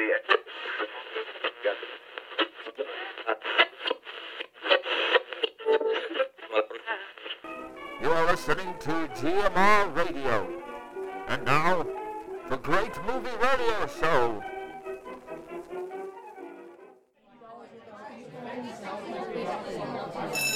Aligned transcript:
You 0.00 0.14
are 8.10 8.26
listening 8.26 8.74
to 8.78 9.08
GMR 9.14 9.94
Radio. 9.94 10.62
And 11.28 11.44
now, 11.44 11.86
the 12.48 12.56
Great 12.56 12.96
Movie 13.04 13.28
Radio 13.42 13.86
Show. 14.00 14.42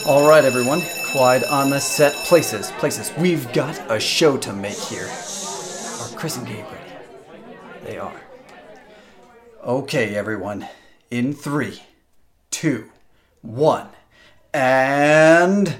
All 0.07 0.27
right, 0.27 0.45
everyone. 0.45 0.81
Clyde 1.13 1.45
on 1.45 1.69
the 1.69 1.81
set. 1.81 2.15
Places, 2.27 2.71
places. 2.79 3.13
We've 3.19 3.53
got 3.53 3.79
a 3.91 4.01
show 4.01 4.39
to 4.39 4.55
make 4.55 4.79
here. 4.79 5.05
Our 5.05 6.09
Chris 6.17 6.39
and 6.39 6.47
Gabe 6.47 6.65
ready? 6.65 6.67
They 6.67 6.79
are. 6.79 6.84
Okay, 9.65 10.15
everyone. 10.15 10.69
In 11.11 11.33
three, 11.33 11.81
two, 12.51 12.91
one, 13.41 13.89
and. 14.53 15.77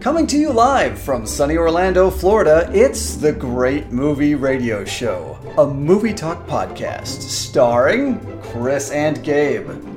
Coming 0.00 0.26
to 0.26 0.36
you 0.36 0.50
live 0.50 0.98
from 0.98 1.26
sunny 1.26 1.56
Orlando, 1.56 2.10
Florida, 2.10 2.68
it's 2.74 3.14
the 3.14 3.32
Great 3.32 3.92
Movie 3.92 4.34
Radio 4.34 4.84
Show, 4.84 5.38
a 5.56 5.64
movie 5.64 6.12
talk 6.12 6.44
podcast 6.48 7.22
starring 7.22 8.18
Chris 8.42 8.90
and 8.90 9.22
Gabe. 9.22 9.91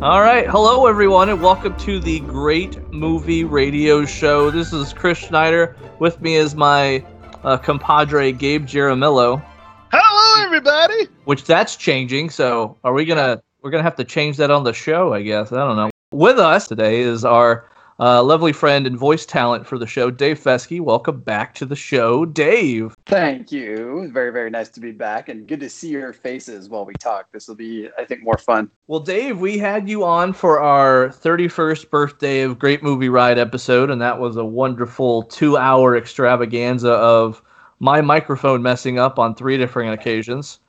All 0.00 0.20
right, 0.22 0.46
hello 0.48 0.86
everyone, 0.86 1.28
and 1.28 1.42
welcome 1.42 1.76
to 1.78 1.98
the 1.98 2.20
Great 2.20 2.80
Movie 2.92 3.42
Radio 3.42 4.04
Show. 4.04 4.48
This 4.50 4.72
is 4.72 4.92
Chris 4.92 5.18
Schneider. 5.18 5.76
With 5.98 6.20
me 6.20 6.36
is 6.36 6.54
my 6.54 7.04
uh, 7.42 7.56
compadre 7.58 8.30
Gabe 8.32 8.64
Jaramillo, 8.64 9.42
Hello, 9.90 10.44
everybody. 10.44 11.08
which 11.24 11.44
that's 11.44 11.74
changing. 11.74 12.30
So, 12.30 12.76
are 12.84 12.92
we 12.92 13.04
gonna 13.04 13.42
we're 13.62 13.70
gonna 13.70 13.82
have 13.82 13.96
to 13.96 14.04
change 14.04 14.36
that 14.36 14.52
on 14.52 14.62
the 14.62 14.72
show? 14.72 15.12
I 15.12 15.22
guess 15.22 15.50
I 15.50 15.56
don't 15.56 15.76
know. 15.76 15.90
With 16.12 16.38
us 16.38 16.68
today 16.68 17.00
is 17.00 17.24
our 17.24 17.64
uh, 18.00 18.22
lovely 18.22 18.52
friend 18.52 18.86
and 18.86 18.96
voice 18.96 19.26
talent 19.26 19.66
for 19.66 19.76
the 19.76 19.86
show, 19.86 20.10
Dave 20.10 20.38
Feske. 20.38 20.80
Welcome 20.80 21.20
back 21.20 21.54
to 21.54 21.66
the 21.66 21.74
show, 21.74 22.24
Dave. 22.24 22.94
Thank 23.06 23.50
you. 23.50 24.08
Very, 24.12 24.30
very 24.30 24.50
nice 24.50 24.68
to 24.70 24.80
be 24.80 24.92
back 24.92 25.28
and 25.28 25.48
good 25.48 25.58
to 25.60 25.68
see 25.68 25.88
your 25.88 26.12
faces 26.12 26.68
while 26.68 26.84
we 26.84 26.94
talk. 26.94 27.26
This 27.32 27.48
will 27.48 27.56
be, 27.56 27.88
I 27.98 28.04
think, 28.04 28.22
more 28.22 28.38
fun. 28.38 28.70
Well, 28.86 29.00
Dave, 29.00 29.40
we 29.40 29.58
had 29.58 29.88
you 29.88 30.04
on 30.04 30.32
for 30.32 30.60
our 30.60 31.08
31st 31.08 31.90
birthday 31.90 32.42
of 32.42 32.58
Great 32.58 32.84
Movie 32.84 33.08
Ride 33.08 33.38
episode, 33.38 33.90
and 33.90 34.00
that 34.00 34.20
was 34.20 34.36
a 34.36 34.44
wonderful 34.44 35.24
two 35.24 35.56
hour 35.56 35.96
extravaganza 35.96 36.92
of 36.92 37.42
my 37.80 38.00
microphone 38.00 38.62
messing 38.62 39.00
up 39.00 39.18
on 39.18 39.34
three 39.34 39.56
different 39.56 39.92
occasions. 39.92 40.60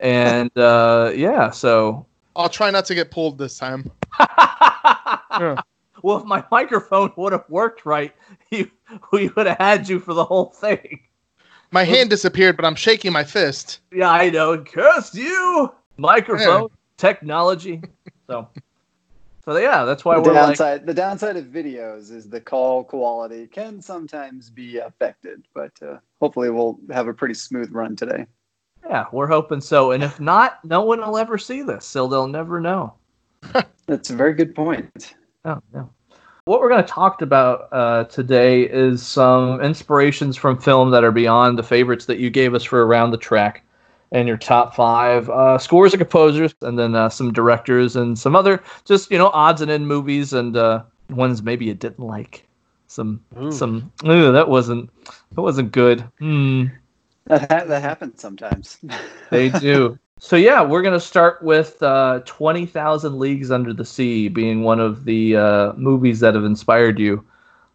And 0.00 0.56
uh, 0.56 1.12
yeah, 1.14 1.50
so. 1.50 2.06
I'll 2.34 2.48
try 2.48 2.70
not 2.70 2.86
to 2.86 2.94
get 2.94 3.10
pulled 3.10 3.36
this 3.36 3.58
time. 3.58 3.90
Yeah. 5.38 5.60
Well, 6.02 6.18
if 6.18 6.24
my 6.24 6.44
microphone 6.50 7.12
would 7.16 7.32
have 7.32 7.44
worked 7.48 7.84
right, 7.84 8.14
you, 8.50 8.70
we 9.12 9.28
would 9.28 9.46
have 9.46 9.58
had 9.58 9.88
you 9.88 9.98
for 9.98 10.14
the 10.14 10.24
whole 10.24 10.46
thing. 10.46 11.00
My 11.70 11.84
hand 11.84 12.08
disappeared, 12.08 12.56
but 12.56 12.64
I'm 12.64 12.74
shaking 12.74 13.12
my 13.12 13.24
fist. 13.24 13.80
Yeah, 13.92 14.10
I 14.10 14.30
know. 14.30 14.56
Curse 14.58 15.14
you! 15.14 15.74
Microphone, 15.98 16.68
technology. 16.96 17.82
So, 18.26 18.48
so 19.44 19.56
yeah, 19.58 19.84
that's 19.84 20.04
why 20.04 20.14
the 20.14 20.22
we're 20.22 20.32
like. 20.32 20.34
The 20.34 20.46
downside 20.46 20.86
the 20.86 20.94
downside 20.94 21.36
of 21.36 21.44
videos 21.46 22.10
is 22.10 22.28
the 22.28 22.40
call 22.40 22.84
quality 22.84 23.46
can 23.48 23.82
sometimes 23.82 24.48
be 24.48 24.78
affected 24.78 25.46
but 25.54 25.72
uh, 25.82 25.98
hopefully 26.20 26.50
we'll 26.50 26.78
have 26.90 27.08
a 27.08 27.12
pretty 27.12 27.34
smooth 27.34 27.70
run 27.72 27.96
today 27.96 28.24
Yeah, 28.88 29.06
we're 29.12 29.26
hoping 29.26 29.60
so. 29.60 29.90
And 29.90 30.02
if 30.02 30.20
not, 30.20 30.64
no 30.64 30.82
one 30.82 31.00
will 31.00 31.18
ever 31.18 31.36
see 31.36 31.62
this, 31.62 31.84
so 31.84 32.06
they'll 32.06 32.28
never 32.28 32.60
know. 32.60 32.94
that's 33.86 34.10
a 34.10 34.16
very 34.16 34.34
good 34.34 34.54
point 34.54 35.14
Oh, 35.48 35.62
no. 35.72 35.88
What 36.44 36.60
we're 36.60 36.68
going 36.68 36.84
to 36.84 36.88
talk 36.88 37.22
about 37.22 37.68
uh, 37.72 38.04
today 38.04 38.64
is 38.64 39.02
some 39.02 39.62
inspirations 39.62 40.36
from 40.36 40.58
film 40.58 40.90
that 40.90 41.04
are 41.04 41.12
beyond 41.12 41.58
the 41.58 41.62
favorites 41.62 42.04
that 42.04 42.18
you 42.18 42.28
gave 42.28 42.52
us 42.52 42.64
for 42.64 42.84
Around 42.84 43.12
the 43.12 43.16
Track 43.16 43.64
and 44.12 44.28
your 44.28 44.36
top 44.36 44.74
five 44.74 45.30
uh, 45.30 45.56
scores 45.56 45.94
and 45.94 46.00
composers, 46.00 46.54
and 46.60 46.78
then 46.78 46.94
uh, 46.94 47.08
some 47.08 47.32
directors 47.32 47.96
and 47.96 48.18
some 48.18 48.36
other 48.36 48.62
just 48.84 49.10
you 49.10 49.16
know 49.16 49.28
odds 49.28 49.62
and 49.62 49.70
end 49.70 49.88
movies 49.88 50.34
and 50.34 50.54
uh, 50.56 50.82
ones 51.10 51.42
maybe 51.42 51.64
you 51.64 51.74
didn't 51.74 52.04
like. 52.04 52.46
Some 52.88 53.22
some 53.50 53.90
ooh, 54.06 54.32
that 54.32 54.48
wasn't 54.48 54.90
that 55.34 55.40
wasn't 55.40 55.72
good. 55.72 56.00
Hmm. 56.18 56.66
that, 57.24 57.50
ha- 57.50 57.64
that 57.64 57.82
happens 57.82 58.20
sometimes 58.20 58.78
They 59.30 59.48
do. 59.48 59.98
so 60.18 60.36
yeah, 60.36 60.62
we're 60.62 60.82
gonna 60.82 61.00
start 61.00 61.42
with 61.42 61.82
uh, 61.82 62.20
Twenty 62.24 62.66
Thousand 62.66 63.18
Leagues 63.18 63.50
Under 63.50 63.72
the 63.72 63.84
Sea 63.84 64.28
being 64.28 64.62
one 64.62 64.80
of 64.80 65.04
the 65.04 65.36
uh, 65.36 65.72
movies 65.74 66.20
that 66.20 66.34
have 66.34 66.44
inspired 66.44 66.98
you 66.98 67.24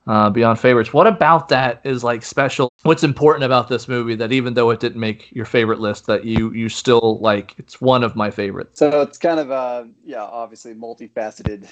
uh, 0.07 0.29
beyond 0.29 0.59
favorites. 0.59 0.93
What 0.93 1.07
about 1.07 1.49
that 1.49 1.81
is 1.83 2.03
like 2.03 2.23
special? 2.23 2.71
What's 2.83 3.03
important 3.03 3.45
about 3.45 3.69
this 3.69 3.87
movie 3.87 4.15
that 4.15 4.31
even 4.31 4.53
though 4.53 4.69
it 4.69 4.79
didn't 4.79 4.99
make 4.99 5.31
your 5.31 5.45
favorite 5.45 5.79
list, 5.79 6.05
that 6.07 6.25
you 6.25 6.51
you 6.53 6.69
still 6.69 7.19
like? 7.19 7.55
It's 7.57 7.79
one 7.79 8.03
of 8.03 8.15
my 8.15 8.29
favorites. 8.29 8.79
so 8.79 9.01
it's 9.01 9.17
kind 9.17 9.39
of 9.39 9.49
a 9.51 9.89
yeah 10.03 10.23
obviously 10.23 10.73
multifaceted 10.73 11.67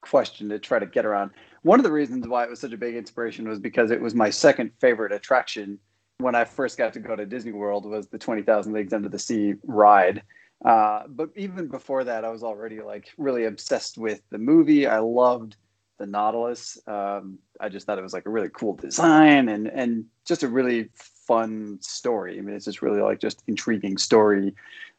question 0.00 0.48
to 0.48 0.58
try 0.58 0.78
to 0.80 0.86
get 0.86 1.06
around 1.06 1.30
one 1.62 1.78
of 1.78 1.84
the 1.84 1.92
reasons 1.92 2.26
why 2.26 2.42
it 2.42 2.50
was 2.50 2.60
such 2.60 2.72
a 2.72 2.76
big 2.76 2.96
inspiration 2.96 3.48
was 3.48 3.58
because 3.60 3.90
it 3.92 4.00
was 4.00 4.14
my 4.14 4.30
second 4.30 4.70
favorite 4.80 5.12
attraction 5.12 5.78
when 6.22 6.34
i 6.34 6.44
first 6.44 6.78
got 6.78 6.92
to 6.92 7.00
go 7.00 7.16
to 7.16 7.26
disney 7.26 7.52
world 7.52 7.84
was 7.84 8.08
the 8.08 8.18
20000 8.18 8.72
leagues 8.72 8.92
under 8.92 9.08
the 9.08 9.18
sea 9.18 9.54
ride. 9.64 10.22
Uh, 10.64 11.02
but 11.08 11.28
even 11.34 11.66
before 11.66 12.04
that 12.04 12.24
i 12.24 12.28
was 12.28 12.42
already 12.42 12.80
like 12.80 13.08
really 13.18 13.44
obsessed 13.44 13.98
with 13.98 14.22
the 14.30 14.38
movie. 14.38 14.86
I 14.86 14.98
loved 14.98 15.56
the 15.98 16.06
nautilus. 16.06 16.78
Um, 16.86 17.38
i 17.60 17.68
just 17.68 17.86
thought 17.86 17.98
it 17.98 18.02
was 18.02 18.14
like 18.14 18.26
a 18.26 18.30
really 18.30 18.50
cool 18.52 18.74
design 18.74 19.48
and 19.48 19.66
and 19.66 20.04
just 20.24 20.42
a 20.42 20.48
really 20.48 20.88
fun 21.26 21.78
story. 21.80 22.38
I 22.38 22.42
mean 22.42 22.54
it's 22.54 22.64
just 22.64 22.82
really 22.82 23.00
like 23.00 23.20
just 23.20 23.42
intriguing 23.48 23.98
story 23.98 24.54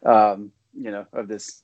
um, 0.05 0.51
you 0.73 0.91
know 0.91 1.05
of 1.13 1.27
this 1.27 1.63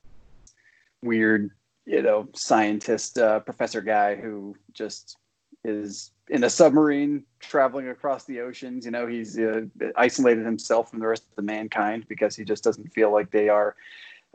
weird 1.01 1.51
you 1.85 2.01
know 2.01 2.27
scientist 2.35 3.17
uh, 3.17 3.39
professor 3.39 3.81
guy 3.81 4.15
who 4.15 4.55
just 4.73 5.17
is 5.63 6.11
in 6.29 6.43
a 6.43 6.49
submarine 6.49 7.23
traveling 7.39 7.89
across 7.89 8.25
the 8.25 8.39
oceans 8.39 8.85
you 8.85 8.91
know 8.91 9.07
he's 9.07 9.37
uh, 9.37 9.61
isolated 9.95 10.45
himself 10.45 10.89
from 10.89 10.99
the 10.99 11.07
rest 11.07 11.23
of 11.23 11.35
the 11.35 11.41
mankind 11.41 12.05
because 12.07 12.35
he 12.35 12.43
just 12.43 12.63
doesn't 12.63 12.91
feel 12.93 13.11
like 13.11 13.31
they 13.31 13.49
are 13.49 13.75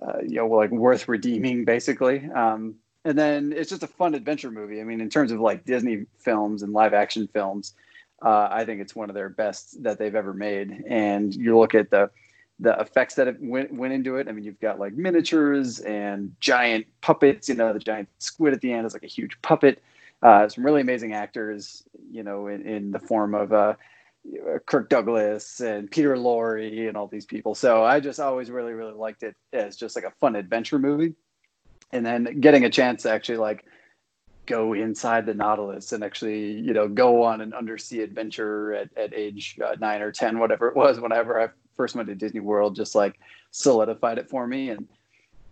uh, 0.07 0.19
you 0.23 0.37
know 0.37 0.47
like 0.47 0.71
worth 0.71 1.09
redeeming 1.09 1.65
basically 1.65 2.29
um, 2.35 2.75
and 3.05 3.19
then 3.19 3.53
it's 3.55 3.71
just 3.71 3.83
a 3.83 3.87
fun 3.87 4.15
adventure 4.15 4.51
movie 4.51 4.81
i 4.81 4.85
mean 4.85 5.01
in 5.01 5.09
terms 5.09 5.31
of 5.31 5.41
like 5.41 5.65
disney 5.65 6.05
films 6.19 6.63
and 6.63 6.73
live 6.73 6.95
action 6.95 7.29
films 7.29 7.75
uh, 8.23 8.49
i 8.51 8.65
think 8.65 8.81
it's 8.81 8.97
one 8.97 9.09
of 9.09 9.15
their 9.15 9.29
best 9.29 9.83
that 9.83 9.99
they've 9.99 10.17
ever 10.17 10.35
made 10.35 10.85
and 10.89 11.35
you 11.35 11.59
look 11.59 11.75
at 11.75 11.91
the 11.91 12.11
the 12.61 12.79
effects 12.79 13.15
that 13.17 13.41
went, 13.41 13.73
went 13.75 13.93
into 13.93 14.17
it. 14.17 14.29
I 14.29 14.33
mean, 14.33 14.45
you've 14.45 14.61
got 14.61 14.79
like 14.79 14.95
miniatures 14.95 15.81
and 15.81 16.35
giant 16.41 16.87
puppets. 17.01 17.49
You 17.49 17.57
know, 17.57 17.73
the 17.73 17.81
giant 17.81 18.09
squid 18.19 18.55
at 18.55 18.61
the 18.61 18.73
end 18.73 18.87
is 18.87 18.93
like 18.93 19.03
a 19.03 19.09
huge 19.09 19.37
puppet. 19.43 19.83
Uh, 20.25 20.49
some 20.49 20.65
really 20.65 20.81
amazing 20.81 21.13
actors. 21.13 21.85
You 22.11 22.25
know, 22.25 22.49
in, 22.49 22.67
in 22.67 22.91
the 22.91 22.99
form 22.99 23.35
of 23.35 23.53
uh, 23.53 23.75
Kirk 24.67 24.89
Douglas 24.89 25.61
and 25.61 25.91
Peter 25.91 26.17
Lorre 26.17 26.89
and 26.89 26.97
all 26.97 27.07
these 27.07 27.27
people. 27.27 27.55
So 27.55 27.85
I 27.85 28.01
just 28.01 28.19
always 28.19 28.51
really 28.51 28.73
really 28.73 28.95
liked 28.95 29.23
it 29.23 29.37
as 29.53 29.77
just 29.77 29.95
like 29.95 30.05
a 30.05 30.13
fun 30.21 30.35
adventure 30.35 30.79
movie. 30.79 31.15
And 31.93 32.05
then 32.05 32.41
getting 32.41 32.65
a 32.65 32.71
chance 32.71 33.03
to 33.03 33.11
actually 33.11 33.39
like 33.39 33.65
go 34.47 34.73
inside 34.73 35.27
the 35.27 35.35
Nautilus 35.35 35.93
and 35.93 36.03
actually, 36.03 36.53
you 36.53 36.73
know, 36.73 36.89
go 36.89 37.23
on 37.23 37.41
an 37.41 37.53
undersea 37.55 38.01
adventure 38.01 38.75
at, 38.75 38.97
at 38.97 39.15
age 39.15 39.59
uh, 39.65 39.77
nine 39.81 40.03
or 40.03 40.11
10, 40.11 40.39
whatever 40.39 40.69
it 40.69 40.77
was, 40.77 41.01
whenever 41.01 41.41
I 41.41 41.49
first 41.77 41.95
went 41.95 42.09
to 42.09 42.15
Disney 42.15 42.41
World, 42.41 42.77
just 42.77 42.95
like 42.95 43.19
solidified 43.51 44.19
it 44.19 44.29
for 44.29 44.47
me. 44.47 44.71
And 44.71 44.89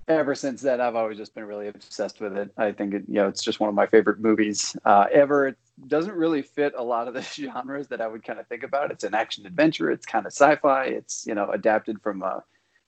ever 0.09 0.35
since 0.35 0.61
then, 0.63 0.81
I've 0.81 0.97
always 0.97 1.19
just 1.19 1.35
been 1.35 1.45
really 1.45 1.69
obsessed 1.69 2.21
with 2.21 2.37
it. 2.37 2.51
I 2.57 2.73
think 2.73 2.95
it, 2.95 3.05
you 3.09 3.15
know, 3.15 3.29
it's 3.29 3.43
just 3.43 3.61
one 3.61 3.69
of 3.69 3.75
my 3.75 3.87
favorite 3.87 4.21
movies 4.21 4.77
uh, 4.85 5.07
ever. 5.13 5.49
It 5.49 5.57
doesn't 5.87 6.15
really 6.15 6.43
fit 6.43 6.75
a 6.77 6.83
lot 6.83 7.09
of 7.09 7.15
the 7.15 7.23
genres 7.33 7.89
that 7.89 8.01
I 8.01 8.07
would 8.07 8.25
kind 8.25 8.39
of 8.39 8.47
think 8.49 8.63
about. 8.63 8.91
It's 8.91 9.05
an 9.05 9.15
action 9.15 9.47
adventure. 9.47 9.91
It's 9.91 10.07
kind 10.07 10.27
of 10.27 10.33
sci-fi. 10.33 10.87
It's, 10.87 11.27
you 11.27 11.35
know, 11.35 11.51
adapted 11.51 12.01
from 12.03 12.23
a 12.23 12.43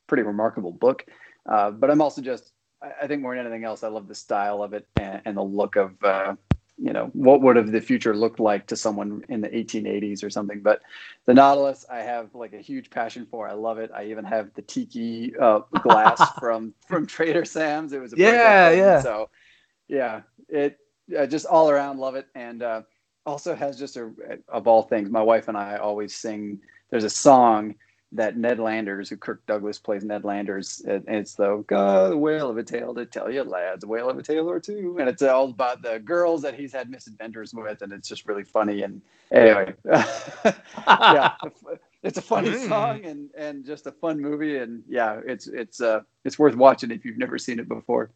pretty 0.07 0.23
remarkable 0.23 0.73
book. 0.73 1.07
Uh, 1.47 1.71
but 1.71 1.91
I'm 1.91 2.01
also 2.01 2.21
just, 2.23 2.53
I- 2.83 3.07
think 3.07 3.23
more 3.23 3.35
than 3.37 3.47
anything 3.47 3.65
else, 3.65 3.83
I 3.83 3.89
love 3.89 4.09
the 4.09 4.15
style 4.15 4.63
of 4.63 4.73
it 4.75 4.87
and, 4.97 5.23
and 5.25 5.37
the 5.37 5.43
look 5.43 5.77
of, 5.77 6.03
uh, 6.03 6.35
you 6.77 6.93
know, 6.93 7.11
what 7.13 7.41
would 7.41 7.57
have 7.57 7.71
the 7.71 7.81
future 7.81 8.17
looked 8.17 8.41
like 8.41 8.67
to 8.67 8.77
someone 8.77 9.25
in 9.29 9.41
the 9.41 9.49
1880s 9.49 10.25
or 10.25 10.31
something. 10.31 10.61
But 10.61 10.83
the 11.25 11.35
Nautilus, 11.35 11.87
I 11.91 11.99
have 11.99 12.35
like 12.35 12.53
a 12.53 12.61
huge 12.61 12.91
passion 12.91 13.27
for. 13.31 13.49
I 13.49 13.53
love 13.53 13.79
it. 13.79 13.91
I 13.95 14.07
even 14.07 14.25
have 14.25 14.53
the 14.55 14.63
tiki 14.63 15.35
uh, 15.41 15.61
glass 15.81 16.21
from 16.41 16.75
from 16.87 17.07
Trader 17.07 17.45
Sam's. 17.45 17.93
It 17.93 18.01
was 18.01 18.13
a 18.13 18.17
Yeah, 18.17 18.71
yeah. 18.73 19.01
So, 19.01 19.31
yeah, 19.89 20.23
it 20.49 20.79
uh, 21.17 21.27
just 21.27 21.47
all 21.47 21.71
around 21.71 21.99
love 21.99 22.17
it. 22.17 22.27
And 22.35 22.63
uh, 22.63 22.83
also 23.25 23.55
has 23.55 23.79
just 23.79 23.97
a 23.97 24.11
of 24.49 24.67
all 24.67 24.83
things. 24.83 25.11
My 25.11 25.23
wife 25.23 25.49
and 25.49 25.57
I 25.57 25.77
always 25.77 26.15
sing. 26.15 26.61
There's 26.91 27.05
a 27.05 27.11
song 27.11 27.77
that 28.15 28.37
Ned 28.37 28.59
Landers, 28.61 29.11
who 29.11 29.17
Kirk 29.17 29.45
Douglas 29.47 29.79
plays 29.79 30.05
Ned 30.05 30.25
Landers, 30.25 30.83
and 30.87 31.05
it's 31.09 31.35
the 31.35 31.65
"Got 31.67 32.13
a 32.13 32.17
whale 32.17 32.49
of 32.49 32.57
a 32.57 32.63
tale 32.63 32.95
to 32.95 33.05
tell 33.07 33.31
you, 33.31 33.43
lads, 33.43 33.85
a 33.85 33.89
whale 33.89 34.09
of 34.09 34.19
a 34.19 34.23
tale 34.23 34.49
or 34.49 34.61
two. 34.61 34.97
and 35.01 35.09
it's 35.09 35.23
all 35.23 35.51
about 35.51 35.83
the 35.83 35.99
girls 35.99 36.43
that 36.43 36.55
he's 36.55 36.73
had 36.73 36.91
misadventures 36.91 37.53
with, 37.55 37.83
and 37.83 37.93
it's 37.93 38.09
just 38.09 38.27
really 38.27 38.45
funny. 38.45 38.83
And 38.83 39.03
anyway, 39.33 39.75
yeah, 40.89 41.33
it's 42.03 42.19
a 42.19 42.23
funny 42.23 42.51
Mm. 42.51 42.69
song 42.69 43.05
and 43.05 43.31
and 43.37 43.65
just 43.65 43.87
a 43.87 43.93
fun 43.93 44.21
movie, 44.21 44.59
and 44.59 44.83
yeah, 44.89 45.21
it's 45.27 45.47
it's 45.49 45.81
uh 45.81 46.01
it's 46.25 46.39
worth 46.39 46.57
watching 46.57 46.91
if 46.91 47.05
you've 47.05 47.19
never 47.19 47.39
seen 47.39 47.59
it 47.59 47.69
before. 47.69 48.11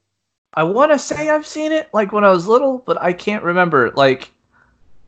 I 0.54 0.62
want 0.64 0.92
to 0.92 0.98
say 0.98 1.28
I've 1.28 1.46
seen 1.46 1.72
it 1.72 1.88
like 1.92 2.12
when 2.12 2.24
I 2.24 2.30
was 2.30 2.46
little, 2.46 2.78
but 2.78 3.00
I 3.02 3.12
can't 3.12 3.42
remember. 3.44 3.90
Like, 3.92 4.30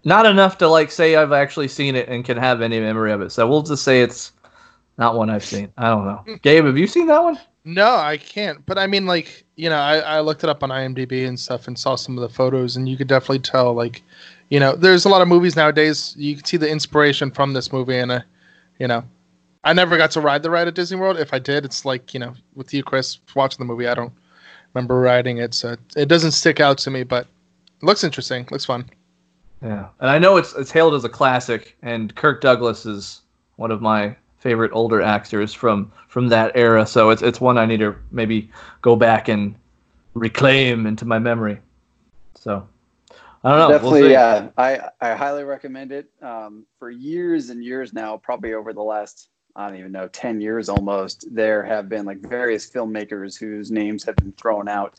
not 0.05 0.27
enough 0.27 0.59
to 0.59 0.69
like 0.69 0.91
say 0.91 1.17
I've 1.17 1.33
actually 1.33 1.69
seen 1.69 1.97
it 1.97 2.09
and 2.09 2.25
can 2.25 2.37
have 2.37 2.61
any 2.61 2.81
memory 2.81 3.13
of 3.13 3.21
it. 3.23 3.31
So 3.31 3.49
we'll 3.49 3.63
just 3.63 3.85
say 3.85 4.03
it's 4.03 4.33
not 5.01 5.17
one 5.17 5.31
I've 5.31 5.45
seen. 5.45 5.73
I 5.79 5.89
don't 5.89 6.05
know. 6.05 6.37
Gabe, 6.43 6.67
have 6.67 6.79
you 6.79 6.87
seen 6.87 7.07
that 7.07 7.23
one? 7.23 7.41
No, 7.65 7.97
I 7.97 8.19
can't. 8.19 8.65
But 8.67 8.79
I 8.79 8.87
mean, 8.87 9.07
like, 9.07 9.45
you 9.57 9.69
know, 9.71 9.79
I, 9.79 9.99
I 9.99 10.21
looked 10.21 10.45
it 10.45 10.51
up 10.51 10.63
on 10.63 10.69
IMDb 10.69 11.27
and 11.27 11.41
stuff 11.41 11.67
and 11.67 11.79
saw 11.79 11.97
some 11.97 12.17
of 12.17 12.23
the 12.23 12.29
photos, 12.29 12.77
and 12.77 12.89
you 12.89 12.97
could 12.97 13.09
definitely 13.09 13.41
tell, 13.41 13.73
like, 13.73 14.03
you 14.51 14.61
know, 14.61 14.77
there's 14.77 15.07
a 15.07 15.09
lot 15.09 15.23
of 15.23 15.29
movies 15.29 15.57
nowadays. 15.57 16.15
You 16.17 16.37
can 16.37 16.45
see 16.45 16.59
the 16.59 16.69
inspiration 16.69 17.31
from 17.31 17.55
this 17.55 17.73
movie, 17.73 17.97
and, 17.97 18.13
uh, 18.13 18.21
you 18.79 18.87
know, 18.87 19.03
I 19.65 19.73
never 19.73 19.97
got 19.97 20.11
to 20.13 20.21
ride 20.21 20.43
the 20.43 20.51
ride 20.51 20.69
at 20.69 20.75
Disney 20.75 20.99
World. 20.99 21.19
If 21.19 21.33
I 21.33 21.39
did, 21.39 21.65
it's 21.65 21.85
like, 21.85 22.15
you 22.15 22.21
know, 22.21 22.35
with 22.55 22.73
you, 22.73 22.83
Chris, 22.83 23.19
watching 23.35 23.59
the 23.59 23.65
movie, 23.65 23.89
I 23.89 23.95
don't 23.95 24.13
remember 24.75 25.01
riding 25.01 25.39
it, 25.39 25.55
so 25.55 25.77
it 25.97 26.07
doesn't 26.09 26.33
stick 26.33 26.61
out 26.61 26.79
to 26.79 26.91
me, 26.91 27.05
but 27.05 27.27
it 27.81 27.85
looks 27.87 28.05
interesting. 28.05 28.47
Looks 28.51 28.67
fun. 28.67 28.85
Yeah, 29.63 29.89
and 30.01 30.11
I 30.11 30.19
know 30.19 30.39
it's 30.39 30.55
it's 30.55 30.71
hailed 30.71 30.95
as 30.95 31.05
a 31.05 31.09
classic, 31.11 31.77
and 31.83 32.15
Kirk 32.15 32.41
Douglas 32.41 32.87
is 32.87 33.23
one 33.57 33.71
of 33.71 33.83
my 33.83 34.17
favorite 34.41 34.73
older 34.73 35.01
actors 35.01 35.55
from 35.55 35.93
from 36.09 36.29
that 36.29 36.53
era. 36.55 36.85
So 36.87 37.11
it's 37.11 37.23
it's 37.23 37.41
one 37.41 37.59
I 37.59 37.67
need 37.67 37.81
to 37.81 37.95
maybe 38.11 38.51
go 38.83 38.97
back 38.97 39.29
and 39.29 39.55
reclaim 40.15 40.87
into 40.87 41.05
my 41.05 41.19
memory. 41.19 41.61
So 42.35 42.67
I 43.45 43.51
don't 43.51 43.59
know. 43.59 43.69
Definitely, 43.71 44.03
we'll 44.03 44.11
yeah. 44.11 44.49
I 44.59 44.81
I 45.01 45.15
highly 45.15 45.45
recommend 45.45 45.93
it. 45.93 46.11
Um, 46.23 46.67
for 46.79 46.91
years 46.91 47.51
and 47.51 47.63
years 47.63 47.93
now, 47.93 48.17
probably 48.17 48.55
over 48.55 48.73
the 48.73 48.83
last 48.83 49.29
I 49.55 49.69
don't 49.69 49.79
even 49.79 49.93
know 49.93 50.09
ten 50.09 50.41
years 50.41 50.69
almost, 50.69 51.27
there 51.31 51.63
have 51.63 51.89
been 51.89 52.07
like 52.07 52.21
various 52.21 52.69
filmmakers 52.69 53.39
whose 53.39 53.71
names 53.71 54.05
have 54.05 54.17
been 54.17 54.33
thrown 54.33 54.69
out 54.69 54.99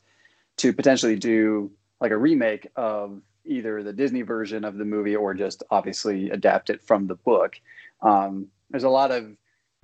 to 0.57 0.71
potentially 0.71 1.15
do 1.15 1.71
like 1.99 2.11
a 2.11 2.17
remake 2.17 2.67
of 2.75 3.21
either 3.45 3.81
the 3.81 3.93
Disney 3.93 4.21
version 4.21 4.63
of 4.63 4.77
the 4.77 4.85
movie 4.85 5.15
or 5.15 5.33
just 5.33 5.63
obviously 5.71 6.29
adapt 6.29 6.69
it 6.69 6.81
from 6.81 7.07
the 7.07 7.15
book. 7.15 7.59
Um, 8.01 8.47
there's 8.71 8.83
a 8.83 8.89
lot 8.89 9.12
of 9.12 9.35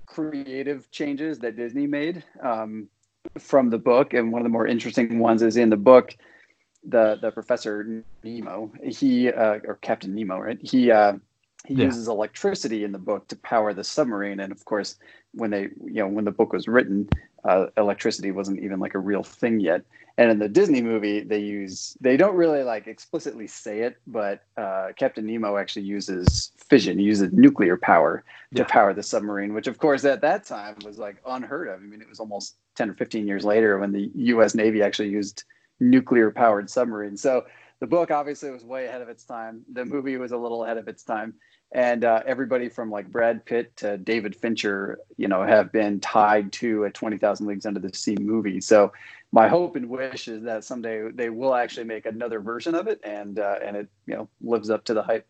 creative 0.06 0.90
changes 0.90 1.38
that 1.40 1.56
Disney 1.56 1.86
made 1.86 2.24
um, 2.42 2.88
from 3.38 3.70
the 3.70 3.78
book, 3.78 4.14
and 4.14 4.32
one 4.32 4.40
of 4.40 4.44
the 4.44 4.50
more 4.50 4.66
interesting 4.66 5.18
ones 5.18 5.42
is 5.42 5.56
in 5.56 5.70
the 5.70 5.76
book 5.76 6.14
the 6.84 7.18
the 7.20 7.30
professor 7.30 8.04
Nemo, 8.22 8.72
he 8.82 9.28
uh, 9.30 9.58
or 9.64 9.78
Captain 9.80 10.14
Nemo, 10.14 10.38
right? 10.38 10.58
He 10.60 10.90
uh, 10.90 11.14
he 11.66 11.74
Yeah. 11.74 11.86
uses 11.86 12.08
electricity 12.08 12.84
in 12.84 12.92
the 12.92 12.98
book 12.98 13.28
to 13.28 13.36
power 13.36 13.74
the 13.74 13.84
submarine, 13.84 14.40
and 14.40 14.52
of 14.52 14.64
course, 14.64 14.96
when 15.32 15.50
they 15.50 15.62
you 15.84 15.94
know 16.00 16.08
when 16.08 16.24
the 16.24 16.30
book 16.30 16.52
was 16.52 16.68
written, 16.68 17.08
uh, 17.44 17.66
electricity 17.76 18.30
wasn't 18.30 18.60
even 18.60 18.80
like 18.80 18.94
a 18.94 18.98
real 18.98 19.22
thing 19.22 19.60
yet. 19.60 19.82
And 20.16 20.32
in 20.32 20.40
the 20.40 20.48
Disney 20.48 20.82
movie, 20.82 21.20
they 21.20 21.38
use 21.38 21.96
they 22.00 22.16
don't 22.16 22.34
really 22.36 22.62
like 22.64 22.86
explicitly 22.86 23.46
say 23.46 23.80
it, 23.80 23.98
but 24.06 24.42
uh, 24.56 24.88
Captain 24.96 25.24
Nemo 25.26 25.56
actually 25.56 25.82
uses 25.84 26.52
fission, 26.68 26.98
he 26.98 27.04
uses 27.04 27.32
nuclear 27.32 27.76
power 27.76 28.24
Yeah. 28.50 28.64
to 28.64 28.68
power 28.70 28.94
the 28.94 29.02
submarine, 29.02 29.54
which 29.54 29.66
of 29.68 29.78
course 29.78 30.04
at 30.04 30.20
that 30.22 30.44
time 30.44 30.76
was 30.84 30.98
like 30.98 31.16
unheard 31.26 31.68
of. 31.68 31.80
I 31.80 31.84
mean, 31.84 32.00
it 32.00 32.08
was 32.08 32.20
almost 32.20 32.56
ten 32.74 32.90
or 32.90 32.94
fifteen 32.94 33.26
years 33.26 33.44
later 33.44 33.78
when 33.78 33.92
the 33.92 34.10
U.S. 34.14 34.54
Navy 34.54 34.82
actually 34.82 35.10
used 35.10 35.44
nuclear 35.80 36.30
powered 36.32 36.68
submarines. 36.68 37.22
So 37.22 37.44
the 37.80 37.86
book 37.86 38.10
obviously 38.10 38.50
was 38.50 38.64
way 38.64 38.86
ahead 38.86 39.02
of 39.02 39.08
its 39.08 39.24
time. 39.24 39.62
The 39.72 39.84
movie 39.84 40.16
was 40.16 40.32
a 40.32 40.36
little 40.36 40.64
ahead 40.64 40.78
of 40.78 40.88
its 40.88 41.04
time. 41.04 41.34
And 41.72 42.04
uh, 42.04 42.22
everybody 42.24 42.68
from 42.68 42.90
like 42.90 43.12
Brad 43.12 43.44
Pitt 43.44 43.76
to 43.76 43.98
David 43.98 44.34
Fincher, 44.34 44.98
you 45.16 45.28
know, 45.28 45.42
have 45.42 45.70
been 45.70 46.00
tied 46.00 46.50
to 46.54 46.84
a 46.84 46.90
20,000 46.90 47.46
Leagues 47.46 47.66
Under 47.66 47.78
the 47.78 47.94
Sea 47.94 48.16
movie. 48.18 48.60
So 48.60 48.92
my 49.32 49.48
hope 49.48 49.76
and 49.76 49.88
wish 49.88 50.28
is 50.28 50.42
that 50.44 50.64
someday 50.64 51.10
they 51.12 51.28
will 51.28 51.54
actually 51.54 51.84
make 51.84 52.06
another 52.06 52.40
version 52.40 52.74
of 52.74 52.88
it 52.88 53.00
and 53.04 53.38
uh, 53.38 53.56
and 53.62 53.76
it, 53.76 53.88
you 54.06 54.14
know, 54.14 54.28
lives 54.40 54.70
up 54.70 54.84
to 54.84 54.94
the 54.94 55.02
hype. 55.02 55.26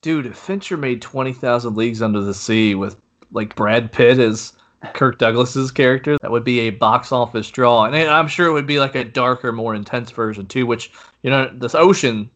Dude, 0.00 0.34
Fincher 0.36 0.78
made 0.78 1.02
Twenty 1.02 1.34
Thousand 1.34 1.76
Leagues 1.76 2.00
Under 2.00 2.22
the 2.22 2.34
Sea 2.34 2.74
with 2.74 2.98
like 3.30 3.54
Brad 3.54 3.92
Pitt 3.92 4.18
as 4.18 4.54
Kirk 4.94 5.18
Douglas's 5.18 5.70
character, 5.70 6.16
that 6.22 6.30
would 6.30 6.44
be 6.44 6.60
a 6.60 6.70
box 6.70 7.12
office 7.12 7.50
draw, 7.50 7.84
and 7.84 7.96
I'm 7.96 8.28
sure 8.28 8.46
it 8.46 8.52
would 8.52 8.66
be 8.66 8.78
like 8.78 8.94
a 8.94 9.04
darker, 9.04 9.52
more 9.52 9.74
intense 9.74 10.10
version 10.10 10.46
too. 10.46 10.66
Which 10.66 10.92
you 11.22 11.30
know, 11.30 11.50
this 11.52 11.74
ocean, 11.74 12.30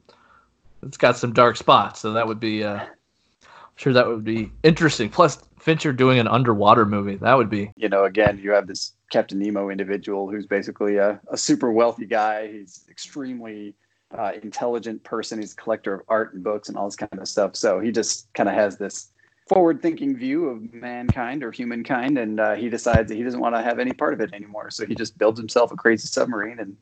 it's 0.82 0.96
got 0.96 1.16
some 1.16 1.32
dark 1.32 1.56
spots, 1.56 2.00
so 2.00 2.12
that 2.12 2.26
would 2.26 2.40
be. 2.40 2.64
Uh, 2.64 2.80
I'm 2.80 3.76
sure 3.76 3.92
that 3.92 4.06
would 4.06 4.24
be 4.24 4.52
interesting. 4.62 5.08
Plus, 5.08 5.38
Fincher 5.58 5.92
doing 5.92 6.18
an 6.18 6.28
underwater 6.28 6.86
movie, 6.86 7.16
that 7.16 7.34
would 7.34 7.50
be. 7.50 7.72
you 7.76 7.88
know, 7.88 8.04
again, 8.04 8.38
you 8.38 8.50
have 8.50 8.66
this 8.66 8.92
Captain 9.10 9.38
Nemo 9.38 9.68
individual 9.68 10.30
who's 10.30 10.46
basically 10.46 10.96
a, 10.96 11.20
a 11.30 11.36
super 11.36 11.72
wealthy 11.72 12.06
guy. 12.06 12.50
He's 12.50 12.84
extremely 12.90 13.74
uh, 14.16 14.32
intelligent 14.42 15.02
person. 15.04 15.40
He's 15.40 15.52
a 15.52 15.56
collector 15.56 15.94
of 15.94 16.02
art 16.08 16.34
and 16.34 16.42
books 16.42 16.68
and 16.68 16.76
all 16.76 16.86
this 16.86 16.96
kind 16.96 17.18
of 17.18 17.28
stuff. 17.28 17.56
So 17.56 17.80
he 17.80 17.92
just 17.92 18.32
kind 18.34 18.48
of 18.48 18.54
has 18.54 18.76
this 18.76 19.08
forward-thinking 19.50 20.16
view 20.16 20.48
of 20.48 20.72
mankind 20.72 21.42
or 21.42 21.50
humankind, 21.50 22.18
and 22.18 22.38
uh, 22.40 22.54
he 22.54 22.68
decides 22.70 23.08
that 23.08 23.16
he 23.16 23.24
doesn't 23.24 23.40
want 23.40 23.54
to 23.56 23.62
have 23.62 23.80
any 23.80 23.92
part 23.92 24.14
of 24.14 24.20
it 24.20 24.32
anymore. 24.32 24.70
So 24.70 24.86
he 24.86 24.94
just 24.94 25.18
builds 25.18 25.38
himself 25.40 25.72
a 25.72 25.76
crazy 25.76 26.06
submarine 26.06 26.60
and. 26.60 26.76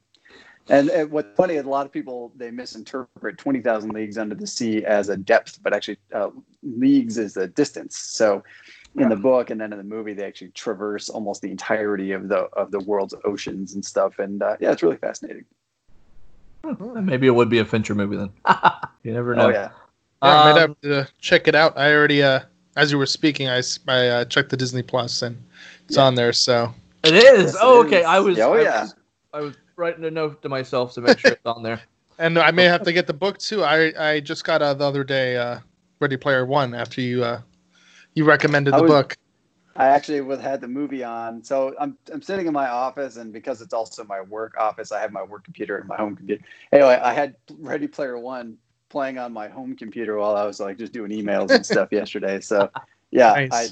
And, 0.70 0.90
and 0.90 1.10
what's 1.10 1.34
funny 1.34 1.54
is 1.54 1.64
a 1.64 1.68
lot 1.70 1.86
of 1.86 1.92
people 1.92 2.30
they 2.36 2.50
misinterpret 2.50 3.38
twenty 3.38 3.60
thousand 3.62 3.94
leagues 3.94 4.18
under 4.18 4.34
the 4.34 4.46
sea 4.46 4.84
as 4.84 5.08
a 5.08 5.16
depth, 5.16 5.60
but 5.62 5.72
actually 5.72 5.96
uh, 6.14 6.28
leagues 6.62 7.16
is 7.16 7.38
a 7.38 7.48
distance. 7.48 7.96
So 7.96 8.44
in 8.98 9.08
the 9.08 9.16
book 9.16 9.48
and 9.50 9.60
then 9.60 9.72
in 9.72 9.78
the 9.78 9.84
movie 9.84 10.12
they 10.12 10.26
actually 10.26 10.50
traverse 10.50 11.08
almost 11.08 11.40
the 11.40 11.50
entirety 11.50 12.12
of 12.12 12.28
the 12.28 12.40
of 12.52 12.70
the 12.70 12.80
world's 12.80 13.14
oceans 13.24 13.74
and 13.74 13.84
stuff 13.84 14.18
and 14.18 14.42
uh, 14.42 14.56
yeah 14.60 14.72
it's 14.72 14.82
really 14.82 14.96
fascinating 14.98 15.44
Maybe 17.00 17.26
it 17.26 17.34
would 17.34 17.48
be 17.48 17.60
a 17.60 17.64
Fincher 17.64 17.94
movie 17.94 18.16
then. 18.16 18.30
you 19.04 19.12
never 19.12 19.34
know. 19.34 19.46
oh 19.46 19.50
yeah 19.50 19.70
Yeah, 20.22 20.34
I 20.34 20.44
might 20.44 20.56
Um, 20.56 20.68
have 20.68 20.80
to 20.82 21.08
check 21.20 21.48
it 21.48 21.54
out. 21.54 21.78
I 21.78 21.94
already, 21.94 22.22
uh, 22.22 22.40
as 22.78 22.90
you 22.92 22.98
were 22.98 23.06
speaking, 23.06 23.48
I 23.48 23.58
uh, 23.88 24.24
checked 24.24 24.50
the 24.50 24.56
Disney 24.56 24.82
Plus 24.82 25.22
and 25.22 25.36
it's 25.86 25.96
Yeah. 25.96 26.04
on 26.04 26.14
there. 26.14 26.32
So 26.32 26.72
It 27.04 27.14
is. 27.14 27.24
Yes, 27.24 27.54
it 27.54 27.58
oh, 27.60 27.80
okay. 27.84 28.00
is. 28.00 28.06
I 28.06 28.18
was. 28.20 28.38
oh 28.38 28.54
I 28.54 28.62
yeah 28.62 28.82
was, 28.82 28.94
I 29.34 29.40
was 29.40 29.54
writing 29.76 30.04
a 30.04 30.10
note 30.10 30.40
to 30.42 30.48
myself 30.48 30.94
to 30.94 31.00
make 31.00 31.18
sure 31.18 31.32
it's 31.32 31.46
on 31.46 31.62
there. 31.62 31.80
And 32.20 32.36
I 32.36 32.50
may 32.50 32.64
have 32.64 32.82
to 32.82 32.92
get 32.92 33.06
the 33.06 33.12
book 33.14 33.38
too. 33.38 33.62
I 33.62 33.92
I 34.10 34.20
just 34.20 34.42
got 34.42 34.60
uh, 34.62 34.74
the 34.74 34.84
other 34.84 35.04
day 35.04 35.36
uh, 35.36 35.60
Ready 36.00 36.16
Player 36.16 36.44
One 36.46 36.74
after 36.74 37.00
you 37.00 37.22
uh, 37.22 37.40
you 38.14 38.24
recommended 38.24 38.74
I 38.74 38.78
the 38.78 38.82
was- 38.84 38.90
book. 38.90 39.16
i 39.76 39.86
actually 39.86 40.20
was 40.20 40.40
had 40.40 40.60
the 40.60 40.66
movie 40.66 41.04
on 41.04 41.40
so 41.44 41.72
i'm 41.78 41.96
i'm 42.12 42.20
sitting 42.20 42.46
in 42.48 42.52
my 42.52 42.68
office 42.68 43.14
and 43.20 43.32
because 43.32 43.62
it's 43.62 43.72
also 43.72 44.02
my 44.14 44.20
work 44.22 44.52
office 44.58 44.90
i 44.90 44.98
have 45.00 45.12
my 45.12 45.22
work 45.22 45.44
computer 45.44 45.78
and 45.78 45.86
my 45.86 45.94
home 46.02 46.16
computer 46.16 46.42
anyway 46.72 46.98
i 47.10 47.12
had 47.20 47.36
ready 47.70 47.86
player 47.86 48.18
one 48.18 48.58
playing 48.88 49.18
on 49.18 49.32
my 49.32 49.48
home 49.48 49.76
computer 49.76 50.16
while 50.16 50.36
i 50.36 50.44
was 50.44 50.60
like 50.60 50.78
just 50.78 50.92
doing 50.92 51.10
emails 51.10 51.50
and 51.54 51.64
stuff 51.64 51.88
yesterday. 51.92 52.40
So 52.40 52.70
yeah 53.10 53.32
Nice. 53.34 53.52
i 53.52 53.68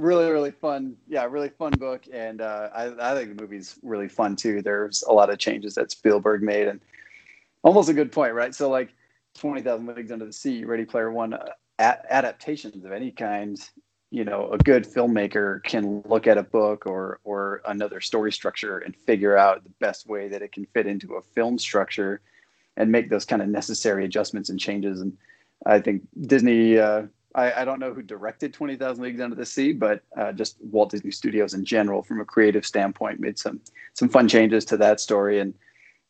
really 0.00 0.30
really 0.30 0.50
fun 0.50 0.96
yeah 1.08 1.24
really 1.24 1.48
fun 1.48 1.78
book. 1.78 2.02
And 2.12 2.40
uh, 2.40 2.70
I, 2.74 3.12
I 3.12 3.14
think 3.14 3.36
the 3.36 3.42
movie's 3.42 3.76
really 3.82 4.08
fun 4.08 4.36
too. 4.36 4.62
There's 4.62 5.02
a 5.02 5.12
lot 5.12 5.30
of 5.30 5.38
changes 5.38 5.74
that 5.74 5.90
spielberg 5.90 6.42
made 6.42 6.68
and 6.68 6.80
almost 7.62 7.88
a 7.88 7.94
good 7.94 8.10
point 8.12 8.34
right? 8.34 8.54
So 8.54 8.68
like 8.68 8.90
20000 9.34 9.86
leagues 9.86 10.12
under 10.12 10.26
the 10.26 10.32
sea 10.32 10.64
ready 10.64 10.84
player 10.84 11.10
one 11.10 11.34
uh, 11.34 11.46
a- 11.78 12.12
adaptations 12.12 12.84
of 12.84 12.92
any 12.92 13.10
kind 13.10 13.58
you 14.10 14.24
know 14.24 14.50
a 14.50 14.58
good 14.58 14.84
filmmaker 14.84 15.62
can 15.64 16.02
look 16.06 16.26
at 16.26 16.36
a 16.36 16.42
book 16.42 16.84
or 16.86 17.20
or 17.24 17.62
another 17.66 18.00
story 18.00 18.32
structure 18.32 18.78
and 18.78 18.94
figure 18.94 19.36
out 19.36 19.62
the 19.64 19.70
best 19.80 20.06
way 20.06 20.28
that 20.28 20.42
it 20.42 20.52
can 20.52 20.66
fit 20.66 20.86
into 20.86 21.14
a 21.14 21.22
film 21.22 21.58
structure 21.58 22.20
and 22.76 22.90
make 22.90 23.10
those 23.10 23.24
kind 23.24 23.42
of 23.42 23.48
necessary 23.48 24.04
adjustments 24.04 24.50
and 24.50 24.58
changes 24.58 25.00
and 25.00 25.16
i 25.66 25.78
think 25.78 26.02
disney 26.26 26.78
uh, 26.78 27.02
I, 27.34 27.62
I 27.62 27.64
don't 27.64 27.80
know 27.80 27.94
who 27.94 28.02
directed 28.02 28.52
20000 28.52 29.02
leagues 29.02 29.20
under 29.20 29.36
the 29.36 29.46
sea 29.46 29.72
but 29.72 30.02
uh, 30.16 30.32
just 30.32 30.56
walt 30.60 30.90
disney 30.90 31.10
studios 31.10 31.54
in 31.54 31.64
general 31.64 32.02
from 32.02 32.20
a 32.20 32.24
creative 32.24 32.66
standpoint 32.66 33.20
made 33.20 33.38
some 33.38 33.60
some 33.94 34.08
fun 34.08 34.28
changes 34.28 34.64
to 34.66 34.76
that 34.78 35.00
story 35.00 35.40
and 35.40 35.54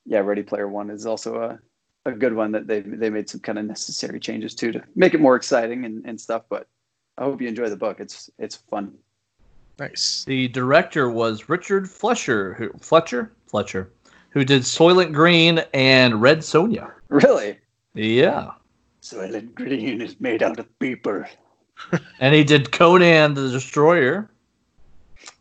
yeah 0.04 0.18
ready 0.18 0.42
player 0.42 0.68
one 0.68 0.90
is 0.90 1.06
also 1.06 1.40
a 1.42 1.58
a 2.04 2.12
good 2.12 2.34
one 2.34 2.50
that 2.50 2.66
they 2.66 2.80
they 2.80 3.10
made 3.10 3.28
some 3.28 3.40
kind 3.40 3.58
of 3.58 3.64
necessary 3.64 4.18
changes 4.18 4.54
to 4.56 4.72
to 4.72 4.82
make 4.96 5.14
it 5.14 5.20
more 5.20 5.36
exciting 5.36 5.84
and, 5.84 6.04
and 6.04 6.20
stuff 6.20 6.42
but 6.48 6.66
I 7.18 7.24
hope 7.24 7.40
you 7.40 7.48
enjoy 7.48 7.68
the 7.68 7.76
book. 7.76 8.00
It's 8.00 8.30
it's 8.38 8.56
fun. 8.56 8.94
Nice. 9.78 10.24
The 10.26 10.48
director 10.48 11.10
was 11.10 11.48
Richard 11.48 11.88
Fletcher, 11.88 12.54
who 12.54 12.70
Fletcher 12.78 13.32
Fletcher, 13.46 13.90
who 14.32 14.44
did 14.44 14.62
Soylent 14.62 15.12
Green 15.12 15.62
and 15.74 16.20
Red 16.20 16.38
Sonja. 16.38 16.90
Really? 17.08 17.58
Yeah, 17.94 18.52
Soylent 19.02 19.54
Green 19.54 20.00
is 20.00 20.18
made 20.20 20.42
out 20.42 20.58
of 20.58 20.78
paper. 20.78 21.28
And 22.20 22.32
he 22.32 22.44
did 22.44 22.70
Conan 22.70 23.34
the 23.34 23.50
Destroyer. 23.50 24.30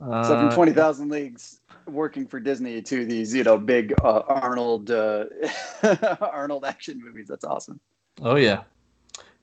Uh, 0.01 0.23
So 0.23 0.39
from 0.39 0.51
Twenty 0.51 0.71
Thousand 0.71 1.09
Leagues, 1.09 1.59
working 1.87 2.25
for 2.25 2.39
Disney 2.39 2.81
to 2.81 3.05
these, 3.05 3.33
you 3.33 3.43
know, 3.43 3.57
big 3.59 3.93
uh, 4.03 4.21
Arnold 4.27 4.89
uh, 4.89 5.25
Arnold 6.21 6.65
action 6.65 6.99
movies. 7.03 7.27
That's 7.27 7.45
awesome. 7.45 7.79
Oh 8.21 8.35
yeah. 8.35 8.63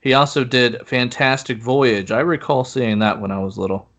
He 0.01 0.13
also 0.13 0.43
did 0.43 0.85
Fantastic 0.87 1.57
Voyage. 1.61 2.11
I 2.11 2.19
recall 2.19 2.63
seeing 2.63 2.99
that 2.99 3.19
when 3.19 3.31
I 3.31 3.39
was 3.39 3.57
little. 3.57 3.89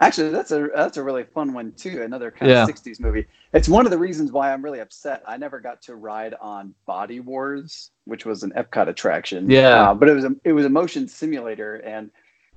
Actually, 0.00 0.28
that's 0.30 0.50
a 0.50 0.68
that's 0.74 0.98
a 0.98 1.02
really 1.02 1.24
fun 1.24 1.54
one 1.54 1.72
too. 1.72 2.02
Another 2.02 2.30
kind 2.30 2.50
Yeah. 2.50 2.64
of 2.64 2.68
'60s 2.68 3.00
movie. 3.00 3.26
It's 3.54 3.68
one 3.68 3.86
of 3.86 3.90
the 3.90 3.98
reasons 3.98 4.30
why 4.30 4.52
I'm 4.52 4.62
really 4.62 4.80
upset. 4.80 5.22
I 5.26 5.38
never 5.38 5.58
got 5.58 5.80
to 5.82 5.96
ride 5.96 6.34
on 6.38 6.74
Body 6.86 7.20
Wars, 7.20 7.90
which 8.04 8.26
was 8.26 8.42
an 8.42 8.52
Epcot 8.56 8.88
attraction. 8.88 9.48
Yeah. 9.48 9.90
Uh, 9.90 9.94
but 9.94 10.08
it 10.10 10.14
was 10.14 10.24
a 10.24 10.36
it 10.44 10.52
was 10.52 10.66
a 10.66 10.70
motion 10.70 11.08
simulator, 11.08 11.76
and 11.76 12.10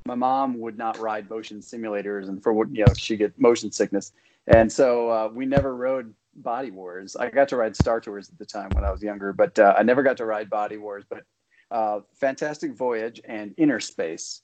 my 0.05 0.15
mom 0.15 0.60
would 0.60 0.77
not 0.77 0.98
ride 1.00 1.29
motion 1.29 1.60
simulators, 1.60 2.27
and 2.27 2.43
for 2.43 2.51
what 2.51 2.75
you 2.75 2.84
know, 2.84 2.93
she 2.93 3.15
get 3.15 3.39
motion 3.39 3.72
sickness, 3.72 4.12
and 4.48 4.69
so 4.69 5.10
uh, 5.10 5.29
we 5.34 5.46
never 5.46 5.74
rode 5.74 6.13
Body 6.36 6.72
Wars. 6.72 7.15
I 7.15 7.29
got 7.29 7.48
to 7.50 7.55
ride 7.55 7.75
Star 7.77 8.01
Tours 8.01 8.29
at 8.29 8.38
the 8.38 8.46
time 8.46 8.74
when 8.74 8.84
I 8.84 8.91
was 8.91 9.01
younger, 9.01 9.31
but 9.31 9.58
uh, 9.58 9.75
I 9.77 9.84
never 9.84 10.03
got 10.03 10.17
to 10.17 10.25
ride 10.25 10.50
Body 10.50 10.77
Wars. 10.77 11.05
But 11.10 11.24
uh, 11.72 12.01
Fantastic 12.15 12.74
Voyage 12.75 13.22
and 13.24 13.53
Inner 13.58 13.79
Space, 13.79 14.41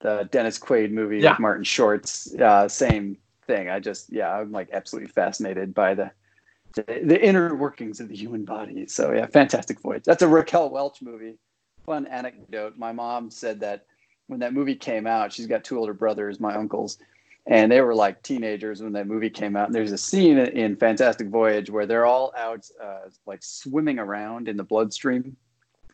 the 0.00 0.28
Dennis 0.30 0.58
Quaid 0.58 0.90
movie 0.92 1.18
Yeah. 1.18 1.32
with 1.32 1.40
Martin 1.40 1.64
Shorts, 1.64 2.34
uh, 2.36 2.68
same 2.68 3.16
thing. 3.46 3.68
I 3.68 3.80
just, 3.80 4.12
yeah, 4.12 4.32
I'm 4.32 4.52
like 4.52 4.68
absolutely 4.72 5.10
fascinated 5.10 5.74
by 5.74 5.94
the, 5.94 6.10
the 6.74 6.82
the 7.04 7.24
inner 7.24 7.54
workings 7.54 7.98
of 8.00 8.08
the 8.08 8.14
human 8.16 8.44
body. 8.44 8.86
So 8.86 9.12
yeah, 9.12 9.26
Fantastic 9.26 9.80
Voyage. 9.80 10.04
That's 10.04 10.22
a 10.22 10.28
Raquel 10.28 10.70
Welch 10.70 11.00
movie. 11.02 11.38
Fun 11.86 12.06
anecdote. 12.06 12.76
My 12.76 12.92
mom 12.92 13.30
said 13.30 13.60
that 13.60 13.86
when 14.26 14.40
that 14.40 14.52
movie 14.52 14.74
came 14.74 15.06
out, 15.06 15.32
she's 15.32 15.46
got 15.46 15.64
two 15.64 15.78
older 15.78 15.94
brothers, 15.94 16.38
my 16.38 16.54
uncles, 16.54 16.98
and 17.46 17.72
they 17.72 17.80
were 17.80 17.94
like 17.94 18.22
teenagers 18.22 18.82
when 18.82 18.92
that 18.92 19.06
movie 19.06 19.30
came 19.30 19.56
out. 19.56 19.66
And 19.68 19.74
there's 19.74 19.92
a 19.92 19.96
scene 19.98 20.36
in 20.36 20.76
Fantastic 20.76 21.28
Voyage 21.28 21.70
where 21.70 21.86
they're 21.86 22.04
all 22.04 22.34
out 22.36 22.68
uh, 22.82 23.08
like 23.26 23.42
swimming 23.42 23.98
around 23.98 24.46
in 24.48 24.58
the 24.58 24.64
bloodstream, 24.64 25.34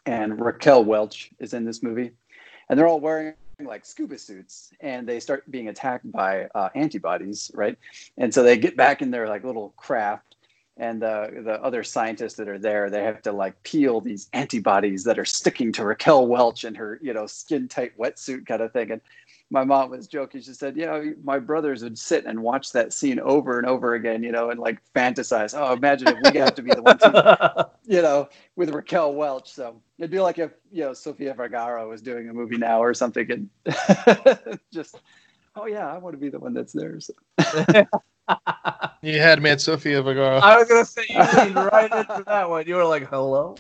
and 0.05 0.45
Raquel 0.45 0.85
Welch 0.85 1.31
is 1.39 1.55
in 1.55 1.65
this 1.65 1.81
movie, 1.85 2.11
and 2.69 2.77
they're 2.77 2.89
all 2.89 2.99
wearing 3.01 3.35
like 3.63 3.87
scuba 3.87 4.19
suits, 4.19 4.71
and 4.81 5.09
they 5.09 5.21
start 5.21 5.51
being 5.51 5.69
attacked 5.69 6.11
by 6.11 6.47
uh, 6.55 6.71
antibodies, 6.75 7.51
right? 7.55 7.79
And 8.19 8.33
so 8.33 8.43
they 8.43 8.57
get 8.57 8.77
back 8.77 9.03
in 9.03 9.11
their 9.11 9.29
like 9.29 9.45
little 9.45 9.73
craft, 9.77 10.37
and 10.77 11.01
the 11.01 11.43
the 11.45 11.63
other 11.63 11.85
scientists 11.85 12.35
that 12.35 12.49
are 12.49 12.59
there, 12.59 12.91
they 12.91 13.05
have 13.05 13.23
to 13.23 13.33
like 13.33 13.63
peel 13.63 14.01
these 14.01 14.29
antibodies 14.33 15.05
that 15.05 15.19
are 15.19 15.25
sticking 15.25 15.73
to 15.73 15.85
Raquel 15.85 16.27
Welch 16.27 16.65
and 16.65 16.77
her 16.77 16.99
you 17.03 17.13
know 17.13 17.27
skin 17.27 17.69
tight 17.69 17.97
wetsuit 17.99 18.47
kind 18.47 18.63
of 18.63 18.73
thing, 18.73 18.91
and 18.91 19.01
my 19.55 19.65
mom 19.65 19.89
was 19.91 20.09
joking. 20.09 20.43
She 20.43 20.53
said, 20.53 20.77
"Yeah, 20.77 21.01
my 21.23 21.39
brothers 21.39 21.85
would 21.85 21.97
sit 21.97 22.27
and 22.27 22.43
watch 22.43 22.73
that 22.73 22.93
scene 22.93 23.21
over 23.21 23.57
and 23.59 23.67
over 23.67 23.95
again, 23.95 24.25
you 24.25 24.33
know, 24.33 24.51
and 24.51 24.59
like 24.59 24.81
fantasize. 24.95 25.57
Oh, 25.57 25.73
imagine 25.73 26.09
if 26.09 26.33
we 26.33 26.39
have 26.41 26.57
to 26.57 26.63
be 26.63 26.73
the 26.73 26.83
one 26.83 26.99
to, 26.99 27.71
you 27.87 28.03
know, 28.03 28.29
with 28.57 28.75
Raquel 28.75 29.15
Welch. 29.15 29.51
So 29.53 29.81
it'd 29.99 30.11
be 30.11 30.19
like 30.19 30.39
if 30.39 30.51
you 30.73 30.83
know 30.83 30.93
Sofia 30.93 31.35
Vergara 31.35 31.87
was 31.87 32.03
doing 32.03 32.29
a 32.29 32.35
movie 32.35 32.59
now 32.59 32.83
or 32.83 32.93
something, 32.93 33.31
and 33.31 33.49
just, 34.73 34.97
oh 35.55 35.67
yeah, 35.67 35.87
I 35.87 35.99
want 35.99 36.15
to 36.15 36.21
be 36.21 36.29
the 36.29 36.41
one 36.41 36.53
that's 36.53 36.73
there. 36.73 36.99
So. 37.01 37.15
You 39.03 39.21
had 39.21 39.43
me 39.43 39.51
at 39.51 39.61
Sofia 39.61 40.01
Vergara. 40.01 40.39
I 40.39 40.57
was 40.57 40.67
gonna 40.67 40.87
say 40.87 41.03
you 41.11 41.19
leaned 41.19 41.57
right 41.57 41.93
into 41.93 42.25
that 42.27 42.49
one. 42.49 42.67
You 42.67 42.77
were 42.77 42.87
like, 42.87 43.07
"Hello." 43.07 43.55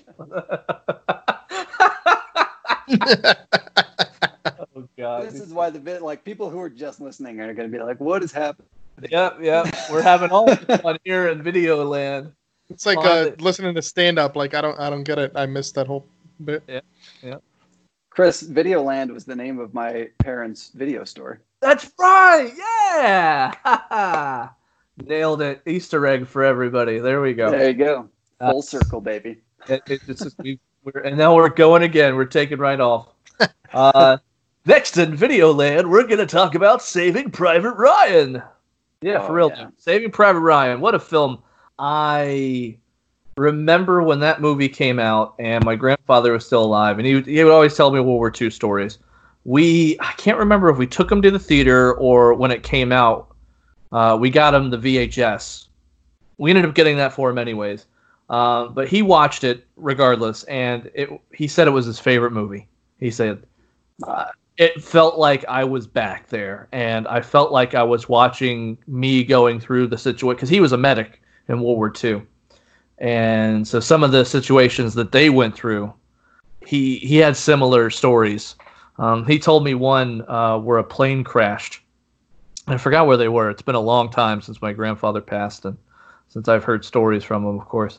Oh 4.76 4.88
God. 4.96 5.26
This 5.26 5.40
is 5.40 5.52
why 5.52 5.70
the 5.70 5.78
bit 5.78 6.02
like 6.02 6.24
people 6.24 6.50
who 6.50 6.60
are 6.60 6.70
just 6.70 7.00
listening 7.00 7.40
are 7.40 7.54
going 7.54 7.70
to 7.70 7.76
be 7.76 7.82
like, 7.82 8.00
"What 8.00 8.22
is 8.22 8.32
happening?" 8.32 8.68
Yep, 9.10 9.38
yep. 9.40 9.74
We're 9.90 10.02
having 10.02 10.30
all 10.30 10.46
this 10.46 10.80
fun 10.80 10.98
here 11.04 11.28
in 11.28 11.42
video 11.42 11.84
land. 11.84 12.32
It's 12.70 12.86
like 12.86 12.98
uh, 12.98 13.28
it. 13.28 13.40
listening 13.40 13.74
to 13.74 13.82
stand 13.82 14.18
up. 14.18 14.36
Like 14.36 14.54
I 14.54 14.60
don't, 14.60 14.78
I 14.78 14.88
don't 14.90 15.04
get 15.04 15.18
it. 15.18 15.32
I 15.34 15.46
missed 15.46 15.74
that 15.74 15.86
whole 15.86 16.06
bit. 16.44 16.62
Yeah, 16.68 16.80
yeah. 17.22 17.36
Chris, 18.10 18.44
Videoland 18.44 19.12
was 19.12 19.24
the 19.24 19.34
name 19.34 19.58
of 19.58 19.74
my 19.74 20.08
parents' 20.18 20.70
video 20.74 21.02
store. 21.04 21.40
That's 21.60 21.90
right. 21.98 22.52
Yeah. 22.56 24.48
Nailed 25.04 25.42
it. 25.42 25.62
Easter 25.66 26.06
egg 26.06 26.26
for 26.28 26.44
everybody. 26.44 27.00
There 27.00 27.20
we 27.20 27.34
go. 27.34 27.50
There 27.50 27.68
you 27.68 27.74
go, 27.74 28.08
Uh, 28.40 28.52
full 28.52 28.62
circle, 28.62 29.00
baby. 29.00 29.38
It, 29.68 29.82
it, 29.88 30.00
it's 30.06 30.22
just, 30.22 30.38
we, 30.38 30.60
we're, 30.84 31.00
and 31.00 31.18
now 31.18 31.34
we're 31.34 31.48
going 31.48 31.82
again. 31.82 32.14
We're 32.14 32.26
taking 32.26 32.58
right 32.58 32.80
off. 32.80 33.08
Uh, 33.72 34.18
next 34.66 34.96
in 34.98 35.16
Videoland, 35.16 35.88
we're 35.88 36.04
going 36.06 36.18
to 36.18 36.26
talk 36.26 36.54
about 36.54 36.82
Saving 36.82 37.30
Private 37.30 37.74
Ryan. 37.74 38.42
Yeah, 39.02 39.18
Oh, 39.22 39.26
for 39.26 39.34
real. 39.34 39.50
yeah. 39.54 39.68
Saving 39.76 40.10
Private 40.10 40.40
Ryan. 40.40 40.80
What 40.80 40.94
a 40.94 40.98
film. 40.98 41.42
I 41.78 42.76
remember 43.36 44.02
when 44.02 44.20
that 44.20 44.40
movie 44.40 44.68
came 44.68 44.98
out, 44.98 45.34
and 45.38 45.64
my 45.64 45.74
grandfather 45.74 46.32
was 46.32 46.46
still 46.46 46.64
alive, 46.64 46.98
and 46.98 47.06
he, 47.06 47.14
would- 47.16 47.26
he 47.26 47.42
would 47.42 47.52
always 47.52 47.76
tell 47.76 47.90
me 47.90 48.00
World 48.00 48.06
War 48.18 48.32
II 48.40 48.50
stories. 48.50 48.98
We, 49.44 49.98
I 50.00 50.12
can't 50.12 50.38
remember 50.38 50.70
if 50.70 50.78
we 50.78 50.86
took 50.86 51.10
him 51.12 51.20
to 51.22 51.30
the 51.30 51.38
theater 51.38 51.94
or 51.96 52.32
when 52.32 52.50
it 52.50 52.62
came 52.62 52.92
out, 52.92 53.34
uh, 53.92 54.16
we 54.18 54.30
got 54.30 54.54
him 54.54 54.70
the 54.70 54.78
VHS. 54.78 55.66
We 56.38 56.50
ended 56.50 56.64
up 56.64 56.74
getting 56.74 56.96
that 56.96 57.12
for 57.12 57.28
him 57.28 57.36
anyways. 57.38 57.84
Uh, 58.30 58.68
but 58.68 58.88
he 58.88 59.02
watched 59.02 59.44
it 59.44 59.66
regardless, 59.76 60.44
and 60.44 60.90
it, 60.94 61.10
he 61.34 61.46
said 61.46 61.68
it 61.68 61.72
was 61.72 61.84
his 61.84 61.98
favorite 62.00 62.30
movie. 62.32 62.66
He 62.98 63.10
said 63.10 63.44
Uh, 64.06 64.24
it 64.56 64.82
felt 64.82 65.18
like 65.18 65.44
I 65.46 65.64
was 65.64 65.86
back 65.86 66.28
there, 66.28 66.68
and 66.72 67.08
I 67.08 67.20
felt 67.20 67.50
like 67.50 67.74
I 67.74 67.82
was 67.82 68.08
watching 68.08 68.78
me 68.86 69.24
going 69.24 69.58
through 69.58 69.88
the 69.88 69.98
situation 69.98 70.36
because 70.36 70.48
he 70.48 70.60
was 70.60 70.72
a 70.72 70.78
medic 70.78 71.20
in 71.48 71.60
World 71.60 71.76
War 71.78 71.92
II, 72.02 72.22
and 72.98 73.66
so 73.66 73.80
some 73.80 74.04
of 74.04 74.12
the 74.12 74.24
situations 74.24 74.94
that 74.94 75.12
they 75.12 75.28
went 75.30 75.54
through, 75.56 75.92
he 76.64 76.98
he 76.98 77.16
had 77.16 77.36
similar 77.36 77.90
stories. 77.90 78.54
Um, 78.98 79.26
he 79.26 79.40
told 79.40 79.64
me 79.64 79.74
one 79.74 80.22
uh, 80.28 80.58
where 80.58 80.78
a 80.78 80.84
plane 80.84 81.24
crashed. 81.24 81.80
I 82.68 82.76
forgot 82.76 83.08
where 83.08 83.16
they 83.16 83.28
were. 83.28 83.50
It's 83.50 83.60
been 83.60 83.74
a 83.74 83.80
long 83.80 84.08
time 84.08 84.40
since 84.40 84.62
my 84.62 84.72
grandfather 84.72 85.20
passed, 85.20 85.64
and 85.64 85.76
since 86.28 86.48
I've 86.48 86.64
heard 86.64 86.84
stories 86.84 87.24
from 87.24 87.44
him, 87.44 87.58
of 87.58 87.66
course. 87.66 87.98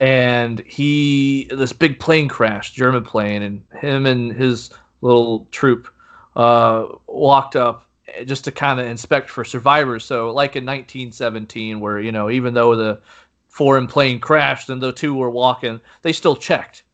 And 0.00 0.60
he, 0.60 1.44
this 1.50 1.74
big 1.74 2.00
plane 2.00 2.26
crashed, 2.26 2.74
German 2.74 3.04
plane, 3.04 3.42
and 3.42 3.62
him 3.82 4.06
and 4.06 4.32
his 4.32 4.70
little 5.00 5.46
troop 5.50 5.92
uh, 6.36 6.86
walked 7.06 7.56
up 7.56 7.86
just 8.24 8.44
to 8.44 8.52
kind 8.52 8.80
of 8.80 8.86
inspect 8.86 9.30
for 9.30 9.44
survivors. 9.44 10.04
So, 10.04 10.32
like 10.32 10.56
in 10.56 10.64
1917, 10.64 11.80
where 11.80 12.00
you 12.00 12.12
know, 12.12 12.30
even 12.30 12.54
though 12.54 12.76
the 12.76 13.00
foreign 13.48 13.86
plane 13.86 14.20
crashed 14.20 14.70
and 14.70 14.82
the 14.82 14.92
two 14.92 15.14
were 15.14 15.30
walking, 15.30 15.80
they 16.02 16.12
still 16.12 16.36
checked 16.36 16.84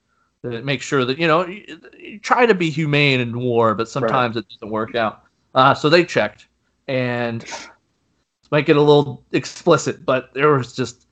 to 0.43 0.63
make 0.63 0.83
sure 0.83 1.05
that 1.05 1.19
you 1.19 1.27
know, 1.27 1.47
you, 1.47 1.81
you 1.99 2.19
try 2.19 2.47
to 2.47 2.55
be 2.55 2.71
humane 2.71 3.21
in 3.21 3.39
war, 3.39 3.75
but 3.75 3.89
sometimes 3.89 4.37
it 4.37 4.49
doesn't 4.49 4.71
work 4.71 4.95
out. 4.95 5.25
Uh, 5.55 5.75
so 5.75 5.89
they 5.89 6.05
checked, 6.05 6.49
and 6.89 7.43
this 7.43 8.51
might 8.51 8.67
get 8.67 8.77
a 8.77 8.81
little 8.81 9.25
explicit, 9.33 10.05
but 10.05 10.33
there 10.35 10.53
was 10.53 10.75
just 10.75 11.07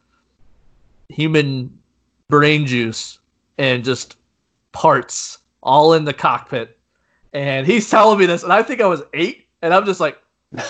human 1.08 1.78
brain 2.28 2.66
juice 2.66 3.18
and 3.58 3.84
just 3.84 4.16
parts 4.72 5.38
all 5.62 5.94
in 5.94 6.04
the 6.04 6.12
cockpit. 6.12 6.73
And 7.34 7.66
he's 7.66 7.90
telling 7.90 8.18
me 8.18 8.26
this, 8.26 8.44
and 8.44 8.52
I 8.52 8.62
think 8.62 8.80
I 8.80 8.86
was 8.86 9.02
eight, 9.12 9.48
and 9.60 9.74
I'm 9.74 9.84
just 9.84 9.98
like, 9.98 10.18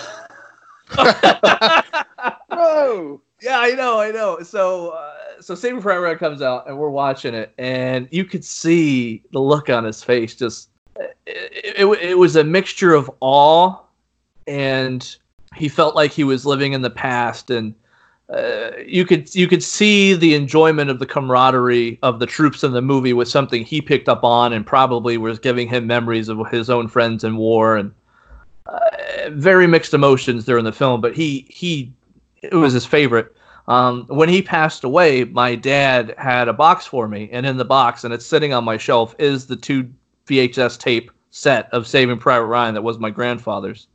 Whoa! 2.51 3.21
yeah, 3.39 3.59
I 3.59 3.71
know, 3.75 3.99
I 3.99 4.09
know. 4.09 4.39
So, 4.41 4.89
uh, 4.89 5.13
so 5.41 5.53
Saving 5.53 5.79
Private 5.79 6.01
Ryan 6.01 6.17
comes 6.17 6.41
out, 6.41 6.67
and 6.67 6.75
we're 6.77 6.89
watching 6.89 7.35
it, 7.35 7.53
and 7.59 8.07
you 8.11 8.25
could 8.25 8.43
see 8.43 9.21
the 9.31 9.39
look 9.39 9.69
on 9.69 9.83
his 9.83 10.03
face. 10.03 10.33
Just, 10.35 10.69
it, 10.97 11.15
it, 11.27 11.85
it 11.85 12.17
was 12.17 12.35
a 12.35 12.43
mixture 12.43 12.95
of 12.95 13.11
awe, 13.19 13.77
and 14.47 15.15
he 15.55 15.69
felt 15.69 15.95
like 15.95 16.11
he 16.11 16.23
was 16.23 16.47
living 16.47 16.73
in 16.73 16.81
the 16.81 16.89
past, 16.89 17.51
and 17.51 17.75
uh, 18.29 18.71
you 18.85 19.05
could 19.05 19.33
you 19.35 19.47
could 19.47 19.61
see 19.61 20.15
the 20.15 20.33
enjoyment 20.33 20.89
of 20.89 20.99
the 20.99 21.05
camaraderie 21.05 21.99
of 22.01 22.19
the 22.19 22.25
troops 22.25 22.63
in 22.63 22.71
the 22.71 22.81
movie 22.81 23.13
was 23.13 23.31
something 23.31 23.63
he 23.63 23.81
picked 23.81 24.09
up 24.09 24.23
on, 24.23 24.53
and 24.53 24.65
probably 24.65 25.17
was 25.17 25.37
giving 25.37 25.67
him 25.67 25.85
memories 25.85 26.27
of 26.27 26.39
his 26.49 26.69
own 26.69 26.87
friends 26.87 27.23
in 27.23 27.37
war, 27.37 27.77
and 27.77 27.93
uh, 28.65 28.79
very 29.29 29.67
mixed 29.67 29.93
emotions 29.93 30.45
during 30.45 30.65
the 30.65 30.71
film. 30.71 31.01
But 31.01 31.15
he 31.15 31.45
he 31.49 31.91
it 32.41 32.55
was 32.55 32.73
his 32.73 32.85
favorite. 32.85 33.35
Um, 33.67 34.05
when 34.07 34.29
he 34.29 34.41
passed 34.41 34.83
away, 34.83 35.23
my 35.23 35.55
dad 35.55 36.13
had 36.17 36.47
a 36.47 36.53
box 36.53 36.85
for 36.85 37.07
me, 37.07 37.29
and 37.31 37.45
in 37.45 37.57
the 37.57 37.65
box, 37.65 38.03
and 38.03 38.13
it's 38.13 38.25
sitting 38.25 38.53
on 38.53 38.63
my 38.63 38.77
shelf, 38.77 39.15
is 39.17 39.47
the 39.47 39.55
two 39.55 39.89
VHS 40.27 40.79
tape 40.79 41.11
set 41.31 41.67
of 41.73 41.87
Saving 41.87 42.17
Private 42.17 42.45
Ryan 42.45 42.73
that 42.73 42.83
was 42.83 42.97
my 42.97 43.09
grandfather's. 43.09 43.87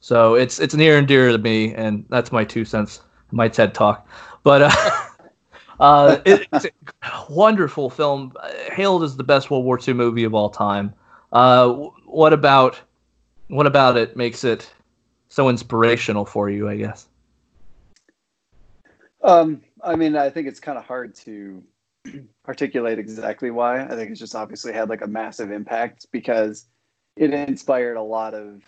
So 0.00 0.34
it's 0.34 0.58
it's 0.58 0.74
near 0.74 0.98
and 0.98 1.06
dear 1.06 1.30
to 1.30 1.38
me, 1.38 1.74
and 1.74 2.04
that's 2.08 2.32
my 2.32 2.44
two 2.44 2.64
cents, 2.64 3.00
my 3.30 3.48
TED 3.48 3.74
talk. 3.74 4.08
But 4.42 4.62
uh, 4.62 4.70
Uh, 5.80 6.18
it, 6.24 6.48
it's 6.52 6.64
a 6.64 6.70
wonderful 7.30 7.88
film, 7.88 8.32
hailed 8.72 9.02
as 9.04 9.16
the 9.16 9.24
best 9.24 9.50
World 9.50 9.64
War 9.64 9.78
II 9.86 9.94
movie 9.94 10.24
of 10.24 10.34
all 10.34 10.50
time. 10.50 10.92
Uh, 11.32 11.72
what 12.04 12.32
about 12.32 12.80
what 13.48 13.66
about 13.66 13.96
it 13.96 14.16
makes 14.16 14.44
it 14.44 14.72
so 15.28 15.48
inspirational 15.48 16.24
for 16.24 16.50
you? 16.50 16.68
I 16.68 16.76
guess. 16.76 17.06
Um, 19.22 19.62
I 19.82 19.94
mean, 19.96 20.16
I 20.16 20.30
think 20.30 20.48
it's 20.48 20.60
kind 20.60 20.78
of 20.78 20.84
hard 20.84 21.14
to 21.16 21.62
articulate 22.48 22.98
exactly 22.98 23.50
why. 23.50 23.84
I 23.84 23.90
think 23.90 24.10
it's 24.10 24.20
just 24.20 24.34
obviously 24.34 24.72
had 24.72 24.88
like 24.88 25.02
a 25.02 25.06
massive 25.06 25.52
impact 25.52 26.06
because 26.12 26.66
it 27.16 27.32
inspired 27.32 27.96
a 27.96 28.02
lot 28.02 28.34
of 28.34 28.62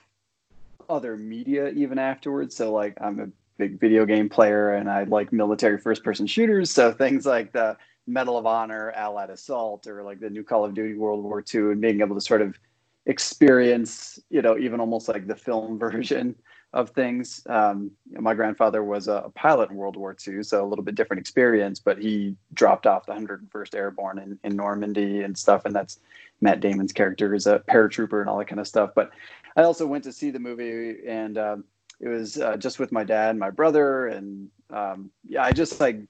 other 0.88 1.16
media 1.16 1.70
even 1.70 1.98
afterwards. 1.98 2.54
So 2.54 2.72
like 2.72 2.94
I'm 3.00 3.20
a 3.20 3.28
big 3.60 3.78
video 3.78 4.06
game 4.06 4.28
player 4.28 4.74
and 4.74 4.90
I 4.90 5.04
like 5.04 5.32
military 5.32 5.78
first 5.78 6.02
person 6.02 6.26
shooters. 6.26 6.70
So 6.70 6.92
things 6.92 7.26
like 7.26 7.52
the 7.52 7.76
Medal 8.06 8.38
of 8.38 8.46
Honor, 8.46 8.90
Allied 8.92 9.30
Assault, 9.30 9.86
or 9.86 10.02
like 10.02 10.18
the 10.18 10.30
new 10.30 10.42
Call 10.42 10.64
of 10.64 10.74
Duty 10.74 10.94
World 10.94 11.22
War 11.22 11.44
II, 11.54 11.72
and 11.72 11.80
being 11.80 12.00
able 12.00 12.14
to 12.14 12.20
sort 12.20 12.40
of 12.40 12.58
experience, 13.06 14.18
you 14.30 14.40
know, 14.40 14.56
even 14.56 14.80
almost 14.80 15.08
like 15.08 15.26
the 15.26 15.36
film 15.36 15.78
version 15.86 16.34
of 16.72 16.90
things. 16.90 17.42
Um, 17.48 17.90
my 18.12 18.32
grandfather 18.32 18.82
was 18.82 19.08
a 19.08 19.30
pilot 19.34 19.70
in 19.70 19.76
World 19.76 19.96
War 19.96 20.16
II, 20.26 20.42
so 20.42 20.64
a 20.64 20.66
little 20.66 20.84
bit 20.84 20.94
different 20.94 21.20
experience, 21.20 21.80
but 21.80 21.98
he 21.98 22.36
dropped 22.54 22.86
off 22.86 23.06
the 23.06 23.12
101st 23.12 23.74
Airborne 23.74 24.18
in, 24.18 24.38
in 24.44 24.56
Normandy 24.56 25.22
and 25.22 25.36
stuff. 25.36 25.64
And 25.64 25.74
that's 25.74 25.98
Matt 26.40 26.60
Damon's 26.60 26.92
character 26.92 27.34
is 27.34 27.46
a 27.46 27.62
paratrooper 27.68 28.20
and 28.20 28.30
all 28.30 28.38
that 28.38 28.48
kind 28.48 28.60
of 28.60 28.68
stuff. 28.68 28.90
But 28.94 29.10
I 29.56 29.64
also 29.64 29.86
went 29.86 30.04
to 30.04 30.12
see 30.12 30.30
the 30.30 30.38
movie 30.38 31.06
and 31.06 31.36
um, 31.36 31.64
it 32.00 32.08
was 32.08 32.38
uh, 32.38 32.56
just 32.56 32.78
with 32.78 32.92
my 32.92 33.04
dad 33.04 33.30
and 33.30 33.38
my 33.38 33.50
brother. 33.50 34.06
And 34.06 34.48
um, 34.70 35.10
yeah, 35.28 35.44
I 35.44 35.52
just 35.52 35.80
like 35.80 36.00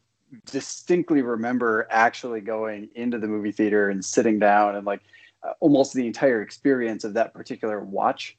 distinctly 0.47 1.23
remember 1.23 1.89
actually 1.91 2.41
going 2.41 2.89
into 2.95 3.19
the 3.19 3.27
movie 3.27 3.53
theater 3.53 3.91
and 3.91 4.05
sitting 4.05 4.39
down 4.39 4.77
and 4.77 4.87
like 4.87 5.01
uh, 5.43 5.53
almost 5.61 5.93
the 5.93 6.07
entire 6.07 6.43
experience 6.43 7.03
of 7.05 7.15
that 7.15 7.35
particular 7.35 7.81
watch 7.81 8.37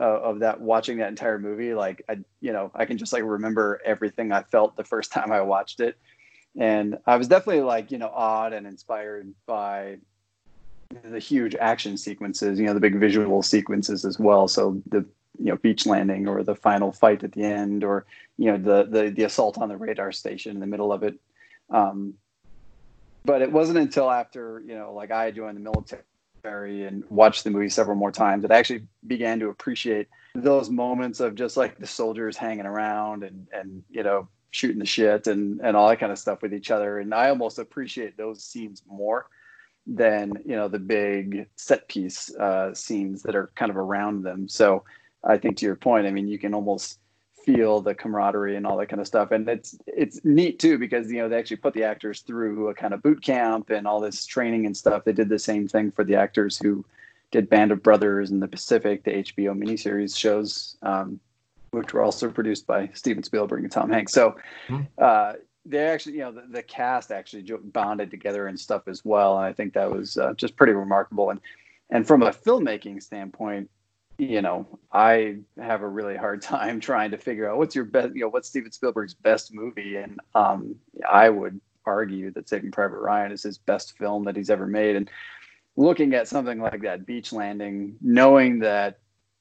uh, 0.00 0.20
of 0.20 0.40
that 0.40 0.60
watching 0.60 0.98
that 0.98 1.08
entire 1.08 1.38
movie 1.38 1.74
like 1.74 2.02
i 2.08 2.16
you 2.40 2.52
know 2.52 2.70
i 2.74 2.84
can 2.84 2.96
just 2.96 3.12
like 3.12 3.22
remember 3.22 3.80
everything 3.84 4.32
i 4.32 4.42
felt 4.42 4.74
the 4.76 4.84
first 4.84 5.12
time 5.12 5.30
i 5.30 5.40
watched 5.40 5.80
it 5.80 5.98
and 6.58 6.96
i 7.06 7.16
was 7.16 7.28
definitely 7.28 7.62
like 7.62 7.90
you 7.90 7.98
know 7.98 8.10
awed 8.14 8.52
and 8.52 8.66
inspired 8.66 9.32
by 9.46 9.98
the 11.04 11.18
huge 11.18 11.54
action 11.56 11.96
sequences 11.96 12.58
you 12.58 12.64
know 12.64 12.74
the 12.74 12.80
big 12.80 12.98
visual 12.98 13.42
sequences 13.42 14.04
as 14.04 14.18
well 14.18 14.48
so 14.48 14.80
the 14.88 15.04
you 15.38 15.46
know 15.46 15.56
beach 15.56 15.86
landing 15.86 16.28
or 16.28 16.42
the 16.42 16.54
final 16.54 16.92
fight 16.92 17.24
at 17.24 17.32
the 17.32 17.42
end 17.42 17.84
or 17.84 18.06
you 18.36 18.50
know 18.50 18.58
the 18.58 18.88
the, 18.90 19.10
the 19.10 19.24
assault 19.24 19.58
on 19.58 19.68
the 19.68 19.76
radar 19.76 20.12
station 20.12 20.52
in 20.52 20.60
the 20.60 20.66
middle 20.66 20.92
of 20.92 21.02
it. 21.02 21.18
Um, 21.70 22.14
but 23.24 23.42
it 23.42 23.50
wasn't 23.50 23.78
until 23.78 24.10
after 24.10 24.62
you 24.66 24.74
know 24.74 24.92
like 24.92 25.10
i 25.10 25.30
joined 25.30 25.56
the 25.56 25.60
military 25.60 26.84
and 26.84 27.04
watched 27.08 27.42
the 27.44 27.50
movie 27.50 27.70
several 27.70 27.96
more 27.96 28.12
times 28.12 28.42
that 28.42 28.52
I 28.52 28.58
actually 28.58 28.86
began 29.06 29.40
to 29.40 29.48
appreciate 29.48 30.08
those 30.34 30.68
moments 30.68 31.20
of 31.20 31.34
just 31.34 31.56
like 31.56 31.78
the 31.78 31.86
soldiers 31.86 32.36
hanging 32.36 32.66
around 32.66 33.24
and 33.24 33.46
and 33.52 33.82
you 33.90 34.02
know 34.02 34.28
shooting 34.50 34.78
the 34.78 34.86
shit 34.86 35.26
and 35.26 35.60
and 35.62 35.76
all 35.76 35.88
that 35.88 35.98
kind 35.98 36.12
of 36.12 36.18
stuff 36.18 36.42
with 36.42 36.52
each 36.52 36.70
other. 36.70 36.98
And 36.98 37.14
I 37.14 37.30
almost 37.30 37.58
appreciate 37.58 38.16
those 38.16 38.44
scenes 38.44 38.82
more 38.86 39.26
than 39.86 40.32
you 40.44 40.56
know 40.56 40.68
the 40.68 40.78
big 40.78 41.46
set 41.56 41.88
piece 41.88 42.34
uh, 42.36 42.74
scenes 42.74 43.22
that 43.22 43.34
are 43.34 43.50
kind 43.54 43.70
of 43.70 43.76
around 43.76 44.22
them. 44.22 44.48
So 44.48 44.84
I 45.26 45.38
think 45.38 45.56
to 45.58 45.66
your 45.66 45.76
point 45.76 46.06
I 46.06 46.10
mean 46.10 46.28
you 46.28 46.38
can 46.38 46.54
almost 46.54 46.98
feel 47.44 47.80
the 47.80 47.94
camaraderie 47.94 48.56
and 48.56 48.66
all 48.66 48.76
that 48.78 48.88
kind 48.88 49.00
of 49.00 49.06
stuff. 49.06 49.30
And 49.30 49.48
it's 49.48 49.76
it's 49.86 50.20
neat 50.24 50.58
too 50.58 50.78
because 50.78 51.10
you 51.10 51.18
know 51.18 51.28
they 51.28 51.38
actually 51.38 51.58
put 51.58 51.74
the 51.74 51.84
actors 51.84 52.20
through 52.20 52.68
a 52.68 52.74
kind 52.74 52.94
of 52.94 53.02
boot 53.02 53.22
camp 53.22 53.70
and 53.70 53.86
all 53.86 54.00
this 54.00 54.24
training 54.24 54.66
and 54.66 54.76
stuff. 54.76 55.04
They 55.04 55.12
did 55.12 55.28
the 55.28 55.38
same 55.38 55.68
thing 55.68 55.90
for 55.90 56.04
the 56.04 56.14
actors 56.14 56.58
who 56.58 56.84
did 57.30 57.50
Band 57.50 57.72
of 57.72 57.82
Brothers 57.82 58.30
and 58.30 58.40
The 58.42 58.48
Pacific, 58.48 59.04
the 59.04 59.10
HBO 59.10 59.58
miniseries 59.58 60.16
shows, 60.16 60.76
um, 60.82 61.18
which 61.72 61.92
were 61.92 62.02
also 62.02 62.30
produced 62.30 62.66
by 62.66 62.88
Steven 62.94 63.22
Spielberg 63.22 63.62
and 63.64 63.72
Tom 63.72 63.90
Hanks. 63.90 64.12
So 64.12 64.36
mm-hmm. 64.68 64.84
uh, 64.98 65.32
they 65.66 65.84
actually, 65.84 66.14
you 66.14 66.20
know, 66.20 66.30
the, 66.30 66.44
the, 66.48 66.62
cast 66.62 67.10
actually 67.10 67.42
bonded 67.64 68.10
together 68.10 68.46
and 68.46 68.58
stuff 68.58 68.86
as 68.86 69.04
well. 69.04 69.36
And 69.36 69.46
I 69.46 69.52
think 69.52 69.72
that 69.74 69.90
was 69.90 70.16
uh, 70.16 70.34
just 70.34 70.56
pretty 70.56 70.74
remarkable. 70.74 71.30
And 71.30 71.40
and 71.90 72.06
from 72.06 72.22
a 72.22 72.30
filmmaking 72.30 73.02
standpoint, 73.02 73.68
you 74.18 74.42
know, 74.42 74.66
I 74.92 75.38
have 75.58 75.82
a 75.82 75.88
really 75.88 76.16
hard 76.16 76.42
time 76.54 76.80
trying 76.80 77.10
to 77.12 77.18
figure 77.18 77.50
out 77.50 77.58
what's 77.58 77.74
your 77.74 77.84
best, 77.84 78.14
you 78.14 78.22
know, 78.22 78.28
what's 78.28 78.48
Steven 78.48 78.72
Spielberg's 78.72 79.14
best 79.14 79.52
movie, 79.54 79.96
and 79.96 80.20
um, 80.34 80.76
I 81.08 81.28
would 81.30 81.60
argue 81.86 82.30
that 82.32 82.48
Saving 82.48 82.70
Private 82.70 82.98
Ryan 82.98 83.32
is 83.32 83.42
his 83.42 83.58
best 83.58 83.96
film 83.98 84.24
that 84.24 84.36
he's 84.36 84.50
ever 84.50 84.66
made. 84.66 84.96
And 84.96 85.10
looking 85.76 86.14
at 86.14 86.28
something 86.28 86.60
like 86.60 86.82
that 86.82 87.06
beach 87.06 87.32
landing, 87.32 87.96
knowing 88.00 88.60
that 88.60 88.98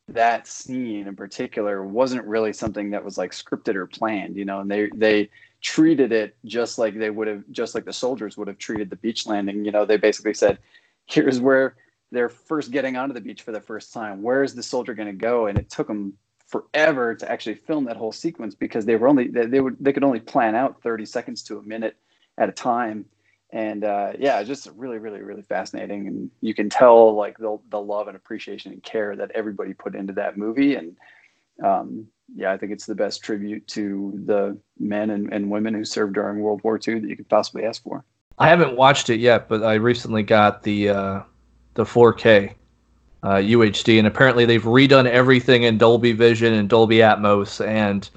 that 0.10 0.48
scene 0.48 1.08
in 1.08 1.16
particular 1.16 1.86
wasn't 1.86 2.26
really 2.26 2.52
something 2.52 2.90
that 2.92 3.06
was 3.06 3.18
like 3.18 3.32
scripted 3.32 3.76
or 3.76 3.88
planned, 3.88 4.36
you 4.36 4.46
know, 4.46 4.60
and 4.60 4.70
they 4.70 4.90
they 4.96 5.30
treated 5.62 6.12
it 6.12 6.36
just 6.44 6.78
like 6.78 6.98
they 6.98 7.10
would 7.10 7.28
have, 7.28 7.44
just 7.52 7.74
like 7.74 7.86
the 7.86 7.94
soldiers 7.94 8.36
would 8.36 8.50
have 8.50 8.58
treated 8.58 8.90
the 8.90 8.98
beach 8.98 9.26
landing. 9.26 9.64
You 9.64 9.72
know, 9.72 9.86
they 9.86 9.98
basically 9.98 10.34
said, 10.34 10.60
"Here's 11.06 11.40
where." 11.40 11.76
They're 12.14 12.30
first 12.30 12.72
getting 12.72 12.96
onto 12.96 13.14
the 13.14 13.22
beach 13.22 13.42
for 13.42 13.52
the 13.52 13.60
first 13.60 13.92
time. 13.92 14.22
Where 14.22 14.44
is 14.44 14.54
the 14.54 14.64
soldier 14.64 14.94
going 14.94 15.08
to 15.08 15.14
go? 15.14 15.48
And 15.48 15.58
it 15.58 15.70
took 15.70 15.88
them 15.88 16.14
forever 16.46 17.16
to 17.16 17.30
actually 17.30 17.56
film 17.56 17.86
that 17.86 17.98
whole 17.98 18.12
sequence 18.12 18.54
because 18.54 18.86
they 18.86 18.96
were 18.96 19.08
only 19.08 19.28
they, 19.28 19.48
they 19.48 19.60
would 19.60 19.76
they 19.80 19.92
could 19.92 20.04
only 20.04 20.20
plan 20.20 20.56
out 20.56 20.82
30 20.84 21.06
seconds 21.06 21.42
to 21.44 21.58
a 21.58 21.64
minute 21.64 21.98
at 22.38 22.50
a 22.50 22.52
time. 22.52 23.06
And 23.52 23.84
uh, 23.84 24.14
yeah, 24.18 24.42
just 24.44 24.70
really, 24.76 25.00
really, 25.00 25.22
really 25.22 25.42
fascinating. 25.42 26.08
And 26.08 26.32
you 26.42 26.54
can 26.54 26.70
tell 26.70 27.16
like 27.16 27.38
the 27.40 27.58
the 27.70 27.82
love 27.82 28.08
and 28.08 28.16
appreciation 28.16 28.72
and 28.72 28.84
care 28.84 29.16
that 29.16 29.32
everybody 29.32 29.74
put 29.74 29.96
into 29.96 30.14
that 30.14 30.38
movie. 30.38 30.76
And 30.76 30.96
um, 31.64 32.08
yeah, 32.36 32.52
I 32.52 32.58
think 32.58 32.72
it's 32.72 32.86
the 32.86 32.96
best 32.96 33.24
tribute 33.24 33.68
to 33.70 34.22
the 34.26 34.58
men 34.80 35.10
and, 35.10 35.34
and 35.34 35.50
women 35.50 35.74
who 35.74 35.84
served 35.84 36.14
during 36.14 36.40
World 36.40 36.62
War 36.64 36.80
II 36.88 37.00
that 37.00 37.10
you 37.10 37.18
could 37.18 37.30
possibly 37.30 37.64
ask 37.64 37.82
for. 37.82 38.06
I 38.38 38.50
haven't 38.50 38.76
watched 38.76 39.10
it 39.10 39.20
yet, 39.20 39.48
but 39.48 39.64
I 39.64 39.76
recently 39.76 40.24
got 40.24 40.64
the 40.64 40.90
uh, 40.90 41.22
the 41.76 41.84
4K 41.84 42.54
uh, 43.24 43.36
UHD, 43.36 43.98
and 43.98 44.08
apparently 44.08 44.46
they've 44.46 44.64
redone 44.64 45.08
everything 45.08 45.64
in 45.64 45.78
Dolby 45.78 46.12
Vision 46.12 46.54
and 46.54 46.68
Dolby 46.68 46.98
Atmos. 46.98 47.66
And 47.66 48.10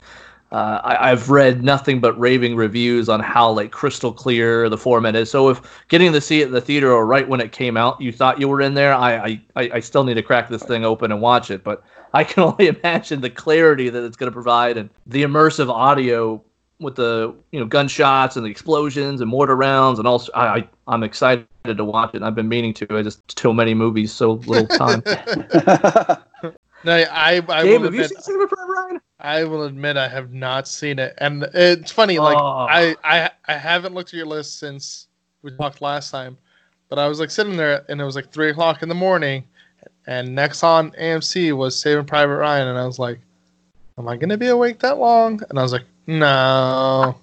uh, 0.52 0.80
I, 0.84 1.08
have 1.08 1.30
read 1.30 1.62
nothing 1.62 2.00
but 2.00 2.18
raving 2.18 2.56
reviews 2.56 3.08
on 3.08 3.20
how 3.20 3.50
like 3.50 3.70
crystal 3.70 4.12
clear 4.12 4.68
the 4.68 4.78
format 4.78 5.14
is. 5.14 5.30
So 5.30 5.48
if 5.48 5.60
getting 5.88 6.12
to 6.12 6.20
see 6.20 6.40
it 6.40 6.48
in 6.48 6.52
the 6.52 6.60
theater 6.60 6.92
or 6.92 7.06
right 7.06 7.28
when 7.28 7.40
it 7.40 7.52
came 7.52 7.76
out, 7.76 8.00
you 8.00 8.12
thought 8.12 8.40
you 8.40 8.48
were 8.48 8.60
in 8.60 8.74
there, 8.74 8.94
I 8.94 9.40
I, 9.54 9.70
I 9.74 9.80
still 9.80 10.04
need 10.04 10.14
to 10.14 10.22
crack 10.22 10.48
this 10.48 10.62
thing 10.62 10.84
open 10.84 11.12
and 11.12 11.20
watch 11.20 11.50
it. 11.50 11.64
But 11.64 11.84
I 12.12 12.24
can 12.24 12.42
only 12.44 12.68
imagine 12.68 13.20
the 13.20 13.30
clarity 13.30 13.88
that 13.88 14.04
it's 14.04 14.16
going 14.16 14.30
to 14.30 14.34
provide 14.34 14.76
and 14.76 14.90
the 15.06 15.22
immersive 15.22 15.68
audio 15.68 16.42
with 16.78 16.96
the 16.96 17.34
you 17.52 17.60
know 17.60 17.66
gunshots 17.66 18.36
and 18.36 18.44
the 18.44 18.50
explosions 18.50 19.20
and 19.20 19.30
mortar 19.30 19.56
rounds 19.56 19.98
and 19.98 20.06
also 20.06 20.30
I, 20.34 20.58
I 20.58 20.68
I'm 20.88 21.02
excited 21.02 21.46
to 21.64 21.84
watch 21.84 22.14
it. 22.14 22.22
I've 22.22 22.34
been 22.34 22.48
meaning 22.48 22.72
to. 22.74 22.86
I 22.90 23.02
just 23.02 23.36
too 23.36 23.52
many 23.52 23.74
movies, 23.74 24.12
so 24.12 24.32
little 24.32 24.66
time. 24.66 25.02
no, 25.06 26.92
I 26.92 27.02
I 27.14 27.40
Gabe, 27.40 27.48
will 27.48 27.72
have 27.72 27.84
admit, 27.84 27.92
you 27.92 28.08
seen 28.08 28.20
Saving 28.20 28.46
Ryan? 28.68 29.00
I 29.18 29.44
will 29.44 29.64
admit 29.64 29.96
I 29.96 30.08
have 30.08 30.32
not 30.32 30.68
seen 30.68 30.98
it, 30.98 31.14
and 31.18 31.42
it's 31.54 31.90
funny. 31.90 32.18
Like 32.18 32.36
oh. 32.36 32.66
I 32.70 32.94
I 33.02 33.30
I 33.48 33.54
haven't 33.54 33.94
looked 33.94 34.10
at 34.10 34.14
your 34.14 34.26
list 34.26 34.58
since 34.58 35.08
we 35.42 35.50
talked 35.52 35.80
last 35.80 36.10
time, 36.10 36.38
but 36.88 36.98
I 36.98 37.08
was 37.08 37.18
like 37.18 37.30
sitting 37.30 37.56
there, 37.56 37.84
and 37.88 38.00
it 38.00 38.04
was 38.04 38.14
like 38.14 38.30
three 38.30 38.50
o'clock 38.50 38.82
in 38.82 38.88
the 38.88 38.94
morning, 38.94 39.44
and 40.06 40.34
next 40.34 40.62
on 40.62 40.92
AMC 40.92 41.56
was 41.56 41.78
Saving 41.78 42.04
Private 42.04 42.36
Ryan, 42.36 42.68
and 42.68 42.78
I 42.78 42.86
was 42.86 43.00
like, 43.00 43.18
"Am 43.98 44.06
I 44.06 44.16
gonna 44.16 44.36
be 44.36 44.48
awake 44.48 44.78
that 44.80 44.98
long?" 44.98 45.40
And 45.50 45.58
I 45.58 45.62
was 45.62 45.72
like, 45.72 45.84
"No." 46.06 47.16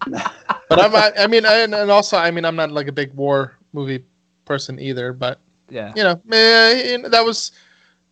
but 0.69 0.79
I'm, 0.79 0.95
I, 0.95 1.11
I 1.19 1.27
mean, 1.27 1.45
I, 1.45 1.59
and 1.59 1.73
also, 1.73 2.17
I 2.17 2.31
mean, 2.31 2.45
I'm 2.45 2.55
not 2.55 2.71
like 2.71 2.87
a 2.87 2.91
big 2.91 3.13
war 3.13 3.57
movie 3.73 4.05
person 4.45 4.79
either, 4.79 5.13
but 5.13 5.39
yeah, 5.69 5.93
you 5.95 6.03
know, 6.03 6.21
eh, 6.31 6.97
man, 6.97 7.11
that 7.11 7.23
was 7.23 7.51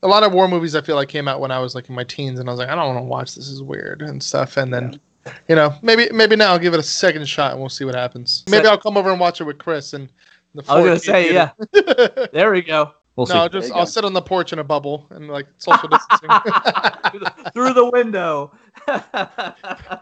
a 0.04 0.08
lot 0.08 0.24
of 0.24 0.34
war 0.34 0.48
movies. 0.48 0.76
I 0.76 0.82
feel 0.82 0.96
like 0.96 1.10
came 1.10 1.28
out 1.28 1.40
when 1.40 1.52
I 1.52 1.60
was 1.60 1.76
like 1.76 1.90
in 1.90 1.96
my 1.96 2.04
teens, 2.04 2.40
and 2.40 2.50
I 2.50 2.52
was 2.52 2.60
like, 2.60 2.70
I 2.70 2.76
don't 2.76 2.96
want 2.96 3.00
to 3.00 3.04
watch 3.04 3.36
this. 3.36 3.48
is 3.48 3.62
weird 3.62 4.02
and 4.02 4.22
stuff. 4.22 4.58
And 4.58 4.74
then, 4.74 5.00
yeah. 5.26 5.34
you 5.50 5.56
know, 5.56 5.74
maybe 5.82 6.10
maybe 6.12 6.36
now 6.36 6.54
I'll 6.54 6.60
give 6.60 6.74
it 6.74 6.80
a 6.80 6.84
second 6.84 7.28
shot 7.28 7.52
and 7.52 7.60
we'll 7.60 7.70
see 7.70 7.86
what 7.86 7.96
happens. 7.96 8.44
Maybe 8.50 8.68
I'll 8.68 8.78
come 8.78 8.98
over 8.98 9.12
and 9.12 9.20
watch 9.20 9.42
it 9.42 9.46
with 9.46 9.58
Chris 9.58 9.94
and. 9.94 10.12
The 10.54 10.66
I 10.68 10.82
was 10.82 10.86
gonna 10.86 11.00
say, 11.00 11.34
yeah. 11.34 11.52
there 12.34 12.52
we 12.52 12.62
go. 12.62 12.92
We'll 13.16 13.26
no, 13.28 13.34
see. 13.34 13.40
I'll 13.40 13.50
just 13.50 13.72
I'll 13.72 13.86
sit 13.86 14.04
on 14.04 14.14
the 14.14 14.22
porch 14.22 14.52
in 14.52 14.60
a 14.60 14.64
bubble 14.64 15.08
and 15.12 15.30
like 15.30 15.48
social 15.58 15.88
distancing 15.88 16.30
through 17.54 17.74
the 17.74 17.90
window. 17.92 18.52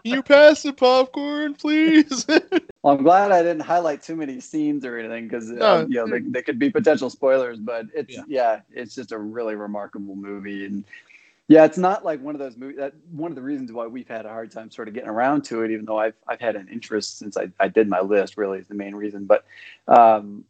You 0.04 0.22
pass 0.22 0.62
the 0.62 0.72
popcorn, 0.72 1.54
please. 1.54 2.26
well, 2.82 2.96
I'm 2.96 3.02
glad 3.02 3.32
I 3.32 3.42
didn't 3.42 3.62
highlight 3.62 4.02
too 4.02 4.16
many 4.16 4.40
scenes 4.40 4.84
or 4.84 4.98
anything 4.98 5.28
because 5.28 5.50
no. 5.50 5.66
uh, 5.66 5.86
you 5.88 5.94
know 5.96 6.06
they, 6.06 6.20
they, 6.20 6.42
could 6.42 6.58
be 6.58 6.70
potential 6.70 7.10
spoilers. 7.10 7.58
But 7.58 7.86
it's 7.94 8.16
yeah. 8.16 8.22
yeah. 8.28 8.60
it's 8.72 8.94
just 8.94 9.12
a 9.12 9.18
really 9.18 9.54
remarkable 9.54 10.16
movie, 10.16 10.66
and 10.66 10.84
Yeah, 11.48 11.64
it's 11.64 11.78
not 11.78 12.04
like 12.04 12.22
one 12.22 12.34
of 12.34 12.38
those 12.38 12.56
movies. 12.56 12.78
That 12.78 12.94
one 13.10 13.32
of 13.32 13.36
the 13.36 13.42
reasons 13.42 13.72
why 13.72 13.86
we've 13.86 14.08
had 14.08 14.24
a 14.24 14.28
hard 14.28 14.50
time 14.52 14.70
sort 14.70 14.88
of 14.88 14.94
getting 14.94 15.10
around 15.10 15.42
to 15.46 15.62
it, 15.62 15.70
even 15.72 15.84
though 15.84 15.98
I've 15.98 16.14
I've 16.26 16.40
had 16.40 16.56
an 16.56 16.68
interest 16.70 17.18
since 17.18 17.36
I, 17.36 17.48
I 17.58 17.68
did 17.68 17.88
my 17.88 18.00
list. 18.00 18.36
Really, 18.36 18.58
is 18.58 18.68
the 18.68 18.74
main 18.74 18.94
reason. 18.94 19.26
But 19.26 19.44
um, 19.88 20.44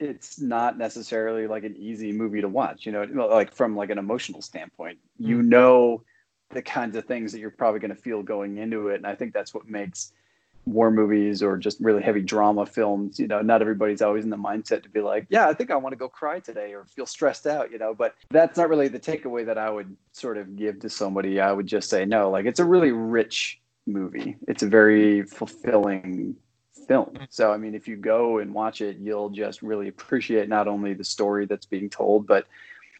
it's 0.00 0.40
not 0.40 0.78
necessarily 0.78 1.46
like 1.46 1.62
an 1.64 1.76
easy 1.76 2.10
movie 2.10 2.40
to 2.40 2.48
watch. 2.48 2.86
You 2.86 2.92
know, 2.92 3.04
like 3.04 3.52
from 3.52 3.76
like 3.76 3.90
an 3.90 3.98
emotional 3.98 4.42
standpoint, 4.42 4.98
you 5.18 5.38
Mm. 5.38 5.44
know 5.44 6.02
the 6.50 6.62
kinds 6.62 6.96
of 6.96 7.04
things 7.04 7.32
that 7.32 7.38
you're 7.38 7.50
probably 7.50 7.80
going 7.80 7.94
to 7.94 8.00
feel 8.00 8.22
going 8.22 8.58
into 8.58 8.88
it, 8.88 8.96
and 8.96 9.06
I 9.06 9.14
think 9.14 9.32
that's 9.32 9.54
what 9.54 9.68
makes 9.68 10.12
war 10.66 10.90
movies 10.90 11.42
or 11.42 11.56
just 11.56 11.80
really 11.80 12.02
heavy 12.02 12.20
drama 12.20 12.66
films 12.66 13.18
you 13.18 13.26
know 13.26 13.40
not 13.40 13.62
everybody's 13.62 14.02
always 14.02 14.24
in 14.24 14.30
the 14.30 14.36
mindset 14.36 14.82
to 14.82 14.88
be 14.90 15.00
like 15.00 15.26
yeah 15.30 15.48
i 15.48 15.54
think 15.54 15.70
i 15.70 15.76
want 15.76 15.92
to 15.92 15.96
go 15.96 16.08
cry 16.08 16.38
today 16.38 16.74
or 16.74 16.84
feel 16.84 17.06
stressed 17.06 17.46
out 17.46 17.70
you 17.70 17.78
know 17.78 17.94
but 17.94 18.14
that's 18.30 18.58
not 18.58 18.68
really 18.68 18.88
the 18.88 19.00
takeaway 19.00 19.44
that 19.44 19.56
i 19.56 19.70
would 19.70 19.96
sort 20.12 20.36
of 20.36 20.56
give 20.56 20.78
to 20.80 20.90
somebody. 20.90 21.40
I 21.40 21.52
would 21.52 21.66
just 21.66 21.88
say 21.88 22.04
no 22.04 22.30
like 22.30 22.46
it's 22.46 22.60
a 22.60 22.64
really 22.64 22.92
rich 22.92 23.60
movie. 23.86 24.36
It's 24.46 24.62
a 24.62 24.68
very 24.68 25.22
fulfilling 25.22 26.36
film. 26.86 27.18
So 27.30 27.52
i 27.52 27.56
mean 27.56 27.74
if 27.74 27.88
you 27.88 27.96
go 27.96 28.38
and 28.38 28.52
watch 28.52 28.80
it 28.80 28.98
you'll 28.98 29.30
just 29.30 29.62
really 29.62 29.88
appreciate 29.88 30.48
not 30.48 30.68
only 30.68 30.92
the 30.92 31.04
story 31.04 31.46
that's 31.46 31.66
being 31.66 31.88
told 31.88 32.26
but 32.26 32.46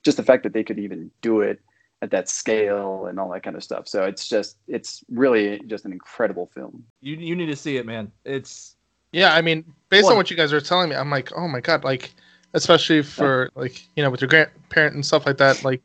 just 0.03 0.17
the 0.17 0.23
fact 0.23 0.45
that 0.45 0.55
they 0.55 0.65
could 0.65 0.79
even 0.79 1.11
do 1.21 1.43
it 1.43 1.61
at 2.03 2.11
that 2.11 2.29
scale 2.29 3.07
and 3.07 3.21
all 3.21 3.31
that 3.31 3.43
kind 3.43 3.57
of 3.57 3.63
stuff 3.63 3.87
so 3.87 4.05
it's 4.05 4.29
just 4.29 4.57
it's 4.69 5.05
really 5.11 5.61
just 5.67 5.85
an 5.85 5.93
incredible 5.93 6.47
film 6.55 6.85
You 7.01 7.17
you 7.17 7.37
need 7.37 7.47
to 7.47 7.57
see 7.57 7.77
it, 7.77 7.87
man. 7.87 8.11
It's 8.25 8.77
Yeah, 9.13 9.35
I 9.35 9.43
mean, 9.43 9.65
based 9.89 10.05
One. 10.05 10.13
on 10.13 10.17
what 10.17 10.31
you 10.31 10.37
guys 10.37 10.53
are 10.53 10.61
telling 10.61 10.89
me, 10.89 10.97
I'm 10.97 11.11
like, 11.11 11.33
oh 11.37 11.49
my 11.49 11.61
god, 11.61 11.85
like, 11.85 12.15
especially 12.55 13.03
for 13.03 13.51
like 13.55 13.87
you 13.97 14.03
know 14.03 14.11
with 14.11 14.21
your 14.21 14.29
grandparent 14.29 14.95
and 14.95 15.05
stuff 15.05 15.27
like 15.27 15.39
that, 15.39 15.65
like 15.65 15.83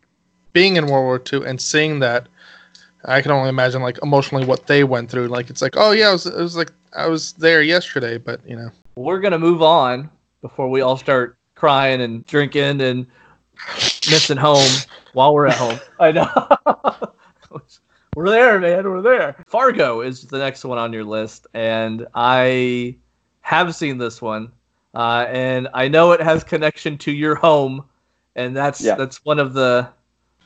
being 0.54 0.78
in 0.78 0.88
World 0.88 1.06
War 1.06 1.21
II 1.32 1.47
and 1.47 1.60
seeing 1.60 1.99
that, 1.99 2.28
I 3.04 3.21
can 3.21 3.32
only 3.32 3.49
imagine 3.49 3.82
like 3.82 3.99
emotionally 4.01 4.45
what 4.45 4.67
they 4.67 4.84
went 4.84 5.10
through. 5.10 5.28
Like 5.28 5.49
it's 5.49 5.62
like, 5.62 5.75
oh 5.75 5.91
yeah, 5.91 6.10
it 6.10 6.13
was, 6.13 6.25
it 6.25 6.38
was 6.38 6.56
like 6.56 6.71
I 6.93 7.08
was 7.08 7.34
there 7.34 7.62
yesterday, 7.62 8.17
but 8.17 8.47
you 8.47 8.56
know, 8.56 8.69
we're 8.95 9.19
gonna 9.19 9.39
move 9.39 9.62
on 9.62 10.10
before 10.41 10.69
we 10.69 10.82
all 10.82 10.97
start 10.97 11.38
crying 11.56 12.01
and 12.01 12.25
drinking 12.25 12.82
and 12.82 13.08
missing 14.10 14.38
home 14.38 14.68
while 15.13 15.34
we're 15.34 15.48
at 15.48 15.58
home. 15.58 15.80
I 16.00 16.12
know. 16.12 17.62
we're 18.15 18.30
there, 18.30 18.60
man. 18.60 18.84
We're 18.84 19.02
there. 19.02 19.44
Fargo 19.48 20.02
is 20.02 20.24
the 20.24 20.38
next 20.38 20.63
one 20.63 20.78
on 20.78 20.94
your 20.94 21.04
list, 21.04 21.48
and 21.54 22.08
I 22.13 22.98
have 23.41 23.76
seen 23.76 23.98
this 23.98 24.22
one, 24.22 24.52
uh, 24.94 25.26
and 25.30 25.68
I 25.74 25.88
know 25.88 26.12
it 26.12 26.22
has 26.22 26.44
connection 26.44 26.98
to 27.00 27.12
your 27.12 27.36
home, 27.36 27.86
and 28.36 28.56
that's 28.56 28.82
Yeah. 28.82 28.96
that's 28.96 29.24
one 29.26 29.39
of 29.39 29.54
the 29.54 29.88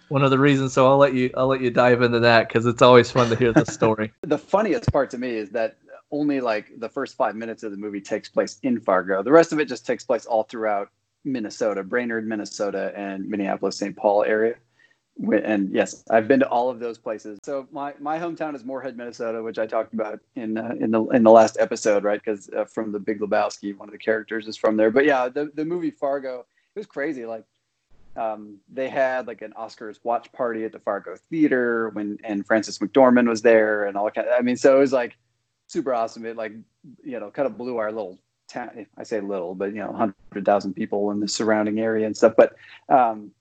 one 0.09 0.23
of 0.23 0.31
the 0.31 0.39
reasons. 0.39 0.73
So 0.73 0.87
I'll 0.87 0.97
let 0.97 1.13
you 1.13 1.29
I'll 1.35 1.47
let 1.47 1.61
you 1.61 1.69
dive 1.71 2.01
into 2.01 2.19
that 2.19 2.47
because 2.47 2.65
it's 2.65 2.81
always 2.81 3.09
fun 3.11 3.29
to 3.29 3.35
hear 3.35 3.53
the 3.53 3.65
story. 3.65 4.11
the 4.21 4.37
funniest 4.37 4.91
part 4.91 5.09
to 5.11 5.17
me 5.17 5.29
is 5.29 5.49
that 5.51 5.77
only 6.11 6.41
like 6.41 6.71
the 6.79 6.89
first 6.89 7.15
five 7.15 7.35
minutes 7.35 7.63
of 7.63 7.71
the 7.71 7.77
movie 7.77 8.01
takes 8.01 8.29
place 8.29 8.59
in 8.63 8.79
Fargo. 8.79 9.21
The 9.21 9.31
rest 9.31 9.53
of 9.53 9.59
it 9.59 9.65
just 9.65 9.85
takes 9.85 10.03
place 10.03 10.25
all 10.25 10.43
throughout 10.43 10.89
Minnesota, 11.23 11.83
Brainerd, 11.83 12.27
Minnesota, 12.27 12.93
and 12.95 13.27
Minneapolis, 13.27 13.77
St. 13.77 13.95
Paul 13.95 14.23
area. 14.23 14.55
And 15.43 15.73
yes, 15.73 16.05
I've 16.09 16.29
been 16.29 16.39
to 16.39 16.47
all 16.47 16.69
of 16.69 16.79
those 16.79 16.97
places. 16.97 17.39
So 17.43 17.67
my, 17.71 17.93
my 17.99 18.17
hometown 18.17 18.55
is 18.55 18.63
Moorhead, 18.63 18.95
Minnesota, 18.95 19.43
which 19.43 19.59
I 19.59 19.67
talked 19.67 19.93
about 19.93 20.21
in 20.35 20.57
uh, 20.57 20.75
in 20.79 20.91
the 20.91 21.03
in 21.09 21.23
the 21.23 21.31
last 21.31 21.57
episode, 21.59 22.05
right? 22.05 22.21
Because 22.23 22.49
uh, 22.55 22.63
from 22.63 22.93
the 22.93 22.99
Big 22.99 23.19
Lebowski, 23.19 23.77
one 23.77 23.89
of 23.89 23.91
the 23.91 23.97
characters 23.97 24.47
is 24.47 24.55
from 24.55 24.77
there. 24.77 24.91
But 24.91 25.03
yeah, 25.03 25.27
the 25.27 25.51
the 25.55 25.65
movie 25.65 25.91
Fargo, 25.91 26.45
it 26.73 26.79
was 26.79 26.85
crazy. 26.85 27.25
Like 27.25 27.43
um, 28.15 28.59
they 28.71 28.87
had 28.87 29.27
like 29.27 29.41
an 29.41 29.53
Oscars 29.59 29.99
watch 30.03 30.31
party 30.31 30.63
at 30.63 30.71
the 30.71 30.79
Fargo 30.79 31.15
Theater 31.29 31.89
when 31.89 32.17
and 32.23 32.45
Frances 32.45 32.79
McDormand 32.79 33.27
was 33.27 33.41
there 33.41 33.85
and 33.85 33.97
all 33.97 34.09
kind. 34.11 34.27
Of, 34.27 34.33
I 34.37 34.41
mean, 34.41 34.55
so 34.55 34.77
it 34.77 34.79
was 34.79 34.93
like 34.93 35.17
super 35.67 35.93
awesome. 35.93 36.25
It 36.25 36.37
like 36.37 36.53
you 37.03 37.19
know 37.19 37.29
kind 37.29 37.45
of 37.45 37.57
blew 37.57 37.77
our 37.77 37.91
little 37.91 38.19
town. 38.49 38.85
I 38.97 39.03
say 39.03 39.21
little, 39.21 39.55
but 39.55 39.73
you 39.73 39.79
know, 39.79 39.93
hundred 39.93 40.45
thousand 40.45 40.73
people 40.73 41.11
in 41.11 41.19
the 41.19 41.27
surrounding 41.27 41.79
area 41.79 42.05
and 42.05 42.15
stuff. 42.15 42.33
But 42.35 42.55
um, 42.89 43.31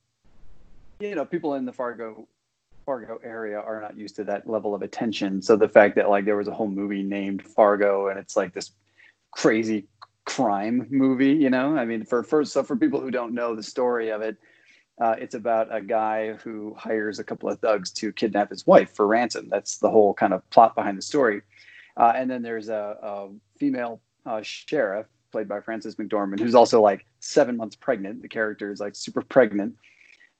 you 1.00 1.14
know, 1.14 1.24
people 1.24 1.54
in 1.54 1.64
the 1.64 1.72
Fargo 1.72 2.26
Fargo 2.86 3.18
area 3.22 3.60
are 3.60 3.80
not 3.80 3.96
used 3.96 4.16
to 4.16 4.24
that 4.24 4.48
level 4.48 4.74
of 4.74 4.82
attention. 4.82 5.42
So 5.42 5.56
the 5.56 5.68
fact 5.68 5.96
that 5.96 6.08
like 6.08 6.24
there 6.24 6.36
was 6.36 6.48
a 6.48 6.54
whole 6.54 6.68
movie 6.68 7.02
named 7.02 7.42
Fargo 7.42 8.08
and 8.08 8.18
it's 8.18 8.36
like 8.36 8.54
this 8.54 8.70
crazy 9.30 9.86
crime 10.24 10.86
movie, 10.90 11.32
you 11.32 11.50
know, 11.50 11.76
I 11.76 11.84
mean, 11.84 12.04
for 12.04 12.22
for 12.22 12.44
so 12.44 12.62
for 12.62 12.76
people 12.76 13.00
who 13.00 13.10
don't 13.10 13.34
know 13.34 13.54
the 13.54 13.62
story 13.62 14.10
of 14.10 14.22
it, 14.22 14.36
uh, 15.00 15.16
it's 15.18 15.34
about 15.34 15.74
a 15.74 15.80
guy 15.80 16.32
who 16.34 16.74
hires 16.78 17.18
a 17.18 17.24
couple 17.24 17.48
of 17.48 17.58
thugs 17.60 17.90
to 17.92 18.12
kidnap 18.12 18.50
his 18.50 18.66
wife 18.66 18.94
for 18.94 19.06
ransom. 19.06 19.48
That's 19.48 19.78
the 19.78 19.90
whole 19.90 20.14
kind 20.14 20.32
of 20.32 20.48
plot 20.50 20.74
behind 20.74 20.98
the 20.98 21.02
story. 21.02 21.42
Uh, 21.96 22.12
and 22.14 22.30
then 22.30 22.42
there's 22.42 22.68
a, 22.68 22.96
a 23.02 23.28
female 23.58 24.00
uh, 24.26 24.42
sheriff 24.42 25.06
played 25.30 25.48
by 25.48 25.60
Frances 25.60 25.96
McDormand, 25.96 26.40
who's 26.40 26.54
also 26.54 26.80
like 26.80 27.04
seven 27.20 27.56
months 27.56 27.76
pregnant. 27.76 28.22
The 28.22 28.28
character 28.28 28.72
is 28.72 28.80
like 28.80 28.94
super 28.94 29.22
pregnant. 29.22 29.74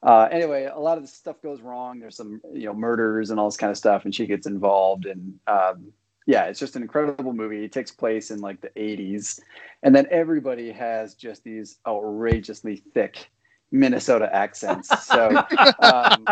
Uh, 0.03 0.29
anyway, 0.31 0.65
a 0.73 0.79
lot 0.79 0.97
of 0.97 1.03
the 1.03 1.09
stuff 1.09 1.43
goes 1.43 1.61
wrong. 1.61 1.99
There's 1.99 2.17
some, 2.17 2.41
you 2.53 2.67
know, 2.67 2.75
murders 2.75 3.31
and 3.31 3.41
all 3.41 3.49
this 3.49 3.57
kind 3.57 3.71
of 3.71 3.77
stuff, 3.77 4.05
and 4.05 4.15
she 4.15 4.27
gets 4.27 4.47
involved. 4.47 5.07
And 5.07 5.39
um, 5.47 5.93
yeah, 6.27 6.45
it's 6.45 6.61
just 6.61 6.77
an 6.77 6.83
incredible 6.83 7.33
movie. 7.33 7.65
It 7.65 7.73
takes 7.73 7.91
place 7.91 8.31
in 8.31 8.41
like 8.41 8.61
the 8.61 8.71
80s, 8.71 9.41
and 9.83 9.95
then 9.95 10.07
everybody 10.11 10.71
has 10.73 11.15
just 11.15 11.43
these 11.43 11.79
outrageously 11.87 12.83
thick 12.95 13.29
Minnesota 13.73 14.29
accents. 14.33 14.89
So 15.05 15.45
um, 15.81 16.27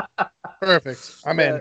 perfect. 0.60 1.16
I'm 1.24 1.40
in. 1.40 1.60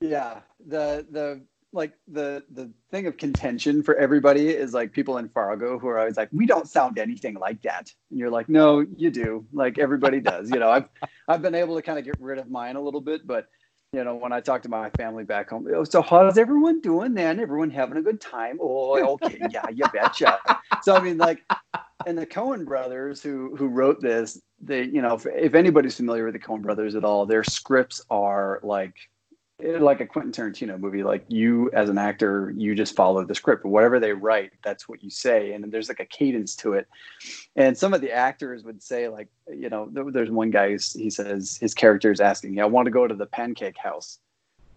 yeah, 0.00 0.40
the 0.66 1.06
the 1.10 1.42
like 1.72 1.92
the 2.08 2.42
the 2.50 2.72
thing 2.90 3.06
of 3.06 3.16
contention 3.16 3.82
for 3.82 3.94
everybody 3.96 4.48
is 4.48 4.72
like 4.72 4.92
people 4.92 5.18
in 5.18 5.28
Fargo 5.28 5.78
who 5.78 5.88
are 5.88 5.98
always 5.98 6.16
like, 6.16 6.28
we 6.32 6.46
don't 6.46 6.68
sound 6.68 6.98
anything 6.98 7.34
like 7.34 7.62
that, 7.62 7.90
and 8.10 8.18
you're 8.18 8.30
like, 8.30 8.48
no, 8.48 8.84
you 8.96 9.10
do. 9.10 9.46
Like 9.52 9.78
everybody 9.78 10.20
does. 10.20 10.50
You 10.50 10.58
know, 10.58 10.70
I've 10.70 10.88
I've 11.28 11.42
been 11.42 11.54
able 11.54 11.76
to 11.76 11.82
kind 11.82 11.98
of 11.98 12.04
get 12.04 12.20
rid 12.20 12.38
of 12.38 12.50
mine 12.50 12.76
a 12.76 12.80
little 12.80 13.00
bit, 13.00 13.26
but 13.26 13.48
you 13.92 14.04
know, 14.04 14.14
when 14.16 14.32
I 14.32 14.40
talk 14.40 14.62
to 14.62 14.68
my 14.68 14.90
family 14.90 15.24
back 15.24 15.50
home, 15.50 15.66
oh, 15.74 15.84
so 15.84 16.02
how's 16.02 16.38
everyone 16.38 16.80
doing, 16.80 17.14
Then 17.14 17.40
Everyone 17.40 17.70
having 17.70 17.96
a 17.96 18.02
good 18.02 18.20
time? 18.20 18.58
Oh, 18.60 19.14
okay, 19.14 19.38
yeah, 19.50 19.68
you 19.72 19.84
betcha. 19.92 20.38
So 20.82 20.96
I 20.96 21.00
mean, 21.00 21.18
like, 21.18 21.42
and 22.06 22.18
the 22.18 22.26
Coen 22.26 22.64
brothers 22.64 23.22
who 23.22 23.54
who 23.56 23.68
wrote 23.68 24.00
this, 24.00 24.40
they, 24.60 24.84
you 24.84 25.02
know, 25.02 25.14
if, 25.14 25.26
if 25.26 25.54
anybody's 25.54 25.96
familiar 25.96 26.24
with 26.24 26.34
the 26.34 26.40
Coen 26.40 26.62
brothers 26.62 26.94
at 26.94 27.04
all, 27.04 27.26
their 27.26 27.44
scripts 27.44 28.02
are 28.10 28.60
like 28.62 28.94
like 29.62 30.00
a 30.00 30.06
Quentin 30.06 30.32
Tarantino 30.32 30.78
movie. 30.78 31.02
Like 31.02 31.24
you 31.28 31.70
as 31.72 31.88
an 31.88 31.98
actor, 31.98 32.52
you 32.56 32.74
just 32.74 32.94
follow 32.94 33.24
the 33.24 33.34
script. 33.34 33.64
Whatever 33.64 33.98
they 33.98 34.12
write, 34.12 34.52
that's 34.62 34.88
what 34.88 35.02
you 35.02 35.10
say, 35.10 35.52
and 35.52 35.72
there's 35.72 35.88
like 35.88 36.00
a 36.00 36.04
cadence 36.06 36.54
to 36.56 36.74
it. 36.74 36.86
And 37.56 37.76
some 37.76 37.94
of 37.94 38.00
the 38.00 38.12
actors 38.12 38.64
would 38.64 38.82
say, 38.82 39.08
like, 39.08 39.28
you 39.48 39.70
know, 39.70 39.88
there's 39.90 40.30
one 40.30 40.50
guy. 40.50 40.70
who's- 40.70 40.92
He 40.92 41.10
says 41.10 41.56
his 41.60 41.74
character 41.74 42.10
is 42.10 42.20
asking, 42.20 42.54
Yeah, 42.54 42.64
"I 42.64 42.66
want 42.66 42.86
to 42.86 42.90
go 42.92 43.06
to 43.06 43.14
the 43.14 43.26
Pancake 43.26 43.78
House," 43.78 44.18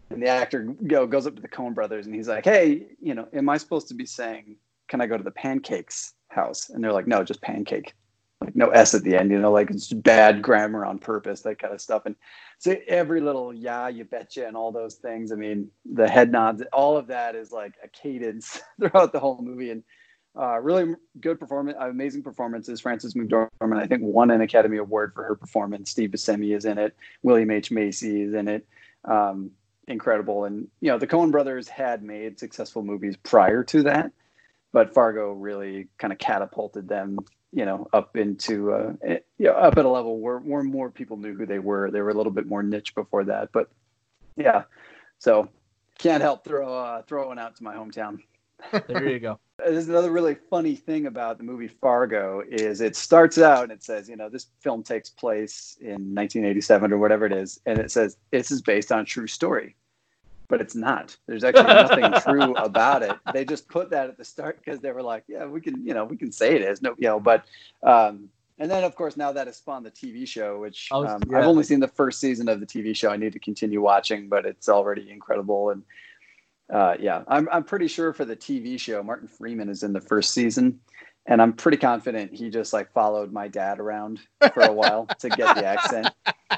and 0.10 0.22
the 0.22 0.28
actor 0.30 0.64
you 0.64 0.88
know, 0.88 1.08
goes 1.08 1.28
up 1.28 1.36
to 1.36 1.42
the 1.42 1.48
Coen 1.50 1.74
Brothers 1.74 2.06
and 2.06 2.16
he's 2.16 2.28
like, 2.30 2.46
"Hey, 2.46 2.88
you 3.02 3.14
know, 3.14 3.28
am 3.34 3.50
I 3.50 3.58
supposed 3.58 3.90
to 3.90 3.94
be 3.94 4.06
saying, 4.06 4.56
can 4.88 5.02
I 5.02 5.08
go 5.08 5.18
to 5.18 5.24
the 5.24 5.32
Pancakes 5.32 6.14
House?" 6.30 6.70
And 6.70 6.82
they're 6.84 6.94
like, 6.94 7.08
"No, 7.08 7.24
just 7.24 7.42
pancake." 7.42 7.94
Like 8.42 8.56
no 8.56 8.70
S 8.70 8.94
at 8.94 9.04
the 9.04 9.18
end, 9.18 9.32
you 9.32 9.40
know, 9.40 9.52
like 9.52 9.70
it's 9.70 9.92
bad 9.92 10.42
grammar 10.42 10.86
on 10.86 10.98
purpose, 10.98 11.42
that 11.42 11.60
kind 11.60 11.74
of 11.74 11.82
stuff. 11.82 12.04
And 12.06 12.16
so 12.58 12.76
every 12.88 13.20
little 13.20 13.54
yeah, 13.54 13.90
you 13.90 14.06
betcha, 14.06 14.48
and 14.48 14.56
all 14.56 14.72
those 14.72 14.96
things. 14.96 15.32
I 15.32 15.36
mean, 15.36 15.70
the 15.86 16.08
head 16.08 16.32
nods, 16.32 16.64
all 16.72 16.96
of 16.96 17.08
that 17.08 17.36
is 17.36 17.52
like 17.52 17.74
a 17.84 17.90
cadence 17.90 18.62
throughout 18.80 19.12
the 19.12 19.20
whole 19.20 19.42
movie, 19.42 19.72
and 19.72 19.84
uh, 20.40 20.58
really 20.60 20.96
good 21.20 21.40
performance, 21.40 21.78
amazing 21.82 22.24
performances. 22.24 22.80
Frances 22.80 23.14
McDormand, 23.14 23.78
I 23.78 23.88
think, 23.88 24.04
won 24.04 24.32
an 24.32 24.42
Academy 24.42 24.78
Award 24.78 25.14
for 25.14 25.24
her 25.24 25.36
performance. 25.36 25.92
Steve 25.92 26.12
Buscemi 26.12 26.56
is 26.56 26.64
in 26.64 26.78
it. 26.78 26.96
William 27.24 27.52
H 27.52 27.72
Macy 27.72 28.22
is 28.22 28.34
in 28.34 28.48
it. 28.48 28.66
Um, 29.04 29.52
incredible, 29.90 30.46
and 30.46 30.68
you 30.80 30.92
know, 30.92 30.98
the 30.98 31.08
Coen 31.08 31.32
Brothers 31.32 31.68
had 31.68 32.04
made 32.04 32.40
successful 32.40 32.84
movies 32.84 33.18
prior 33.18 33.64
to 33.66 33.84
that, 33.84 34.12
but 34.72 34.94
Fargo 34.94 35.34
really 35.34 35.88
kind 35.98 36.14
of 36.14 36.20
catapulted 36.20 36.88
them 36.88 37.20
you 37.52 37.66
know, 37.66 37.88
up 37.94 38.16
into 38.16 38.72
uh, 38.72 38.94
eh, 39.04 39.18
you 39.38 39.48
know, 39.48 39.54
up 39.54 39.78
at 39.78 39.86
a 39.86 39.90
level 39.90 40.20
where, 40.20 40.40
where 40.40 40.64
more 40.64 40.90
people 40.90 41.18
knew 41.18 41.36
who 41.36 41.46
they 41.46 41.60
were. 41.60 41.90
They 41.90 42.02
were 42.02 42.12
a 42.12 42.14
little 42.14 42.32
bit 42.32 42.48
more 42.48 42.64
niche 42.64 42.94
before 42.96 43.24
that, 43.26 43.50
but 43.52 43.70
yeah. 44.36 44.64
So 45.18 45.50
can't 45.98 46.22
help 46.22 46.44
throw 46.46 46.74
uh, 46.74 47.02
throw 47.04 47.28
one 47.28 47.40
out 47.40 47.56
to 47.58 47.64
my 47.64 47.76
hometown. 47.76 48.20
There 48.88 49.08
you 49.08 49.20
go. 49.20 49.40
There's 49.58 49.90
another 49.90 50.12
really 50.12 50.36
funny 50.50 50.76
thing 50.76 51.06
about 51.06 51.38
the 51.38 51.44
movie 51.44 51.68
Fargo 51.68 52.42
is 52.50 52.80
it 52.80 52.96
starts 52.96 53.38
out 53.38 53.64
and 53.64 53.72
it 53.74 53.84
says, 53.84 54.08
you 54.08 54.16
know, 54.16 54.30
this 54.30 54.48
film 54.62 54.84
takes 54.84 55.10
place 55.10 55.78
in 55.82 56.16
1987 56.16 56.94
or 56.94 56.98
whatever 56.98 57.26
it 57.26 57.34
is, 57.34 57.60
and 57.66 57.78
it 57.80 57.92
says 57.92 58.18
this 58.32 58.52
is 58.52 58.62
based 58.62 58.92
on 58.92 59.00
a 59.00 59.06
true 59.06 59.28
story 59.28 59.76
but 60.50 60.60
it's 60.60 60.76
not. 60.76 61.16
There's 61.28 61.44
actually 61.44 61.66
nothing 61.66 62.12
true 62.24 62.56
about 62.56 63.04
it. 63.04 63.16
They 63.34 63.46
just 63.46 63.70
put 63.70 63.92
that 63.92 64.10
at 64.10 64.18
the 64.18 64.26
start 64.26 64.60
because 64.64 64.82
they 64.82 64.92
were 64.92 65.04
like, 65.04 65.24
yeah, 65.28 65.46
we 65.46 65.62
can, 65.62 65.86
you 65.86 65.94
know, 65.94 66.04
we 66.04 66.18
can 66.18 66.32
say 66.32 66.56
it 66.56 66.62
is 66.64 66.82
no, 66.82 66.96
you 66.98 67.08
know, 67.08 67.20
but 67.20 67.46
um, 67.84 68.30
And 68.58 68.70
then, 68.70 68.84
of 68.84 68.96
course, 68.96 69.16
now 69.16 69.32
that 69.32 69.48
has 69.48 69.58
spawned 69.58 69.86
the 69.86 69.92
TV 69.92 70.28
show, 70.28 70.60
which 70.60 70.90
Oh, 70.92 71.06
um, 71.06 71.22
yeah. 71.30 71.38
I've 71.38 71.46
only 71.46 71.64
seen 71.64 71.80
the 71.80 71.88
first 71.88 72.20
season 72.20 72.50
of 72.50 72.60
the 72.60 72.66
TV 72.66 72.96
show. 72.96 73.10
I 73.10 73.16
need 73.18 73.34
to 73.34 73.40
continue 73.40 73.80
watching, 73.82 74.28
but 74.28 74.46
it's 74.46 74.68
already 74.68 75.10
incredible. 75.12 75.70
And 75.70 75.84
uh, 76.74 76.96
yeah, 77.00 77.24
I'm 77.28 77.48
I'm 77.52 77.64
pretty 77.64 77.88
sure 77.88 78.12
for 78.12 78.26
the 78.26 78.36
TV 78.36 78.80
show, 78.80 79.02
Martin 79.02 79.28
Freeman 79.28 79.70
is 79.70 79.84
in 79.84 79.94
the 79.94 80.02
first 80.02 80.34
season, 80.34 80.80
and 81.26 81.42
I'm 81.42 81.54
pretty 81.54 81.78
confident 81.78 82.34
he 82.34 82.50
just 82.50 82.74
like 82.74 82.92
followed 82.92 83.32
my 83.32 83.48
dad 83.48 83.80
around 83.80 84.20
for 84.54 84.62
a 84.62 84.74
while 84.74 85.08
to 85.20 85.30
get 85.30 85.56
the 85.56 85.66
accent. 85.66 86.10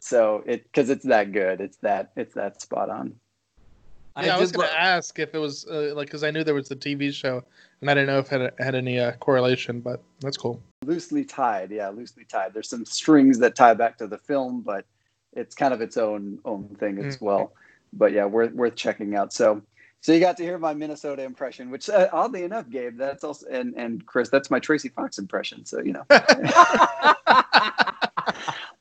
So 0.00 0.42
it 0.46 0.64
because 0.64 0.88
it's 0.88 1.04
that 1.04 1.32
good, 1.32 1.60
it's 1.60 1.76
that 1.78 2.12
it's 2.16 2.34
that 2.34 2.60
spot 2.62 2.88
on. 2.88 3.16
Yeah, 4.24 4.36
I, 4.36 4.40
was 4.40 4.52
gonna 4.52 4.68
lo- 4.68 4.74
ask 4.76 5.18
if 5.18 5.34
it 5.34 5.38
was 5.38 5.66
uh, 5.66 5.92
like 5.94 6.06
because 6.06 6.24
I 6.24 6.30
knew 6.30 6.44
there 6.44 6.54
was 6.54 6.68
the 6.68 6.76
TV 6.76 7.12
show, 7.12 7.42
and 7.80 7.90
I 7.90 7.94
didn't 7.94 8.08
know 8.08 8.18
if 8.18 8.32
it 8.32 8.40
had, 8.40 8.54
had 8.58 8.74
any 8.74 8.98
uh, 8.98 9.12
correlation, 9.12 9.80
but 9.80 10.02
that's 10.20 10.36
cool. 10.36 10.62
Loosely 10.84 11.24
tied, 11.24 11.70
yeah, 11.70 11.88
loosely 11.88 12.24
tied. 12.24 12.54
There's 12.54 12.68
some 12.68 12.84
strings 12.84 13.38
that 13.40 13.54
tie 13.54 13.74
back 13.74 13.98
to 13.98 14.06
the 14.06 14.18
film, 14.18 14.62
but 14.62 14.84
it's 15.32 15.54
kind 15.54 15.72
of 15.74 15.80
its 15.80 15.96
own 15.96 16.38
own 16.44 16.68
thing 16.80 16.98
as 16.98 17.16
Mm. 17.16 17.22
well. 17.22 17.52
But 17.92 18.12
yeah, 18.12 18.24
worth 18.26 18.52
worth 18.52 18.76
checking 18.76 19.14
out. 19.14 19.32
So 19.32 19.62
so 20.02 20.12
you 20.12 20.20
got 20.20 20.36
to 20.38 20.42
hear 20.42 20.56
my 20.58 20.72
Minnesota 20.72 21.22
impression, 21.22 21.70
which 21.70 21.90
uh, 21.90 22.08
oddly 22.12 22.44
enough, 22.44 22.70
Gabe, 22.70 22.96
that's 22.96 23.22
also 23.24 23.46
and 23.50 23.74
and 23.76 24.06
Chris, 24.06 24.30
that's 24.30 24.50
my 24.50 24.58
Tracy 24.58 24.88
Fox 24.88 25.18
impression. 25.18 25.64
So 25.66 25.80
you 25.80 25.92
know, 25.92 26.04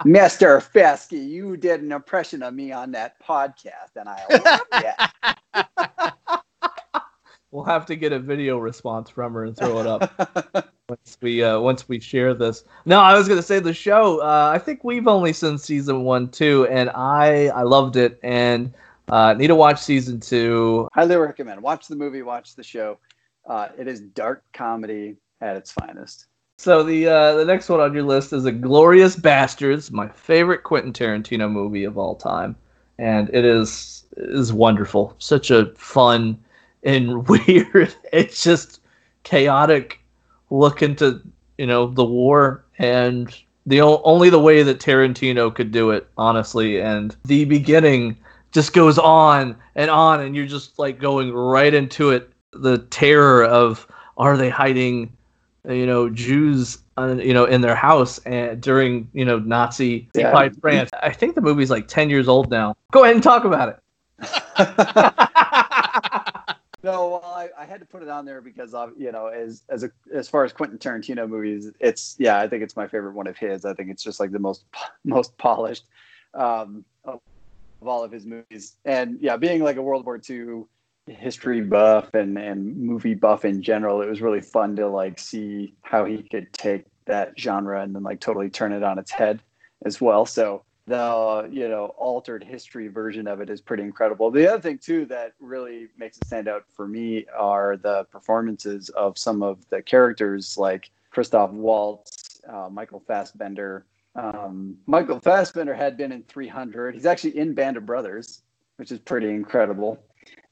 Mister 0.05 0.59
Feske, 0.59 1.11
you 1.11 1.57
did 1.57 1.81
an 1.81 1.91
impression 1.91 2.41
of 2.43 2.53
me 2.53 2.71
on 2.71 2.91
that 2.91 3.15
podcast, 3.21 3.95
and 3.95 4.07
I 4.07 4.23
love 4.29 4.61
it. 4.73 5.65
We'll 7.51 7.63
have 7.63 7.87
to 7.87 7.95
get 7.95 8.13
a 8.13 8.19
video 8.19 8.59
response 8.59 9.09
from 9.09 9.33
her 9.33 9.45
and 9.45 9.57
throw 9.57 9.79
it 9.79 9.87
up 9.87 10.71
once 10.89 11.17
we 11.19 11.43
uh, 11.43 11.59
once 11.59 11.89
we 11.89 11.99
share 11.99 12.35
this. 12.35 12.63
No, 12.85 12.99
I 12.99 13.17
was 13.17 13.27
gonna 13.27 13.41
say 13.41 13.59
the 13.59 13.73
show. 13.73 14.19
Uh, 14.21 14.51
I 14.53 14.59
think 14.59 14.83
we've 14.83 15.07
only 15.07 15.33
seen 15.33 15.57
season 15.57 16.03
one, 16.03 16.29
two, 16.29 16.67
and 16.67 16.91
I 16.91 17.47
I 17.47 17.63
loved 17.63 17.95
it 17.95 18.19
and 18.21 18.71
uh, 19.07 19.33
need 19.33 19.47
to 19.47 19.55
watch 19.55 19.81
season 19.81 20.19
two. 20.19 20.87
Highly 20.93 21.15
recommend. 21.15 21.63
Watch 21.63 21.87
the 21.87 21.95
movie, 21.95 22.21
watch 22.21 22.55
the 22.55 22.63
show. 22.63 22.99
Uh, 23.47 23.69
it 23.79 23.87
is 23.87 24.01
dark 24.01 24.43
comedy 24.53 25.17
at 25.41 25.55
its 25.55 25.71
finest. 25.71 26.27
So 26.59 26.83
the 26.83 27.07
uh, 27.07 27.35
the 27.35 27.45
next 27.45 27.69
one 27.69 27.79
on 27.79 27.93
your 27.93 28.03
list 28.03 28.33
is 28.33 28.43
Inglourious 28.43 29.17
Basterds, 29.17 29.93
my 29.93 30.09
favorite 30.09 30.63
Quentin 30.63 30.91
Tarantino 30.91 31.49
movie 31.49 31.85
of 31.85 31.97
all 31.97 32.15
time, 32.15 32.53
and 32.97 33.29
it 33.29 33.45
is 33.45 34.03
is 34.17 34.51
wonderful. 34.51 35.15
Such 35.19 35.51
a 35.51 35.67
fun 35.77 36.37
and 36.83 37.25
weird. 37.29 37.95
It's 38.11 38.43
just 38.43 38.81
chaotic 39.23 40.01
look 40.49 40.81
into 40.81 41.21
you 41.57 41.65
know 41.65 41.87
the 41.87 42.03
war 42.03 42.65
and 42.77 43.33
the 43.65 43.79
o- 43.79 44.01
only 44.03 44.29
the 44.29 44.37
way 44.37 44.61
that 44.61 44.81
Tarantino 44.81 45.55
could 45.55 45.71
do 45.71 45.91
it, 45.91 46.09
honestly. 46.17 46.81
And 46.81 47.15
the 47.23 47.45
beginning 47.45 48.17
just 48.51 48.73
goes 48.73 48.99
on 48.99 49.55
and 49.75 49.89
on, 49.89 50.19
and 50.19 50.35
you're 50.35 50.45
just 50.45 50.77
like 50.77 50.99
going 50.99 51.33
right 51.33 51.73
into 51.73 52.09
it. 52.09 52.33
The 52.51 52.79
terror 52.89 53.45
of 53.45 53.87
are 54.17 54.35
they 54.35 54.49
hiding 54.49 55.13
you 55.67 55.85
know 55.85 56.09
Jews 56.09 56.77
uh, 56.97 57.15
you 57.15 57.33
know 57.33 57.45
in 57.45 57.61
their 57.61 57.75
house 57.75 58.17
and 58.19 58.61
during 58.61 59.09
you 59.13 59.25
know 59.25 59.39
Nazi 59.39 60.09
Yeah. 60.13 60.27
occupied 60.27 60.61
France. 60.61 60.89
I 61.01 61.11
think 61.11 61.35
the 61.35 61.41
movie's 61.41 61.69
like 61.69 61.87
10 61.87 62.09
years 62.09 62.27
old 62.27 62.49
now. 62.49 62.75
Go 62.91 63.03
ahead 63.03 63.15
and 63.15 63.23
talk 63.23 63.43
about 63.45 63.69
it. 63.69 63.79
No, 66.81 67.09
well, 67.09 67.33
I, 67.35 67.49
I 67.61 67.65
had 67.65 67.81
to 67.81 67.85
put 67.85 68.03
it 68.03 68.09
on 68.09 68.23
there 68.25 68.39
because 68.39 68.73
of 68.73 68.93
you 68.97 69.11
know, 69.11 69.27
as 69.27 69.63
as 69.67 69.83
a 69.83 69.91
as 70.13 70.29
far 70.29 70.45
as 70.45 70.53
Quentin 70.53 70.77
Tarantino 70.77 71.27
movies, 71.27 71.69
it's 71.81 72.15
yeah, 72.19 72.39
I 72.39 72.47
think 72.47 72.63
it's 72.63 72.77
my 72.77 72.87
favorite 72.87 73.15
one 73.15 73.27
of 73.27 73.37
his. 73.37 73.65
I 73.65 73.73
think 73.73 73.89
it's 73.89 74.01
just 74.01 74.17
like 74.19 74.31
the 74.31 74.39
most 74.39 74.63
most 75.03 75.37
polished 75.37 75.83
um, 76.33 76.85
of, 77.03 77.19
of 77.81 77.87
all 77.87 78.03
of 78.05 78.13
his 78.13 78.25
movies. 78.25 78.77
And 78.85 79.17
yeah, 79.19 79.35
being 79.35 79.61
like 79.61 79.75
a 79.75 79.81
World 79.81 80.05
War 80.05 80.21
II 80.29 80.63
history 81.09 81.61
buff 81.61 82.13
and 82.13 82.37
and 82.37 82.77
movie 82.77 83.13
buff 83.13 83.45
in 83.45 83.61
general, 83.61 84.01
it 84.01 84.09
was 84.09 84.21
really 84.21 84.41
fun 84.41 84.75
to 84.77 84.87
like 84.87 85.19
see 85.19 85.73
how 85.81 86.05
he 86.05 86.23
could 86.23 86.51
take 86.53 86.85
that 87.05 87.33
genre 87.39 87.81
and 87.81 87.95
then 87.95 88.03
like 88.03 88.19
totally 88.19 88.49
turn 88.49 88.71
it 88.71 88.83
on 88.83 88.99
its 88.99 89.11
head 89.11 89.41
as 89.85 89.99
well. 89.99 90.25
So 90.25 90.63
the 90.87 91.47
you 91.51 91.67
know 91.69 91.93
altered 91.97 92.43
history 92.43 92.87
version 92.87 93.27
of 93.27 93.41
it 93.41 93.49
is 93.49 93.61
pretty 93.61 93.83
incredible. 93.83 94.31
The 94.31 94.51
other 94.51 94.61
thing 94.61 94.79
too 94.79 95.05
that 95.05 95.33
really 95.39 95.87
makes 95.97 96.17
it 96.17 96.25
stand 96.25 96.47
out 96.47 96.65
for 96.75 96.87
me 96.87 97.25
are 97.37 97.77
the 97.77 98.05
performances 98.05 98.89
of 98.89 99.17
some 99.17 99.43
of 99.43 99.67
the 99.69 99.81
characters 99.81 100.57
like 100.57 100.91
Christoph 101.11 101.51
Waltz, 101.51 102.41
uh, 102.47 102.69
Michael 102.69 103.03
Fassbender. 103.07 103.85
Um, 104.15 104.77
Michael 104.87 105.19
Fassbender 105.19 105.73
had 105.73 105.95
been 105.95 106.11
in 106.11 106.23
300. 106.23 106.95
He's 106.95 107.05
actually 107.05 107.37
in 107.37 107.53
Band 107.53 107.77
of 107.77 107.85
Brothers, 107.85 108.41
which 108.77 108.91
is 108.91 108.99
pretty 108.99 109.29
incredible. 109.29 109.99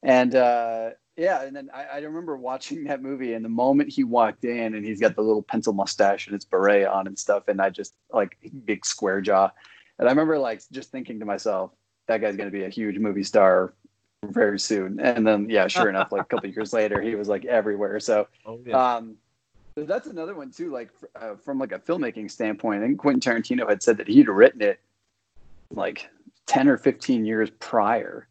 And 0.08 0.36
uh, 0.36 0.92
yeah, 1.18 1.44
and 1.44 1.54
then 1.54 1.70
I, 1.74 1.84
I 1.84 1.98
remember 2.00 2.38
watching 2.38 2.86
that 2.86 3.02
movie, 3.02 3.34
and 3.34 3.44
the 3.44 3.50
moment 3.50 3.92
he 3.92 4.04
walked 4.04 4.46
in, 4.46 4.74
and 4.74 4.86
he's 4.86 5.02
got 5.02 5.16
the 5.16 5.22
little 5.22 5.44
pencil 5.44 5.74
mustache 5.74 6.28
and 6.28 6.34
his 6.34 6.46
beret 6.46 6.88
on 6.88 7.08
and 7.08 7.20
stuff, 7.20 7.50
and 7.50 7.62
I 7.62 7.70
just 7.70 7.94
like 8.12 8.38
big 8.66 8.86
square 8.86 9.20
jaw. 9.20 9.52
And 10.00 10.08
I 10.08 10.12
remember 10.12 10.40
like 10.40 10.62
just 10.72 10.92
thinking 10.92 11.20
to 11.20 11.26
myself, 11.26 11.72
that 12.08 12.22
guy's 12.22 12.38
going 12.38 12.48
to 12.48 12.58
be 12.58 12.64
a 12.64 12.70
huge 12.70 12.98
movie 13.00 13.24
star 13.24 13.74
very 14.24 14.60
soon. 14.60 15.00
And 15.00 15.28
then, 15.28 15.50
yeah, 15.50 15.68
sure 15.68 15.90
enough, 15.90 16.12
like 16.12 16.22
a 16.22 16.26
couple 16.26 16.50
years 16.50 16.72
later, 16.72 17.02
he 17.02 17.16
was 17.16 17.28
like 17.28 17.46
everywhere. 17.46 18.00
So, 18.00 18.28
Oh, 18.46 18.60
um, 18.74 19.18
but 19.76 19.88
that's 19.88 20.08
another 20.08 20.36
one 20.36 20.52
too. 20.52 20.72
Like 20.72 20.90
uh, 21.16 21.36
from 21.36 21.60
like 21.60 21.72
a 21.74 21.80
filmmaking 21.80 22.32
standpoint, 22.32 22.82
I 22.82 22.88
think 22.88 22.98
Quentin 22.98 23.20
Tarantino 23.20 23.68
had 23.68 23.84
said 23.84 23.98
that 23.98 24.08
he'd 24.08 24.30
written 24.30 24.62
it 24.62 24.80
like 25.72 26.10
ten 26.46 26.68
or 26.70 26.78
fifteen 26.78 27.26
years 27.26 27.50
prior, 27.60 28.28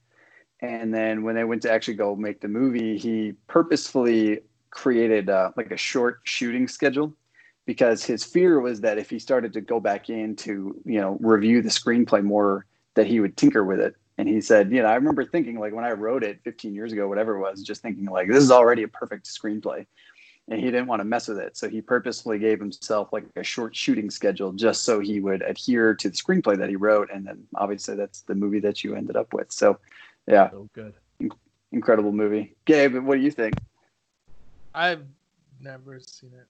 and 0.60 0.92
then 0.92 1.22
when 1.22 1.34
they 1.34 1.44
went 1.44 1.62
to 1.62 1.70
actually 1.70 1.94
go 1.94 2.16
make 2.16 2.40
the 2.40 2.48
movie, 2.48 2.96
he 2.96 3.34
purposefully 3.46 4.40
created 4.70 5.28
uh, 5.28 5.50
like 5.56 5.70
a 5.70 5.76
short 5.76 6.20
shooting 6.24 6.68
schedule 6.68 7.14
because 7.66 8.04
his 8.04 8.24
fear 8.24 8.60
was 8.60 8.80
that 8.80 8.98
if 8.98 9.10
he 9.10 9.18
started 9.18 9.52
to 9.52 9.60
go 9.60 9.80
back 9.80 10.08
in 10.08 10.36
to 10.36 10.80
you 10.84 11.00
know 11.00 11.18
review 11.20 11.62
the 11.62 11.68
screenplay 11.68 12.22
more, 12.22 12.66
that 12.94 13.06
he 13.06 13.20
would 13.20 13.36
tinker 13.36 13.64
with 13.64 13.80
it. 13.80 13.94
And 14.18 14.26
he 14.26 14.40
said, 14.40 14.72
you 14.72 14.82
know, 14.82 14.88
I 14.88 14.94
remember 14.94 15.24
thinking 15.24 15.58
like 15.58 15.74
when 15.74 15.84
I 15.84 15.92
wrote 15.92 16.24
it 16.24 16.40
15 16.42 16.74
years 16.74 16.92
ago, 16.92 17.06
whatever 17.06 17.36
it 17.36 17.40
was, 17.40 17.62
just 17.62 17.82
thinking 17.82 18.06
like 18.06 18.28
this 18.28 18.42
is 18.42 18.50
already 18.50 18.82
a 18.82 18.88
perfect 18.88 19.26
screenplay 19.26 19.84
and 20.48 20.60
he 20.60 20.66
didn't 20.66 20.86
want 20.86 21.00
to 21.00 21.04
mess 21.04 21.28
with 21.28 21.38
it. 21.38 21.56
So 21.56 21.68
he 21.68 21.80
purposefully 21.80 22.38
gave 22.38 22.60
himself 22.60 23.12
like 23.12 23.24
a 23.36 23.42
short 23.42 23.74
shooting 23.74 24.10
schedule 24.10 24.52
just 24.52 24.84
so 24.84 25.00
he 25.00 25.20
would 25.20 25.42
adhere 25.42 25.94
to 25.94 26.08
the 26.08 26.16
screenplay 26.16 26.56
that 26.56 26.68
he 26.68 26.76
wrote. 26.76 27.10
And 27.12 27.26
then 27.26 27.46
obviously 27.56 27.96
that's 27.96 28.22
the 28.22 28.34
movie 28.34 28.60
that 28.60 28.84
you 28.84 28.94
ended 28.94 29.16
up 29.16 29.32
with. 29.32 29.50
So 29.50 29.78
yeah, 30.26 30.50
So 30.50 30.68
good. 30.74 30.94
incredible 31.72 32.12
movie. 32.12 32.54
Gabe, 32.64 32.96
what 32.96 33.16
do 33.16 33.20
you 33.22 33.30
think? 33.30 33.54
I've 34.74 35.04
never 35.60 36.00
seen 36.00 36.32
it. 36.34 36.46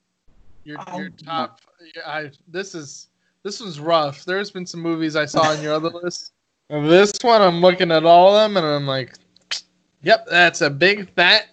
Your 0.65 0.79
Oh, 0.89 0.99
your 0.99 1.11
top. 1.11 1.61
I 2.07 2.31
this 2.49 2.75
is 2.75 3.09
this 3.43 3.61
was 3.61 3.79
rough. 3.79 4.25
There's 4.25 4.51
been 4.51 4.67
some 4.67 4.81
movies 4.81 5.15
I 5.15 5.27
saw 5.27 5.43
on 5.43 5.63
your 5.63 5.75
other 5.75 5.91
list. 6.03 6.33
And 6.71 6.91
this 6.91 7.13
one, 7.23 7.41
I'm 7.41 7.61
looking 7.61 7.93
at 7.93 8.05
all 8.05 8.37
of 8.37 8.43
them, 8.43 8.57
and 8.57 8.67
I'm 8.67 8.87
like, 8.87 9.15
"Yep, 10.03 10.27
that's 10.29 10.63
a 10.63 10.71
big 10.71 11.09
fat 11.15 11.47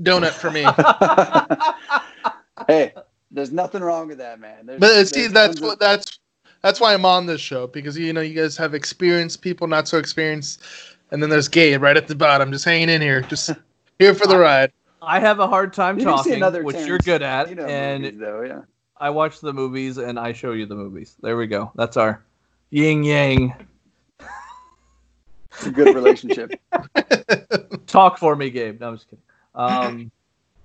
donut 0.00 0.30
for 0.30 0.50
me." 0.50 0.64
hey, 2.66 2.94
there's 3.30 3.52
nothing 3.52 3.82
wrong 3.82 4.08
with 4.08 4.18
that, 4.18 4.40
man. 4.40 4.64
There's, 4.64 4.80
But 4.80 4.90
uh, 4.92 5.04
see, 5.04 5.26
that's 5.26 5.48
tons 5.48 5.58
of- 5.58 5.64
what 5.64 5.78
that's 5.78 6.18
that's 6.62 6.80
why 6.80 6.94
I'm 6.94 7.04
on 7.04 7.26
this 7.26 7.42
show 7.42 7.66
because 7.66 7.98
you 7.98 8.14
know 8.14 8.22
you 8.22 8.34
guys 8.34 8.56
have 8.56 8.72
experienced 8.74 9.42
people, 9.42 9.66
not 9.66 9.88
so 9.88 9.98
experienced, 9.98 10.62
and 11.10 11.22
then 11.22 11.30
there's 11.30 11.48
Gabe 11.48 11.82
right 11.82 11.96
at 11.96 12.08
the 12.08 12.14
bottom, 12.14 12.52
just 12.52 12.64
hanging 12.64 12.88
in 12.88 13.00
here, 13.00 13.20
just 13.22 13.50
here 13.98 14.14
for 14.14 14.26
the 14.26 14.38
ride. 14.38 14.72
I 15.02 15.20
have 15.20 15.38
a 15.38 15.46
hard 15.46 15.72
time 15.72 15.98
You 15.98 16.04
talking, 16.04 16.34
another 16.34 16.62
which 16.62 16.76
Tarantino 16.76 16.86
you're 16.86 16.98
good 16.98 17.22
at, 17.22 17.48
movies, 17.50 17.64
and 17.68 18.20
though, 18.20 18.42
yeah. 18.42 18.60
I 18.98 19.10
watch 19.10 19.40
the 19.40 19.52
movies 19.52 19.98
and 19.98 20.18
I 20.18 20.32
show 20.32 20.52
you 20.52 20.66
the 20.66 20.74
movies. 20.74 21.16
There 21.20 21.36
we 21.36 21.46
go. 21.46 21.70
That's 21.74 21.96
our 21.96 22.24
yin 22.70 23.04
yang. 23.04 23.54
It's 25.52 25.66
a 25.66 25.70
good 25.70 25.94
relationship. 25.94 26.52
Talk 27.86 28.18
for 28.18 28.36
me, 28.36 28.50
Gabe. 28.50 28.80
No, 28.80 28.88
I'm 28.88 28.96
just 28.96 29.08
kidding. 29.08 29.22
Um, 29.54 30.10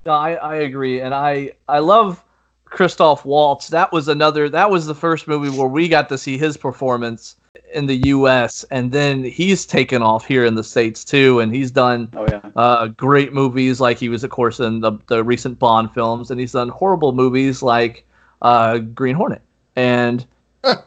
no, 0.06 0.13
I, 0.13 0.34
I 0.34 0.56
agree, 0.56 1.01
and 1.01 1.13
I 1.13 1.51
I 1.67 1.80
love 1.80 2.23
Christoph 2.65 3.25
Waltz. 3.25 3.67
That 3.67 3.91
was 3.91 4.08
another. 4.08 4.49
That 4.49 4.69
was 4.71 4.86
the 4.86 4.95
first 4.95 5.27
movie 5.27 5.56
where 5.56 5.67
we 5.67 5.88
got 5.88 6.10
to 6.10 6.17
see 6.17 6.38
his 6.38 6.58
performance 6.58 7.36
in 7.74 7.86
the 7.86 7.96
U.S. 8.08 8.64
And 8.72 8.92
then 8.92 9.24
he's 9.24 9.66
taken 9.66 10.02
off 10.02 10.26
here 10.26 10.46
in 10.46 10.56
the 10.56 10.64
states 10.64 11.04
too, 11.04 11.40
and 11.40 11.54
he's 11.54 11.72
done 11.72 12.10
Oh 12.16 12.26
yeah. 12.30 12.42
uh, 12.56 12.88
great 12.88 13.34
movies 13.34 13.82
like 13.82 13.98
he 13.98 14.10
was, 14.10 14.24
of 14.24 14.30
course, 14.30 14.60
in 14.60 14.80
the 14.80 14.94
the 15.08 15.24
recent 15.24 15.60
Bond 15.60 15.94
films, 15.94 16.32
and 16.32 16.40
he's 16.40 16.54
done 16.54 16.70
horrible 16.70 17.12
movies 17.14 17.62
like 17.62 18.06
uh, 18.42 18.80
Green 18.80 19.16
Hornet. 19.16 19.42
And 19.76 20.26
so 20.64 20.82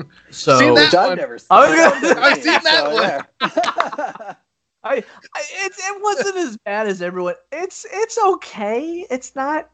Seen 0.58 0.74
that? 0.74 0.94
I've 0.94 1.18
never 1.18 1.38
seen. 1.38 1.46
I've 1.50 2.42
seen 2.42 2.60
that 2.62 3.26
one. 3.40 3.50
I, 4.84 4.94
I 5.34 5.42
it, 5.64 5.72
it 5.76 6.02
wasn't 6.02 6.36
as 6.36 6.56
bad 6.58 6.86
as 6.86 7.02
everyone. 7.02 7.34
It's 7.52 7.86
it's 7.90 8.16
okay. 8.18 9.04
It's 9.10 9.34
not 9.34 9.70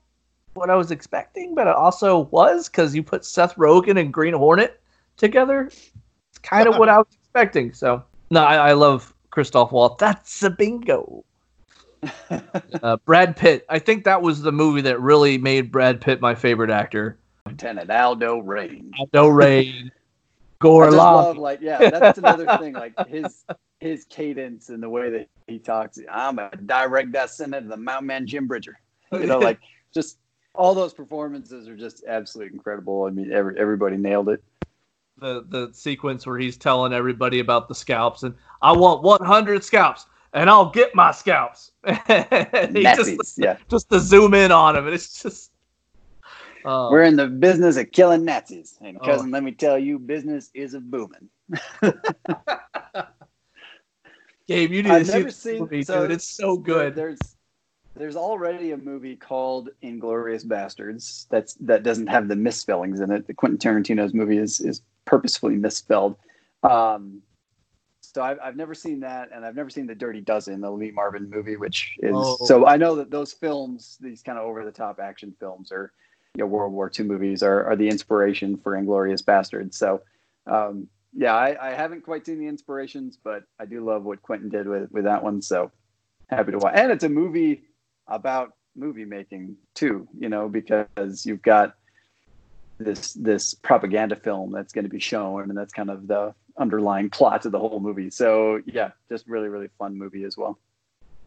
what 0.55 0.70
I 0.70 0.77
was 0.77 0.90
expecting, 0.90 1.55
but 1.55 1.66
it 1.66 1.75
also 1.75 2.20
was 2.31 2.68
because 2.68 2.94
you 2.94 3.03
put 3.03 3.25
Seth 3.25 3.55
Rogen 3.57 4.01
and 4.01 4.12
Green 4.12 4.35
Hornet 4.35 4.81
together. 5.16 5.70
Kind 6.44 6.68
of 6.68 6.76
what 6.76 6.88
I 6.88 6.98
was 6.98 7.07
expecting. 7.22 7.72
So 7.72 8.02
no, 8.30 8.44
I, 8.44 8.70
I 8.70 8.72
love 8.72 9.12
Christoph 9.30 9.72
Waltz. 9.72 9.96
That's 9.98 10.42
a 10.42 10.50
bingo. 10.50 11.24
uh, 12.30 12.96
Brad 13.04 13.37
Pitt. 13.37 13.64
I 13.68 13.78
think 13.78 14.04
that 14.04 14.22
was 14.22 14.42
the 14.42 14.52
movie 14.52 14.83
that 14.83 15.00
really 15.00 15.38
made 15.38 15.72
Brad 15.72 16.00
Pitt 16.00 16.20
my 16.20 16.35
favorite 16.35 16.70
actor. 16.70 17.18
Lieutenant 17.46 17.90
Aldo 17.90 18.38
Raine. 18.38 18.92
Aldo 18.98 19.28
Raine. 19.28 19.90
Gore 20.61 20.90
Love. 20.90 21.26
love 21.26 21.37
like 21.37 21.61
yeah, 21.61 21.90
that's 21.90 22.16
another 22.16 22.46
thing. 22.59 22.72
Like 22.72 22.94
his 23.07 23.44
his 23.80 24.04
cadence 24.04 24.70
and 24.70 24.83
the 24.83 24.88
way 24.88 25.11
that 25.11 25.28
he 25.46 25.59
talks. 25.59 25.98
I'm 26.11 26.38
a 26.38 26.50
direct 26.64 27.12
descendant 27.12 27.64
of 27.64 27.70
the 27.70 27.76
Mountain 27.76 28.07
Man 28.07 28.26
Jim 28.26 28.46
Bridger. 28.46 28.78
You 29.12 29.26
know, 29.26 29.38
like 29.38 29.59
just 29.92 30.18
all 30.54 30.74
those 30.74 30.94
performances 30.94 31.68
are 31.68 31.76
just 31.76 32.04
absolutely 32.07 32.54
incredible. 32.54 33.04
I 33.04 33.11
mean, 33.11 33.30
every 33.33 33.59
everybody 33.59 33.96
nailed 33.96 34.30
it. 34.30 34.42
The 35.18 35.44
the 35.48 35.70
sequence 35.72 36.27
where 36.27 36.38
he's 36.38 36.57
telling 36.57 36.92
everybody 36.92 37.38
about 37.40 37.68
the 37.68 37.74
scalps 37.74 38.22
and 38.24 38.35
I 38.62 38.72
want 38.72 39.03
100 39.03 39.62
scalps 39.62 40.07
and 40.33 40.50
I'll 40.50 40.70
get 40.70 40.94
my 40.94 41.12
scalps. 41.12 41.70
He 41.87 42.83
just 42.83 43.38
yeah. 43.38 43.57
just 43.70 43.88
to 43.90 44.00
zoom 44.00 44.35
in 44.35 44.50
on 44.53 44.77
him 44.77 44.87
and 44.87 44.94
it's 44.94 45.22
just 45.22 45.53
uh, 46.64 46.88
We're 46.90 47.03
in 47.03 47.16
the 47.16 47.27
business 47.29 47.77
of 47.77 47.92
killing 47.92 48.24
Nazis, 48.24 48.79
and 48.81 48.96
Oh. 49.00 49.05
cousin, 49.05 49.31
let 49.31 49.42
me 49.42 49.53
tell 49.53 49.79
you, 49.79 49.98
business 49.98 50.50
is 50.55 50.72
a 50.72 50.81
booming. 50.81 51.29
Gabe, 54.48 54.72
you 54.72 54.83
need 54.83 54.90
I've 54.90 55.07
to 55.07 55.12
see 55.12 55.22
this 55.22 55.37
seen- 55.37 55.61
movie, 55.61 55.83
so 55.83 56.03
dude. 56.03 56.12
It's 56.12 56.27
so 56.27 56.57
good. 56.57 56.94
There's 56.94 57.18
there's 57.96 58.16
already 58.16 58.72
a 58.72 58.77
movie 58.77 59.14
called 59.16 59.70
Inglorious 59.83 60.42
Bastards 60.44 61.27
that's 61.31 61.55
that 61.61 61.83
doesn't 61.83 62.09
have 62.09 62.29
the 62.29 62.37
misspellings 62.37 63.00
in 63.00 63.11
it. 63.11 63.27
The 63.27 63.35
Quentin 63.35 63.59
Tarantino's 63.59 64.12
movie 64.14 64.38
is 64.38 64.61
is 64.61 64.83
purposefully 65.05 65.57
misspelled. 65.57 66.17
Um, 66.62 67.23
so 68.01 68.23
I've, 68.23 68.38
I've 68.43 68.57
never 68.57 68.75
seen 68.75 69.01
that, 69.01 69.31
and 69.35 69.45
I've 69.45 69.57
never 69.57 69.71
seen 69.71 69.87
the 69.87 69.95
Dirty 69.95 70.21
Dozen, 70.21 70.61
the 70.61 70.71
Lee 70.71 70.90
Marvin 70.93 71.29
movie, 71.29 71.57
which 71.57 71.97
is 72.01 72.12
Oh. 72.14 72.37
so 72.45 72.67
I 72.67 72.77
know 72.77 72.95
that 72.97 73.11
those 73.11 73.33
films, 73.33 73.99
these 74.01 74.23
kind 74.23 74.38
of 74.38 74.45
over 74.45 74.64
the 74.64 74.71
top 74.73 75.01
action 75.01 75.35
films, 75.40 75.73
or 75.73 75.93
you 76.35 76.45
know 76.45 76.47
World 76.47 76.73
War 76.73 76.90
II 76.97 77.07
movies, 77.07 77.43
are 77.43 77.64
are 77.64 77.77
the 77.77 77.88
inspiration 77.88 78.57
for 78.57 78.73
Inglourious 78.73 79.23
Basterds. 79.23 79.75
So 79.75 80.03
um, 80.47 80.87
yeah, 81.12 81.35
I, 81.35 81.71
I 81.71 81.75
haven't 81.75 82.03
quite 82.05 82.27
seen 82.27 82.38
the 82.38 82.47
inspirations, 82.47 83.19
but 83.23 83.45
I 83.59 83.67
do 83.67 83.85
love 83.85 84.05
what 84.05 84.23
Quentin 84.23 84.49
did 84.49 84.69
with 84.69 84.90
with 84.93 85.05
that 85.05 85.23
one. 85.23 85.43
So 85.43 85.71
happy 86.29 86.53
to 86.53 86.59
watch. 86.59 86.75
And 86.77 86.93
it's 86.93 87.05
a 87.05 87.09
movie 87.09 87.62
about 88.07 88.53
movie 88.77 89.05
making 89.05 89.57
too, 89.75 90.09
you 90.19 90.29
know, 90.29 90.49
because 90.49 91.25
you've 91.25 91.43
got 91.43 91.75
this 92.78 93.12
this 93.14 93.54
propaganda 93.54 94.16
film 94.16 94.52
that's 94.52 94.72
going 94.72 94.84
to 94.84 94.90
be 94.90 94.98
shown, 95.00 95.48
and 95.48 95.56
that's 95.56 95.72
kind 95.72 95.90
of 95.90 96.06
the 96.06 96.34
underlying 96.58 97.10
plot 97.10 97.44
of 97.46 97.52
the 97.52 97.58
whole 97.58 97.80
movie. 97.80 98.10
So 98.10 98.60
yeah, 98.66 98.90
just 99.08 99.26
really 99.26 99.48
really 99.48 99.68
fun 99.78 99.96
movie 99.96 100.24
as 100.24 100.37
well. 100.37 100.58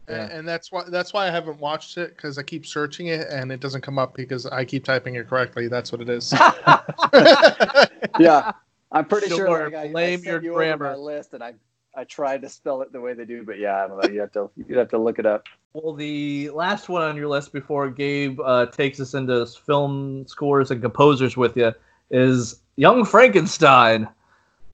Yeah. 0.08 0.22
And, 0.24 0.32
and 0.32 0.48
that's 0.48 0.72
why 0.72 0.84
that's 0.88 1.12
why 1.12 1.26
I 1.26 1.30
haven't 1.30 1.58
watched 1.60 1.98
it 1.98 2.16
because 2.16 2.38
I 2.38 2.42
keep 2.42 2.64
searching 2.66 3.08
it 3.08 3.28
and 3.28 3.52
it 3.52 3.60
doesn't 3.60 3.82
come 3.82 3.98
up 3.98 4.14
because 4.14 4.46
I 4.46 4.64
keep 4.64 4.84
typing 4.84 5.16
it 5.16 5.28
correctly. 5.28 5.68
That's 5.68 5.92
what 5.92 6.00
it 6.00 6.08
is. 6.08 6.32
yeah, 8.18 8.52
I'm 8.90 9.04
pretty 9.04 9.28
sure. 9.28 9.36
Sure, 9.36 9.64
Like, 9.66 9.74
I, 9.74 9.82
I 9.82 9.88
blame 9.92 10.20
sent 10.20 10.26
your 10.26 10.42
you 10.42 10.54
grammar. 10.54 10.90
my 10.90 10.94
list, 10.96 11.34
and 11.34 11.42
I 11.42 11.54
I 11.98 12.04
tried 12.04 12.42
to 12.42 12.48
spell 12.48 12.80
it 12.82 12.92
the 12.92 13.00
way 13.00 13.12
they 13.12 13.24
do, 13.24 13.42
but 13.42 13.58
yeah, 13.58 13.84
I 13.84 13.88
don't 13.88 14.00
know. 14.00 14.08
You 14.08 14.20
have 14.20 14.30
to 14.32 14.48
you 14.68 14.78
have 14.78 14.88
to 14.90 14.98
look 14.98 15.18
it 15.18 15.26
up. 15.26 15.46
Well, 15.72 15.94
the 15.94 16.48
last 16.50 16.88
one 16.88 17.02
on 17.02 17.16
your 17.16 17.26
list 17.26 17.52
before 17.52 17.90
Gabe 17.90 18.38
uh, 18.38 18.66
takes 18.66 19.00
us 19.00 19.14
into 19.14 19.44
film 19.46 20.24
scores 20.28 20.70
and 20.70 20.80
composers 20.80 21.36
with 21.36 21.56
you 21.56 21.72
is 22.12 22.60
Young 22.76 23.04
Frankenstein, 23.04 24.08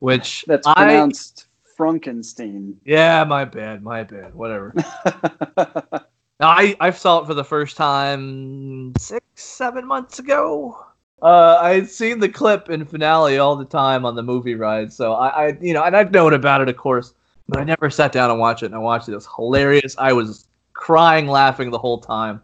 which 0.01 0.45
That's 0.47 0.67
I 0.67 0.75
pronounced 0.75 1.47
Frankenstein. 1.79 2.79
yeah, 2.85 3.25
my 3.25 3.47
bad, 3.47 3.83
my 3.83 4.03
bad, 4.03 4.35
whatever. 4.35 4.75
I 6.41 6.77
I 6.79 6.91
saw 6.91 7.21
it 7.21 7.27
for 7.27 7.33
the 7.33 7.43
first 7.43 7.79
time 7.79 8.93
six 8.99 9.25
seven 9.35 9.87
months 9.87 10.19
ago. 10.19 10.79
Uh, 11.25 11.59
I 11.59 11.71
had 11.71 11.89
seen 11.89 12.21
the 12.21 12.29
clip 12.29 12.69
in 12.69 12.85
finale 12.85 13.39
all 13.39 13.57
the 13.57 13.65
time 13.65 14.05
on 14.05 14.15
the 14.15 14.23
movie 14.23 14.57
ride, 14.57 14.93
so 14.93 15.15
I, 15.15 15.29
I 15.29 15.59
you 15.59 15.73
know, 15.73 15.83
and 15.83 15.97
I've 15.97 16.11
known 16.11 16.35
about 16.35 16.61
it, 16.61 16.69
of 16.69 16.77
course, 16.77 17.15
but 17.49 17.59
I 17.59 17.65
never 17.65 17.89
sat 17.89 18.13
down 18.13 18.31
and 18.31 18.39
watched 18.39 18.63
it. 18.63 18.67
And 18.67 18.75
I 18.75 18.79
watched 18.79 19.09
it; 19.09 19.13
it 19.13 19.15
was 19.15 19.29
hilarious. 19.35 19.97
I 19.97 20.13
was 20.13 20.47
crying, 20.75 21.27
laughing 21.27 21.71
the 21.71 21.79
whole 21.79 21.99
time, 21.99 22.43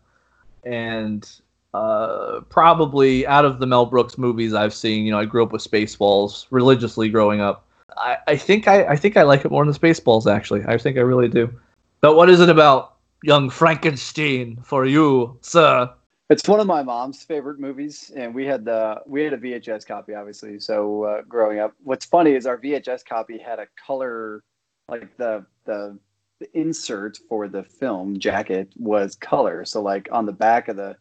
and 0.65 1.31
uh, 1.75 2.41
probably 2.49 3.27
out 3.27 3.45
of 3.45 3.59
the 3.59 3.67
Mel 3.67 3.85
Brooks 3.85 4.17
movies 4.17 4.55
I've 4.55 4.73
seen, 4.73 5.05
you 5.05 5.13
know, 5.13 5.19
I 5.19 5.27
grew 5.27 5.43
up 5.43 5.53
with 5.53 5.63
Spaceballs 5.63 6.47
religiously 6.51 7.11
growing 7.11 7.43
up. 7.43 7.67
I, 7.99 8.17
I 8.29 8.37
think 8.37 8.67
I, 8.67 8.87
I 8.87 8.97
think 8.97 9.19
I 9.19 9.25
like 9.25 9.45
it 9.45 9.51
more 9.51 9.63
than 9.63 9.75
Spaceballs. 9.75 10.27
Actually, 10.27 10.65
I 10.67 10.79
think 10.79 10.97
I 10.97 11.03
really 11.03 11.29
do. 11.29 11.53
But 12.01 12.17
what 12.17 12.31
is 12.31 12.41
it 12.41 12.49
about 12.49 12.97
young 13.23 13.51
Frankenstein 13.51 14.57
for 14.65 14.87
you, 14.87 15.37
sir? 15.43 15.93
It's 16.31 16.49
one 16.49 16.61
of 16.61 16.69
my 16.69 16.85
mom's 16.85 17.25
favorite 17.25 17.59
movies, 17.59 18.13
and 18.15 18.33
we 18.33 18.47
had 18.47 18.65
the 18.65 19.03
we 19.05 19.25
had 19.25 19.33
a 19.33 19.37
VHS 19.37 19.85
copy, 19.85 20.15
obviously. 20.15 20.61
So 20.61 21.03
uh, 21.03 21.23
growing 21.23 21.59
up, 21.59 21.75
what's 21.83 22.07
funny 22.07 22.35
is 22.35 22.47
our 22.47 22.57
VHS 22.57 23.05
copy 23.05 23.37
had 23.37 23.59
a 23.59 23.67
color, 23.85 24.45
like 24.89 25.17
the 25.17 25.45
the 25.65 25.99
the 26.39 26.47
insert 26.57 27.19
for 27.29 27.49
the 27.49 27.65
film 27.65 28.17
jacket 28.21 28.73
was 28.77 29.17
color. 29.17 29.65
So 29.65 29.83
like 29.83 30.09
on 30.13 30.25
the 30.25 30.33
back 30.33 30.69
of 30.69 30.77
the 30.77 30.97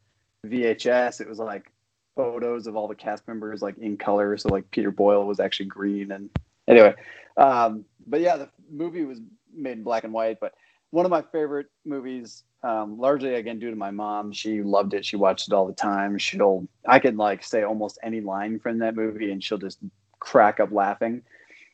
VHS, 0.47 1.21
it 1.21 1.29
was 1.29 1.37
like 1.37 1.71
photos 2.15 2.65
of 2.65 2.75
all 2.75 2.87
the 2.87 2.95
cast 2.95 3.27
members 3.27 3.61
like 3.61 3.77
in 3.77 3.97
color. 3.97 4.35
So 4.35 4.49
like 4.49 4.71
Peter 4.71 4.89
Boyle 4.89 5.27
was 5.27 5.39
actually 5.39 5.67
green, 5.67 6.11
and 6.11 6.31
anyway, 6.67 6.95
um, 7.37 7.85
but 8.07 8.21
yeah, 8.21 8.35
the 8.35 8.49
movie 8.71 9.05
was 9.05 9.19
made 9.53 9.77
in 9.77 9.83
black 9.83 10.05
and 10.05 10.11
white, 10.11 10.39
but 10.39 10.55
one 10.89 11.05
of 11.05 11.11
my 11.11 11.21
favorite 11.21 11.67
movies 11.85 12.45
um, 12.63 12.99
largely 12.99 13.35
again 13.35 13.59
due 13.59 13.69
to 13.69 13.75
my 13.75 13.91
mom 13.91 14.31
she 14.31 14.61
loved 14.61 14.93
it. 14.93 15.05
She 15.05 15.15
watched 15.15 15.47
it 15.47 15.53
all 15.53 15.67
the 15.67 15.73
time. 15.73 16.17
She'll 16.17 16.67
i 16.85 16.99
could 16.99 17.17
like 17.17 17.43
say 17.43 17.63
almost 17.63 17.99
any 18.03 18.21
line 18.21 18.59
from 18.59 18.79
that 18.79 18.95
movie 18.95 19.31
and 19.31 19.43
she'll 19.43 19.57
just 19.57 19.79
crack 20.19 20.59
up 20.59 20.71
laughing. 20.71 21.21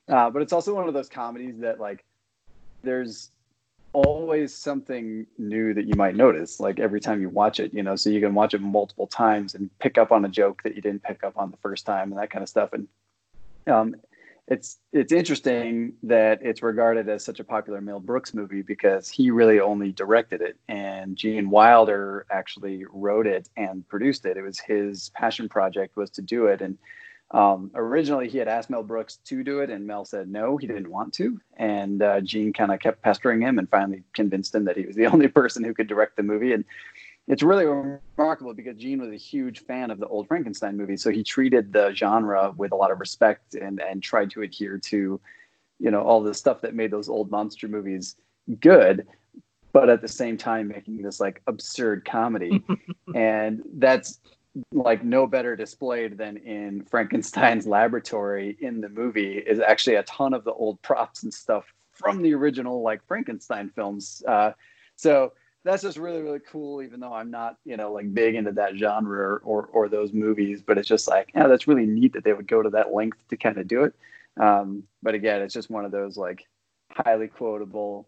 Uh, 0.08 0.30
but 0.30 0.42
it's 0.42 0.54
also 0.54 0.76
one 0.76 0.88
of 0.88 0.94
those 0.94 1.10
comedies 1.10 1.60
that 1.60 1.80
like 1.80 2.04
there's 2.84 3.32
always 3.94 4.54
something 4.54 5.26
new 5.38 5.74
that 5.74 5.86
you 5.86 5.96
might 5.96 6.16
notice 6.16 6.60
like 6.60 6.80
every 6.80 7.00
time 7.00 7.22
you 7.22 7.30
watch 7.30 7.60
it 7.60 7.74
you 7.74 7.82
know? 7.82 7.96
So 7.96 8.10
you 8.10 8.20
can 8.22 8.36
watch 8.36 8.54
it 8.54 8.62
multiple 8.62 9.08
times 9.08 9.56
and 9.56 9.70
pick 9.80 9.98
up 9.98 10.12
on 10.12 10.26
a 10.26 10.30
joke 10.30 10.62
that 10.64 10.76
you 10.76 10.82
didn't 10.82 11.04
pick 11.04 11.24
up 11.24 11.38
on 11.38 11.50
the 11.50 11.58
first 11.58 11.86
time 11.86 12.12
and 12.12 12.22
that 12.22 12.30
kind 12.30 12.44
of 12.44 12.50
stuff. 12.50 12.74
And 12.74 12.88
um, 13.68 13.96
it's 14.48 14.78
it's 14.94 15.12
interesting 15.12 15.94
that 16.04 16.40
it's 16.44 16.62
regarded 16.62 17.10
as 17.10 17.26
such 17.26 17.40
a 17.40 17.44
popular 17.44 17.82
Mel 17.82 18.00
Brooks 18.00 18.34
movie 18.34 18.62
because 18.62 19.10
he 19.10 19.32
really 19.32 19.60
only 19.60 19.92
directed 19.92 20.42
it, 20.42 20.58
and 20.68 21.16
Gene 21.16 21.50
Wilder 21.50 22.28
actually 22.30 22.86
wrote 22.92 23.26
it 23.26 23.50
and 23.58 23.88
produced 23.88 24.26
it. 24.26 24.38
It 24.38 24.44
was 24.44 24.60
his 24.60 25.10
passion 25.16 25.50
project 25.50 25.98
was 25.98 26.12
to 26.12 26.22
do 26.22 26.46
it, 26.46 26.62
and 26.62 26.78
um, 27.32 27.72
originally 27.74 28.30
he 28.30 28.38
had 28.38 28.48
asked 28.48 28.70
Mel 28.70 28.84
Brooks 28.84 29.18
to 29.26 29.44
do 29.44 29.62
it, 29.62 29.72
and 29.72 29.88
Mel 29.88 30.06
said 30.06 30.30
no, 30.30 30.58
he 30.58 30.68
didn't 30.68 30.92
want 30.92 31.14
to, 31.16 31.42
and 31.58 32.04
uh, 32.04 32.22
Gene 32.22 32.54
kind 32.54 32.72
of 32.72 32.80
kept 32.80 33.02
pestering 33.02 33.42
him, 33.42 33.58
and 33.58 33.68
finally 33.68 34.04
convinced 34.14 34.54
him 34.54 34.66
that 34.66 34.78
he 34.78 34.86
was 34.86 34.96
the 34.96 35.08
only 35.12 35.28
person 35.28 35.64
who 35.64 35.74
could 35.74 35.88
direct 35.88 36.18
the 36.18 36.24
movie, 36.24 36.54
and 36.54 36.66
it's 37.28 37.42
really 37.42 37.66
remarkable 37.66 38.54
because 38.54 38.78
Gene 38.78 39.02
was 39.02 39.12
a 39.12 39.18
huge 39.18 39.66
fan 39.66 39.90
of 39.90 40.00
the 40.00 40.08
old 40.08 40.28
Frankenstein 40.28 40.78
movie, 40.78 40.98
so 40.98 41.10
he 41.10 41.24
treated 41.24 41.74
the 41.74 41.92
genre 41.94 42.54
with 42.56 42.72
a 42.72 42.76
lot 42.76 42.92
of 42.92 43.00
respect 43.00 43.56
and 43.56 43.82
and 43.82 44.04
tried 44.04 44.30
to 44.32 44.42
adhere 44.42 44.78
to, 44.78 45.20
you 45.80 45.92
know, 45.92 46.02
all 46.02 46.22
the 46.22 46.34
stuff 46.34 46.62
that 46.62 46.76
made 46.76 46.92
those 46.92 47.10
old 47.10 47.32
monster 47.32 47.68
movies 47.68 48.16
good, 48.60 49.08
but 49.74 49.90
at 49.90 50.02
the 50.02 50.08
same 50.08 50.38
time 50.38 50.68
making 50.68 51.02
this 51.02 51.20
like 51.20 51.42
absurd 51.48 52.06
comedy, 52.06 52.64
and 53.16 53.64
that's 53.74 54.20
like 54.72 55.04
no 55.04 55.26
better 55.26 55.56
displayed 55.56 56.18
than 56.18 56.38
in 56.38 56.84
Frankenstein's 56.84 57.68
laboratory 57.68 58.56
in 58.62 58.82
the 58.82 58.90
movie 58.90 59.38
is 59.40 59.60
actually 59.60 59.96
a 59.96 60.04
ton 60.04 60.34
of 60.34 60.44
the 60.44 60.54
old 60.54 60.82
props 60.82 61.24
and 61.24 61.34
stuff 61.34 61.66
from 61.92 62.22
the 62.22 62.34
original 62.34 62.82
like 62.82 63.06
Frankenstein 63.08 63.70
films. 63.70 64.24
Uh, 64.28 64.52
so 64.96 65.34
that's 65.66 65.82
just 65.82 65.98
really 65.98 66.22
really 66.22 66.40
cool 66.40 66.82
even 66.82 67.00
though 67.00 67.12
i'm 67.12 67.30
not 67.30 67.58
you 67.66 67.76
know 67.76 67.92
like 67.92 68.14
big 68.14 68.36
into 68.36 68.52
that 68.52 68.76
genre 68.76 69.38
or, 69.44 69.66
or, 69.74 69.90
those 69.90 70.14
movies 70.14 70.62
but 70.66 70.78
it's 70.78 70.88
just 70.88 71.08
like 71.08 71.32
yeah 71.36 71.48
that's 71.48 71.68
really 71.68 71.86
neat 71.86 72.14
that 72.14 72.24
they 72.24 72.34
would 72.34 72.48
go 72.48 72.62
to 72.62 72.70
that 72.70 72.94
length 72.94 73.18
to 73.30 73.36
kind 73.36 73.58
of 73.58 73.68
do 73.68 73.84
it. 73.84 73.94
Um, 74.38 74.84
but 75.04 75.16
again 75.16 75.42
it's 75.42 75.54
just 75.54 75.70
one 75.70 75.86
of 75.86 75.92
those 75.92 76.18
like 76.18 76.46
highly 76.92 77.28
quotable 77.28 78.08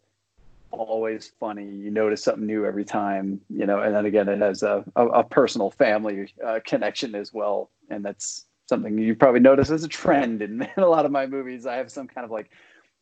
always 0.71 1.31
funny 1.39 1.65
you 1.65 1.89
notice 1.89 2.23
something 2.23 2.45
new 2.45 2.65
every 2.65 2.85
time 2.85 3.41
you 3.49 3.65
know 3.65 3.79
and 3.79 3.95
then 3.95 4.05
again 4.05 4.27
it 4.27 4.39
has 4.39 4.63
a, 4.63 4.83
a, 4.95 5.07
a 5.07 5.23
personal 5.23 5.71
family 5.71 6.33
uh, 6.45 6.59
connection 6.65 7.15
as 7.15 7.33
well 7.33 7.69
and 7.89 8.03
that's 8.03 8.45
something 8.67 8.97
you 8.97 9.15
probably 9.15 9.39
notice 9.39 9.69
as 9.69 9.83
a 9.83 9.87
trend 9.87 10.41
in, 10.41 10.61
in 10.77 10.83
a 10.83 10.87
lot 10.87 11.05
of 11.05 11.11
my 11.11 11.25
movies. 11.25 11.65
I 11.65 11.75
have 11.75 11.91
some 11.91 12.07
kind 12.07 12.25
of 12.25 12.31
like 12.31 12.51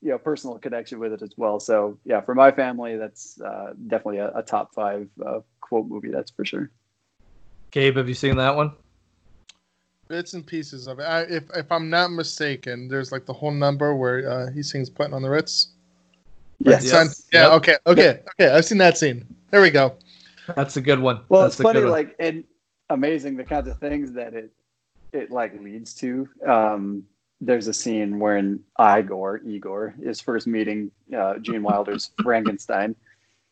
you 0.05 0.11
know 0.11 0.19
personal 0.19 0.59
connection 0.59 0.99
with 0.99 1.13
it 1.13 1.23
as 1.23 1.33
well. 1.35 1.59
So 1.59 1.97
yeah, 2.05 2.21
for 2.21 2.35
my 2.35 2.51
family, 2.51 2.95
that's 2.95 3.41
uh, 3.41 3.73
definitely 3.87 4.19
a, 4.19 4.31
a 4.35 4.43
top 4.43 4.71
five 4.75 5.09
uh, 5.25 5.39
quote 5.61 5.87
movie. 5.87 6.11
That's 6.11 6.29
for 6.29 6.45
sure. 6.45 6.69
Gabe, 7.71 7.97
have 7.97 8.07
you 8.07 8.13
seen 8.13 8.37
that 8.37 8.55
one? 8.55 8.71
Bits 10.07 10.35
and 10.35 10.45
pieces 10.45 10.85
of 10.85 10.99
it. 10.99 11.05
I, 11.05 11.21
if 11.21 11.45
if 11.55 11.71
I'm 11.71 11.89
not 11.89 12.11
mistaken, 12.11 12.87
there's 12.87 13.11
like 13.11 13.25
the 13.25 13.33
whole 13.33 13.49
number 13.49 13.95
where 13.95 14.29
uh, 14.29 14.51
he 14.51 14.61
sings 14.61 14.91
"Putting 14.91 15.15
on 15.15 15.23
the 15.23 15.29
Ritz." 15.29 15.69
Yes. 16.59 16.87
Son- 16.87 17.07
Yes. 17.07 17.27
Yeah. 17.33 17.41
Yep. 17.41 17.51
Okay. 17.53 17.77
Okay. 17.87 18.19
Okay. 18.39 18.55
I've 18.55 18.65
seen 18.65 18.77
that 18.77 18.99
scene. 18.99 19.25
There 19.49 19.61
we 19.61 19.71
go. 19.71 19.95
That's 20.55 20.77
a 20.77 20.81
good 20.81 20.99
one. 20.99 21.21
Well, 21.29 21.41
That's 21.41 21.55
it's 21.55 21.63
funny, 21.63 21.81
one. 21.81 21.89
like 21.89 22.15
and 22.19 22.43
amazing 22.91 23.37
the 23.37 23.43
kinds 23.43 23.67
of 23.67 23.79
things 23.79 24.11
that 24.11 24.35
it 24.35 24.51
it 25.13 25.31
like 25.31 25.59
leads 25.59 25.95
to. 25.95 26.29
Um, 26.45 27.07
there's 27.45 27.67
a 27.67 27.73
scene 27.73 28.19
wherein 28.19 28.59
Igor 28.79 29.41
Igor 29.45 29.95
is 30.01 30.19
first 30.19 30.47
meeting 30.47 30.91
uh, 31.15 31.37
Gene 31.37 31.63
Wilder's 31.63 32.11
Frankenstein, 32.23 32.95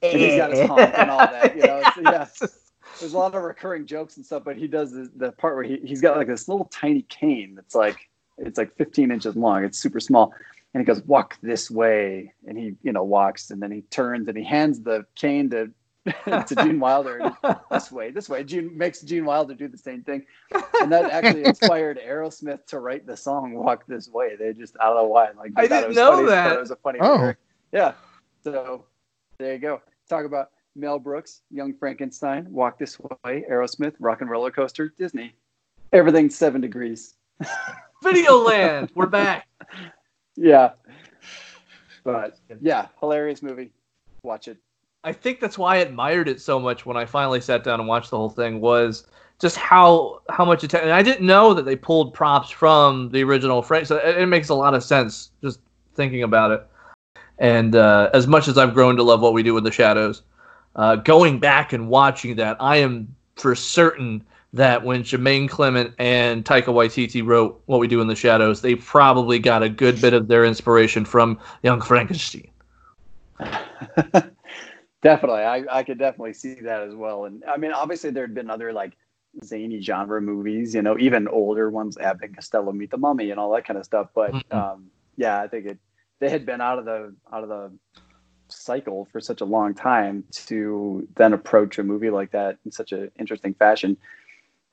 and 0.01 0.19
he's 0.19 0.37
got 0.37 0.51
his 0.51 0.67
hump 0.67 0.79
and 0.97 1.09
all 1.09 1.19
that. 1.19 1.55
You 1.55 1.63
know, 1.63 1.81
it's, 1.85 2.41
yeah. 2.41 2.47
There's 2.99 3.13
a 3.13 3.17
lot 3.17 3.33
of 3.33 3.41
recurring 3.41 3.87
jokes 3.87 4.17
and 4.17 4.25
stuff, 4.25 4.43
but 4.45 4.55
he 4.55 4.67
does 4.67 4.91
the, 4.91 5.09
the 5.15 5.31
part 5.31 5.55
where 5.55 5.63
he 5.63 5.79
he's 5.83 6.01
got 6.01 6.17
like 6.17 6.27
this 6.27 6.47
little 6.47 6.65
tiny 6.65 7.01
cane 7.03 7.55
that's 7.55 7.73
like 7.73 7.97
it's 8.37 8.57
like 8.57 8.75
15 8.77 9.11
inches 9.11 9.35
long. 9.35 9.63
It's 9.63 9.79
super 9.79 9.99
small, 9.99 10.33
and 10.73 10.81
he 10.81 10.85
goes 10.85 11.01
walk 11.03 11.37
this 11.41 11.71
way, 11.71 12.33
and 12.45 12.57
he 12.57 12.75
you 12.83 12.91
know 12.91 13.03
walks, 13.03 13.51
and 13.51 13.61
then 13.61 13.71
he 13.71 13.81
turns 13.83 14.27
and 14.27 14.37
he 14.37 14.43
hands 14.43 14.81
the 14.81 15.05
cane 15.15 15.49
to 15.51 15.71
to 16.25 16.55
Gene 16.57 16.79
Wilder. 16.79 17.31
This 17.71 17.91
way, 17.91 18.11
this 18.11 18.27
way. 18.27 18.43
Gene 18.43 18.77
makes 18.77 19.01
Gene 19.01 19.23
Wilder 19.25 19.53
do 19.53 19.67
the 19.69 19.77
same 19.77 20.03
thing, 20.03 20.25
and 20.81 20.91
that 20.91 21.09
actually 21.11 21.45
inspired 21.45 21.97
Aerosmith 22.05 22.65
to 22.67 22.79
write 22.79 23.05
the 23.07 23.15
song 23.15 23.53
"Walk 23.53 23.85
This 23.87 24.09
Way." 24.09 24.35
They 24.35 24.51
just 24.53 24.75
I 24.81 24.85
don't 24.87 24.95
know 24.97 25.03
why. 25.05 25.29
Like 25.37 25.51
I 25.55 25.61
thought 25.67 25.69
didn't 25.69 25.83
it 25.83 25.87
was 25.89 25.95
know 25.97 26.11
funny, 26.11 26.27
that. 26.27 26.51
It 26.51 26.59
was 26.59 26.71
a 26.71 26.75
funny 26.77 26.99
Oh. 27.01 27.15
lyric. 27.15 27.37
Yeah. 27.71 27.93
So 28.43 28.85
there 29.37 29.53
you 29.53 29.59
go. 29.59 29.81
Talk 30.09 30.25
about 30.25 30.51
Mel 30.75 30.99
Brooks, 30.99 31.41
Young 31.51 31.73
Frankenstein, 31.73 32.47
Walk 32.51 32.77
This 32.77 32.99
Way, 32.99 33.45
Aerosmith, 33.49 33.93
Rock 33.99 34.19
and 34.21 34.29
Roller 34.29 34.51
Coaster, 34.51 34.93
Disney. 34.99 35.33
Everything's 35.93 36.35
seven 36.35 36.59
degrees. 36.59 37.13
Videoland. 38.03 38.89
We're 38.95 39.05
back. 39.05 39.47
Yeah. 40.35 40.71
But 42.03 42.37
yeah, 42.61 42.87
hilarious 42.99 43.41
movie. 43.41 43.71
Watch 44.23 44.49
it. 44.49 44.57
I 45.03 45.11
think 45.11 45.39
that's 45.39 45.57
why 45.57 45.75
I 45.75 45.77
admired 45.79 46.27
it 46.29 46.39
so 46.39 46.59
much 46.59 46.85
when 46.85 46.95
I 46.95 47.05
finally 47.05 47.41
sat 47.41 47.63
down 47.63 47.79
and 47.79 47.89
watched 47.89 48.09
the 48.09 48.17
whole 48.17 48.29
thing 48.29 48.61
was 48.61 49.05
just 49.39 49.57
how 49.57 50.21
how 50.29 50.45
much 50.45 50.63
attention. 50.63 50.91
I 50.91 51.01
didn't 51.01 51.25
know 51.25 51.53
that 51.53 51.65
they 51.65 51.75
pulled 51.75 52.13
props 52.13 52.49
from 52.49 53.09
the 53.09 53.23
original 53.23 53.61
Frank, 53.61 53.87
so 53.87 53.97
it, 53.97 54.17
it 54.17 54.27
makes 54.27 54.49
a 54.49 54.55
lot 54.55 54.73
of 54.73 54.83
sense 54.83 55.31
just 55.41 55.59
thinking 55.95 56.23
about 56.23 56.51
it. 56.51 56.65
And 57.39 57.75
uh, 57.75 58.09
as 58.13 58.27
much 58.27 58.47
as 58.47 58.57
I've 58.57 58.73
grown 58.73 58.95
to 58.95 59.03
love 59.03 59.21
what 59.21 59.33
we 59.33 59.43
do 59.43 59.57
in 59.57 59.63
the 59.63 59.71
shadows, 59.71 60.21
uh, 60.75 60.95
going 60.97 61.39
back 61.39 61.73
and 61.73 61.89
watching 61.89 62.35
that, 62.37 62.55
I 62.59 62.77
am 62.77 63.13
for 63.35 63.55
certain 63.55 64.23
that 64.53 64.83
when 64.83 65.03
Jemaine 65.03 65.49
Clement 65.49 65.93
and 65.97 66.45
Taika 66.45 66.65
Waititi 66.65 67.25
wrote 67.25 67.61
What 67.65 67.79
We 67.79 67.87
Do 67.87 68.01
in 68.01 68.07
the 68.07 68.15
Shadows, 68.15 68.61
they 68.61 68.75
probably 68.75 69.39
got 69.39 69.63
a 69.63 69.69
good 69.69 69.99
bit 69.99 70.13
of 70.13 70.27
their 70.27 70.45
inspiration 70.45 71.05
from 71.05 71.39
Young 71.63 71.81
Frankenstein. 71.81 72.47
definitely. 75.03 75.43
I, 75.43 75.63
I 75.69 75.83
could 75.83 75.99
definitely 75.99 76.33
see 76.33 76.55
that 76.61 76.81
as 76.81 76.95
well. 76.95 77.25
And 77.25 77.43
I 77.45 77.57
mean, 77.57 77.71
obviously, 77.71 78.09
there 78.11 78.23
had 78.23 78.33
been 78.33 78.49
other 78.49 78.73
like 78.73 78.93
zany 79.43 79.81
genre 79.81 80.21
movies, 80.21 80.73
you 80.75 80.81
know, 80.81 80.97
even 80.99 81.27
older 81.27 81.69
ones, 81.69 81.97
Abbott 81.97 82.25
and 82.25 82.35
Costello 82.35 82.71
Meet 82.71 82.91
the 82.91 82.97
Mummy 82.97 83.31
and 83.31 83.39
all 83.39 83.51
that 83.53 83.65
kind 83.65 83.77
of 83.77 83.85
stuff. 83.85 84.09
But 84.15 84.33
Mhm. 84.33 84.53
um, 84.55 84.91
yeah, 85.17 85.41
I 85.41 85.47
think 85.47 85.65
it 85.65 85.77
they 86.19 86.29
had 86.29 86.45
been 86.45 86.61
out 86.61 86.79
of 86.79 86.85
the 86.85 87.13
out 87.31 87.43
of 87.43 87.49
the 87.49 87.71
cycle 88.49 89.05
for 89.11 89.19
such 89.19 89.41
a 89.41 89.45
long 89.45 89.73
time 89.73 90.23
to 90.31 91.07
then 91.15 91.33
approach 91.33 91.79
a 91.79 91.83
movie 91.83 92.09
like 92.09 92.31
that 92.31 92.57
in 92.65 92.71
such 92.71 92.91
an 92.91 93.11
interesting 93.19 93.53
fashion. 93.55 93.97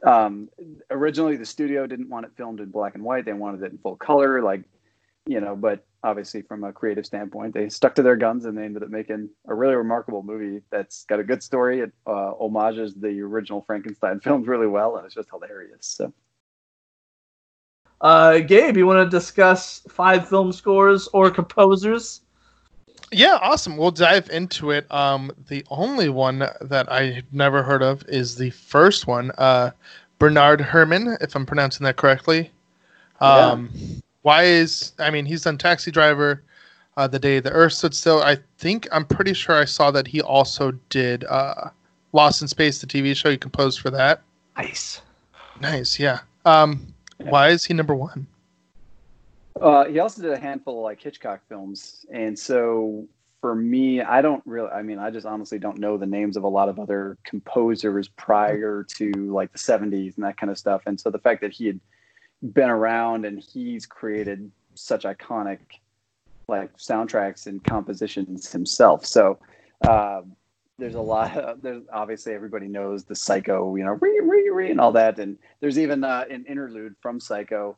Um, 0.05 0.49
originally, 0.91 1.37
the 1.37 1.47
studio 1.47 1.87
didn't 1.87 2.09
want 2.09 2.27
it 2.27 2.33
filmed 2.37 2.61
in 2.61 2.71
black 2.71 2.95
and 2.95 3.05
white; 3.05 3.25
they 3.25 3.33
wanted 3.33 3.63
it 3.63 3.73
in 3.73 3.79
full 3.79 3.97
color, 3.97 4.43
like 4.43 4.63
you 5.27 5.41
know. 5.41 5.57
But 5.57 5.85
obviously, 6.03 6.43
from 6.43 6.65
a 6.65 6.73
creative 6.73 7.07
standpoint, 7.07 7.55
they 7.55 7.69
stuck 7.69 7.95
to 7.97 8.03
their 8.03 8.17
guns 8.17 8.45
and 8.45 8.57
they 8.57 8.65
ended 8.65 8.83
up 8.83 8.91
making 8.91 9.29
a 9.47 9.55
really 9.55 9.75
remarkable 9.75 10.23
movie 10.23 10.63
that's 10.71 11.05
got 11.05 11.21
a 11.21 11.25
good 11.25 11.43
story. 11.43 11.81
It 11.81 11.93
uh, 12.07 12.33
homages 12.39 12.95
the 12.95 13.21
original 13.21 13.63
Frankenstein 13.67 14.21
films 14.25 14.47
really 14.47 14.67
well, 14.67 14.97
and 14.97 15.07
it's 15.07 15.15
just 15.15 15.31
hilarious. 15.31 15.87
So. 15.87 16.13
Uh, 18.01 18.39
Gabe, 18.39 18.79
you 18.79 18.87
want 18.87 19.05
to 19.05 19.15
discuss 19.15 19.83
five 19.91 20.27
film 20.27 20.53
scores 20.53 21.07
or 21.09 21.31
composers? 21.31 22.23
Yeah, 23.13 23.39
awesome. 23.43 23.77
We'll 23.77 23.91
dive 23.91 24.31
into 24.31 24.71
it. 24.71 24.91
Um, 24.91 25.33
the 25.49 25.65
only 25.69 26.09
one 26.09 26.39
that 26.61 26.91
I've 26.91 27.31
never 27.33 27.63
heard 27.63 27.83
of 27.83 28.05
is 28.09 28.37
the 28.37 28.51
first 28.51 29.07
one, 29.07 29.33
uh, 29.37 29.73
Bernard 30.19 30.61
Herrmann, 30.61 31.17
if 31.21 31.35
I'm 31.35 31.45
pronouncing 31.45 31.85
that 31.85 31.97
correctly. 31.97 32.53
Um, 33.21 33.71
Why 34.23 34.45
is 34.45 34.93
I 34.99 35.11
mean 35.11 35.25
he's 35.27 35.43
done 35.43 35.59
Taxi 35.59 35.91
Driver, 35.91 36.43
uh, 36.97 37.07
The 37.07 37.19
Day 37.19 37.41
the 37.41 37.51
Earth 37.51 37.75
Stood 37.75 37.95
Still. 37.95 38.23
I 38.23 38.39
think 38.59 38.89
I'm 38.93 39.05
pretty 39.05 39.35
sure 39.35 39.57
I 39.57 39.65
saw 39.65 39.91
that 39.91 40.07
he 40.07 40.21
also 40.21 40.73
did 40.89 41.25
uh, 41.25 41.71
Lost 42.13 42.43
in 42.43 42.49
Space, 42.49 42.81
the 42.81 42.87
TV 42.87 43.17
show. 43.17 43.31
He 43.31 43.39
composed 43.39 43.81
for 43.81 43.91
that. 43.91 44.23
Nice. 44.57 45.03
Nice, 45.61 45.99
yeah. 45.99 46.21
Um, 46.45 46.95
why 47.19 47.49
is 47.49 47.65
he 47.65 47.75
number 47.75 47.95
one? 47.95 48.27
Uh, 49.61 49.85
he 49.85 49.99
also 49.99 50.23
did 50.23 50.33
a 50.33 50.39
handful 50.39 50.79
of 50.79 50.85
like 50.85 51.03
Hitchcock 51.03 51.41
films, 51.49 52.07
and 52.11 52.39
so 52.39 53.07
for 53.41 53.55
me, 53.55 54.01
I 54.01 54.23
don't 54.23 54.43
really. 54.47 54.71
I 54.71 54.83
mean, 54.83 54.99
I 54.99 55.11
just 55.11 55.27
honestly 55.27 55.59
don't 55.59 55.79
know 55.79 55.97
the 55.97 56.07
names 56.07 56.37
of 56.37 56.45
a 56.45 56.49
lot 56.49 56.69
of 56.69 56.79
other 56.79 57.19
composers 57.25 58.09
prior 58.09 58.85
to 58.97 59.11
like 59.33 59.53
the 59.53 59.59
'70s 59.59 60.17
and 60.17 60.25
that 60.25 60.37
kind 60.37 60.51
of 60.51 60.59
stuff. 60.59 60.83
And 60.87 60.99
so 60.99 61.11
the 61.11 61.19
fact 61.19 61.41
that 61.43 61.53
he 61.53 61.67
had 61.67 61.81
been 62.43 62.71
around 62.71 63.25
and 63.25 63.39
he's 63.39 63.87
created 63.87 64.51
such 64.75 65.05
iconic 65.05 65.59
like 66.49 66.77
soundtracks 66.77 67.47
and 67.47 67.63
compositions 67.65 68.51
himself. 68.51 69.07
So 69.07 69.39
um, 69.89 70.37
there's 70.79 70.97
a 70.97 71.01
lot. 71.01 71.37
Of, 71.37 71.63
there's 71.63 71.85
obviously 71.93 72.35
everybody 72.35 72.67
knows 72.67 73.05
the 73.05 73.15
Psycho, 73.15 73.77
you 73.77 73.85
know, 73.85 73.93
re 74.01 74.21
re 74.21 74.51
re 74.51 74.71
and 74.71 74.81
all 74.81 74.93
that. 74.93 75.19
And 75.19 75.39
there's 75.61 75.79
even 75.79 76.03
uh, 76.03 76.25
an 76.31 76.45
interlude 76.47 76.97
from 77.01 77.21
Psycho. 77.21 77.77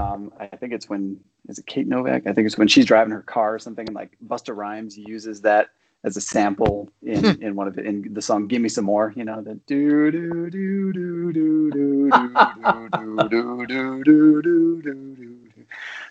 Um, 0.00 0.32
I 0.38 0.46
think 0.46 0.72
it's 0.72 0.88
when 0.88 1.18
is 1.48 1.58
it 1.58 1.66
Kate 1.66 1.86
Novak? 1.86 2.26
I 2.26 2.32
think 2.32 2.46
it's 2.46 2.56
when 2.56 2.68
she's 2.68 2.86
driving 2.86 3.12
her 3.12 3.22
car 3.22 3.54
or 3.54 3.58
something, 3.58 3.86
and 3.86 3.94
like 3.94 4.16
Busta 4.26 4.56
Rhymes 4.56 4.96
uses 4.96 5.40
that 5.42 5.68
as 6.04 6.16
a 6.16 6.20
sample 6.20 6.90
in, 7.02 7.42
in 7.42 7.56
one 7.56 7.66
of 7.66 7.78
it 7.78 7.86
in 7.86 8.12
the 8.14 8.22
song 8.22 8.46
"Give 8.46 8.62
Me 8.62 8.68
Some 8.68 8.84
More." 8.84 9.12
You 9.16 9.24
know 9.24 9.40
the 9.42 9.54
do 9.66 10.10
do 10.10 10.50
do 10.50 10.92
do 10.92 11.32
do 11.32 11.70
do 11.72 12.10
do 12.10 12.88
do 12.90 13.28
do 13.28 13.66
do 13.66 14.02
do 14.02 14.42
do 14.42 14.82
do 14.82 15.16
do. 15.16 15.38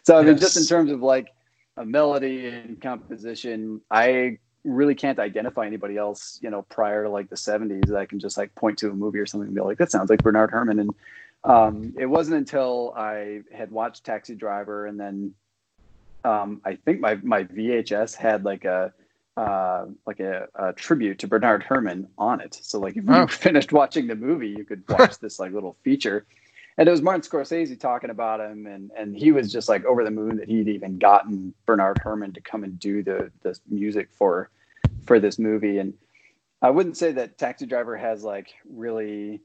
So 0.03 0.17
I 0.17 0.23
mean, 0.23 0.37
just 0.37 0.57
in 0.57 0.65
terms 0.65 0.91
of 0.91 1.01
like 1.01 1.33
a 1.77 1.85
melody 1.85 2.47
and 2.47 2.81
composition, 2.81 3.81
I 3.89 4.39
really 4.63 4.95
can't 4.95 5.19
identify 5.19 5.65
anybody 5.65 5.97
else, 5.97 6.39
you 6.41 6.49
know, 6.49 6.61
prior 6.63 7.03
to 7.03 7.09
like 7.09 7.29
the 7.29 7.35
70s 7.35 7.87
that 7.87 7.97
I 7.97 8.05
can 8.05 8.19
just 8.19 8.37
like 8.37 8.53
point 8.55 8.77
to 8.79 8.89
a 8.89 8.93
movie 8.93 9.19
or 9.19 9.25
something 9.25 9.47
and 9.47 9.55
be 9.55 9.61
like, 9.61 9.77
that 9.77 9.91
sounds 9.91 10.09
like 10.09 10.23
Bernard 10.23 10.51
Herrmann. 10.51 10.79
And 10.79 10.95
um, 11.43 11.93
it 11.97 12.05
wasn't 12.05 12.37
until 12.37 12.93
I 12.95 13.41
had 13.53 13.71
watched 13.71 14.05
Taxi 14.05 14.35
Driver 14.35 14.85
and 14.87 14.99
then 14.99 15.33
um, 16.23 16.61
I 16.63 16.75
think 16.75 17.01
my, 17.01 17.15
my 17.15 17.43
VHS 17.43 18.15
had 18.15 18.45
like 18.45 18.63
a 18.63 18.93
uh, 19.37 19.85
like 20.05 20.19
a, 20.19 20.47
a 20.55 20.73
tribute 20.73 21.19
to 21.19 21.27
Bernard 21.27 21.63
Herrmann 21.63 22.07
on 22.17 22.39
it. 22.41 22.59
So 22.61 22.79
like 22.79 22.95
if 22.97 23.03
you 23.05 23.11
Oh. 23.13 23.27
finished 23.47 23.71
watching 23.71 24.07
the 24.07 24.15
movie, 24.15 24.49
you 24.49 24.63
could 24.63 24.83
watch 24.89 25.19
this 25.21 25.39
like 25.39 25.51
little 25.53 25.75
feature. 25.83 26.25
And 26.77 26.87
it 26.87 26.91
was 26.91 27.01
Martin 27.03 27.21
Scorsese 27.21 27.79
talking 27.79 28.09
about 28.09 28.39
him, 28.39 28.65
and 28.65 28.89
and 28.97 29.15
he 29.15 29.31
was 29.31 29.51
just 29.51 29.69
like 29.69 29.85
over 29.85 30.03
the 30.03 30.09
moon 30.11 30.37
that 30.37 30.47
he'd 30.49 30.67
even 30.67 30.97
gotten 30.97 31.53
Bernard 31.67 31.99
Herrmann 32.03 32.33
to 32.33 32.41
come 32.41 32.63
and 32.63 32.79
do 32.79 33.03
the 33.03 33.31
the 33.43 33.57
music 33.69 34.09
for 34.11 34.49
for 35.05 35.19
this 35.19 35.37
movie. 35.37 35.77
And 35.77 35.93
I 36.63 36.71
wouldn't 36.71 36.97
say 36.97 37.11
that 37.11 37.37
Taxi 37.37 37.65
Driver 37.67 37.95
has 37.97 38.23
like 38.23 38.53
really. 38.67 39.41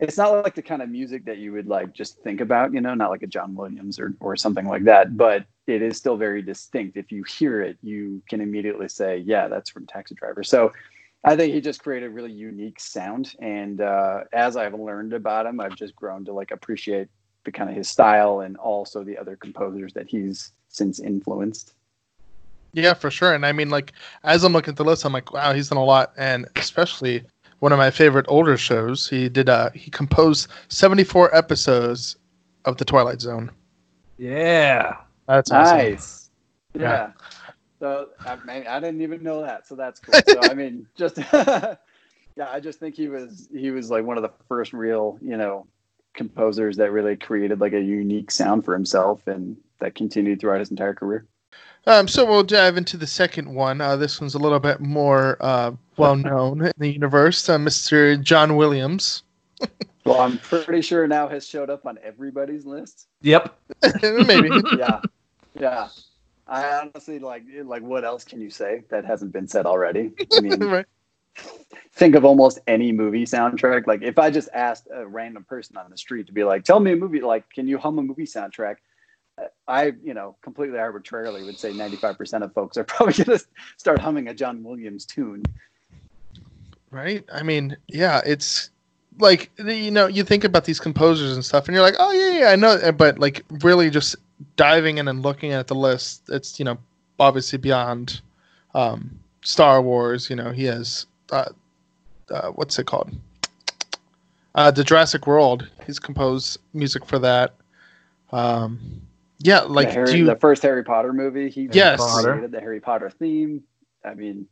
It's 0.00 0.16
not 0.16 0.44
like 0.44 0.54
the 0.54 0.62
kind 0.62 0.82
of 0.82 0.88
music 0.88 1.24
that 1.24 1.38
you 1.38 1.52
would 1.52 1.66
like 1.66 1.92
just 1.92 2.18
think 2.22 2.40
about, 2.40 2.72
you 2.72 2.80
know, 2.80 2.94
not 2.94 3.10
like 3.10 3.22
a 3.22 3.26
John 3.26 3.54
Williams 3.54 3.98
or 3.98 4.14
or 4.20 4.36
something 4.36 4.66
like 4.66 4.84
that. 4.84 5.16
But 5.16 5.46
it 5.66 5.82
is 5.82 5.96
still 5.96 6.16
very 6.16 6.42
distinct. 6.42 6.96
If 6.96 7.10
you 7.10 7.24
hear 7.24 7.62
it, 7.62 7.78
you 7.82 8.22
can 8.28 8.40
immediately 8.40 8.88
say, 8.88 9.18
"Yeah, 9.18 9.48
that's 9.48 9.70
from 9.70 9.86
Taxi 9.86 10.14
Driver." 10.14 10.42
So. 10.42 10.72
I 11.24 11.34
think 11.34 11.52
he 11.52 11.60
just 11.60 11.82
created 11.82 12.06
a 12.06 12.10
really 12.10 12.30
unique 12.30 12.78
sound, 12.78 13.34
and 13.40 13.80
uh, 13.80 14.20
as 14.32 14.56
I've 14.56 14.72
learned 14.72 15.12
about 15.12 15.46
him, 15.46 15.58
I've 15.58 15.74
just 15.74 15.96
grown 15.96 16.24
to 16.26 16.32
like 16.32 16.52
appreciate 16.52 17.08
the 17.44 17.50
kind 17.50 17.68
of 17.68 17.74
his 17.74 17.88
style 17.88 18.40
and 18.40 18.56
also 18.56 19.02
the 19.02 19.18
other 19.18 19.34
composers 19.34 19.92
that 19.94 20.06
he's 20.06 20.52
since 20.68 21.00
influenced. 21.00 21.74
Yeah, 22.72 22.94
for 22.94 23.10
sure. 23.10 23.34
And 23.34 23.46
I 23.46 23.52
mean, 23.52 23.70
like, 23.70 23.92
as 24.22 24.44
I'm 24.44 24.52
looking 24.52 24.72
at 24.72 24.76
the 24.76 24.84
list, 24.84 25.04
I'm 25.04 25.12
like, 25.12 25.32
wow, 25.32 25.54
he's 25.54 25.70
done 25.70 25.78
a 25.78 25.84
lot. 25.84 26.12
And 26.16 26.46
especially 26.56 27.24
one 27.60 27.72
of 27.72 27.78
my 27.78 27.90
favorite 27.90 28.26
older 28.28 28.56
shows, 28.56 29.08
he 29.08 29.28
did. 29.28 29.48
Uh, 29.48 29.70
he 29.70 29.90
composed 29.90 30.48
74 30.68 31.34
episodes 31.34 32.16
of 32.64 32.76
The 32.76 32.84
Twilight 32.84 33.20
Zone. 33.20 33.50
Yeah. 34.16 34.96
That's 35.26 35.50
awesome. 35.50 35.78
Nice, 35.78 36.30
yeah. 36.74 36.80
Yeah. 36.80 37.10
So 37.80 38.08
I, 38.20 38.36
mean, 38.44 38.66
I 38.66 38.80
didn't 38.80 39.02
even 39.02 39.22
know 39.22 39.42
that, 39.42 39.66
so 39.66 39.76
that's 39.76 40.00
cool. 40.00 40.20
So 40.26 40.40
I 40.42 40.54
mean, 40.54 40.86
just 40.96 41.18
Yeah, 42.38 42.48
I 42.52 42.60
just 42.60 42.78
think 42.78 42.94
he 42.94 43.08
was 43.08 43.48
he 43.52 43.72
was 43.72 43.90
like 43.90 44.04
one 44.04 44.16
of 44.16 44.22
the 44.22 44.30
first 44.48 44.72
real, 44.72 45.18
you 45.20 45.36
know, 45.36 45.66
composers 46.14 46.76
that 46.76 46.92
really 46.92 47.16
created 47.16 47.60
like 47.60 47.72
a 47.72 47.80
unique 47.80 48.30
sound 48.30 48.64
for 48.64 48.74
himself 48.74 49.26
and 49.26 49.56
that 49.80 49.96
continued 49.96 50.38
throughout 50.38 50.60
his 50.60 50.70
entire 50.70 50.94
career. 50.94 51.26
Um, 51.86 52.06
so 52.08 52.24
we'll 52.24 52.42
dive 52.42 52.76
into 52.76 52.96
the 52.96 53.06
second 53.06 53.54
one. 53.54 53.80
Uh, 53.80 53.96
this 53.96 54.20
one's 54.20 54.34
a 54.34 54.38
little 54.38 54.60
bit 54.60 54.80
more 54.80 55.36
uh, 55.40 55.72
well 55.96 56.16
known 56.16 56.66
in 56.66 56.72
the 56.78 56.88
universe. 56.88 57.48
Uh, 57.48 57.56
Mr. 57.58 58.20
John 58.20 58.56
Williams. 58.56 59.22
Well, 60.08 60.22
I'm 60.22 60.38
pretty 60.38 60.80
sure 60.80 61.06
now 61.06 61.28
has 61.28 61.46
showed 61.46 61.68
up 61.68 61.84
on 61.84 61.98
everybody's 62.02 62.64
list. 62.64 63.08
Yep. 63.20 63.54
Maybe. 64.02 64.48
Yeah, 64.78 65.00
yeah. 65.58 65.88
I 66.46 66.78
honestly 66.78 67.18
like 67.18 67.42
like 67.64 67.82
what 67.82 68.04
else 68.06 68.24
can 68.24 68.40
you 68.40 68.48
say 68.48 68.84
that 68.88 69.04
hasn't 69.04 69.32
been 69.32 69.46
said 69.46 69.66
already? 69.66 70.12
I 70.34 70.40
mean, 70.40 70.64
right. 70.64 70.86
think 71.92 72.14
of 72.14 72.24
almost 72.24 72.58
any 72.66 72.90
movie 72.90 73.26
soundtrack. 73.26 73.86
Like 73.86 74.00
if 74.00 74.18
I 74.18 74.30
just 74.30 74.48
asked 74.54 74.88
a 74.90 75.06
random 75.06 75.44
person 75.44 75.76
on 75.76 75.90
the 75.90 75.98
street 75.98 76.26
to 76.28 76.32
be 76.32 76.42
like, 76.42 76.64
"Tell 76.64 76.80
me 76.80 76.92
a 76.92 76.96
movie," 76.96 77.20
like, 77.20 77.50
"Can 77.50 77.68
you 77.68 77.76
hum 77.76 77.98
a 77.98 78.02
movie 78.02 78.24
soundtrack?" 78.24 78.76
I, 79.66 79.92
you 80.02 80.14
know, 80.14 80.36
completely 80.42 80.78
arbitrarily 80.78 81.44
would 81.44 81.58
say 81.58 81.72
95% 81.72 82.42
of 82.42 82.52
folks 82.52 82.76
are 82.76 82.84
probably 82.84 83.12
going 83.24 83.38
to 83.38 83.44
start 83.76 84.00
humming 84.00 84.28
a 84.28 84.34
John 84.34 84.62
Williams 84.62 85.04
tune. 85.04 85.42
Right. 86.90 87.24
I 87.32 87.42
mean, 87.42 87.76
yeah, 87.86 88.22
it's 88.24 88.70
like 89.18 89.50
you 89.58 89.90
know, 89.90 90.06
you 90.06 90.24
think 90.24 90.44
about 90.44 90.64
these 90.64 90.80
composers 90.80 91.34
and 91.34 91.44
stuff, 91.44 91.66
and 91.66 91.74
you're 91.74 91.82
like, 91.82 91.96
oh 91.98 92.12
yeah, 92.12 92.40
yeah, 92.40 92.50
I 92.50 92.56
know, 92.56 92.92
but 92.92 93.18
like 93.18 93.44
really 93.62 93.90
just 93.90 94.16
diving 94.56 94.98
in 94.98 95.08
and 95.08 95.22
looking 95.22 95.52
at 95.52 95.66
the 95.66 95.74
list, 95.74 96.22
it's 96.30 96.58
you 96.58 96.64
know 96.64 96.78
obviously 97.18 97.58
beyond 97.58 98.20
um, 98.74 99.18
Star 99.42 99.82
Wars. 99.82 100.30
You 100.30 100.36
know, 100.36 100.50
he 100.50 100.64
has 100.64 101.06
uh, 101.30 101.50
uh, 102.30 102.48
what's 102.50 102.78
it 102.78 102.86
called? 102.86 103.12
Uh, 104.54 104.70
the 104.70 104.84
Jurassic 104.84 105.26
World. 105.26 105.68
He's 105.86 105.98
composed 105.98 106.58
music 106.72 107.04
for 107.04 107.18
that. 107.18 107.54
Um, 108.32 109.02
yeah, 109.38 109.60
like 109.60 109.88
the, 109.88 109.94
Harry, 109.94 110.06
do 110.12 110.18
you, 110.18 110.24
the 110.26 110.36
first 110.36 110.62
Harry 110.62 110.82
Potter 110.84 111.12
movie, 111.12 111.48
he 111.50 111.68
Yes. 111.72 112.00
created 112.22 112.50
the 112.52 112.60
Harry 112.60 112.80
Potter 112.80 113.10
theme. 113.10 113.62
I 114.04 114.14
mean, 114.14 114.46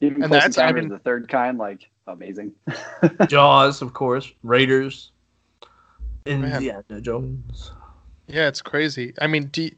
even 0.00 0.22
And 0.22 0.30
Close 0.30 0.42
that's- 0.42 0.58
I 0.58 0.72
mean- 0.72 0.88
the 0.88 0.98
Third 0.98 1.28
Kind, 1.28 1.58
like 1.58 1.88
amazing. 2.06 2.52
Jaws, 3.28 3.82
of 3.82 3.92
course. 3.92 4.32
Raiders. 4.42 5.10
Man. 6.26 6.44
Indiana 6.44 7.00
Jones. 7.00 7.72
Yeah, 8.26 8.48
it's 8.48 8.60
crazy. 8.60 9.14
I 9.20 9.26
mean, 9.26 9.46
do, 9.46 9.70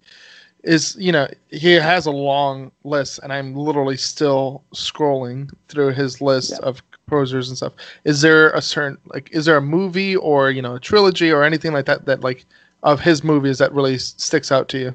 is 0.65 0.97
you 0.99 1.13
know 1.13 1.29
he 1.51 1.73
has 1.75 2.07
a 2.07 2.11
long 2.11 2.73
list, 2.83 3.21
and 3.23 3.33
I'm 3.33 3.55
literally 3.55 3.97
still 3.97 4.65
scrolling 4.75 5.53
through 5.69 5.91
his 5.93 6.21
list 6.21 6.51
Yeah. 6.51 6.67
of 6.69 6.83
composers 6.91 7.49
and 7.49 7.57
stuff. 7.57 7.73
Is 8.05 8.21
there 8.21 8.51
a 8.51 8.61
certain 8.61 8.99
like, 9.07 9.31
is 9.33 9.45
there 9.45 9.57
a 9.57 9.63
movie 9.63 10.17
or 10.17 10.51
you 10.51 10.61
know 10.61 10.75
a 10.75 10.81
trilogy 10.81 11.31
or 11.31 11.45
anything 11.45 11.73
like 11.73 11.87
that 11.87 12.07
that 12.07 12.23
like 12.23 12.45
of 12.83 13.01
his 13.01 13.23
movies 13.23 13.59
that 13.59 13.73
really 13.73 13.99
sticks 13.99 14.51
out 14.51 14.69
to 14.71 14.79
you? 14.79 14.95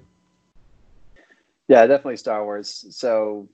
Yeah, 1.67 1.85
definitely 1.87 2.17
Star 2.17 2.43
Wars. 2.43 2.85
So 2.89 3.47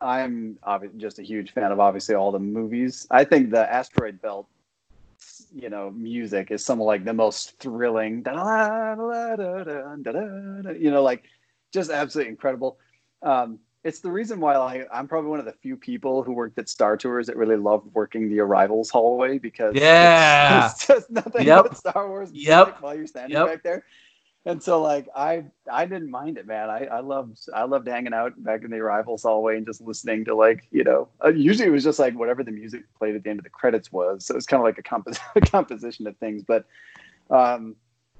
I'm 0.00 0.58
just 0.96 1.18
a 1.18 1.22
huge 1.22 1.52
fan 1.52 1.72
of 1.72 1.80
obviously 1.80 2.14
all 2.14 2.32
the 2.32 2.38
movies. 2.38 3.06
I 3.10 3.24
think 3.24 3.50
the 3.50 3.70
Asteroid 3.70 4.22
Belt, 4.22 4.46
you 5.54 5.68
know, 5.68 5.90
music 5.90 6.50
is 6.50 6.64
some 6.64 6.80
of 6.80 6.86
like 6.86 7.04
the 7.04 7.12
most 7.12 7.58
thrilling, 7.58 8.24
you 8.24 8.32
know, 10.90 11.02
like 11.02 11.24
just 11.72 11.90
absolutely 11.90 12.30
incredible. 12.30 12.78
Um, 13.22 13.58
it's 13.84 14.00
the 14.00 14.10
reason 14.10 14.40
why 14.40 14.56
like, 14.58 14.88
I'm 14.92 15.08
probably 15.08 15.30
one 15.30 15.38
of 15.38 15.46
the 15.46 15.52
few 15.52 15.76
people 15.76 16.22
who 16.22 16.32
worked 16.32 16.58
at 16.58 16.68
Star 16.68 16.96
Tours 16.96 17.26
that 17.28 17.36
really 17.36 17.56
loved 17.56 17.92
working 17.94 18.28
the 18.28 18.40
arrivals 18.40 18.90
hallway 18.90 19.38
because 19.38 19.74
Yeah. 19.74 20.66
it's, 20.70 20.86
just 20.86 21.10
nothing 21.10 21.46
Yep. 21.46 21.62
but 21.68 21.76
Star 21.76 22.08
Wars 22.08 22.30
music 22.30 22.48
Yep. 22.48 22.82
while 22.82 22.94
you're 22.94 23.06
standing 23.06 23.36
Yep. 23.38 23.46
back 23.46 23.62
there. 23.62 23.84
And 24.46 24.62
so 24.62 24.80
like 24.80 25.06
I 25.14 25.44
I 25.70 25.84
didn't 25.84 26.10
mind 26.10 26.38
it, 26.38 26.46
man. 26.46 26.70
I 26.70 26.86
I 26.86 27.00
loved 27.00 27.38
I 27.54 27.64
loved 27.64 27.86
hanging 27.86 28.14
out 28.14 28.42
back 28.42 28.64
in 28.64 28.70
the 28.70 28.78
arrivals 28.78 29.22
hallway 29.22 29.58
and 29.58 29.66
just 29.66 29.82
listening 29.82 30.24
to 30.26 30.34
like 30.34 30.66
you 30.70 30.82
know 30.82 31.08
uh, 31.22 31.28
usually 31.28 31.68
it 31.68 31.72
was 31.72 31.84
just 31.84 31.98
like 31.98 32.14
whatever 32.18 32.42
the 32.42 32.50
music 32.50 32.84
played 32.98 33.14
at 33.14 33.22
the 33.22 33.28
end 33.28 33.38
of 33.38 33.44
the 33.44 33.50
credits 33.50 33.92
was. 33.92 34.24
So 34.24 34.36
it's 34.36 34.46
kind 34.46 34.60
of 34.60 34.64
like 34.64 34.78
a, 34.78 34.82
compos- 34.82 35.18
a 35.36 35.42
composition 35.42 36.06
of 36.06 36.16
things. 36.16 36.42
But 36.42 36.64
um, 37.28 37.76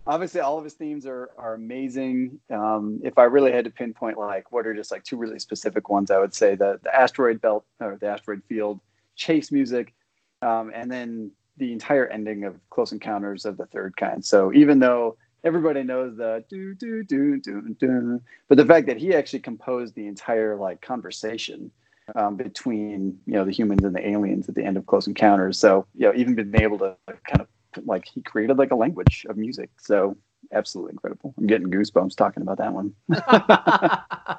obviously 0.07 0.41
all 0.41 0.59
of 0.59 0.65
his 0.65 0.75
themes 0.75 1.07
are 1.07 1.31
are 1.39 1.55
amazing. 1.55 2.41
Um, 2.51 3.01
if 3.03 3.19
I 3.19 3.25
really 3.25 3.53
had 3.53 3.65
to 3.65 3.71
pinpoint 3.71 4.19
like 4.19 4.51
what 4.53 4.67
are 4.67 4.75
just 4.75 4.91
like 4.91 5.05
two 5.05 5.17
really 5.17 5.39
specific 5.39 5.89
ones, 5.89 6.11
I 6.11 6.19
would 6.19 6.35
say 6.35 6.55
the 6.55 6.81
the 6.83 6.95
asteroid 6.95 7.41
belt 7.41 7.65
or 7.81 7.97
the 8.01 8.09
asteroid 8.09 8.43
field 8.49 8.81
chase 9.17 9.53
music, 9.53 9.95
um, 10.43 10.71
and 10.75 10.91
then 10.91 11.31
the 11.57 11.73
entire 11.73 12.07
ending 12.07 12.45
of 12.45 12.57
Close 12.71 12.93
Encounters 12.93 13.45
of 13.45 13.57
the 13.57 13.67
Third 13.67 13.97
Kind. 13.97 14.25
So 14.25 14.53
even 14.53 14.79
though 14.79 15.17
everybody 15.45 15.83
knows 15.83 16.17
the 16.17 16.45
do 16.49 16.75
do 16.75 17.03
do 17.05 17.39
do 17.41 17.77
do, 17.79 18.23
but 18.49 18.57
the 18.57 18.67
fact 18.67 18.87
that 18.87 18.97
he 18.97 19.15
actually 19.15 19.41
composed 19.41 19.95
the 19.95 20.07
entire 20.07 20.57
like 20.57 20.81
conversation 20.81 21.71
um, 22.17 22.37
between 22.37 23.19
you 23.27 23.35
know 23.35 23.45
the 23.45 23.53
humans 23.53 23.85
and 23.85 23.95
the 23.95 24.09
aliens 24.09 24.49
at 24.49 24.55
the 24.55 24.65
end 24.65 24.77
of 24.77 24.87
Close 24.87 25.07
Encounters. 25.07 25.59
So 25.59 25.87
you 25.95 26.07
know 26.07 26.15
even 26.15 26.35
been 26.35 26.55
able 26.55 26.79
to 26.79 26.97
kind 27.29 27.43
of 27.43 27.49
like 27.85 28.05
he 28.07 28.21
created 28.23 28.59
like 28.59 28.71
a 28.71 28.77
language 28.77 29.27
of 29.29 29.37
music. 29.37 29.71
So 29.81 30.17
absolutely 30.53 30.93
incredible. 30.93 31.35
I'm 31.39 31.47
getting 31.47 31.71
goosebumps 31.71 32.17
talking 32.17 32.43
about 32.43 32.59
that 32.59 32.73
one. 32.73 32.95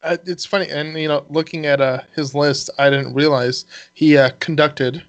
Uh, 0.00 0.16
it's 0.26 0.46
funny, 0.46 0.68
and 0.70 0.96
you 0.96 1.08
know, 1.08 1.26
looking 1.28 1.66
at 1.66 1.80
uh, 1.80 2.00
his 2.14 2.32
list, 2.32 2.70
I 2.78 2.88
didn't 2.88 3.14
realize 3.14 3.64
he 3.94 4.16
uh, 4.16 4.30
conducted 4.38 5.04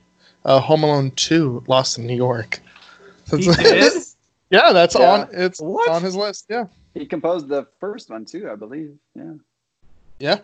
uh, 0.45 0.59
Home 0.59 0.83
Alone 0.83 1.11
Two: 1.11 1.63
Lost 1.67 1.99
in 1.99 2.07
New 2.07 2.15
York. 2.15 2.59
So 3.25 3.37
He 3.37 3.49
it's- 3.49 3.57
did? 4.49 4.59
yeah, 4.59 4.71
that's 4.73 4.95
Yeah. 4.95 5.11
on. 5.11 5.29
It's 5.31 5.61
What? 5.61 5.89
on 5.91 6.01
his 6.01 6.15
list. 6.15 6.47
Yeah. 6.49 6.65
He 6.95 7.05
composed 7.05 7.47
the 7.49 7.67
first 7.79 8.09
one 8.09 8.25
too, 8.25 8.49
I 8.49 8.55
believe. 8.55 8.97
Yeah. 9.13 9.33
Yeah. 10.19 10.39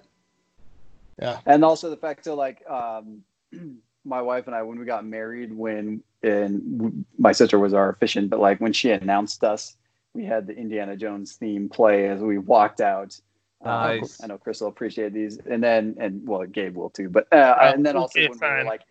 Yeah. 1.19 1.39
and 1.47 1.65
also 1.65 1.89
the 1.89 1.97
fact 1.97 2.25
that 2.25 2.35
like 2.35 2.61
um 2.69 3.23
my 4.05 4.21
wife 4.21 4.47
and 4.47 4.55
i 4.55 4.61
when 4.61 4.79
we 4.79 4.85
got 4.85 5.05
married 5.05 5.51
when 5.53 6.01
and 6.23 7.05
my 7.17 7.31
sister 7.31 7.59
was 7.59 7.73
our 7.73 7.89
officiant 7.89 8.29
but 8.29 8.39
like 8.39 8.59
when 8.61 8.71
she 8.73 8.91
announced 8.91 9.43
us 9.43 9.75
we 10.13 10.23
had 10.23 10.47
the 10.47 10.55
indiana 10.55 10.95
jones 10.95 11.33
theme 11.33 11.67
play 11.69 12.07
as 12.07 12.21
we 12.21 12.37
walked 12.37 12.81
out. 12.81 13.19
Uh, 13.65 13.97
i 14.21 14.27
know 14.27 14.37
chris 14.37 14.61
will 14.61 14.67
appreciate 14.67 15.11
these 15.13 15.39
and 15.49 15.63
then 15.63 15.95
and 15.99 16.27
well 16.27 16.45
gabe 16.45 16.75
will 16.75 16.89
too 16.89 17.09
but 17.09 17.31
uh, 17.33 17.55
Oh, 17.59 17.65
and 17.69 17.85
then 17.85 17.95
also 17.97 18.19
okay, 18.19 18.29
when 18.29 18.37
fine. 18.37 18.51
we 18.51 18.57
were 18.59 18.63
like 18.63 18.81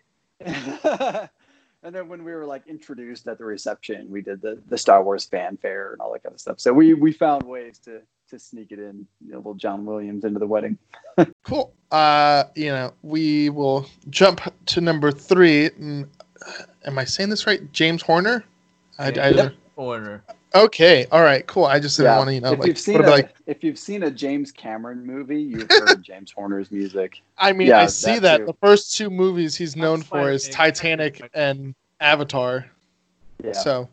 and 1.83 1.95
then 1.95 2.09
when 2.09 2.25
we 2.25 2.33
were 2.33 2.45
like 2.45 2.67
introduced 2.67 3.29
at 3.29 3.39
the 3.39 3.45
reception 3.45 4.11
we 4.11 4.21
did 4.23 4.41
the 4.43 4.61
the 4.69 4.77
star 4.79 5.03
wars 5.05 5.25
fanfare 5.25 5.93
and 5.93 6.01
all 6.01 6.13
that 6.13 6.23
kind 6.23 6.35
of 6.35 6.41
stuff. 6.41 6.59
So 6.59 6.73
we 6.73 6.95
we 6.95 7.13
found 7.13 7.43
ways 7.45 7.79
to 7.81 8.01
to 8.29 8.39
sneak 8.39 8.73
it 8.73 8.79
in 8.79 9.07
you 9.25 9.33
know, 9.33 9.39
little 9.39 9.55
john 9.55 9.85
williams 9.85 10.25
into 10.25 10.39
the 10.39 10.47
wedding 10.47 10.79
Cool. 11.45 11.73
Uh, 11.91 12.45
you 12.55 12.71
know, 12.71 12.93
we 13.03 13.51
will 13.51 13.87
jump 14.11 14.41
to 14.67 14.81
number 14.81 15.13
three. 15.13 15.71
Mm, 15.71 16.09
Am 16.87 16.99
I 16.99 17.05
saying 17.05 17.31
this 17.31 17.47
right? 17.47 17.71
James 17.73 18.03
Horner. 18.03 18.45
I, 18.99 19.09
I, 19.09 19.29
Yep. 19.29 19.55
Corner. 19.77 20.23
Okay. 20.55 21.07
All 21.11 21.23
right. 21.23 21.47
Cool. 21.47 21.65
I 21.65 21.81
just 21.81 21.97
didn't 21.97 22.17
want 22.17 22.29
to, 22.29 22.35
you 22.35 22.41
know, 22.41 22.53
if 22.53 22.59
like, 22.61 22.69
you've 22.69 22.79
seen 22.79 23.05
a, 23.05 23.11
like, 23.11 23.35
if 23.47 23.65
you've 23.65 23.79
seen 23.79 24.05
a 24.05 24.11
James 24.11 24.53
Cameron 24.53 25.05
movie, 25.05 25.41
you've 25.41 25.69
heard 25.69 26.03
James 26.03 26.31
Horner's 26.31 26.71
music. 26.71 27.23
I 27.39 27.53
mean, 27.53 27.69
yeah, 27.69 27.81
I 27.81 27.87
see 27.87 28.19
that 28.19 28.39
that. 28.39 28.47
The 28.47 28.55
first 28.55 28.97
two 28.97 29.11
movies 29.11 29.57
he's 29.57 29.75
known 29.75 30.01
That's 30.01 30.09
for 30.09 30.31
is 30.31 30.45
James. 30.45 30.55
Titanic 30.55 31.31
and 31.35 31.75
Avatar. 32.01 32.67
Yeah, 33.43 33.53
So, 33.53 33.89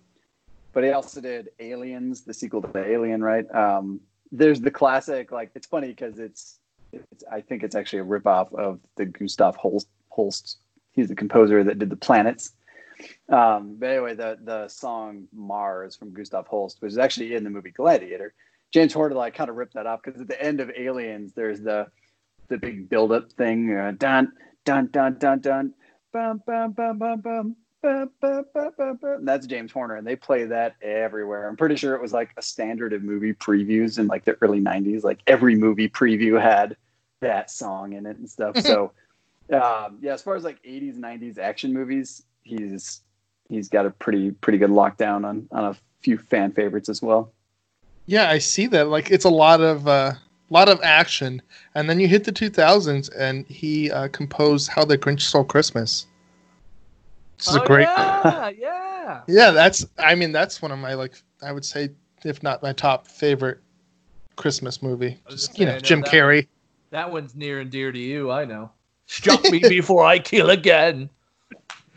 but 0.74 0.84
he 0.84 0.92
also 0.92 1.20
did 1.20 1.50
Aliens, 1.60 2.22
the 2.22 2.34
sequel 2.34 2.62
to 2.62 2.78
Alien, 2.78 3.24
right? 3.24 3.50
Um, 3.54 4.00
there's 4.32 4.62
the 4.62 4.72
classic. 4.72 5.32
Like 5.32 5.52
it's 5.56 5.68
funny 5.68 5.90
because 5.90 6.20
it's, 6.20 6.60
it's 6.94 7.24
I 7.32 7.42
think 7.42 7.64
it's 7.64 7.76
actually 7.76 8.00
a 8.00 8.06
ripoff 8.06 8.54
of 8.54 8.80
the 8.96 9.06
Gustav 9.06 9.56
Holst. 9.56 9.88
Holst. 10.10 10.58
He's 10.92 11.08
the 11.08 11.16
composer 11.16 11.64
that 11.64 11.80
did 11.80 11.90
the 11.90 11.96
planets. 11.96 12.52
Um, 13.30 13.78
but 13.80 13.90
anyway, 13.90 14.16
the 14.16 14.38
the 14.44 14.68
song 14.68 15.28
Mars 15.34 15.96
from 15.96 16.14
Gustav 16.14 16.48
Holst, 16.48 16.82
which 16.82 16.92
is 16.92 16.98
actually 16.98 17.36
in 17.36 17.44
the 17.44 17.50
movie 17.50 17.72
Gladiator. 17.72 18.34
James 18.72 18.94
Horner 18.94 19.16
like 19.16 19.34
kind 19.34 19.50
of 19.50 19.56
ripped 19.56 19.74
that 19.74 19.86
off 19.86 20.02
because 20.04 20.20
at 20.22 20.28
the 20.28 20.42
end 20.42 20.60
of 20.60 20.72
Aliens, 20.78 21.34
there's 21.34 21.62
the 21.62 21.88
the 22.48 22.58
big 22.58 22.90
build 22.90 23.12
up 23.12 23.32
thing, 23.34 23.74
uh, 23.74 23.94
dun 23.98 24.34
dun 24.66 24.88
dun 24.88 25.18
dun 25.18 25.40
dun, 25.40 25.74
bum 26.12 26.42
bum 26.46 26.72
bum 26.74 26.98
bum 26.98 27.22
bum. 27.22 27.56
That's 27.84 29.48
James 29.48 29.72
Horner, 29.72 29.96
and 29.96 30.06
they 30.06 30.16
play 30.16 30.46
that 30.46 30.76
everywhere. 30.82 31.48
I'm 31.48 31.58
pretty 31.58 31.76
sure 31.76 31.96
it 31.96 32.02
was 32.02 32.14
like 32.14 32.30
a 32.38 32.42
standard 32.42 32.94
of 32.94 33.04
movie 33.04 33.34
previews 33.34 33.98
in 33.98 34.08
like 34.08 34.26
the 34.26 34.38
early 34.42 34.62
'90s. 34.62 35.04
Like 35.04 35.20
every 35.28 35.56
movie 35.56 35.90
preview 35.90 36.40
had 36.42 36.78
that 37.22 37.50
song 37.50 37.94
in 37.94 38.06
it 38.06 38.18
and 38.18 38.30
stuff. 38.30 38.56
So, 38.62 38.92
um, 39.52 39.98
yeah, 40.02 40.14
as 40.14 40.22
far 40.22 40.36
as 40.36 40.44
like 40.44 40.62
'80s, 40.64 40.98
'90s 40.98 41.38
action 41.40 41.74
movies, 41.74 42.24
he's 42.44 43.02
he's 43.50 43.68
got 43.68 43.86
a 43.86 43.90
pretty 43.90 44.32
pretty 44.32 44.60
good 44.60 44.70
lockdown 44.70 45.26
on 45.26 45.48
on 45.52 45.66
a 45.66 45.76
few 46.02 46.18
fan 46.18 46.52
favorites 46.52 46.90
as 46.90 47.02
well. 47.02 47.34
yeah, 48.06 48.30
I 48.30 48.38
see 48.40 48.68
that. 48.68 48.88
Like, 48.88 49.12
it's 49.12 49.26
a 49.26 49.30
lot 49.30 49.62
of 49.62 49.88
uh, 49.88 50.14
a 50.50 50.54
lot 50.54 50.70
of 50.70 50.80
action, 50.84 51.42
and 51.76 51.90
then 51.90 52.00
you 52.00 52.08
hit 52.08 52.26
the 52.26 52.32
2000s, 52.32 53.10
and 53.18 53.48
he 53.48 53.90
uh, 53.90 54.08
composed 54.10 54.70
"How 54.70 54.86
the 54.86 54.98
Grinch 54.98 55.22
Stole 55.22 55.46
Christmas." 55.46 56.06
This 57.42 57.48
is 57.50 57.56
Oh, 57.56 57.64
a 57.64 57.66
great. 57.66 57.84
Yeah, 57.86 58.50
yeah. 58.58 59.22
Yeah, 59.28 59.50
that's. 59.50 59.84
I 59.98 60.14
mean, 60.14 60.32
that's 60.32 60.62
one 60.62 60.72
of 60.72 60.78
my 60.78 60.94
like. 60.94 61.16
I 61.42 61.52
would 61.52 61.66
say, 61.66 61.90
if 62.24 62.44
not 62.44 62.62
my 62.62 62.72
top 62.72 63.08
favorite 63.08 63.58
Christmas 64.36 64.84
movie. 64.84 65.20
I 65.26 65.32
Just 65.32 65.58
you 65.58 65.66
say, 65.66 65.72
know, 65.72 65.78
I 65.78 65.80
Jim 65.80 66.02
that 66.02 66.12
Carrey. 66.12 66.48
That 66.92 67.12
one's 67.12 67.36
near 67.36 67.60
and 67.62 67.72
dear 67.72 67.92
to 67.92 67.98
you. 67.98 68.30
I 68.30 68.46
know. 68.46 68.70
Struck 69.08 69.44
me 69.50 69.60
before 69.68 70.06
I 70.06 70.20
kill 70.20 70.52
again. 70.52 71.10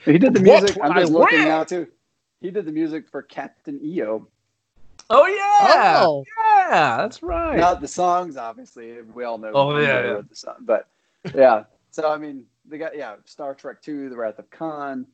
He 0.07 0.17
did 0.17 0.33
the 0.33 0.41
What 0.41 0.63
music. 0.63 0.83
I'm 0.83 0.93
I 0.93 1.03
looking 1.05 1.39
will. 1.41 1.45
now 1.45 1.65
too. 1.65 1.89
He 2.41 2.51
did 2.51 2.65
the 2.65 2.73
music 2.73 3.07
for 3.11 3.21
Captain 3.23 3.79
EO. 3.83 4.27
Oh 5.11 5.27
yeah, 5.27 6.01
Oh, 6.03 6.25
yeah, 6.39 6.97
that's 6.97 7.23
right. 7.23 7.59
Not 7.59 7.83
the 7.83 7.89
songs, 7.89 8.39
obviously. 8.39 9.03
We 9.03 9.25
all 9.25 9.37
know. 9.37 9.51
Oh, 9.53 9.79
yeah, 9.79 10.03
yeah. 10.03 10.21
The 10.27 10.35
song, 10.35 10.55
but 10.61 10.89
yeah. 11.35 11.65
So 11.91 12.11
I 12.11 12.17
mean, 12.17 12.45
they 12.67 12.79
got 12.79 12.97
yeah, 12.97 13.17
Star 13.27 13.55
Trek 13.55 13.83
Two, 13.83 14.09
The 14.09 14.17
Wrath 14.17 14.39
of 14.39 14.49
Khan, 14.51 15.07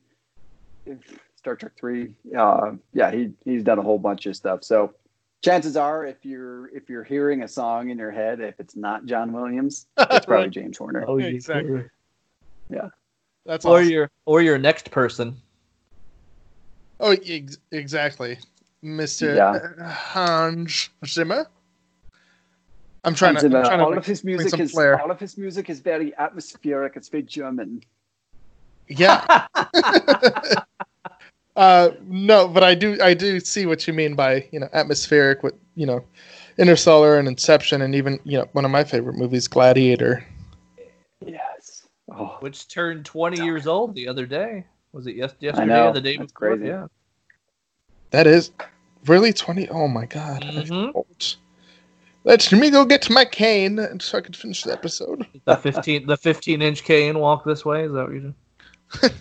Star 1.35 1.55
Trek 1.55 1.71
Three. 1.79 2.13
Uh, 2.37 2.71
yeah, 2.93 3.11
he 3.11 3.31
he's 3.45 3.63
done 3.63 3.79
a 3.79 3.81
whole 3.81 3.99
bunch 3.99 4.25
of 4.25 4.35
stuff. 4.35 4.63
So 4.63 4.93
chances 5.41 5.75
are, 5.77 6.05
if 6.05 6.23
you're 6.23 6.67
if 6.75 6.89
you're 6.89 7.03
hearing 7.03 7.43
a 7.43 7.47
song 7.47 7.89
in 7.89 7.97
your 7.97 8.11
head, 8.11 8.39
if 8.39 8.59
it's 8.59 8.75
not 8.75 9.05
John 9.05 9.31
Williams, 9.33 9.87
it's 9.97 10.25
probably 10.25 10.49
James 10.59 10.77
Horner. 10.77 11.05
oh, 11.07 11.17
you- 11.17 11.27
Exactly. 11.27 11.83
Yeah. 12.69 12.89
That's 13.45 13.65
Or 13.65 13.79
awesome. 13.79 13.89
your 13.89 14.09
or 14.25 14.41
your 14.41 14.57
next 14.59 14.91
person. 14.91 15.35
Oh, 16.99 17.11
ex- 17.25 17.57
exactly, 17.71 18.37
Mister 18.83 19.33
Yeah. 19.35 19.91
Hans 19.91 20.89
Zimmer. 21.05 21.47
I'm 23.03 23.15
trying 23.15 23.35
to. 23.37 23.45
I'm 23.47 23.51
trying 23.51 23.79
to 23.79 23.83
all 23.85 23.89
like, 23.89 23.97
of 23.97 24.05
his 24.05 24.23
music 24.23 24.59
is 24.59 24.71
flair. 24.73 25.01
all 25.01 25.09
of 25.09 25.19
his 25.19 25.35
music 25.39 25.71
is 25.71 25.79
very 25.79 26.15
atmospheric. 26.19 26.95
It's 26.95 27.09
very 27.09 27.23
German. 27.23 27.81
Yeah. 28.87 29.47
uh, 31.55 31.89
no, 32.03 32.47
but 32.47 32.63
I 32.63 32.75
do. 32.75 32.97
I 33.01 33.13
do 33.13 33.39
see 33.39 33.65
what 33.65 33.87
you 33.87 33.93
mean 33.93 34.15
by 34.15 34.47
you 34.51 34.59
know 34.59 34.69
atmospheric 34.73 35.43
with 35.43 35.53
you 35.75 35.85
know 35.85 36.03
Interstellar 36.57 37.17
and 37.17 37.27
Inception, 37.27 37.81
and 37.81 37.95
even 37.95 38.19
you 38.23 38.37
know 38.37 38.47
one 38.53 38.65
of 38.65 38.71
my 38.71 38.83
favorite 38.83 39.15
movies, 39.15 39.47
Gladiator. 39.47 40.25
Yes. 41.25 41.87
Oh, 42.11 42.37
Which 42.41 42.67
turned 42.67 43.05
20 43.05 43.41
years 43.41 43.67
old 43.67 43.95
the 43.95 44.07
other 44.07 44.25
day. 44.25 44.65
Was 44.91 45.07
it 45.07 45.15
yes, 45.15 45.33
I 45.33 45.39
yesterday 45.39 45.67
know. 45.67 45.89
or 45.89 45.93
the 45.93 46.01
day 46.01 46.17
That's 46.17 46.31
before? 46.31 46.57
crazy. 46.57 46.67
Yeah. 46.67 46.87
That 48.09 48.27
is 48.27 48.51
really 49.05 49.31
twenty. 49.31 49.69
Oh 49.69 49.87
my 49.87 50.05
god. 50.05 50.43
I 50.43 50.63
feel 50.63 50.87
Mhm. 50.87 50.95
old. 50.95 51.35
Let 52.23 52.51
me 52.51 52.69
go 52.69 52.85
get 52.85 53.09
my 53.09 53.25
cane 53.25 53.99
so 53.99 54.17
I 54.17 54.21
can 54.21 54.33
finish 54.33 54.63
the 54.63 54.73
episode. 54.73 55.25
The 55.45 55.55
15 55.55 56.05
the 56.05 56.17
15 56.17 56.61
inch 56.61 56.83
cane 56.83 57.17
walk 57.17 57.45
this 57.45 57.63
way. 57.65 57.85
Is 57.85 57.93
that 57.93 58.03
what 58.05 58.13
you 58.13 58.19
do? 58.19 58.33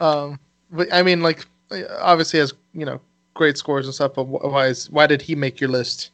Um, 0.00 0.38
but 0.70 0.92
I 0.92 1.02
mean, 1.02 1.22
like, 1.22 1.46
obviously 2.00 2.38
has 2.40 2.52
you 2.74 2.84
know 2.84 3.00
great 3.34 3.56
scores 3.56 3.86
and 3.86 3.94
stuff. 3.94 4.14
But 4.14 4.24
why 4.24 4.66
is 4.66 4.90
why 4.90 5.06
did 5.06 5.22
he 5.22 5.34
make 5.34 5.60
your 5.60 5.70
list? 5.70 6.10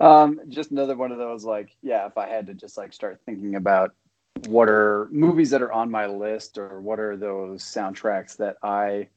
Um, 0.00 0.40
just 0.48 0.70
another 0.70 0.96
one 0.96 1.10
of 1.10 1.18
those 1.18 1.44
like, 1.44 1.74
yeah, 1.82 2.06
if 2.06 2.16
I 2.16 2.28
had 2.28 2.46
to 2.46 2.54
just 2.54 2.76
like 2.76 2.92
start 2.92 3.20
thinking 3.26 3.56
about 3.56 3.94
what 4.46 4.68
are 4.68 5.08
movies 5.10 5.50
that 5.50 5.62
are 5.62 5.72
on 5.72 5.90
my 5.90 6.06
list 6.06 6.58
or 6.58 6.80
what 6.80 7.00
are 7.00 7.16
those 7.16 7.64
soundtracks 7.64 8.36
that 8.36 8.56
I 8.62 9.08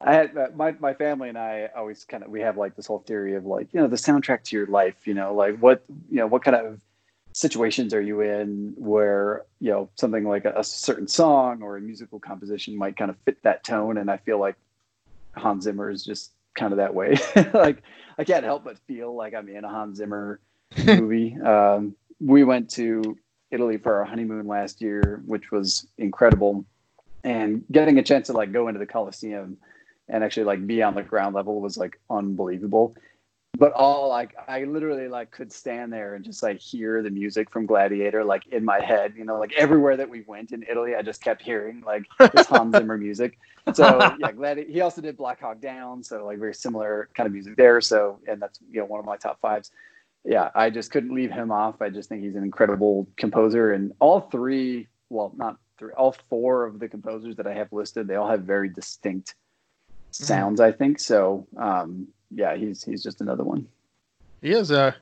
I 0.00 0.14
had 0.14 0.36
uh, 0.36 0.48
my 0.54 0.72
my 0.78 0.94
family 0.94 1.28
and 1.28 1.36
I 1.36 1.68
always 1.76 2.04
kind 2.04 2.22
of 2.22 2.30
we 2.30 2.40
have 2.40 2.56
like 2.56 2.74
this 2.74 2.86
whole 2.86 3.00
theory 3.00 3.34
of 3.34 3.44
like, 3.44 3.68
you 3.72 3.80
know, 3.80 3.86
the 3.86 3.96
soundtrack 3.96 4.44
to 4.44 4.56
your 4.56 4.66
life, 4.66 5.06
you 5.06 5.14
know, 5.14 5.34
like 5.34 5.58
what, 5.58 5.82
you 6.10 6.16
know, 6.16 6.26
what 6.26 6.42
kind 6.42 6.56
of 6.56 6.80
situations 7.36 7.92
are 7.92 8.00
you 8.00 8.22
in 8.22 8.72
where, 8.78 9.44
you 9.60 9.70
know, 9.70 9.90
something 9.96 10.24
like 10.24 10.46
a, 10.46 10.54
a 10.56 10.64
certain 10.64 11.06
song 11.06 11.60
or 11.60 11.76
a 11.76 11.80
musical 11.82 12.18
composition 12.18 12.74
might 12.74 12.96
kind 12.96 13.10
of 13.10 13.16
fit 13.26 13.36
that 13.42 13.62
tone 13.62 13.98
and 13.98 14.10
I 14.10 14.16
feel 14.16 14.40
like 14.40 14.56
Hans 15.36 15.64
Zimmer 15.64 15.90
is 15.90 16.02
just 16.02 16.30
kind 16.54 16.72
of 16.72 16.78
that 16.78 16.94
way. 16.94 17.14
like 17.52 17.82
I 18.16 18.24
can't 18.24 18.42
help 18.42 18.64
but 18.64 18.78
feel 18.86 19.14
like 19.14 19.34
I'm 19.34 19.50
in 19.50 19.64
a 19.64 19.68
Hans 19.68 19.98
Zimmer 19.98 20.40
movie. 20.86 21.36
Um, 21.38 21.94
we 22.20 22.42
went 22.42 22.70
to 22.70 23.18
Italy 23.50 23.76
for 23.76 23.96
our 23.96 24.06
honeymoon 24.06 24.46
last 24.46 24.80
year, 24.80 25.22
which 25.26 25.52
was 25.52 25.86
incredible, 25.98 26.64
and 27.22 27.64
getting 27.70 27.98
a 27.98 28.02
chance 28.02 28.28
to 28.28 28.32
like 28.32 28.50
go 28.50 28.68
into 28.68 28.80
the 28.80 28.86
Colosseum 28.86 29.58
and 30.08 30.24
actually 30.24 30.44
like 30.44 30.66
be 30.66 30.82
on 30.82 30.94
the 30.94 31.02
ground 31.02 31.34
level 31.34 31.60
was 31.60 31.76
like 31.76 32.00
unbelievable. 32.08 32.96
But 33.58 33.72
all 33.72 34.08
like 34.08 34.34
I 34.48 34.64
literally 34.64 35.08
like 35.08 35.30
could 35.30 35.50
stand 35.52 35.92
there 35.92 36.14
and 36.14 36.24
just 36.24 36.42
like 36.42 36.58
hear 36.60 37.02
the 37.02 37.10
music 37.10 37.50
from 37.50 37.64
Gladiator 37.64 38.22
like 38.22 38.46
in 38.48 38.64
my 38.64 38.80
head, 38.80 39.14
you 39.16 39.24
know, 39.24 39.38
like 39.38 39.54
everywhere 39.54 39.96
that 39.96 40.08
we 40.08 40.22
went 40.22 40.52
in 40.52 40.62
Italy, 40.68 40.94
I 40.94 41.02
just 41.02 41.22
kept 41.22 41.40
hearing 41.40 41.82
like 41.86 42.04
this 42.18 42.46
Hans 42.48 42.76
Zimmer 42.76 42.98
music. 42.98 43.38
So 43.72 43.98
yeah, 44.18 44.32
Gladi- 44.32 44.68
he 44.68 44.80
also 44.82 45.00
did 45.00 45.16
Black 45.16 45.40
Hawk 45.40 45.60
Down, 45.60 46.02
so 46.02 46.26
like 46.26 46.38
very 46.38 46.54
similar 46.54 47.08
kind 47.14 47.26
of 47.26 47.32
music 47.32 47.56
there. 47.56 47.80
So 47.80 48.20
and 48.28 48.42
that's 48.42 48.58
you 48.70 48.80
know 48.80 48.86
one 48.86 49.00
of 49.00 49.06
my 49.06 49.16
top 49.16 49.40
fives. 49.40 49.70
Yeah, 50.24 50.50
I 50.54 50.70
just 50.70 50.90
couldn't 50.90 51.14
leave 51.14 51.30
him 51.30 51.50
off. 51.50 51.80
I 51.80 51.88
just 51.88 52.08
think 52.08 52.22
he's 52.22 52.34
an 52.34 52.42
incredible 52.42 53.06
composer, 53.16 53.72
and 53.72 53.92
all 54.00 54.20
three, 54.20 54.88
well, 55.08 55.32
not 55.36 55.56
three, 55.78 55.92
all 55.92 56.16
four 56.28 56.66
of 56.66 56.80
the 56.80 56.88
composers 56.88 57.36
that 57.36 57.46
I 57.46 57.54
have 57.54 57.72
listed, 57.72 58.08
they 58.08 58.16
all 58.16 58.28
have 58.28 58.42
very 58.42 58.68
distinct 58.68 59.34
sounds. 60.10 60.60
I 60.60 60.72
think 60.72 60.98
so. 60.98 61.46
Um, 61.56 62.08
yeah, 62.30 62.56
he's 62.56 62.82
he's 62.84 63.02
just 63.02 63.20
another 63.20 63.44
one. 63.44 63.66
He 64.42 64.50
has 64.50 64.70
a 64.70 64.94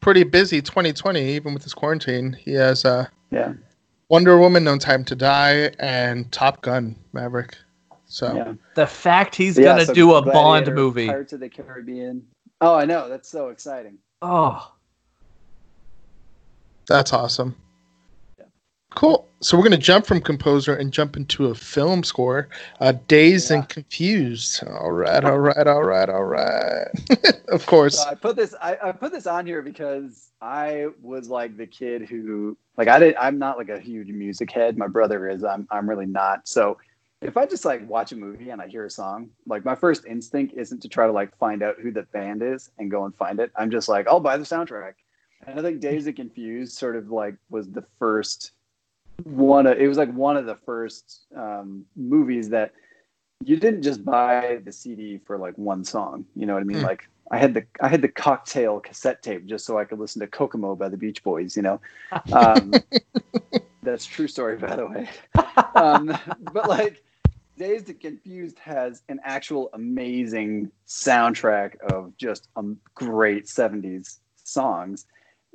pretty 0.00 0.22
busy 0.22 0.60
2020, 0.60 1.20
even 1.34 1.54
with 1.54 1.62
his 1.62 1.74
quarantine. 1.74 2.32
He 2.34 2.52
has 2.52 2.84
uh, 2.84 3.06
Yeah, 3.30 3.54
Wonder 4.08 4.38
Woman, 4.38 4.64
No 4.64 4.76
Time 4.78 5.04
to 5.04 5.14
Die, 5.16 5.70
and 5.78 6.30
Top 6.32 6.60
Gun 6.62 6.96
Maverick. 7.12 7.56
So 8.06 8.34
yeah. 8.34 8.52
The 8.74 8.86
fact 8.86 9.34
he's 9.34 9.56
Yeah, 9.58 9.64
gonna 9.72 9.86
so 9.86 9.94
do 9.94 10.14
a 10.14 10.22
Bond 10.22 10.72
movie. 10.74 11.06
Pirates 11.06 11.32
of 11.32 11.40
the 11.40 11.48
Caribbean. 11.48 12.26
Oh, 12.60 12.74
I 12.74 12.84
know. 12.84 13.08
That's 13.08 13.28
so 13.28 13.48
exciting. 13.48 13.98
Oh, 14.20 14.72
that's 16.86 17.12
awesome. 17.12 17.56
Yeah. 18.38 18.44
Cool. 18.94 19.26
So 19.42 19.56
we're 19.58 19.64
gonna 19.64 19.76
jump 19.76 20.06
from 20.06 20.20
composer 20.20 20.76
and 20.76 20.92
jump 20.92 21.16
into 21.16 21.46
a 21.46 21.54
film 21.54 22.04
score. 22.04 22.48
Uh, 22.80 22.92
Dazed 23.08 23.50
Yeah. 23.50 23.56
and 23.58 23.68
Confused. 23.68 24.62
All 24.68 24.92
right, 24.92 25.24
all 25.24 25.40
right, 25.40 25.66
all 25.66 25.82
right, 25.82 26.08
all 26.08 26.24
right. 26.24 26.86
of 27.48 27.66
course. 27.66 27.98
So 27.98 28.08
I 28.08 28.14
put 28.14 28.36
this 28.36 28.54
I, 28.62 28.78
I 28.82 28.92
put 28.92 29.10
this 29.10 29.26
on 29.26 29.44
here 29.44 29.60
because 29.60 30.30
I 30.40 30.86
was 31.02 31.28
like 31.28 31.56
the 31.56 31.66
kid 31.66 32.02
who 32.02 32.56
like 32.76 32.86
I 32.86 33.00
did 33.00 33.16
I'm 33.16 33.38
not 33.38 33.58
like 33.58 33.68
a 33.68 33.80
huge 33.80 34.08
music 34.08 34.50
head. 34.52 34.78
My 34.78 34.86
brother 34.86 35.28
is. 35.28 35.42
I'm 35.42 35.66
I'm 35.72 35.90
really 35.90 36.06
not. 36.06 36.46
So 36.46 36.78
if 37.20 37.36
I 37.36 37.44
just 37.44 37.64
like 37.64 37.88
watch 37.88 38.12
a 38.12 38.16
movie 38.16 38.50
and 38.50 38.62
I 38.62 38.68
hear 38.68 38.86
a 38.86 38.90
song, 38.90 39.30
like 39.46 39.64
my 39.64 39.74
first 39.74 40.04
instinct 40.06 40.54
isn't 40.56 40.80
to 40.82 40.88
try 40.88 41.06
to 41.06 41.12
like 41.12 41.36
find 41.36 41.64
out 41.64 41.80
who 41.80 41.90
the 41.90 42.02
band 42.04 42.42
is 42.44 42.70
and 42.78 42.92
go 42.92 43.06
and 43.06 43.14
find 43.16 43.40
it. 43.40 43.50
I'm 43.56 43.72
just 43.72 43.88
like, 43.88 44.06
I'll 44.06 44.20
buy 44.20 44.36
the 44.36 44.44
soundtrack. 44.44 44.92
And 45.48 45.58
I 45.58 45.62
think 45.62 45.80
Dazed 45.80 46.06
and 46.06 46.14
Confused 46.14 46.76
sort 46.78 46.94
of 46.94 47.10
like 47.10 47.34
was 47.50 47.68
the 47.68 47.84
first 47.98 48.51
one 49.24 49.66
of, 49.66 49.78
it 49.78 49.88
was 49.88 49.98
like 49.98 50.12
one 50.12 50.36
of 50.36 50.46
the 50.46 50.56
first 50.56 51.26
um, 51.36 51.84
movies 51.96 52.48
that 52.50 52.72
you 53.44 53.56
didn't 53.56 53.82
just 53.82 54.04
buy 54.04 54.60
the 54.64 54.72
CD 54.72 55.18
for 55.18 55.38
like 55.38 55.56
one 55.58 55.84
song. 55.84 56.24
You 56.36 56.46
know 56.46 56.54
what 56.54 56.60
I 56.60 56.64
mean? 56.64 56.78
Hmm. 56.78 56.84
Like 56.84 57.08
I 57.30 57.38
had 57.38 57.54
the 57.54 57.64
I 57.80 57.88
had 57.88 58.02
the 58.02 58.08
cocktail 58.08 58.80
cassette 58.80 59.22
tape 59.22 59.46
just 59.46 59.64
so 59.64 59.78
I 59.78 59.84
could 59.84 59.98
listen 59.98 60.20
to 60.20 60.26
Kokomo 60.26 60.76
by 60.76 60.88
the 60.88 60.96
Beach 60.96 61.22
Boys. 61.22 61.56
You 61.56 61.62
know, 61.62 61.80
um, 62.32 62.72
that's 63.82 64.06
true 64.06 64.28
story 64.28 64.56
by 64.56 64.76
the 64.76 64.86
way. 64.86 65.08
Um, 65.74 66.16
but 66.52 66.68
like 66.68 67.02
Dazed 67.58 67.88
and 67.88 68.00
Confused 68.00 68.58
has 68.58 69.02
an 69.08 69.20
actual 69.24 69.70
amazing 69.72 70.70
soundtrack 70.86 71.80
of 71.90 72.16
just 72.16 72.48
um, 72.56 72.78
great 72.94 73.46
'70s 73.46 74.18
songs. 74.44 75.06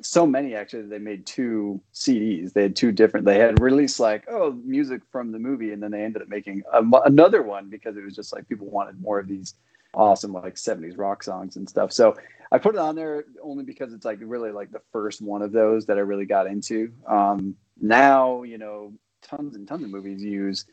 So 0.01 0.27
many 0.27 0.53
actually, 0.55 0.83
they 0.83 0.99
made 0.99 1.25
two 1.25 1.81
CDs. 1.93 2.53
They 2.53 2.63
had 2.63 2.75
two 2.75 2.91
different. 2.91 3.25
They 3.25 3.39
had 3.39 3.59
released 3.59 3.99
like 3.99 4.25
oh 4.29 4.51
music 4.63 5.01
from 5.11 5.31
the 5.31 5.39
movie, 5.39 5.73
and 5.73 5.81
then 5.81 5.91
they 5.91 6.03
ended 6.03 6.21
up 6.21 6.27
making 6.27 6.63
a, 6.71 6.83
another 7.05 7.41
one 7.41 7.69
because 7.69 7.97
it 7.97 8.03
was 8.03 8.15
just 8.15 8.33
like 8.33 8.47
people 8.47 8.67
wanted 8.67 9.01
more 9.01 9.19
of 9.19 9.27
these 9.27 9.55
awesome 9.93 10.33
like 10.33 10.55
70s 10.55 10.97
rock 10.97 11.23
songs 11.23 11.55
and 11.55 11.67
stuff. 11.67 11.91
So 11.91 12.15
I 12.51 12.59
put 12.59 12.75
it 12.75 12.79
on 12.79 12.95
there 12.95 13.25
only 13.41 13.63
because 13.63 13.93
it's 13.93 14.05
like 14.05 14.19
really 14.21 14.51
like 14.51 14.71
the 14.71 14.81
first 14.91 15.21
one 15.21 15.41
of 15.41 15.51
those 15.51 15.87
that 15.87 15.97
I 15.97 16.01
really 16.01 16.25
got 16.25 16.47
into. 16.47 16.91
Um, 17.07 17.55
now 17.79 18.43
you 18.43 18.57
know 18.57 18.93
tons 19.21 19.55
and 19.55 19.67
tons 19.67 19.83
of 19.83 19.89
movies 19.89 20.23
use 20.23 20.65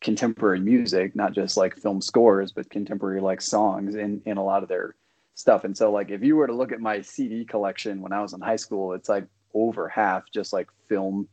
contemporary 0.00 0.60
music, 0.60 1.16
not 1.16 1.32
just 1.32 1.56
like 1.56 1.76
film 1.76 2.00
scores, 2.00 2.52
but 2.52 2.70
contemporary 2.70 3.20
like 3.20 3.40
songs 3.40 3.94
in 3.94 4.22
in 4.26 4.36
a 4.36 4.44
lot 4.44 4.62
of 4.62 4.68
their 4.68 4.94
stuff. 5.36 5.62
And 5.64 5.76
so 5.76 5.92
like 5.92 6.10
if 6.10 6.24
you 6.24 6.34
were 6.34 6.48
to 6.48 6.52
look 6.52 6.72
at 6.72 6.80
my 6.80 7.00
CD 7.00 7.44
collection 7.44 8.00
when 8.00 8.12
I 8.12 8.20
was 8.20 8.32
in 8.32 8.40
high 8.40 8.56
school, 8.56 8.92
it's 8.94 9.08
like 9.08 9.26
over 9.54 9.88
half 9.88 10.24
just 10.32 10.52
like 10.52 10.68
film 10.88 11.28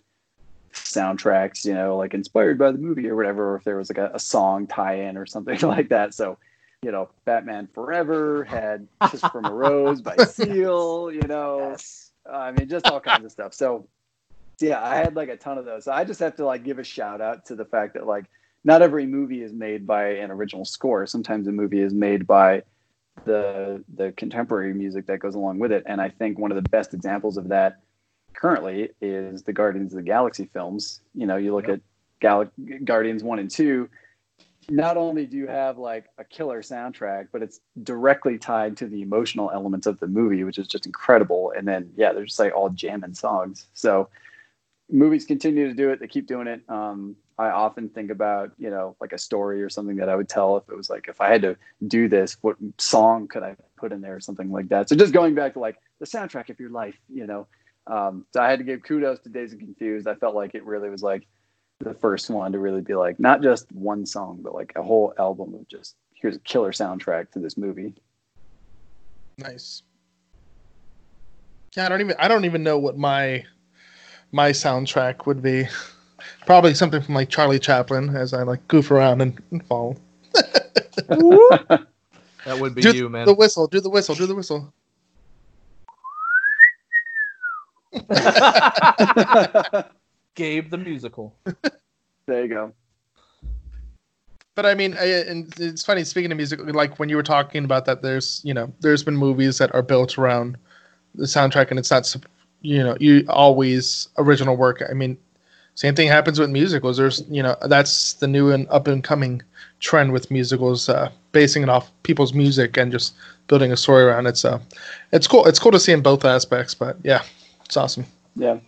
soundtracks, 0.73 1.65
you 1.65 1.73
know, 1.73 1.97
like 1.97 2.13
inspired 2.13 2.59
by 2.59 2.71
the 2.71 2.77
movie 2.77 3.09
or 3.09 3.15
whatever, 3.15 3.53
or 3.53 3.55
if 3.55 3.63
there 3.63 3.77
was 3.77 3.89
like 3.89 3.97
a, 3.97 4.11
a 4.13 4.19
song 4.19 4.67
tie-in 4.67 5.17
or 5.17 5.25
something 5.25 5.59
like 5.61 5.89
that. 5.89 6.13
So 6.13 6.37
you 6.83 6.91
know, 6.91 7.09
Batman 7.23 7.69
Forever, 7.73 8.43
had 8.43 8.87
Kiss 9.09 9.21
from 9.21 9.45
a 9.45 9.53
Rose 9.53 10.01
by 10.01 10.17
Seal, 10.17 11.11
you 11.13 11.21
know, 11.21 11.77
I 12.31 12.51
mean, 12.51 12.67
just 12.67 12.87
all 12.87 12.99
kinds 12.99 13.25
of 13.25 13.31
stuff. 13.31 13.53
So, 13.53 13.87
yeah, 14.59 14.83
I 14.83 14.97
had 14.97 15.15
like 15.15 15.29
a 15.29 15.37
ton 15.37 15.57
of 15.57 15.63
those. 15.63 15.87
I 15.87 16.03
just 16.03 16.19
have 16.19 16.35
to 16.35 16.45
like 16.45 16.63
give 16.63 16.79
a 16.79 16.83
shout 16.83 17.21
out 17.21 17.45
to 17.45 17.55
the 17.55 17.63
fact 17.65 17.93
that 17.93 18.05
like 18.05 18.25
not 18.63 18.81
every 18.81 19.05
movie 19.05 19.43
is 19.43 19.53
made 19.53 19.87
by 19.87 20.15
an 20.15 20.29
original 20.29 20.65
score. 20.65 21.05
Sometimes 21.07 21.47
a 21.47 21.51
movie 21.51 21.81
is 21.81 21.93
made 21.93 22.27
by 22.27 22.63
the 23.25 23.83
the 23.95 24.11
contemporary 24.13 24.73
music 24.73 25.05
that 25.07 25.19
goes 25.19 25.35
along 25.35 25.59
with 25.59 25.71
it. 25.71 25.83
And 25.85 26.01
I 26.01 26.09
think 26.09 26.39
one 26.39 26.51
of 26.51 26.61
the 26.61 26.69
best 26.69 26.93
examples 26.93 27.37
of 27.37 27.49
that 27.49 27.81
currently 28.33 28.89
is 29.01 29.43
the 29.43 29.53
Guardians 29.53 29.93
of 29.93 29.97
the 29.97 30.03
Galaxy 30.03 30.49
films. 30.51 31.01
You 31.13 31.25
know, 31.25 31.37
you 31.37 31.53
look 31.53 31.67
yep. 31.67 31.77
at 31.77 31.81
Gal- 32.19 32.51
Guardians 32.83 33.23
one 33.23 33.39
and 33.39 33.49
two. 33.49 33.89
Not 34.69 34.95
only 34.95 35.25
do 35.25 35.35
you 35.35 35.47
have 35.47 35.77
like 35.77 36.05
a 36.17 36.23
killer 36.23 36.61
soundtrack, 36.61 37.27
but 37.31 37.41
it's 37.41 37.59
directly 37.83 38.37
tied 38.37 38.77
to 38.77 38.87
the 38.87 39.01
emotional 39.01 39.51
elements 39.51 39.87
of 39.87 39.99
the 39.99 40.07
movie, 40.07 40.43
which 40.45 40.57
is 40.57 40.67
just 40.67 40.85
incredible. 40.85 41.53
And 41.55 41.67
then 41.67 41.91
yeah, 41.95 42.13
they're 42.13 42.25
just 42.25 42.39
like 42.39 42.55
all 42.55 42.69
jamming 42.69 43.13
songs. 43.13 43.67
So 43.73 44.09
movies 44.93 45.25
continue 45.25 45.67
to 45.67 45.73
do 45.73 45.89
it. 45.89 45.99
They 45.99 46.07
keep 46.07 46.27
doing 46.27 46.47
it. 46.47 46.61
Um, 46.69 47.15
I 47.37 47.49
often 47.49 47.89
think 47.89 48.11
about, 48.11 48.51
you 48.59 48.69
know, 48.69 48.95
like 49.01 49.11
a 49.11 49.17
story 49.17 49.63
or 49.63 49.69
something 49.69 49.95
that 49.97 50.07
I 50.07 50.15
would 50.15 50.29
tell 50.29 50.55
if 50.57 50.69
it 50.69 50.77
was 50.77 50.89
like, 50.89 51.07
if 51.07 51.19
I 51.19 51.29
had 51.29 51.41
to 51.41 51.57
do 51.87 52.07
this, 52.07 52.37
what 52.41 52.57
song 52.77 53.27
could 53.27 53.41
I 53.41 53.55
put 53.75 53.91
in 53.91 54.01
there 54.01 54.15
or 54.15 54.19
something 54.19 54.51
like 54.51 54.69
that. 54.69 54.87
So 54.87 54.95
just 54.95 55.11
going 55.11 55.33
back 55.33 55.53
to 55.53 55.59
like 55.59 55.77
the 55.99 56.05
soundtrack 56.05 56.49
of 56.49 56.59
your 56.59 56.69
life, 56.69 56.95
you 57.11 57.25
know. 57.25 57.47
Um, 57.87 58.25
so 58.31 58.41
I 58.41 58.49
had 58.49 58.59
to 58.59 58.65
give 58.65 58.83
kudos 58.83 59.19
to 59.21 59.29
Dazed 59.29 59.53
and 59.53 59.61
Confused. 59.61 60.07
I 60.07 60.13
felt 60.13 60.35
like 60.35 60.53
it 60.53 60.63
really 60.63 60.89
was 60.89 61.01
like 61.01 61.25
the 61.79 61.95
first 61.95 62.29
one 62.29 62.51
to 62.51 62.59
really 62.59 62.81
be 62.81 62.93
like, 62.93 63.19
not 63.19 63.41
just 63.41 63.71
one 63.71 64.05
song, 64.05 64.41
but 64.43 64.53
like 64.53 64.73
a 64.75 64.83
whole 64.83 65.13
album 65.17 65.55
of 65.55 65.67
just, 65.67 65.95
here's 66.13 66.35
a 66.35 66.39
killer 66.39 66.71
soundtrack 66.71 67.31
to 67.31 67.39
this 67.39 67.57
movie. 67.57 67.95
Nice. 69.39 69.81
Yeah, 71.75 71.87
I 71.87 71.89
don't 71.89 72.01
even, 72.01 72.15
I 72.19 72.27
don't 72.27 72.45
even 72.45 72.61
know 72.61 72.77
what 72.77 72.95
my, 72.95 73.43
my 74.33 74.49
soundtrack 74.51 75.25
would 75.25 75.41
be. 75.41 75.69
Probably 76.45 76.73
something 76.73 77.01
from 77.01 77.15
like 77.15 77.29
Charlie 77.29 77.59
Chaplin 77.59 78.13
as 78.15 78.33
I 78.33 78.43
like 78.43 78.67
goof 78.67 78.91
around 78.91 79.21
and, 79.21 79.41
and 79.51 79.65
fall. 79.65 79.97
that 80.33 81.87
would 82.59 82.75
be 82.75 82.81
do 82.81 82.91
you, 82.95 83.07
man. 83.07 83.25
The 83.25 83.33
whistle, 83.33 83.67
do 83.67 83.79
the 83.79 83.89
whistle, 83.89 84.15
do 84.15 84.25
the 84.25 84.35
whistle. 84.35 84.73
Gabe 90.35 90.69
the 90.69 90.77
musical. 90.77 91.35
There 92.25 92.41
you 92.41 92.47
go. 92.47 92.73
But 94.55 94.65
I 94.65 94.73
mean, 94.75 94.95
I, 94.99 95.05
and 95.05 95.53
it's 95.59 95.83
funny 95.83 96.03
speaking 96.03 96.31
of 96.31 96.37
music. 96.37 96.59
Like 96.63 96.99
when 96.99 97.09
you 97.09 97.15
were 97.15 97.23
talking 97.23 97.65
about 97.65 97.85
that, 97.85 98.01
there's 98.01 98.41
you 98.43 98.53
know, 98.53 98.71
there's 98.79 99.03
been 99.03 99.17
movies 99.17 99.57
that 99.57 99.73
are 99.73 99.81
built 99.81 100.17
around 100.17 100.57
the 101.15 101.25
soundtrack, 101.25 101.69
and 101.69 101.79
it's 101.79 101.91
not 101.91 102.05
you 102.63 102.79
know, 102.83 102.97
you 102.99 103.25
always 103.29 104.09
original 104.17 104.55
work. 104.55 104.81
I 104.89 104.93
mean, 104.93 105.17
same 105.75 105.93
thing 105.95 106.07
happens 106.07 106.39
with 106.39 106.49
musicals. 106.49 106.97
There's, 106.97 107.23
you 107.29 107.43
know, 107.43 107.55
that's 107.67 108.13
the 108.13 108.27
new 108.27 108.51
and 108.51 108.67
up 108.69 108.87
and 108.87 109.03
coming 109.03 109.41
trend 109.79 110.11
with 110.11 110.31
musicals, 110.31 110.89
uh, 110.89 111.09
basing 111.31 111.61
it 111.61 111.69
off 111.69 111.91
people's 112.03 112.33
music 112.33 112.77
and 112.77 112.91
just 112.91 113.13
building 113.47 113.71
a 113.71 113.77
story 113.77 114.03
around 114.03 114.27
it. 114.27 114.37
So 114.37 114.59
it's 115.11 115.27
cool. 115.27 115.45
It's 115.45 115.59
cool 115.59 115.71
to 115.71 115.79
see 115.79 115.91
in 115.91 116.01
both 116.01 116.25
aspects, 116.25 116.73
but 116.73 116.97
yeah, 117.03 117.23
it's 117.65 117.77
awesome. 117.77 118.05
Yeah. 118.35 118.59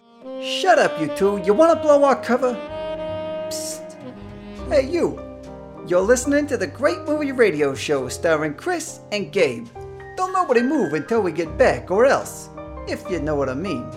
Shut 0.41 0.77
up, 0.77 0.99
you 0.99 1.07
two. 1.15 1.41
You 1.45 1.53
want 1.53 1.75
to 1.75 1.81
blow 1.81 2.03
our 2.03 2.21
cover? 2.21 2.53
Psst. 3.47 3.95
Hey, 4.69 4.89
you. 4.89 5.21
You're 5.87 6.01
listening 6.01 6.47
to 6.47 6.57
the 6.57 6.67
Great 6.67 6.99
Movie 7.03 7.31
Radio 7.31 7.75
Show 7.75 8.09
starring 8.09 8.55
Chris 8.55 9.01
and 9.11 9.31
Gabe. 9.31 9.67
Don't 10.17 10.33
nobody 10.33 10.63
move 10.63 10.93
until 10.93 11.21
we 11.21 11.31
get 11.31 11.57
back, 11.57 11.91
or 11.91 12.07
else, 12.07 12.49
if 12.87 13.09
you 13.09 13.19
know 13.19 13.35
what 13.35 13.49
I 13.49 13.53
mean. 13.53 13.89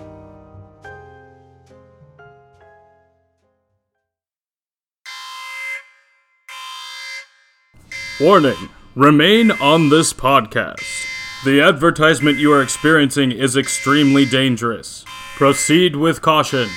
Warning 8.21 8.69
Remain 8.99 9.53
on 9.53 9.91
this 9.91 10.13
podcast. 10.13 10.83
The 11.45 11.61
advertisement 11.61 12.39
you 12.39 12.53
are 12.53 12.61
experiencing 12.61 13.31
is 13.31 13.57
extremely 13.57 14.27
dangerous. 14.27 15.05
Proceed 15.37 15.95
with 15.95 16.21
caution. 16.21 16.69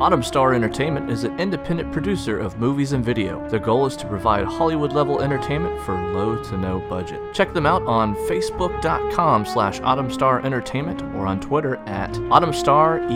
Autumn 0.00 0.22
Star 0.22 0.54
Entertainment 0.54 1.10
is 1.10 1.24
an 1.24 1.38
independent 1.38 1.92
producer 1.92 2.38
of 2.38 2.58
movies 2.58 2.92
and 2.92 3.04
video. 3.04 3.46
Their 3.50 3.60
goal 3.60 3.84
is 3.84 3.96
to 3.96 4.06
provide 4.06 4.46
Hollywood 4.46 4.94
level 4.94 5.20
entertainment 5.20 5.78
for 5.82 5.92
low 6.14 6.42
to 6.42 6.56
no 6.56 6.80
budget. 6.88 7.20
Check 7.34 7.52
them 7.52 7.66
out 7.66 7.82
on 7.82 8.14
facebook.com 8.26 9.44
slash 9.44 9.78
autumnstar 9.80 10.42
entertainment 10.42 11.02
or 11.14 11.26
on 11.26 11.38
Twitter 11.38 11.76
at 11.86 12.10
autumnstarent. 12.12 13.10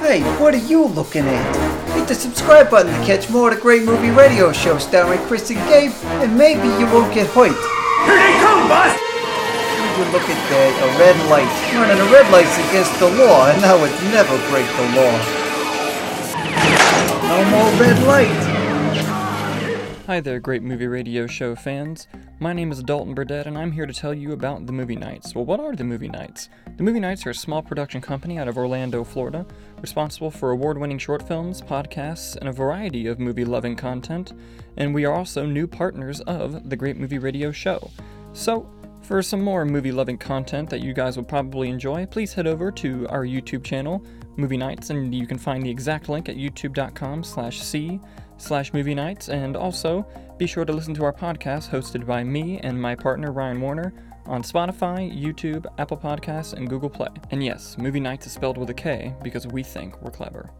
Hey, 0.00 0.22
what 0.40 0.54
are 0.54 0.58
you 0.58 0.84
looking 0.84 1.24
at? 1.24 1.96
Hit 1.96 2.06
the 2.06 2.14
subscribe 2.14 2.70
button 2.70 2.92
to 2.92 3.04
catch 3.04 3.28
more 3.28 3.50
of 3.50 3.56
the 3.56 3.60
Great 3.60 3.82
Movie 3.82 4.10
Radio 4.10 4.52
Show 4.52 4.78
starring 4.78 5.18
Chris 5.26 5.50
and 5.50 5.58
Gabe, 5.68 5.90
and 6.22 6.38
maybe 6.38 6.68
you 6.78 6.86
won't 6.92 7.12
get 7.12 7.26
hurt. 7.26 7.48
Here 8.06 8.14
they 8.14 8.38
come, 8.38 8.68
boss! 8.68 9.05
You 9.96 10.04
look 10.12 10.28
at 10.28 10.50
that? 10.50 10.72
A 10.84 10.88
red 11.00 11.16
light. 11.30 11.48
Running 11.72 11.96
a 11.96 12.12
red 12.12 12.30
light's 12.30 12.58
against 12.68 12.98
the 13.00 13.08
law, 13.08 13.48
and 13.48 13.64
I 13.64 13.72
would 13.80 13.90
never 14.12 14.36
break 14.50 14.68
the 14.76 14.84
law. 14.92 15.16
No 17.26 17.38
more 17.48 17.70
red 17.80 18.02
light. 18.06 18.56
Hi 20.06 20.20
there, 20.20 20.38
Great 20.38 20.62
Movie 20.62 20.86
Radio 20.86 21.26
Show 21.26 21.56
fans. 21.56 22.08
My 22.38 22.52
name 22.52 22.70
is 22.70 22.82
Dalton 22.82 23.14
Burdett, 23.14 23.46
and 23.46 23.56
I'm 23.56 23.72
here 23.72 23.86
to 23.86 23.94
tell 23.94 24.12
you 24.12 24.32
about 24.32 24.66
the 24.66 24.72
Movie 24.74 24.96
Knights. 24.96 25.34
Well, 25.34 25.46
what 25.46 25.60
are 25.60 25.74
the 25.74 25.82
Movie 25.82 26.10
Knights? 26.10 26.50
The 26.76 26.82
Movie 26.82 27.00
Knights 27.00 27.24
are 27.26 27.30
a 27.30 27.34
small 27.34 27.62
production 27.62 28.02
company 28.02 28.38
out 28.38 28.48
of 28.48 28.58
Orlando, 28.58 29.02
Florida, 29.02 29.46
responsible 29.80 30.30
for 30.30 30.50
award 30.50 30.76
winning 30.76 30.98
short 30.98 31.26
films, 31.26 31.62
podcasts, 31.62 32.36
and 32.36 32.50
a 32.50 32.52
variety 32.52 33.06
of 33.06 33.18
movie 33.18 33.46
loving 33.46 33.76
content, 33.76 34.34
and 34.76 34.94
we 34.94 35.06
are 35.06 35.14
also 35.14 35.46
new 35.46 35.66
partners 35.66 36.20
of 36.20 36.68
the 36.68 36.76
Great 36.76 36.98
Movie 36.98 37.18
Radio 37.18 37.50
Show. 37.50 37.90
So, 38.34 38.68
for 39.06 39.22
some 39.22 39.40
more 39.40 39.64
movie 39.64 39.92
loving 39.92 40.18
content 40.18 40.68
that 40.68 40.80
you 40.80 40.92
guys 40.92 41.16
will 41.16 41.24
probably 41.24 41.68
enjoy, 41.68 42.04
please 42.06 42.32
head 42.32 42.46
over 42.46 42.72
to 42.72 43.06
our 43.08 43.24
YouTube 43.24 43.62
channel, 43.62 44.04
Movie 44.36 44.56
Knights, 44.56 44.90
and 44.90 45.14
you 45.14 45.28
can 45.28 45.38
find 45.38 45.62
the 45.62 45.70
exact 45.70 46.08
link 46.08 46.28
at 46.28 46.36
youtube.com 46.36 47.22
slash 47.22 47.62
c 47.62 48.00
slash 48.36 48.72
movie 48.72 48.94
nights, 48.94 49.28
and 49.28 49.56
also 49.56 50.04
be 50.38 50.46
sure 50.46 50.64
to 50.64 50.72
listen 50.72 50.92
to 50.94 51.04
our 51.04 51.12
podcast 51.12 51.70
hosted 51.70 52.04
by 52.04 52.24
me 52.24 52.58
and 52.58 52.80
my 52.80 52.94
partner 52.96 53.30
Ryan 53.30 53.60
Warner 53.60 53.94
on 54.26 54.42
Spotify, 54.42 55.08
YouTube, 55.16 55.66
Apple 55.78 55.96
Podcasts, 55.96 56.52
and 56.52 56.68
Google 56.68 56.90
Play. 56.90 57.08
And 57.30 57.44
yes, 57.44 57.78
movie 57.78 58.00
knights 58.00 58.26
is 58.26 58.32
spelled 58.32 58.58
with 58.58 58.70
a 58.70 58.74
K 58.74 59.14
because 59.22 59.46
we 59.46 59.62
think 59.62 60.02
we're 60.02 60.10
clever. 60.10 60.50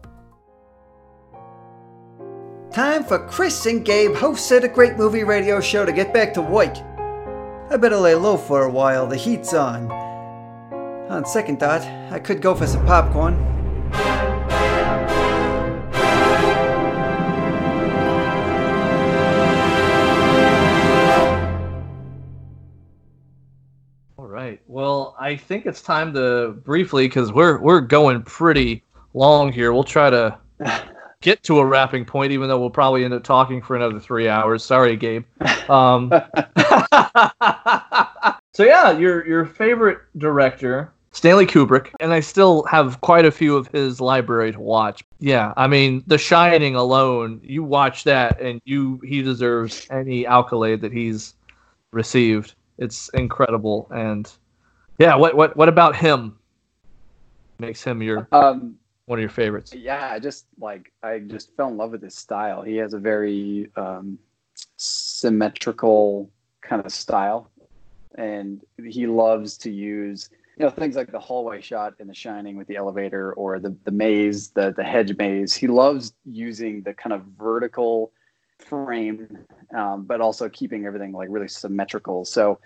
Time 2.71 3.03
for 3.03 3.27
Chris 3.27 3.65
and 3.65 3.85
Gabe, 3.85 4.15
hosts 4.15 4.49
of 4.51 4.61
the 4.61 4.69
Great 4.69 4.95
Movie 4.95 5.25
Radio 5.25 5.59
Show, 5.59 5.85
to 5.85 5.91
get 5.91 6.13
back 6.13 6.33
to 6.35 6.41
work. 6.41 6.77
I 7.69 7.77
better 7.77 7.97
lay 7.97 8.15
low 8.15 8.37
for 8.37 8.63
a 8.63 8.69
while, 8.69 9.07
the 9.07 9.17
heat's 9.17 9.53
on. 9.53 9.91
On 11.09 11.25
second 11.25 11.59
thought, 11.59 11.81
I 12.11 12.19
could 12.19 12.41
go 12.41 12.55
for 12.55 12.65
some 12.65 12.85
popcorn. 12.85 13.35
right. 24.37 24.61
Well, 24.67 25.15
I 25.19 25.35
think 25.35 25.65
it's 25.65 25.81
time 25.81 26.13
to 26.13 26.51
briefly 26.63 27.07
because 27.07 27.33
we're 27.33 27.57
we're 27.59 27.81
going 27.81 28.21
pretty 28.23 28.83
long 29.13 29.51
here. 29.51 29.73
We'll 29.73 29.83
try 29.83 30.09
to 30.09 30.37
get 31.21 31.43
to 31.43 31.59
a 31.59 31.65
wrapping 31.65 32.05
point, 32.05 32.31
even 32.31 32.47
though 32.47 32.59
we'll 32.59 32.69
probably 32.69 33.03
end 33.03 33.13
up 33.13 33.23
talking 33.23 33.61
for 33.61 33.75
another 33.75 33.99
three 33.99 34.27
hours. 34.27 34.63
Sorry, 34.63 34.95
Gabe. 34.95 35.25
Um, 35.69 36.09
so 38.53 38.63
yeah, 38.63 38.91
your 38.91 39.27
your 39.27 39.45
favorite 39.45 39.99
director, 40.17 40.91
Stanley 41.11 41.45
Kubrick, 41.45 41.89
and 41.99 42.13
I 42.13 42.19
still 42.19 42.63
have 42.65 43.01
quite 43.01 43.25
a 43.25 43.31
few 43.31 43.55
of 43.55 43.67
his 43.69 43.99
library 43.99 44.51
to 44.51 44.59
watch. 44.59 45.03
Yeah, 45.19 45.53
I 45.57 45.67
mean, 45.67 46.03
The 46.07 46.17
Shining 46.17 46.75
alone, 46.75 47.41
you 47.43 47.63
watch 47.63 48.03
that, 48.03 48.39
and 48.39 48.61
you 48.65 48.99
he 49.03 49.21
deserves 49.21 49.87
any 49.89 50.25
accolade 50.25 50.81
that 50.81 50.91
he's 50.91 51.33
received. 51.91 52.55
It's 52.77 53.09
incredible, 53.15 53.87
and 53.91 54.31
yeah, 54.99 55.15
what 55.15 55.35
what 55.35 55.57
what 55.57 55.69
about 55.69 55.95
him 55.95 56.37
makes 57.59 57.83
him 57.83 58.03
your 58.03 58.27
Um, 58.31 58.77
one 59.07 59.19
of 59.19 59.21
your 59.21 59.29
favorites? 59.29 59.73
yeah, 59.73 60.09
I 60.11 60.19
just 60.19 60.45
like 60.59 60.91
I 61.01 61.19
just 61.19 61.55
fell 61.55 61.69
in 61.69 61.77
love 61.77 61.91
with 61.91 62.03
his 62.03 62.15
style. 62.15 62.61
He 62.61 62.75
has 62.75 62.93
a 62.93 62.99
very 62.99 63.71
um, 63.75 64.19
symmetrical 64.75 66.29
kind 66.61 66.85
of 66.85 66.91
style, 66.91 67.49
and 68.15 68.61
he 68.85 69.07
loves 69.07 69.57
to 69.59 69.71
use 69.71 70.29
you 70.57 70.65
know 70.65 70.69
things 70.69 70.95
like 70.95 71.11
the 71.11 71.19
hallway 71.19 71.61
shot 71.61 71.93
in 71.99 72.07
The 72.07 72.13
Shining 72.13 72.57
with 72.57 72.67
the 72.67 72.75
elevator 72.75 73.33
or 73.33 73.59
the 73.59 73.75
the 73.85 73.91
maze, 73.91 74.49
the 74.49 74.73
the 74.75 74.83
hedge 74.83 75.17
maze. 75.17 75.55
He 75.55 75.67
loves 75.67 76.13
using 76.25 76.83
the 76.83 76.93
kind 76.93 77.13
of 77.13 77.23
vertical 77.39 78.11
frame, 78.59 79.45
um, 79.75 80.03
but 80.03 80.19
also 80.19 80.49
keeping 80.49 80.85
everything 80.85 81.13
like 81.13 81.29
really 81.31 81.47
symmetrical. 81.47 82.25
So 82.25 82.59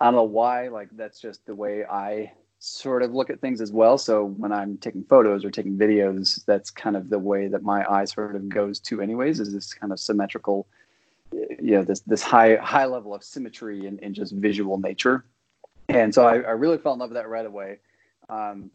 I 0.00 0.04
don't 0.04 0.14
know 0.14 0.22
why, 0.22 0.68
like 0.68 0.90
that's 0.92 1.20
just 1.20 1.44
the 1.46 1.54
way 1.54 1.84
I 1.84 2.32
sort 2.58 3.02
of 3.02 3.14
look 3.14 3.30
at 3.30 3.40
things 3.40 3.60
as 3.60 3.72
well. 3.72 3.98
So 3.98 4.24
when 4.24 4.52
I'm 4.52 4.78
taking 4.78 5.04
photos 5.04 5.44
or 5.44 5.50
taking 5.50 5.76
videos, 5.76 6.44
that's 6.46 6.70
kind 6.70 6.96
of 6.96 7.08
the 7.10 7.18
way 7.18 7.48
that 7.48 7.62
my 7.62 7.84
eye 7.88 8.04
sort 8.04 8.34
of 8.34 8.48
goes 8.48 8.80
to, 8.80 9.00
anyways, 9.00 9.40
is 9.40 9.52
this 9.52 9.74
kind 9.74 9.92
of 9.92 10.00
symmetrical, 10.00 10.66
you 11.32 11.72
know, 11.72 11.82
this 11.82 12.00
this 12.00 12.22
high 12.22 12.56
high 12.56 12.86
level 12.86 13.14
of 13.14 13.22
symmetry 13.22 13.86
in, 13.86 13.98
in 13.98 14.14
just 14.14 14.32
visual 14.32 14.78
nature. 14.78 15.24
And 15.88 16.14
so 16.14 16.26
I, 16.26 16.38
I, 16.38 16.50
really 16.52 16.78
fell 16.78 16.94
in 16.94 16.98
love 16.98 17.10
with 17.10 17.16
that 17.16 17.28
right 17.28 17.46
away. 17.46 17.78
Um, 18.28 18.70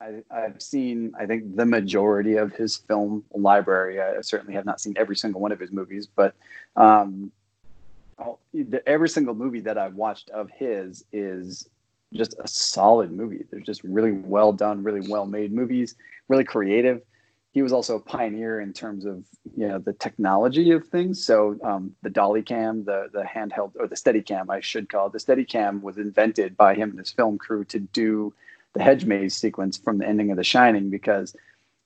I, 0.00 0.22
have 0.30 0.60
seen, 0.60 1.12
I 1.18 1.26
think, 1.26 1.56
the 1.56 1.66
majority 1.66 2.36
of 2.36 2.52
his 2.52 2.76
film 2.76 3.24
library. 3.32 4.00
I 4.00 4.20
certainly 4.22 4.54
have 4.54 4.64
not 4.64 4.80
seen 4.80 4.94
every 4.96 5.16
single 5.16 5.40
one 5.40 5.52
of 5.52 5.60
his 5.60 5.72
movies, 5.72 6.06
but 6.06 6.34
um, 6.76 7.32
every 8.86 9.08
single 9.08 9.34
movie 9.34 9.60
that 9.60 9.78
I've 9.78 9.94
watched 9.94 10.30
of 10.30 10.50
his 10.50 11.04
is 11.12 11.68
just 12.14 12.34
a 12.42 12.48
solid 12.48 13.12
movie. 13.12 13.44
They're 13.50 13.60
just 13.60 13.84
really 13.84 14.12
well 14.12 14.52
done, 14.52 14.82
really 14.82 15.08
well 15.08 15.26
made 15.26 15.52
movies, 15.52 15.94
really 16.28 16.44
creative. 16.44 17.02
He 17.52 17.62
was 17.62 17.72
also 17.72 17.96
a 17.96 18.00
pioneer 18.00 18.60
in 18.60 18.72
terms 18.72 19.04
of 19.04 19.24
you 19.56 19.66
know 19.66 19.78
the 19.78 19.92
technology 19.92 20.70
of 20.70 20.86
things. 20.86 21.24
So 21.24 21.58
um, 21.62 21.94
the 22.02 22.10
dolly 22.10 22.42
cam, 22.42 22.84
the 22.84 23.08
the 23.12 23.22
handheld 23.22 23.72
or 23.78 23.86
the 23.86 23.96
Steadicam, 23.96 24.48
I 24.48 24.60
should 24.60 24.88
call 24.88 25.08
it. 25.08 25.12
The 25.12 25.18
Steadicam 25.18 25.82
was 25.82 25.98
invented 25.98 26.56
by 26.56 26.74
him 26.74 26.90
and 26.90 26.98
his 26.98 27.10
film 27.10 27.38
crew 27.38 27.64
to 27.66 27.78
do 27.78 28.32
the 28.74 28.82
hedge 28.82 29.04
maze 29.04 29.34
sequence 29.34 29.76
from 29.76 29.98
the 29.98 30.06
ending 30.06 30.30
of 30.30 30.36
The 30.36 30.44
Shining 30.44 30.90
because 30.90 31.34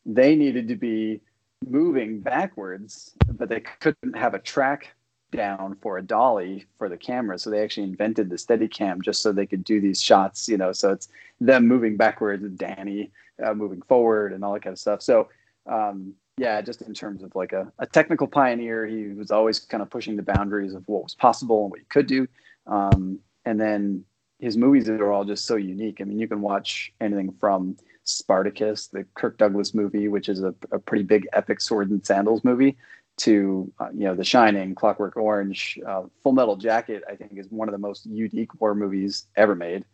they 0.04 0.34
needed 0.34 0.68
to 0.68 0.76
be 0.76 1.20
moving 1.66 2.20
backwards, 2.20 3.12
but 3.28 3.48
they 3.48 3.60
couldn't 3.60 4.16
have 4.16 4.34
a 4.34 4.40
track 4.40 4.94
down 5.32 5.76
for 5.82 5.98
a 5.98 6.02
dolly 6.02 6.66
for 6.78 6.88
the 6.88 6.96
camera. 6.96 7.38
So 7.38 7.50
they 7.50 7.62
actually 7.62 7.84
invented 7.84 8.30
the 8.30 8.36
Steadicam 8.36 9.02
just 9.02 9.22
so 9.22 9.32
they 9.32 9.46
could 9.46 9.64
do 9.64 9.80
these 9.80 10.00
shots, 10.00 10.48
you 10.48 10.56
know. 10.56 10.72
So 10.72 10.92
it's 10.92 11.08
them 11.40 11.66
moving 11.66 11.96
backwards 11.96 12.44
and 12.44 12.56
Danny 12.56 13.10
uh, 13.44 13.54
moving 13.54 13.82
forward 13.82 14.32
and 14.32 14.44
all 14.44 14.52
that 14.52 14.62
kind 14.62 14.72
of 14.72 14.78
stuff. 14.78 15.02
So 15.02 15.28
um, 15.66 16.14
yeah, 16.38 16.60
just 16.60 16.82
in 16.82 16.94
terms 16.94 17.22
of 17.22 17.34
like 17.34 17.52
a, 17.52 17.70
a, 17.78 17.86
technical 17.86 18.26
pioneer, 18.26 18.86
he 18.86 19.08
was 19.08 19.30
always 19.30 19.58
kind 19.58 19.82
of 19.82 19.90
pushing 19.90 20.16
the 20.16 20.22
boundaries 20.22 20.74
of 20.74 20.86
what 20.88 21.02
was 21.02 21.14
possible 21.14 21.64
and 21.64 21.70
what 21.70 21.80
you 21.80 21.86
could 21.88 22.06
do. 22.06 22.26
Um, 22.66 23.18
and 23.44 23.60
then 23.60 24.04
his 24.38 24.56
movies 24.56 24.88
are 24.88 25.12
all 25.12 25.24
just 25.24 25.44
so 25.44 25.56
unique. 25.56 26.00
I 26.00 26.04
mean, 26.04 26.18
you 26.18 26.26
can 26.26 26.40
watch 26.40 26.92
anything 27.00 27.32
from 27.38 27.76
Spartacus, 28.04 28.88
the 28.88 29.04
Kirk 29.14 29.38
Douglas 29.38 29.74
movie, 29.74 30.08
which 30.08 30.28
is 30.28 30.42
a, 30.42 30.54
a 30.72 30.78
pretty 30.78 31.04
big 31.04 31.28
epic 31.32 31.60
sword 31.60 31.90
and 31.90 32.04
sandals 32.04 32.42
movie, 32.42 32.76
to 33.18 33.72
uh, 33.78 33.88
you 33.92 34.04
know 34.04 34.14
The 34.14 34.24
Shining, 34.24 34.74
Clockwork 34.74 35.16
Orange, 35.16 35.78
uh, 35.86 36.04
Full 36.22 36.32
Metal 36.32 36.56
Jacket. 36.56 37.02
I 37.08 37.16
think 37.16 37.32
is 37.36 37.46
one 37.50 37.68
of 37.68 37.72
the 37.72 37.78
most 37.78 38.06
unique 38.06 38.60
war 38.60 38.74
movies 38.74 39.26
ever 39.36 39.54
made. 39.54 39.84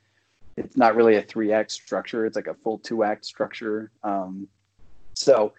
It's 0.56 0.76
not 0.76 0.96
really 0.96 1.16
a 1.16 1.22
three 1.22 1.52
act 1.52 1.70
structure; 1.70 2.26
it's 2.26 2.36
like 2.36 2.46
a 2.46 2.54
full 2.54 2.78
two 2.78 3.04
act 3.04 3.24
structure. 3.24 3.90
Um, 4.02 4.48
so, 5.14 5.52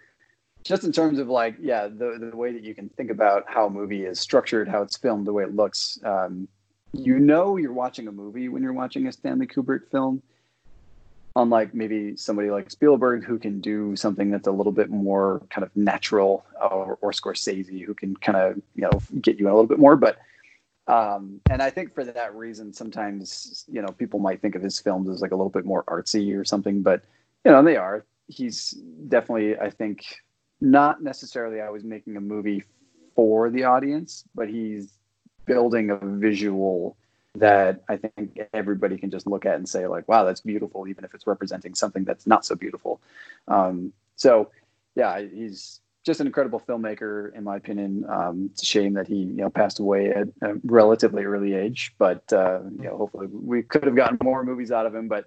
just 0.64 0.84
in 0.84 0.91
terms 0.91 1.20
of 1.20 1.28
like, 1.28 1.55
yeah, 1.60 1.88
the 1.88 2.30
the 2.32 2.36
way 2.36 2.53
that 2.53 2.64
you 2.64 2.74
can 2.74 2.89
think 2.89 3.12
about 3.12 3.43
how 3.47 3.68
a 3.68 3.70
movie 3.70 4.05
is 4.05 4.20
structured, 4.20 4.68
how 4.68 4.82
it's 4.82 4.97
filmed, 4.97 5.28
the 5.28 5.34
way 5.34 5.43
it 5.43 5.55
looks. 5.55 5.99
Um, 6.03 6.47
you 6.93 7.20
know, 7.20 7.57
you're 7.57 7.74
watching 7.74 8.07
a 8.07 8.12
movie 8.12 8.49
when 8.49 8.64
you're 8.64 8.74
watching 8.74 9.07
a 9.07 9.12
Stanley 9.12 9.45
Kubrick 9.45 9.91
film 9.91 10.24
unlike 11.36 11.73
maybe 11.73 12.15
somebody 12.15 12.49
like 12.49 12.71
Spielberg 12.71 13.23
who 13.23 13.38
can 13.38 13.61
do 13.61 13.95
something 13.95 14.32
that's 14.32 14.47
a 14.47 14.51
little 14.51 14.71
bit 14.71 14.89
more 14.89 15.41
kind 15.49 15.63
of 15.63 15.75
natural, 15.75 16.45
or, 16.59 16.97
or 17.01 17.11
Scorsese 17.11 17.84
who 17.84 17.93
can 17.93 18.15
kind 18.15 18.38
of 18.38 18.55
you 18.75 18.84
know 18.84 19.01
get 19.21 19.39
you 19.39 19.47
a 19.47 19.51
little 19.51 19.67
bit 19.67 19.80
more. 19.80 19.95
But 19.95 20.17
um, 20.88 21.39
and 21.49 21.61
I 21.61 21.69
think 21.69 21.93
for 21.93 22.03
that 22.03 22.36
reason, 22.36 22.73
sometimes 22.73 23.65
you 23.71 23.82
know 23.82 23.89
people 23.89 24.19
might 24.19 24.41
think 24.41 24.55
of 24.55 24.63
his 24.63 24.80
films 24.80 25.09
as 25.09 25.21
like 25.21 25.32
a 25.32 25.36
little 25.36 25.51
bit 25.51 25.65
more 25.65 25.84
artsy 25.84 26.38
or 26.39 26.43
something, 26.43 26.82
but 26.82 27.03
you 27.45 27.51
know 27.51 27.63
they 27.63 27.77
are. 27.77 28.05
He's 28.27 28.71
definitely, 29.07 29.57
I 29.57 29.71
think, 29.71 30.05
not 30.61 31.01
necessarily 31.01 31.61
I 31.61 31.69
was 31.69 31.84
making 31.84 32.15
a 32.15 32.21
movie 32.21 32.63
for 33.15 33.49
the 33.49 33.63
audience, 33.63 34.23
but 34.36 34.49
he's 34.49 34.99
building 35.45 35.89
a 35.89 35.97
visual 35.97 36.95
that 37.36 37.84
I 37.88 37.97
think 37.97 38.39
everybody 38.53 38.97
can 38.97 39.11
just 39.11 39.27
look 39.27 39.45
at 39.45 39.55
and 39.55 39.67
say 39.67 39.88
like, 39.88 40.07
wow, 40.07 40.23
that's 40.23 40.41
beautiful, 40.41 40.88
even 40.88 41.03
if 41.03 41.13
it's 41.13 41.27
representing 41.27 41.75
something 41.75 42.03
that's 42.03 42.25
not 42.25 42.45
so 42.45 42.55
beautiful. 42.55 43.01
Um, 43.47 43.93
so 44.15 44.51
yeah, 44.95 45.19
he's 45.21 45.82
just 46.05 46.21
an 46.21 46.27
incredible 46.27 46.59
filmmaker, 46.59 47.34
in 47.36 47.43
my 47.43 47.57
opinion. 47.57 48.05
Um, 48.09 48.49
it's 48.51 48.63
a 48.63 48.65
shame 48.65 48.93
that 48.93 49.07
he, 49.07 49.17
you 49.17 49.38
know, 49.38 49.49
passed 49.49 49.80
away 49.80 50.09
at 50.09 50.27
a 50.41 50.55
relatively 50.63 51.23
early 51.23 51.53
age, 51.53 51.93
but 51.97 52.32
uh, 52.34 52.61
you 52.77 52.86
know, 52.86 52.97
hopefully 52.97 53.27
we 53.27 53.61
could 53.61 53.84
have 53.84 53.95
gotten 53.95 54.17
more 54.23 54.43
movies 54.43 54.71
out 54.71 54.86
of 54.86 54.95
him. 54.95 55.07
But 55.07 55.25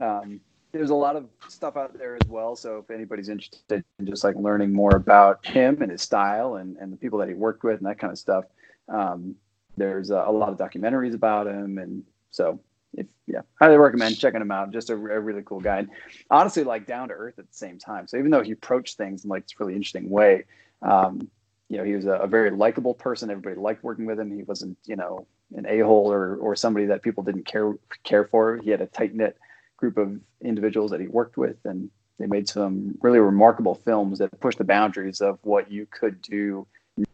um, 0.00 0.40
there's 0.72 0.90
a 0.90 0.94
lot 0.94 1.14
of 1.14 1.28
stuff 1.48 1.76
out 1.76 1.96
there 1.98 2.16
as 2.16 2.28
well. 2.28 2.56
So 2.56 2.78
if 2.78 2.90
anybody's 2.90 3.28
interested 3.28 3.84
in 3.98 4.06
just 4.06 4.24
like 4.24 4.34
learning 4.36 4.72
more 4.72 4.96
about 4.96 5.46
him 5.46 5.82
and 5.82 5.90
his 5.92 6.02
style 6.02 6.56
and, 6.56 6.76
and 6.78 6.92
the 6.92 6.96
people 6.96 7.18
that 7.20 7.28
he 7.28 7.34
worked 7.34 7.62
with 7.62 7.78
and 7.78 7.86
that 7.86 7.98
kind 7.98 8.12
of 8.12 8.18
stuff, 8.18 8.44
um, 8.88 9.36
there's 9.76 10.10
a, 10.10 10.24
a 10.26 10.32
lot 10.32 10.50
of 10.50 10.58
documentaries 10.58 11.14
about 11.14 11.46
him, 11.46 11.78
and 11.78 12.04
so 12.30 12.60
if 12.96 13.06
yeah, 13.26 13.40
highly 13.60 13.76
recommend 13.76 14.18
checking 14.18 14.40
him 14.40 14.50
out. 14.50 14.72
Just 14.72 14.90
a, 14.90 14.94
a, 14.94 15.20
really 15.20 15.42
cool 15.42 15.60
guy, 15.60 15.78
and 15.78 15.90
honestly, 16.30 16.64
like 16.64 16.86
down 16.86 17.08
to 17.08 17.14
earth 17.14 17.38
at 17.38 17.48
the 17.48 17.56
same 17.56 17.78
time. 17.78 18.06
So 18.06 18.16
even 18.16 18.30
though 18.30 18.42
he 18.42 18.52
approached 18.52 18.96
things 18.96 19.24
in 19.24 19.30
like 19.30 19.44
this 19.44 19.58
really 19.58 19.74
interesting 19.74 20.10
way, 20.10 20.44
um, 20.82 21.28
you 21.68 21.78
know, 21.78 21.84
he 21.84 21.94
was 21.94 22.06
a, 22.06 22.12
a 22.12 22.26
very 22.26 22.50
likable 22.50 22.94
person. 22.94 23.30
Everybody 23.30 23.56
liked 23.56 23.82
working 23.82 24.06
with 24.06 24.18
him. 24.18 24.34
He 24.34 24.42
wasn't, 24.42 24.78
you 24.84 24.96
know, 24.96 25.26
an 25.54 25.66
a 25.66 25.80
hole 25.80 26.12
or 26.12 26.36
or 26.36 26.56
somebody 26.56 26.86
that 26.86 27.02
people 27.02 27.24
didn't 27.24 27.46
care 27.46 27.74
care 28.02 28.24
for. 28.24 28.58
He 28.58 28.70
had 28.70 28.80
a 28.80 28.86
tight 28.86 29.14
knit 29.14 29.36
group 29.76 29.96
of 29.96 30.20
individuals 30.40 30.90
that 30.92 31.00
he 31.00 31.08
worked 31.08 31.36
with, 31.36 31.56
and 31.64 31.90
they 32.18 32.26
made 32.26 32.48
some 32.48 32.96
really 33.02 33.18
remarkable 33.18 33.74
films 33.74 34.18
that 34.18 34.38
pushed 34.40 34.58
the 34.58 34.64
boundaries 34.64 35.20
of 35.20 35.38
what 35.42 35.70
you 35.70 35.86
could 35.90 36.22
do 36.22 36.66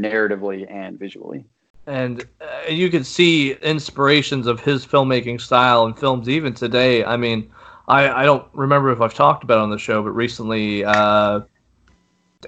narratively 0.03 0.71
and 0.71 0.99
visually 0.99 1.47
and 1.91 2.25
uh, 2.41 2.69
you 2.69 2.89
can 2.89 3.03
see 3.03 3.53
inspirations 3.63 4.47
of 4.47 4.61
his 4.61 4.87
filmmaking 4.87 5.41
style 5.41 5.87
in 5.87 5.95
films 5.95 6.29
even 6.29 6.55
today. 6.55 7.05
I 7.05 7.17
mean, 7.17 7.51
I, 7.89 8.09
I 8.09 8.25
don't 8.25 8.47
remember 8.53 8.93
if 8.93 9.01
I've 9.01 9.13
talked 9.13 9.43
about 9.43 9.59
on 9.59 9.71
the 9.71 9.79
show, 9.79 10.01
but 10.01 10.13
recently, 10.13 10.85
uh, 10.85 11.41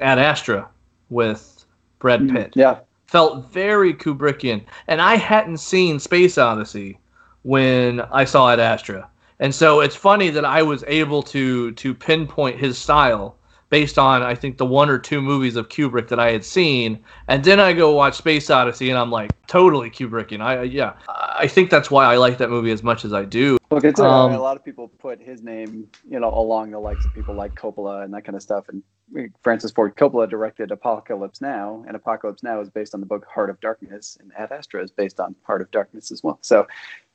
Ad 0.01 0.19
Astra 0.21 0.69
with 1.11 1.67
Brad 1.99 2.21
mm, 2.21 2.33
Pitt. 2.33 2.53
Yeah, 2.55 2.79
felt 3.07 3.51
very 3.51 3.93
Kubrickian, 3.93 4.65
and 4.87 5.03
I 5.03 5.17
hadn't 5.17 5.59
seen 5.59 5.99
Space 5.99 6.39
Odyssey 6.39 7.01
when 7.43 8.01
I 8.01 8.25
saw 8.25 8.49
Ad 8.49 8.61
Astra, 8.61 9.11
and 9.41 9.53
so 9.53 9.81
it's 9.81 9.97
funny 9.97 10.31
that 10.31 10.45
I 10.45 10.63
was 10.63 10.85
able 10.87 11.23
to 11.25 11.73
to 11.73 11.95
pinpoint 11.95 12.61
his 12.61 12.79
style 12.79 13.37
based 13.73 13.99
on 13.99 14.23
I 14.23 14.35
think 14.35 14.59
the 14.59 14.67
one 14.67 14.91
or 14.91 14.99
two 14.99 15.23
movies 15.23 15.57
of 15.57 15.71
Kubrick 15.71 16.09
that 16.09 16.21
I 16.21 16.31
had 16.31 16.45
seen, 16.45 17.03
and 17.27 17.43
then 17.43 17.59
I 17.59 17.73
go 17.73 17.93
watch 17.93 18.19
Space 18.19 18.51
Odyssey, 18.51 18.91
and 18.91 18.99
I'm 18.99 19.11
like 19.11 19.33
totally 19.47 19.91
Kubrickian. 19.91 20.43
I 20.43 20.65
yeah, 20.65 20.93
I 21.09 21.49
think 21.49 21.71
that's 21.71 21.91
why 21.91 22.05
I 22.05 22.19
like 22.19 22.37
that 22.39 22.51
movie 22.51 22.71
as 22.71 22.83
much 22.83 23.07
as 23.07 23.15
I 23.15 23.25
do. 23.25 23.57
Look, 23.71 23.85
it's 23.85 23.99
um, 23.99 24.33
a 24.33 24.39
lot 24.39 24.59
of 24.59 24.65
people 24.65 24.89
put 24.89 25.23
his 25.23 25.43
name, 25.43 25.89
you 26.07 26.21
know, 26.21 26.29
along 26.29 26.73
the 26.73 26.79
likes 26.79 27.07
of 27.07 27.15
people 27.15 27.35
like 27.35 27.55
Coppola 27.55 28.05
and 28.05 28.13
that 28.13 28.27
kind 28.27 28.37
of 28.37 28.43
stuff. 28.43 28.67
And 28.69 28.83
Francis 29.43 29.73
Ford 29.73 29.97
Coppola 29.97 30.29
directed 30.29 30.71
Apocalypse 30.71 31.41
Now, 31.41 31.83
and 31.87 31.97
Apocalypse 31.97 32.43
Now 32.43 32.61
is 32.61 32.69
based 32.69 32.93
on 32.93 33.01
the 33.01 33.07
book 33.07 33.25
Heart 33.25 33.49
of 33.49 33.59
Darkness, 33.61 34.19
and 34.21 34.31
Ad 34.37 34.53
Astra 34.53 34.85
is 34.85 34.91
based 34.91 35.19
on 35.19 35.35
Heart 35.45 35.63
of 35.63 35.71
Darkness 35.71 36.13
as 36.13 36.23
well. 36.23 36.39
So 36.43 36.67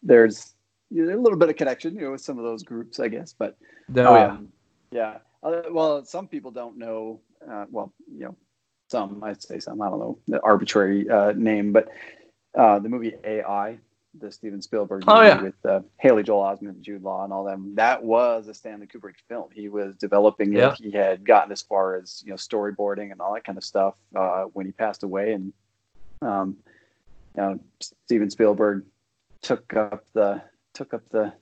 there's 0.02 0.56
you 0.90 1.06
know, 1.06 1.16
a 1.16 1.22
little 1.22 1.38
bit 1.38 1.50
of 1.50 1.56
connection, 1.56 1.94
you 1.94 2.02
know, 2.02 2.12
with 2.14 2.22
some 2.22 2.40
of 2.40 2.44
those 2.44 2.64
groups, 2.64 3.00
I 3.00 3.10
guess. 3.10 3.36
But 3.38 3.56
oh, 3.96 4.16
um, 4.16 4.50
yeah, 4.92 5.00
yeah. 5.00 5.18
Uh, 5.44 5.62
well, 5.72 6.04
some 6.06 6.28
people 6.28 6.52
don't 6.52 6.78
know. 6.78 7.22
Uh, 7.50 7.66
well, 7.70 7.94
you 8.12 8.26
know, 8.26 8.36
some 8.90 9.24
I'd 9.24 9.42
say 9.42 9.60
some. 9.60 9.82
I 9.82 9.90
don't 9.90 10.00
know 10.00 10.20
the 10.28 10.42
arbitrary 10.42 11.10
uh, 11.10 11.34
name, 11.34 11.72
but 11.72 11.90
uh, 12.58 12.80
the 12.80 12.90
movie 12.90 13.14
AI, 13.24 13.78
the 14.20 14.32
Steven 14.32 14.62
Spielberg 14.62 15.04
oh, 15.08 15.16
movie 15.16 15.28
yeah. 15.28 15.42
with 15.42 15.66
uh, 15.66 15.82
Haley 15.98 16.24
Joel 16.24 16.44
Osment, 16.44 16.82
Jude 16.82 17.04
Law, 17.04 17.24
and 17.24 17.32
all 17.32 17.44
them. 17.44 17.76
That 17.76 18.04
was 18.04 18.48
a 18.48 18.54
Stanley 18.54 18.88
Kubrick 18.88 19.16
film. 19.28 19.50
He 19.54 19.70
was 19.70 19.96
developing 19.96 20.54
it. 20.54 20.58
Yeah. 20.58 20.76
He 20.80 20.92
had 20.92 21.26
gotten 21.26 21.52
as 21.52 21.62
far 21.62 21.96
as 21.98 22.24
you 22.26 22.32
know 22.32 22.38
storyboarding 22.38 23.12
and 23.12 23.22
all 23.22 23.34
that 23.34 23.44
kind 23.44 23.58
of 23.58 23.64
stuff 23.64 23.96
uh, 24.16 24.46
when 24.54 24.66
he 24.66 24.72
passed 24.72 25.04
away, 25.04 25.34
and 25.34 25.54
um, 26.22 26.58
you 27.36 27.44
know, 27.44 27.60
Steven 27.80 28.30
Spielberg 28.30 28.86
took 29.42 29.76
up 29.76 30.06
the 30.14 30.42
took 30.74 30.94
up 30.94 31.04
the 31.10 31.34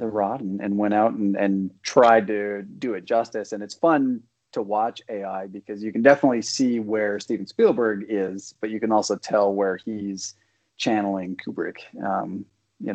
the 0.00 0.06
rod 0.06 0.40
and, 0.40 0.60
and 0.60 0.76
went 0.76 0.94
out 0.94 1.12
and, 1.12 1.36
and 1.36 1.70
tried 1.82 2.26
to 2.26 2.62
do 2.62 2.94
it 2.94 3.04
justice. 3.04 3.52
And 3.52 3.62
it's 3.62 3.74
fun 3.74 4.22
to 4.52 4.62
watch 4.62 5.00
AI 5.08 5.46
because 5.46 5.82
you 5.82 5.92
can 5.92 6.02
definitely 6.02 6.42
see 6.42 6.80
where 6.80 7.20
Steven 7.20 7.46
Spielberg 7.46 8.06
is, 8.08 8.54
but 8.60 8.70
you 8.70 8.80
can 8.80 8.90
also 8.90 9.16
tell 9.16 9.54
where 9.54 9.76
he's 9.76 10.34
channeling 10.76 11.36
Kubrick, 11.36 11.76
um, 12.04 12.44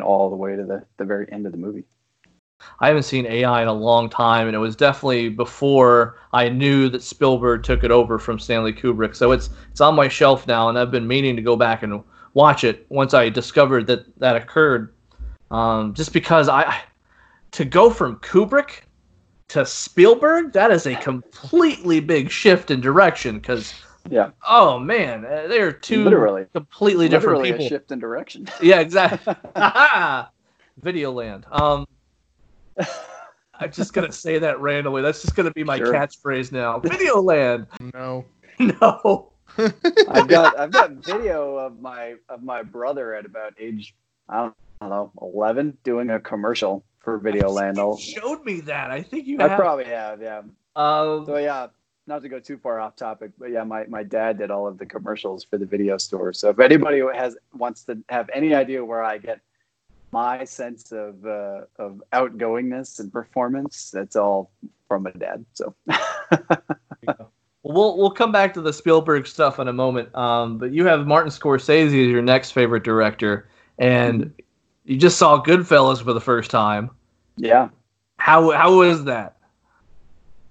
all 0.03 0.29
the 0.29 0.35
way 0.35 0.55
to 0.55 0.65
the, 0.65 0.83
the 0.97 1.05
very 1.05 1.31
end 1.31 1.45
of 1.45 1.51
the 1.51 1.57
movie. 1.57 1.83
I 2.79 2.87
haven't 2.87 3.03
seen 3.03 3.25
AI 3.25 3.61
in 3.61 3.67
a 3.67 3.73
long 3.73 4.09
time, 4.09 4.47
and 4.47 4.55
it 4.55 4.59
was 4.59 4.75
definitely 4.75 5.29
before 5.29 6.17
I 6.33 6.49
knew 6.49 6.89
that 6.89 7.03
Spielberg 7.03 7.63
took 7.63 7.83
it 7.83 7.91
over 7.91 8.17
from 8.17 8.39
Stanley 8.39 8.73
Kubrick. 8.73 9.15
So 9.15 9.31
it's 9.33 9.49
it's 9.71 9.81
on 9.81 9.93
my 9.93 10.07
shelf 10.07 10.47
now, 10.47 10.69
and 10.69 10.79
I've 10.79 10.89
been 10.89 11.07
meaning 11.07 11.35
to 11.35 11.41
go 11.41 11.55
back 11.55 11.83
and 11.83 12.01
watch 12.33 12.63
it 12.63 12.85
once 12.89 13.13
I 13.13 13.29
discovered 13.29 13.87
that 13.87 14.19
that 14.19 14.35
occurred. 14.35 14.93
Um, 15.51 15.93
just 15.93 16.11
because 16.13 16.49
I 16.49 16.81
to 17.55 17.63
go 17.63 17.89
from 17.89 18.17
Kubrick 18.17 18.81
to 19.47 19.65
Spielberg, 19.65 20.51
that 20.51 20.71
is 20.71 20.85
a 20.87 20.95
completely 20.95 22.01
big 22.01 22.29
shift 22.29 22.69
in 22.69 22.81
direction. 22.81 23.37
Because 23.39 23.73
Yeah, 24.09 24.31
oh 24.45 24.77
man, 24.77 25.23
uh, 25.25 25.47
they're 25.47 25.71
two 25.71 26.03
Literally. 26.03 26.45
completely 26.53 27.07
different 27.07 27.39
literally 27.39 27.51
people. 27.53 27.65
a 27.65 27.69
shift 27.69 27.91
in 27.91 27.99
direction. 27.99 28.47
Yeah, 28.61 28.81
exactly. 28.81 29.33
Videoland. 30.81 31.43
Um, 31.49 31.85
I'm 33.57 33.71
just 33.71 33.93
gonna 33.93 34.11
say 34.11 34.37
that 34.39 34.59
randomly. 34.59 35.01
That's 35.01 35.21
just 35.21 35.35
gonna 35.35 35.51
be 35.51 35.63
my 35.63 35.77
Sure. 35.77 35.93
catchphrase 35.93 36.51
now. 36.51 36.79
Videoland. 36.81 37.67
No. 37.93 38.25
No. 38.59 39.31
I've 40.09 40.27
got 40.27 40.59
I've 40.59 40.71
got 40.71 40.91
video 40.91 41.55
of 41.57 41.79
my 41.79 42.15
of 42.27 42.43
my 42.43 42.63
brother 42.63 43.13
at 43.13 43.25
about 43.25 43.53
age 43.59 43.95
I 44.27 44.41
don't 44.81 44.89
know 44.89 45.11
eleven 45.21 45.77
doing 45.85 46.09
a 46.09 46.19
commercial 46.19 46.83
for 47.05 47.19
Videoland. 47.21 47.77
You 47.77 47.81
I'll- 47.83 47.97
showed 47.97 48.43
me 48.43 48.59
that. 48.61 48.91
I 48.91 49.01
think 49.01 49.27
you 49.27 49.37
I 49.39 49.47
have. 49.47 49.57
probably 49.57 49.85
have, 49.85 50.21
yeah. 50.21 50.39
um, 50.75 51.25
So 51.25 51.37
yeah, 51.37 51.67
not 52.07 52.21
to 52.23 52.29
go 52.29 52.39
too 52.39 52.57
far 52.57 52.81
off 52.81 52.95
topic, 52.97 53.31
but 53.39 53.49
yeah, 53.51 53.63
my, 53.63 53.85
my 53.85 54.03
dad 54.03 54.37
did 54.39 54.51
all 54.51 54.67
of 54.67 54.77
the 54.77 54.85
commercials 54.85 55.43
for 55.43 55.57
the 55.57 55.65
video 55.65 55.97
store. 55.97 56.33
So 56.33 56.49
if 56.49 56.59
anybody 56.59 57.01
has 57.13 57.37
wants 57.53 57.83
to 57.85 57.97
have 58.09 58.29
any 58.33 58.53
idea 58.53 58.83
where 58.83 59.03
I 59.03 59.17
get 59.19 59.39
my 60.11 60.43
sense 60.45 60.91
of 60.91 61.25
uh, 61.25 61.61
of 61.77 62.01
outgoingness 62.13 62.99
and 62.99 63.11
performance, 63.11 63.91
that's 63.91 64.15
all 64.15 64.51
from 64.87 65.03
my 65.03 65.11
dad. 65.11 65.45
So 65.53 65.73
we'll 67.63 67.97
we'll 67.97 68.11
come 68.11 68.31
back 68.31 68.53
to 68.53 68.61
the 68.61 68.71
Spielberg 68.71 69.27
stuff 69.27 69.59
in 69.59 69.67
a 69.67 69.73
moment. 69.73 70.13
Um, 70.15 70.57
but 70.57 70.71
you 70.71 70.85
have 70.85 71.07
Martin 71.07 71.31
Scorsese 71.31 71.87
as 71.87 71.93
your 71.93 72.21
next 72.21 72.51
favorite 72.51 72.83
director, 72.83 73.49
and 73.77 74.31
you 74.85 74.97
just 74.97 75.17
saw 75.17 75.41
Goodfellas 75.43 76.01
for 76.01 76.13
the 76.13 76.21
first 76.21 76.51
time. 76.51 76.91
yeah, 77.37 77.69
How 78.17 78.51
how 78.51 78.77
was 78.77 79.03
that? 79.05 79.37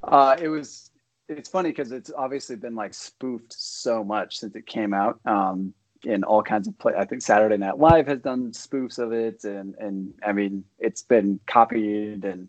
Uh, 0.02 0.36
it 0.40 0.48
was. 0.48 0.90
It's 1.26 1.48
funny 1.48 1.70
because 1.70 1.90
it's 1.90 2.10
obviously 2.14 2.56
been 2.56 2.74
like 2.74 2.92
spoofed 2.92 3.54
so 3.54 4.04
much 4.04 4.38
since 4.38 4.54
it 4.54 4.66
came 4.66 4.92
out. 4.92 5.18
Um, 5.24 5.72
in 6.04 6.24
all 6.24 6.42
kinds 6.42 6.68
of 6.68 6.78
play. 6.78 6.92
I 6.96 7.04
think 7.04 7.22
Saturday 7.22 7.56
Night 7.56 7.78
Live 7.78 8.06
has 8.06 8.20
done 8.20 8.52
spoofs 8.52 8.98
of 8.98 9.12
it, 9.12 9.44
and 9.44 9.74
and 9.76 10.14
I 10.24 10.32
mean 10.32 10.64
it's 10.78 11.02
been 11.02 11.40
copied, 11.46 12.24
and 12.24 12.48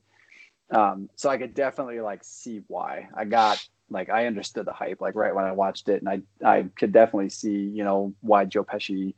um, 0.72 1.10
so 1.16 1.30
I 1.30 1.38
could 1.38 1.54
definitely 1.54 2.00
like 2.02 2.24
see 2.24 2.62
why. 2.68 3.08
I 3.16 3.26
got 3.26 3.66
like 3.90 4.10
I 4.10 4.26
understood 4.26 4.66
the 4.66 4.74
hype 4.74 5.02
like 5.02 5.16
right 5.16 5.34
when 5.34 5.46
I 5.46 5.52
watched 5.52 5.90
it, 5.90 6.02
and 6.02 6.10
I 6.10 6.22
I 6.46 6.66
could 6.76 6.92
definitely 6.92 7.30
see 7.30 7.56
you 7.58 7.84
know 7.84 8.14
why 8.22 8.46
Joe 8.46 8.64
Pesci. 8.64 9.16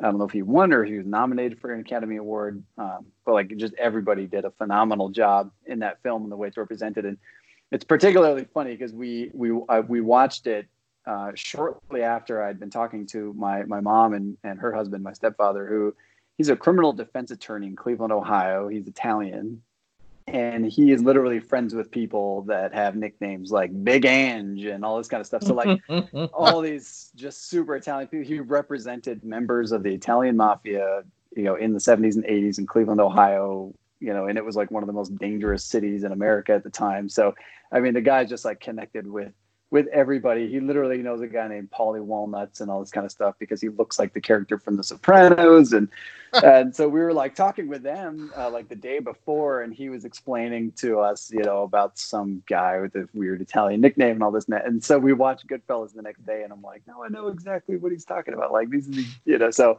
I 0.00 0.04
don't 0.04 0.18
know 0.18 0.24
if 0.24 0.32
he 0.32 0.42
won 0.42 0.72
or 0.72 0.84
he 0.84 0.96
was 0.96 1.06
nominated 1.06 1.60
for 1.60 1.72
an 1.72 1.80
Academy 1.80 2.16
Award, 2.16 2.62
um, 2.78 3.06
but 3.24 3.34
like 3.34 3.54
just 3.56 3.74
everybody 3.74 4.26
did 4.26 4.44
a 4.44 4.50
phenomenal 4.50 5.10
job 5.10 5.50
in 5.66 5.80
that 5.80 6.02
film 6.02 6.22
and 6.22 6.32
the 6.32 6.36
way 6.36 6.48
it's 6.48 6.56
represented. 6.56 7.04
And 7.04 7.18
it's 7.70 7.84
particularly 7.84 8.46
funny 8.52 8.72
because 8.72 8.92
we 8.92 9.30
we 9.34 9.52
we 9.86 10.00
watched 10.00 10.46
it 10.46 10.66
uh, 11.06 11.32
shortly 11.34 12.02
after 12.02 12.42
I'd 12.42 12.58
been 12.58 12.70
talking 12.70 13.06
to 13.08 13.32
my 13.34 13.64
my 13.64 13.80
mom 13.80 14.14
and 14.14 14.36
and 14.42 14.58
her 14.58 14.72
husband, 14.72 15.04
my 15.04 15.12
stepfather, 15.12 15.66
who 15.66 15.94
he's 16.38 16.48
a 16.48 16.56
criminal 16.56 16.92
defense 16.92 17.30
attorney 17.30 17.66
in 17.68 17.76
Cleveland, 17.76 18.12
Ohio. 18.12 18.68
He's 18.68 18.86
Italian, 18.86 19.62
and 20.32 20.66
he 20.66 20.92
is 20.92 21.02
literally 21.02 21.40
friends 21.40 21.74
with 21.74 21.90
people 21.90 22.42
that 22.42 22.72
have 22.72 22.96
nicknames 22.96 23.50
like 23.50 23.70
Big 23.84 24.04
Ange 24.04 24.64
and 24.64 24.84
all 24.84 24.98
this 24.98 25.08
kind 25.08 25.20
of 25.20 25.26
stuff. 25.26 25.42
So 25.42 25.54
like 25.54 25.80
all 26.32 26.60
these 26.60 27.10
just 27.14 27.48
super 27.48 27.76
Italian 27.76 28.08
people. 28.08 28.26
He 28.26 28.40
represented 28.40 29.24
members 29.24 29.72
of 29.72 29.82
the 29.82 29.92
Italian 29.92 30.36
mafia, 30.36 31.02
you 31.36 31.44
know, 31.44 31.56
in 31.56 31.72
the 31.72 31.78
70s 31.78 32.14
and 32.14 32.24
80s 32.24 32.58
in 32.58 32.66
Cleveland, 32.66 33.00
Ohio, 33.00 33.74
you 34.00 34.12
know, 34.12 34.26
and 34.26 34.38
it 34.38 34.44
was 34.44 34.56
like 34.56 34.70
one 34.70 34.82
of 34.82 34.86
the 34.86 34.92
most 34.92 35.16
dangerous 35.18 35.64
cities 35.64 36.04
in 36.04 36.12
America 36.12 36.52
at 36.52 36.64
the 36.64 36.70
time. 36.70 37.08
So, 37.08 37.34
I 37.72 37.80
mean, 37.80 37.94
the 37.94 38.00
guy 38.00 38.24
just 38.24 38.44
like 38.44 38.60
connected 38.60 39.06
with 39.06 39.32
with 39.70 39.86
everybody. 39.88 40.48
He 40.48 40.58
literally 40.58 40.98
knows 40.98 41.20
a 41.20 41.28
guy 41.28 41.46
named 41.46 41.70
Paulie 41.70 42.02
Walnuts 42.02 42.60
and 42.60 42.70
all 42.70 42.80
this 42.80 42.90
kind 42.90 43.04
of 43.04 43.12
stuff 43.12 43.36
because 43.38 43.60
he 43.60 43.68
looks 43.68 43.98
like 43.98 44.12
the 44.12 44.20
character 44.20 44.58
from 44.58 44.76
The 44.76 44.82
Sopranos. 44.82 45.72
And 45.72 45.88
and 46.44 46.74
so 46.74 46.88
we 46.88 47.00
were 47.00 47.12
like 47.12 47.34
talking 47.34 47.68
with 47.68 47.82
them 47.82 48.32
uh, 48.36 48.50
like 48.50 48.68
the 48.68 48.74
day 48.74 48.98
before, 48.98 49.62
and 49.62 49.72
he 49.72 49.88
was 49.88 50.04
explaining 50.04 50.72
to 50.72 50.98
us, 50.98 51.30
you 51.32 51.42
know, 51.42 51.62
about 51.62 51.98
some 51.98 52.42
guy 52.48 52.80
with 52.80 52.94
a 52.96 53.08
weird 53.14 53.40
Italian 53.40 53.80
nickname 53.80 54.16
and 54.16 54.22
all 54.22 54.32
this. 54.32 54.46
And 54.46 54.54
and 54.54 54.84
so 54.84 54.98
we 54.98 55.12
watched 55.12 55.46
Goodfellas 55.46 55.94
the 55.94 56.02
next 56.02 56.26
day, 56.26 56.42
and 56.42 56.52
I'm 56.52 56.62
like, 56.62 56.82
no, 56.86 57.04
I 57.04 57.08
know 57.08 57.28
exactly 57.28 57.76
what 57.76 57.92
he's 57.92 58.04
talking 58.04 58.34
about. 58.34 58.52
Like 58.52 58.70
these 58.70 58.88
are 58.88 58.92
the, 58.92 59.06
you 59.24 59.38
know, 59.38 59.50
so. 59.50 59.78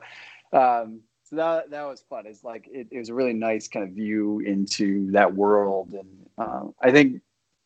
Um, 0.53 1.01
so 1.23 1.37
that 1.37 1.69
that 1.69 1.83
was 1.83 2.01
fun. 2.09 2.25
It's 2.27 2.43
like 2.43 2.67
it, 2.69 2.87
it 2.91 2.99
was 2.99 3.07
a 3.07 3.13
really 3.13 3.31
nice 3.31 3.69
kind 3.69 3.87
of 3.87 3.95
view 3.95 4.39
into 4.39 5.09
that 5.11 5.33
world, 5.33 5.93
and 5.93 6.27
uh, 6.37 6.63
I 6.81 6.91
think 6.91 7.21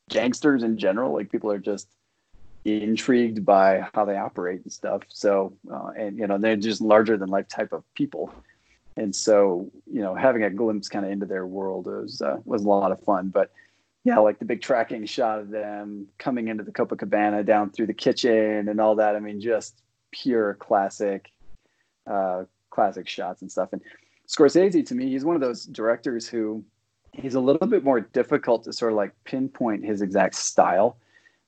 gangsters 0.09 0.61
in 0.61 0.77
general, 0.77 1.13
like 1.13 1.31
people 1.31 1.51
are 1.51 1.57
just 1.57 1.87
intrigued 2.65 3.45
by 3.45 3.87
how 3.93 4.05
they 4.05 4.17
operate 4.17 4.63
and 4.63 4.73
stuff. 4.73 5.03
So, 5.07 5.53
uh, 5.71 5.91
and 5.97 6.17
you 6.17 6.27
know, 6.27 6.37
they're 6.37 6.55
just 6.55 6.81
larger 6.81 7.17
than 7.17 7.29
life 7.29 7.47
type 7.47 7.71
of 7.71 7.83
people, 7.93 8.33
and 8.97 9.15
so 9.15 9.69
you 9.91 10.01
know, 10.01 10.15
having 10.15 10.43
a 10.43 10.49
glimpse 10.49 10.89
kind 10.89 11.05
of 11.05 11.11
into 11.11 11.25
their 11.25 11.45
world 11.45 11.85
was 11.85 12.21
uh, 12.21 12.37
was 12.45 12.63
a 12.63 12.67
lot 12.67 12.91
of 12.91 13.01
fun. 13.03 13.29
But 13.29 13.51
yeah, 14.03 14.19
like 14.19 14.39
the 14.39 14.45
big 14.45 14.61
tracking 14.61 15.05
shot 15.05 15.39
of 15.39 15.49
them 15.49 16.07
coming 16.19 16.47
into 16.47 16.63
the 16.63 16.71
Copacabana 16.71 17.45
down 17.45 17.71
through 17.71 17.87
the 17.87 17.93
kitchen 17.93 18.69
and 18.69 18.79
all 18.79 18.95
that. 18.95 19.15
I 19.15 19.19
mean, 19.19 19.41
just 19.41 19.81
pure 20.11 20.53
classic, 20.55 21.31
uh, 22.05 22.43
classic 22.69 23.07
shots 23.07 23.41
and 23.41 23.51
stuff. 23.51 23.69
And 23.73 23.81
Scorsese, 24.27 24.85
to 24.85 24.95
me, 24.95 25.09
he's 25.09 25.25
one 25.25 25.35
of 25.35 25.41
those 25.41 25.65
directors 25.65 26.27
who 26.27 26.63
he's 27.13 27.35
a 27.35 27.39
little 27.39 27.67
bit 27.67 27.83
more 27.83 28.01
difficult 28.01 28.63
to 28.65 28.73
sort 28.73 28.91
of 28.91 28.97
like 28.97 29.11
pinpoint 29.23 29.83
his 29.83 30.01
exact 30.01 30.35
style. 30.35 30.97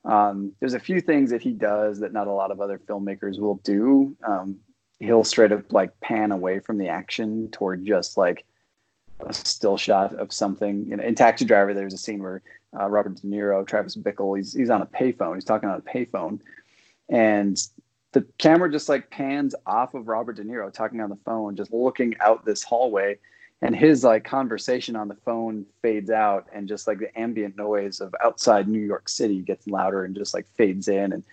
Um, 0.04 0.52
there's 0.60 0.74
a 0.74 0.80
few 0.80 1.00
things 1.00 1.30
that 1.30 1.42
he 1.42 1.52
does 1.52 2.00
that 2.00 2.12
not 2.12 2.26
a 2.26 2.32
lot 2.32 2.50
of 2.50 2.60
other 2.60 2.78
filmmakers 2.78 3.38
will 3.38 3.56
do. 3.64 4.16
Um, 4.26 4.58
he'll 5.00 5.24
straight 5.24 5.52
up 5.52 5.72
like 5.72 5.98
pan 6.00 6.32
away 6.32 6.60
from 6.60 6.78
the 6.78 6.88
action 6.88 7.48
toward 7.50 7.84
just 7.84 8.16
like 8.16 8.44
a 9.20 9.32
still 9.32 9.76
shot 9.76 10.14
of 10.14 10.32
something. 10.32 10.86
You 10.88 10.96
know, 10.96 11.04
in 11.04 11.14
Taxi 11.14 11.44
Driver, 11.44 11.74
there's 11.74 11.94
a 11.94 11.98
scene 11.98 12.22
where 12.22 12.42
uh, 12.78 12.88
Robert 12.88 13.16
De 13.16 13.26
Niro, 13.26 13.66
Travis 13.66 13.96
Bickle, 13.96 14.36
he's 14.36 14.52
he's 14.52 14.70
on 14.70 14.82
a 14.82 14.86
payphone. 14.86 15.34
He's 15.34 15.44
talking 15.44 15.68
on 15.68 15.78
a 15.78 15.82
payphone, 15.82 16.40
and 17.08 17.56
the 18.12 18.26
camera 18.38 18.70
just 18.70 18.88
like 18.88 19.10
pans 19.10 19.54
off 19.66 19.94
of 19.94 20.08
Robert 20.08 20.36
De 20.36 20.44
Niro 20.44 20.72
talking 20.72 21.00
on 21.00 21.10
the 21.10 21.18
phone, 21.24 21.56
just 21.56 21.72
looking 21.72 22.14
out 22.20 22.44
this 22.44 22.62
hallway, 22.62 23.18
and 23.62 23.74
his 23.74 24.04
like 24.04 24.24
conversation 24.24 24.96
on 24.96 25.08
the 25.08 25.14
phone 25.14 25.66
fades 25.82 26.10
out, 26.10 26.46
and 26.52 26.68
just 26.68 26.86
like 26.86 26.98
the 26.98 27.18
ambient 27.18 27.56
noise 27.56 28.00
of 28.00 28.14
outside 28.22 28.68
New 28.68 28.80
York 28.80 29.08
City 29.08 29.40
gets 29.40 29.66
louder 29.66 30.04
and 30.04 30.14
just 30.14 30.34
like 30.34 30.46
fades 30.54 30.88
in, 30.88 31.12
and 31.12 31.24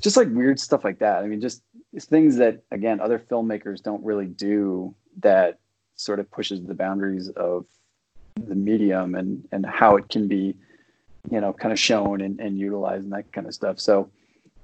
just 0.00 0.16
like 0.16 0.28
weird 0.30 0.58
stuff 0.58 0.84
like 0.84 0.98
that. 1.00 1.22
I 1.22 1.26
mean, 1.26 1.40
just 1.40 1.62
things 1.98 2.36
that 2.36 2.62
again 2.70 3.00
other 3.00 3.18
filmmakers 3.18 3.82
don't 3.82 4.04
really 4.04 4.26
do 4.26 4.94
that 5.20 5.58
sort 5.96 6.20
of 6.20 6.30
pushes 6.30 6.62
the 6.62 6.74
boundaries 6.74 7.28
of 7.30 7.64
the 8.36 8.54
medium 8.54 9.14
and 9.14 9.46
and 9.52 9.64
how 9.64 9.96
it 9.96 10.08
can 10.08 10.28
be 10.28 10.54
you 11.30 11.40
know 11.40 11.52
kind 11.52 11.72
of 11.72 11.78
shown 11.78 12.20
and, 12.20 12.38
and 12.38 12.58
utilized 12.58 13.04
and 13.04 13.12
that 13.12 13.32
kind 13.32 13.46
of 13.46 13.54
stuff 13.54 13.80
so 13.80 14.10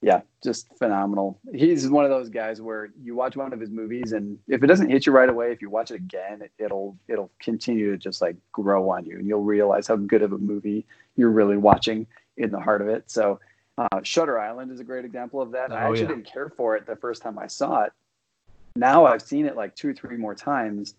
yeah 0.02 0.20
just 0.42 0.66
phenomenal. 0.76 1.38
He's 1.54 1.88
one 1.88 2.04
of 2.04 2.10
those 2.10 2.28
guys 2.28 2.60
where 2.60 2.90
you 3.00 3.14
watch 3.14 3.36
one 3.36 3.52
of 3.52 3.60
his 3.60 3.70
movies 3.70 4.12
and 4.12 4.36
if 4.48 4.62
it 4.62 4.66
doesn't 4.66 4.90
hit 4.90 5.06
you 5.06 5.12
right 5.12 5.28
away 5.28 5.52
if 5.52 5.62
you 5.62 5.70
watch 5.70 5.90
it 5.92 5.94
again 5.94 6.42
it, 6.42 6.50
it'll 6.58 6.98
it'll 7.08 7.30
continue 7.40 7.90
to 7.92 7.96
just 7.96 8.20
like 8.20 8.36
grow 8.50 8.90
on 8.90 9.06
you 9.06 9.18
and 9.18 9.26
you'll 9.28 9.44
realize 9.44 9.86
how 9.86 9.94
good 9.96 10.22
of 10.22 10.32
a 10.32 10.38
movie 10.38 10.84
you're 11.16 11.30
really 11.30 11.56
watching 11.56 12.06
in 12.36 12.50
the 12.50 12.58
heart 12.60 12.82
of 12.82 12.88
it. 12.88 13.10
So 13.10 13.38
uh, 13.78 14.00
shutter 14.02 14.38
island 14.38 14.70
is 14.72 14.80
a 14.80 14.84
great 14.84 15.04
example 15.04 15.40
of 15.40 15.52
that. 15.52 15.70
I 15.72 15.84
Oh, 15.84 15.88
actually 15.88 16.00
yeah. 16.02 16.08
didn't 16.08 16.26
care 16.26 16.48
for 16.48 16.76
it 16.76 16.84
the 16.86 16.96
first 16.96 17.22
time 17.22 17.38
i 17.38 17.46
saw 17.46 17.82
it. 17.82 17.92
Now 18.74 19.06
i've 19.06 19.22
seen 19.22 19.46
it 19.46 19.54
like 19.56 19.76
two 19.76 19.90
or 19.90 19.94
three 19.94 20.16
more 20.16 20.34
times 20.34 20.94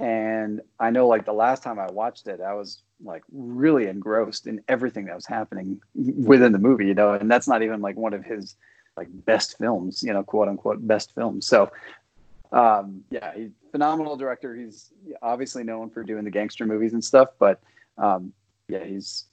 and 0.00 0.60
I 0.78 0.90
know 0.90 1.08
like 1.08 1.24
the 1.24 1.32
last 1.32 1.62
time 1.64 1.78
I 1.80 1.90
watched 1.90 2.28
it, 2.28 2.40
I 2.40 2.54
was 2.54 2.82
like 3.02 3.22
really 3.32 3.86
engrossed 3.86 4.46
in 4.46 4.60
everything 4.68 5.04
that 5.06 5.14
was 5.14 5.26
happening 5.26 5.80
within 5.94 6.52
the 6.52 6.58
movie, 6.58 6.86
you 6.86 6.94
know, 6.94 7.12
and 7.14 7.30
that's 7.30 7.48
not 7.48 7.62
even 7.62 7.80
like 7.80 7.96
one 7.96 8.12
of 8.12 8.24
his 8.24 8.56
like 8.96 9.08
best 9.24 9.56
films, 9.58 10.02
you 10.02 10.12
know, 10.12 10.22
quote 10.22 10.48
unquote 10.48 10.86
best 10.86 11.14
films. 11.14 11.46
So 11.46 11.70
um 12.52 13.04
yeah, 13.10 13.32
he's 13.36 13.50
a 13.50 13.70
phenomenal 13.70 14.16
director. 14.16 14.54
He's 14.56 14.92
obviously 15.22 15.62
known 15.64 15.90
for 15.90 16.02
doing 16.02 16.24
the 16.24 16.30
gangster 16.30 16.66
movies 16.66 16.92
and 16.92 17.04
stuff, 17.04 17.28
but 17.38 17.60
um 17.98 18.32
yeah, 18.68 18.84
he's 18.84 19.26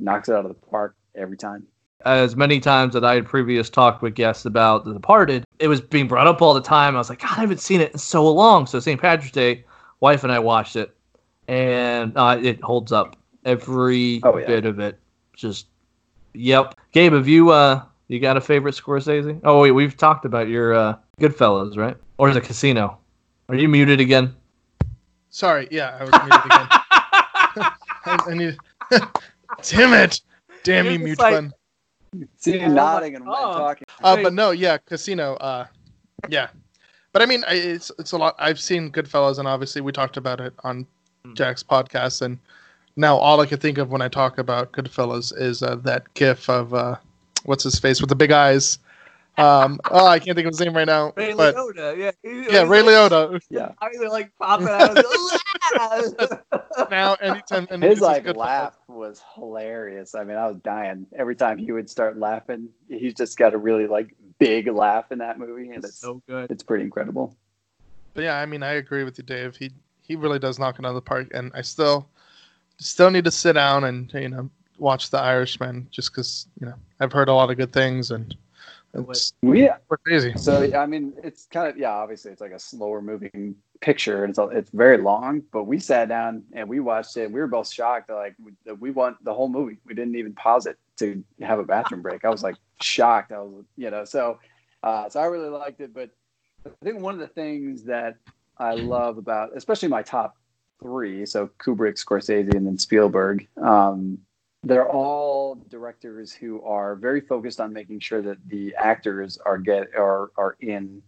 knocks 0.00 0.28
it 0.28 0.34
out 0.34 0.44
of 0.44 0.48
the 0.48 0.66
park 0.66 0.96
every 1.14 1.36
time. 1.36 1.66
as 2.04 2.36
many 2.36 2.58
times 2.60 2.94
that 2.94 3.04
I 3.04 3.14
had 3.14 3.26
previous 3.26 3.70
talked 3.70 4.02
with 4.02 4.14
guests 4.14 4.44
about 4.44 4.84
The 4.84 4.92
Departed, 4.92 5.44
it 5.58 5.68
was 5.68 5.80
being 5.80 6.08
brought 6.08 6.26
up 6.26 6.42
all 6.42 6.52
the 6.54 6.60
time. 6.60 6.96
I 6.96 6.98
was 6.98 7.08
like, 7.08 7.20
God, 7.20 7.30
I 7.30 7.40
haven't 7.40 7.60
seen 7.60 7.80
it 7.80 7.92
in 7.92 7.98
so 7.98 8.28
long. 8.30 8.66
So 8.66 8.80
St. 8.80 9.00
Patrick's 9.00 9.32
Day, 9.32 9.64
wife 10.00 10.24
and 10.24 10.32
I 10.32 10.38
watched 10.38 10.76
it, 10.76 10.94
and 11.48 12.12
uh, 12.16 12.38
it 12.40 12.62
holds 12.62 12.92
up 12.92 13.16
every 13.44 14.20
Oh, 14.22 14.36
yeah. 14.38 14.46
bit 14.46 14.64
of 14.66 14.78
it. 14.78 14.98
Just 15.36 15.66
yep. 16.32 16.74
Gabe, 16.92 17.12
have 17.12 17.28
you 17.28 17.50
uh 17.50 17.82
you 18.08 18.20
got 18.20 18.36
a 18.36 18.40
favorite 18.40 18.74
Scorsese? 18.74 19.40
Oh 19.44 19.60
wait, 19.62 19.72
we've 19.72 19.96
talked 19.96 20.24
about 20.24 20.48
your 20.48 20.74
uh, 20.74 20.96
Goodfellas, 21.20 21.76
right? 21.76 21.96
Or 22.18 22.32
the 22.32 22.40
Casino? 22.40 22.98
Are 23.48 23.54
you 23.54 23.68
muted 23.68 24.00
again? 24.00 24.34
Sorry, 25.30 25.66
yeah, 25.70 25.96
I 25.98 26.04
was 26.04 26.12
muted 26.12 26.44
again. 26.44 26.68
I, 28.06 28.24
I 28.28 28.34
need. 28.34 28.56
Damn 29.62 29.92
it! 29.94 30.20
Damn 30.62 30.86
you, 30.86 30.98
mute 30.98 31.18
like- 31.18 31.34
button. 31.34 31.52
See 32.36 32.60
you 32.60 32.66
Oh 32.66 32.68
nodding 32.68 33.16
and 33.16 33.24
oh. 33.26 33.58
talking. 33.58 33.84
Uh, 34.02 34.22
but 34.22 34.32
no, 34.32 34.52
yeah, 34.52 34.78
Casino. 34.78 35.34
Uh, 35.34 35.66
yeah, 36.28 36.46
but 37.12 37.22
I 37.22 37.26
mean, 37.26 37.42
it's 37.48 37.90
it's 37.98 38.12
a 38.12 38.16
lot. 38.16 38.36
I've 38.38 38.60
seen 38.60 38.92
Goodfellas, 38.92 39.38
and 39.40 39.48
obviously 39.48 39.80
we 39.80 39.90
talked 39.90 40.16
about 40.16 40.40
it 40.40 40.52
on. 40.62 40.86
Jack's 41.32 41.62
podcast, 41.62 42.22
and 42.22 42.38
now 42.96 43.16
all 43.16 43.40
I 43.40 43.46
can 43.46 43.58
think 43.58 43.78
of 43.78 43.90
when 43.90 44.02
I 44.02 44.08
talk 44.08 44.38
about 44.38 44.72
Goodfellas 44.72 45.32
is 45.36 45.62
uh, 45.62 45.76
that 45.76 46.12
GIF 46.14 46.48
of 46.50 46.74
uh, 46.74 46.96
what's 47.44 47.64
his 47.64 47.78
face 47.78 48.00
with 48.00 48.10
the 48.10 48.16
big 48.16 48.30
eyes. 48.30 48.78
Um, 49.36 49.80
oh, 49.90 50.06
I 50.06 50.20
can't 50.20 50.36
think 50.36 50.46
of 50.46 50.52
his 50.52 50.60
name 50.60 50.76
right 50.76 50.86
now, 50.86 51.12
but 51.16 51.34
Liotta, 51.34 51.98
yeah. 51.98 52.12
yeah, 52.22 52.62
Ray 52.62 52.82
Liotta. 52.82 53.40
Yeah. 53.50 53.72
I 53.80 53.88
Either 53.88 54.08
like 54.08 54.30
popping 54.38 54.68
out. 54.68 54.96
Now, 56.90 57.14
anytime 57.14 57.66
and 57.70 57.82
His 57.82 58.00
like 58.00 58.26
laugh 58.36 58.76
was 58.86 59.22
hilarious. 59.34 60.14
I 60.14 60.22
mean, 60.22 60.36
I 60.36 60.46
was 60.46 60.58
dying 60.58 61.06
every 61.16 61.34
time 61.34 61.58
he 61.58 61.72
would 61.72 61.90
start 61.90 62.16
laughing. 62.18 62.68
He's 62.88 63.14
just 63.14 63.36
got 63.36 63.54
a 63.54 63.58
really 63.58 63.88
like 63.88 64.14
big 64.38 64.68
laugh 64.68 65.10
in 65.10 65.18
that 65.18 65.38
movie, 65.38 65.70
and 65.70 65.84
it's 65.84 65.98
so 65.98 66.22
good. 66.28 66.50
it's 66.50 66.62
pretty 66.62 66.84
incredible. 66.84 67.36
But 68.12 68.24
yeah, 68.24 68.38
I 68.38 68.46
mean, 68.46 68.62
I 68.62 68.74
agree 68.74 69.02
with 69.02 69.18
you, 69.18 69.24
Dave. 69.24 69.56
He 69.56 69.72
he 70.06 70.16
really 70.16 70.38
does 70.38 70.58
knock 70.58 70.78
it 70.78 70.84
out 70.84 70.90
of 70.90 70.94
the 70.94 71.00
park, 71.02 71.28
and 71.34 71.50
I 71.54 71.62
still 71.62 72.08
still 72.78 73.10
need 73.10 73.24
to 73.24 73.30
sit 73.30 73.54
down 73.54 73.84
and 73.84 74.12
you 74.14 74.28
know 74.28 74.50
watch 74.78 75.10
The 75.10 75.18
Irishman 75.18 75.88
just 75.90 76.12
because 76.12 76.46
you 76.60 76.66
know 76.66 76.74
I've 77.00 77.12
heard 77.12 77.28
a 77.28 77.34
lot 77.34 77.50
of 77.50 77.56
good 77.56 77.72
things 77.72 78.10
and 78.10 78.36
it's 78.94 79.32
We 79.42 79.68
crazy. 80.06 80.34
so 80.36 80.72
I 80.74 80.86
mean, 80.86 81.14
it's 81.22 81.46
kind 81.46 81.68
of 81.68 81.76
yeah. 81.76 81.90
Obviously, 81.90 82.30
it's 82.30 82.40
like 82.40 82.52
a 82.52 82.58
slower 82.58 83.02
moving 83.02 83.56
picture, 83.80 84.24
and 84.24 84.30
it's 84.30 84.38
it's 84.52 84.70
very 84.70 84.98
long. 84.98 85.42
But 85.52 85.64
we 85.64 85.78
sat 85.78 86.08
down 86.08 86.44
and 86.52 86.68
we 86.68 86.80
watched 86.80 87.16
it. 87.16 87.24
and 87.24 87.34
We 87.34 87.40
were 87.40 87.48
both 87.48 87.70
shocked. 87.70 88.10
Like 88.10 88.36
we, 88.42 88.52
that 88.66 88.80
we 88.80 88.90
want 88.90 89.22
the 89.24 89.34
whole 89.34 89.48
movie. 89.48 89.78
We 89.84 89.94
didn't 89.94 90.14
even 90.14 90.32
pause 90.34 90.66
it 90.66 90.78
to 90.98 91.24
have 91.42 91.58
a 91.58 91.64
bathroom 91.64 92.02
break. 92.02 92.24
I 92.24 92.30
was 92.30 92.42
like 92.42 92.56
shocked. 92.80 93.32
I 93.32 93.40
was 93.40 93.64
you 93.76 93.90
know 93.90 94.04
so 94.04 94.38
uh, 94.82 95.08
so 95.08 95.20
I 95.20 95.26
really 95.26 95.48
liked 95.48 95.80
it. 95.80 95.92
But 95.92 96.10
I 96.64 96.70
think 96.84 97.00
one 97.00 97.14
of 97.14 97.20
the 97.20 97.26
things 97.26 97.84
that 97.84 98.16
I 98.58 98.74
love 98.74 99.18
about, 99.18 99.50
especially 99.56 99.88
my 99.88 100.02
top 100.02 100.36
three, 100.82 101.26
so 101.26 101.50
Kubrick, 101.58 102.02
Scorsese, 102.02 102.54
and 102.54 102.66
then 102.66 102.78
Spielberg. 102.78 103.46
Um, 103.60 104.18
they're 104.62 104.88
all 104.88 105.56
directors 105.68 106.32
who 106.32 106.62
are 106.62 106.94
very 106.94 107.20
focused 107.20 107.60
on 107.60 107.72
making 107.72 108.00
sure 108.00 108.22
that 108.22 108.38
the 108.48 108.74
actors 108.76 109.38
are 109.44 109.58
get 109.58 109.88
are 109.96 110.30
are 110.36 110.56
in 110.60 111.02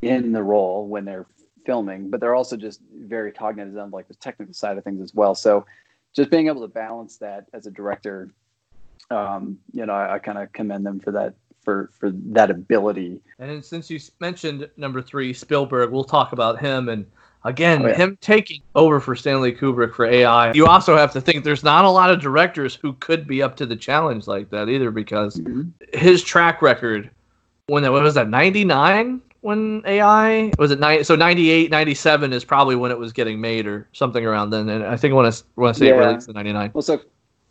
in 0.00 0.32
the 0.32 0.42
role 0.42 0.86
when 0.86 1.04
they're 1.04 1.26
filming, 1.66 2.08
but 2.08 2.20
they're 2.20 2.36
also 2.36 2.56
just 2.56 2.80
very 2.94 3.32
cognizant 3.32 3.78
of 3.78 3.92
like 3.92 4.06
the 4.08 4.14
technical 4.14 4.54
side 4.54 4.78
of 4.78 4.84
things 4.84 5.02
as 5.02 5.12
well. 5.12 5.34
So 5.34 5.66
just 6.14 6.30
being 6.30 6.46
able 6.46 6.62
to 6.62 6.68
balance 6.68 7.18
that 7.18 7.46
as 7.52 7.66
a 7.66 7.70
director, 7.70 8.30
um, 9.10 9.58
you 9.72 9.84
know, 9.84 9.92
I, 9.92 10.14
I 10.14 10.18
kind 10.18 10.38
of 10.38 10.52
commend 10.52 10.86
them 10.86 11.00
for 11.00 11.12
that 11.12 11.34
for 11.68 11.90
for 11.92 12.10
that 12.14 12.50
ability. 12.50 13.20
And 13.38 13.50
then 13.50 13.62
since 13.62 13.90
you 13.90 14.00
mentioned 14.20 14.70
number 14.78 15.02
three, 15.02 15.34
Spielberg, 15.34 15.90
we'll 15.90 16.02
talk 16.02 16.32
about 16.32 16.58
him. 16.58 16.88
And 16.88 17.04
again, 17.44 17.84
Oh, 17.84 17.88
yeah. 17.88 17.94
him 17.94 18.18
taking 18.22 18.62
over 18.74 19.00
for 19.00 19.14
Stanley 19.14 19.52
Kubrick 19.52 19.94
for 19.94 20.06
AI. 20.06 20.52
You 20.52 20.66
also 20.66 20.96
have 20.96 21.12
to 21.12 21.20
think 21.20 21.44
there's 21.44 21.62
not 21.62 21.84
a 21.84 21.90
lot 21.90 22.10
of 22.10 22.22
directors 22.22 22.74
who 22.74 22.94
could 22.94 23.26
be 23.26 23.42
up 23.42 23.54
to 23.56 23.66
the 23.66 23.76
challenge 23.76 24.26
like 24.26 24.48
that 24.48 24.70
either 24.70 24.90
because 24.90 25.36
mm-hmm. 25.36 25.68
his 25.92 26.22
track 26.22 26.62
record, 26.62 27.10
when 27.66 27.82
that 27.82 27.92
what 27.92 28.02
was 28.02 28.14
that, 28.14 28.30
99? 28.30 29.20
When 29.42 29.82
AI 29.84 30.50
was 30.58 30.70
it? 30.70 31.06
So 31.06 31.16
98, 31.16 31.70
97 31.70 32.32
is 32.32 32.46
probably 32.46 32.76
when 32.76 32.90
it 32.90 32.98
was 32.98 33.12
getting 33.12 33.42
made 33.42 33.66
or 33.66 33.86
something 33.92 34.24
around 34.24 34.50
then. 34.50 34.70
And 34.70 34.84
I 34.84 34.96
think 34.96 35.14
when 35.14 35.26
I 35.26 35.32
when 35.56 35.68
I 35.68 35.72
say 35.72 35.88
it 35.88 35.92
released 35.92 36.28
in 36.28 36.34
99. 36.34 36.70
Well, 36.72 36.80
so 36.80 37.02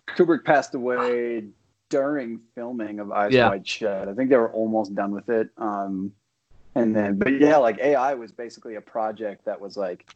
Kubrick 0.07 0.43
passed 0.43 0.74
away 0.74 1.43
during 1.89 2.39
filming 2.55 2.99
of 2.99 3.11
Eyes 3.11 3.33
Yeah. 3.33 3.49
Wide 3.49 3.67
Shut. 3.67 4.07
I 4.07 4.13
think 4.13 4.29
they 4.29 4.38
were 4.38 4.51
almost 4.51 4.95
done 4.95 5.11
with 5.11 5.29
it. 5.29 5.49
Um, 5.57 6.13
and 6.75 6.95
then, 6.95 7.17
but 7.17 7.39
yeah, 7.39 7.57
like 7.57 7.79
AI 7.79 8.13
was 8.13 8.31
basically 8.31 8.75
a 8.75 8.81
project 8.81 9.45
that 9.45 9.59
was 9.59 9.77
like, 9.77 10.07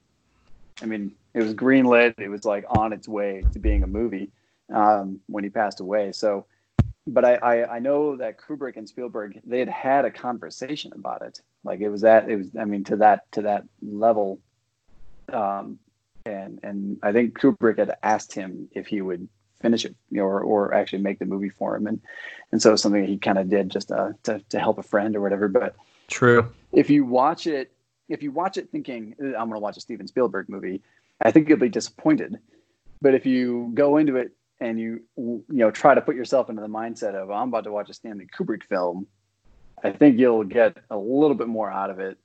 I 0.82 0.86
mean, 0.86 1.14
it 1.34 1.42
was 1.42 1.54
greenlit. 1.54 2.20
It 2.20 2.30
was 2.30 2.46
like 2.46 2.66
on 2.70 2.94
its 2.94 3.08
way 3.08 3.44
to 3.54 3.60
being 3.60 3.84
a 3.84 3.88
movie 3.88 4.32
um, 4.72 5.20
when 5.28 5.44
he 5.44 5.50
passed 5.50 5.80
away. 5.80 6.12
So, 6.12 6.46
but 7.08 7.26
I, 7.26 7.36
I, 7.36 7.76
I 7.76 7.80
know 7.80 8.16
that 8.18 8.38
Kubrick 8.40 8.78
and 8.78 8.88
Spielberg 8.88 9.42
they 9.46 9.60
had 9.60 9.70
had 9.70 10.06
a 10.06 10.12
conversation 10.12 10.92
about 10.94 11.24
it. 11.24 11.42
Like 11.64 11.80
it 11.80 11.90
was 11.90 12.02
that 12.02 12.30
it 12.30 12.36
was 12.36 12.48
I 12.60 12.66
mean 12.66 12.84
to 12.86 12.98
that 12.98 13.32
to 13.34 13.44
that 13.44 13.64
level. 13.82 14.40
Um, 15.32 15.80
and 16.26 16.60
and 16.64 17.00
I 17.02 17.12
think 17.12 17.40
Kubrick 17.40 17.80
had 17.80 17.96
asked 18.04 18.34
him 18.34 18.68
if 18.74 18.88
he 18.88 19.02
would 19.02 19.28
finish 19.62 19.86
it, 19.86 19.96
you 20.10 20.18
know, 20.18 20.26
or, 20.26 20.42
or 20.42 20.74
actually 20.74 21.02
make 21.02 21.20
the 21.20 21.26
movie 21.26 21.50
for 21.50 21.76
him, 21.76 21.88
and 21.88 22.02
and 22.52 22.62
so 22.62 22.76
something 22.76 23.06
he 23.06 23.18
kind 23.18 23.38
of 23.38 23.50
did 23.50 23.70
just 23.70 23.92
uh, 23.92 24.12
to 24.24 24.42
to 24.50 24.60
help 24.60 24.78
a 24.78 24.84
friend 24.84 25.16
or 25.16 25.22
whatever. 25.22 25.48
But 25.48 25.76
True. 26.08 26.52
if 26.72 26.90
you 26.90 27.06
watch 27.06 27.48
it, 27.48 27.72
if 28.10 28.22
you 28.24 28.32
watch 28.32 28.58
it 28.58 28.70
thinking 28.72 29.16
"Uh, 29.22 29.28
I'm 29.28 29.50
going 29.50 29.54
to 29.54 29.60
watch 29.60 29.78
a 29.78 29.82
Steven 29.82 30.08
Spielberg 30.08 30.50
movie, 30.50 30.82
I 31.22 31.32
think 31.32 31.48
you'll 31.48 31.58
be 31.58 31.70
disappointed. 31.70 32.40
But 33.02 33.16
if 33.16 33.26
you 33.26 33.72
go 33.74 33.98
into 33.98 34.18
it 34.18 34.32
and 34.60 34.80
you 34.80 35.02
you 35.18 35.44
know 35.48 35.72
try 35.72 35.96
to 35.96 36.02
put 36.02 36.16
yourself 36.16 36.50
into 36.50 36.62
the 36.62 36.68
mindset 36.68 37.16
of 37.16 37.32
I'm 37.32 37.50
about 37.50 37.64
to 37.66 37.72
watch 37.72 37.90
a 37.90 37.94
Stanley 37.94 38.28
Kubrick 38.38 38.64
film, 38.64 39.08
I 39.84 39.92
think 39.92 40.20
you'll 40.20 40.44
get 40.44 40.78
a 40.90 40.98
little 40.98 41.36
bit 41.36 41.48
more 41.48 41.72
out 41.72 41.90
of 41.90 42.00
it. 42.00 42.18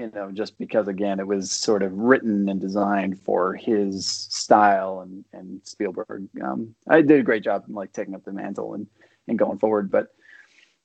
You 0.00 0.10
know, 0.14 0.30
just 0.32 0.56
because 0.58 0.88
again, 0.88 1.20
it 1.20 1.26
was 1.26 1.50
sort 1.50 1.82
of 1.82 1.92
written 1.92 2.48
and 2.48 2.58
designed 2.58 3.20
for 3.20 3.52
his 3.52 4.06
style, 4.06 5.00
and 5.00 5.26
and 5.34 5.60
Spielberg. 5.64 6.26
Um, 6.42 6.74
I 6.88 7.02
did 7.02 7.20
a 7.20 7.22
great 7.22 7.44
job, 7.44 7.64
in 7.68 7.74
like 7.74 7.92
taking 7.92 8.14
up 8.14 8.24
the 8.24 8.32
mantle 8.32 8.72
and 8.72 8.86
and 9.28 9.38
going 9.38 9.58
forward. 9.58 9.90
But 9.90 10.14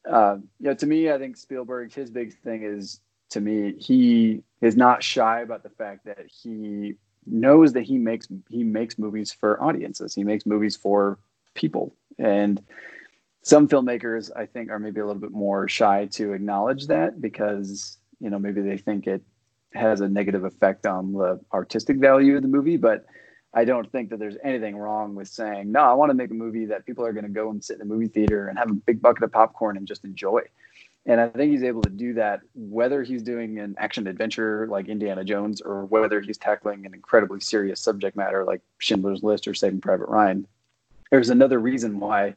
uh, 0.10 0.40
you 0.60 0.68
know, 0.68 0.74
to 0.74 0.86
me, 0.86 1.10
I 1.10 1.18
think 1.18 1.38
Spielberg, 1.38 1.94
his 1.94 2.12
big 2.12 2.38
thing 2.42 2.64
is 2.64 3.00
to 3.30 3.40
me, 3.40 3.76
he 3.78 4.44
is 4.60 4.76
not 4.76 5.02
shy 5.02 5.40
about 5.40 5.64
the 5.64 5.70
fact 5.70 6.04
that 6.06 6.26
he 6.28 6.96
knows 7.26 7.72
that 7.72 7.84
he 7.84 7.98
makes 7.98 8.28
he 8.50 8.66
makes 8.66 9.00
movies 9.00 9.32
for 9.32 9.64
audiences. 9.64 10.14
He 10.14 10.26
makes 10.26 10.46
movies 10.46 10.76
for 10.76 11.20
people, 11.54 11.96
and 12.20 12.62
some 13.44 13.70
filmmakers, 13.70 14.30
I 14.36 14.46
think, 14.46 14.72
are 14.72 14.80
maybe 14.80 15.00
a 15.00 15.06
little 15.06 15.22
bit 15.22 15.32
more 15.32 15.70
shy 15.70 16.08
to 16.14 16.34
acknowledge 16.34 16.88
that 16.88 17.22
because 17.22 17.98
you 18.20 18.30
know 18.30 18.40
maybe 18.40 18.62
they 18.62 18.78
think 18.78 19.08
it 19.08 19.22
has 19.74 20.02
a 20.02 20.08
negative 20.08 20.46
effect 20.46 20.86
on 20.86 21.14
the 21.14 21.40
artistic 21.54 21.98
value 21.98 22.36
of 22.36 22.42
the 22.42 22.48
movie, 22.48 22.78
but 22.78 23.06
I 23.54 23.64
don't 23.64 23.90
think 23.90 24.10
that 24.10 24.20
there's 24.20 24.38
anything 24.44 24.76
wrong 24.76 25.16
with 25.16 25.30
saying, 25.30 25.72
no, 25.72 25.80
I 25.80 25.94
want 25.94 26.10
to 26.10 26.14
make 26.14 26.32
a 26.32 26.36
movie 26.36 26.66
that 26.66 26.86
people 26.86 27.06
are 27.06 27.14
going 27.14 27.26
to 27.26 27.32
go 27.32 27.50
and 27.50 27.64
sit 27.64 27.80
in 27.80 27.80
the 27.80 27.94
movie 27.94 28.08
theater 28.08 28.48
and 28.48 28.60
have 28.60 28.70
a 28.70 28.74
big 28.74 29.02
bucket 29.02 29.24
of 29.24 29.32
popcorn 29.32 29.78
and 29.78 29.88
just 29.88 30.04
enjoy. 30.04 30.42
And 31.06 31.22
I 31.22 31.30
think 31.30 31.52
he's 31.52 31.64
able 31.64 31.84
to 31.84 31.90
do 31.90 32.16
that 32.16 32.42
whether 32.54 33.04
he's 33.04 33.22
doing 33.22 33.60
an 33.60 33.76
action 33.78 34.08
adventure 34.08 34.68
like 34.68 34.90
Indiana 34.90 35.24
Jones 35.24 35.62
or 35.62 35.86
whether 35.86 36.20
he's 36.20 36.38
tackling 36.38 36.86
an 36.86 36.94
incredibly 36.94 37.40
serious 37.40 37.80
subject 37.80 38.18
matter 38.18 38.44
like 38.44 38.62
Schindler's 38.80 39.24
List 39.24 39.48
or 39.48 39.54
Saving 39.54 39.82
Private 39.82 40.10
Ryan. 40.10 40.48
There's 41.12 41.30
another 41.30 41.60
reason 41.60 42.00
why 42.00 42.36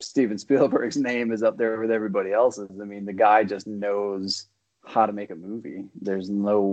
Steven 0.00 0.38
Spielberg's 0.38 0.96
name 0.96 1.30
is 1.30 1.42
up 1.42 1.56
there 1.56 1.78
with 1.78 1.90
everybody 1.90 2.32
else's. 2.32 2.80
I 2.80 2.84
mean, 2.84 3.04
the 3.04 3.12
guy 3.12 3.44
just 3.44 3.66
knows 3.66 4.46
how 4.86 5.06
to 5.06 5.12
make 5.12 5.30
a 5.30 5.34
movie. 5.34 5.84
There's 6.00 6.30
no 6.30 6.72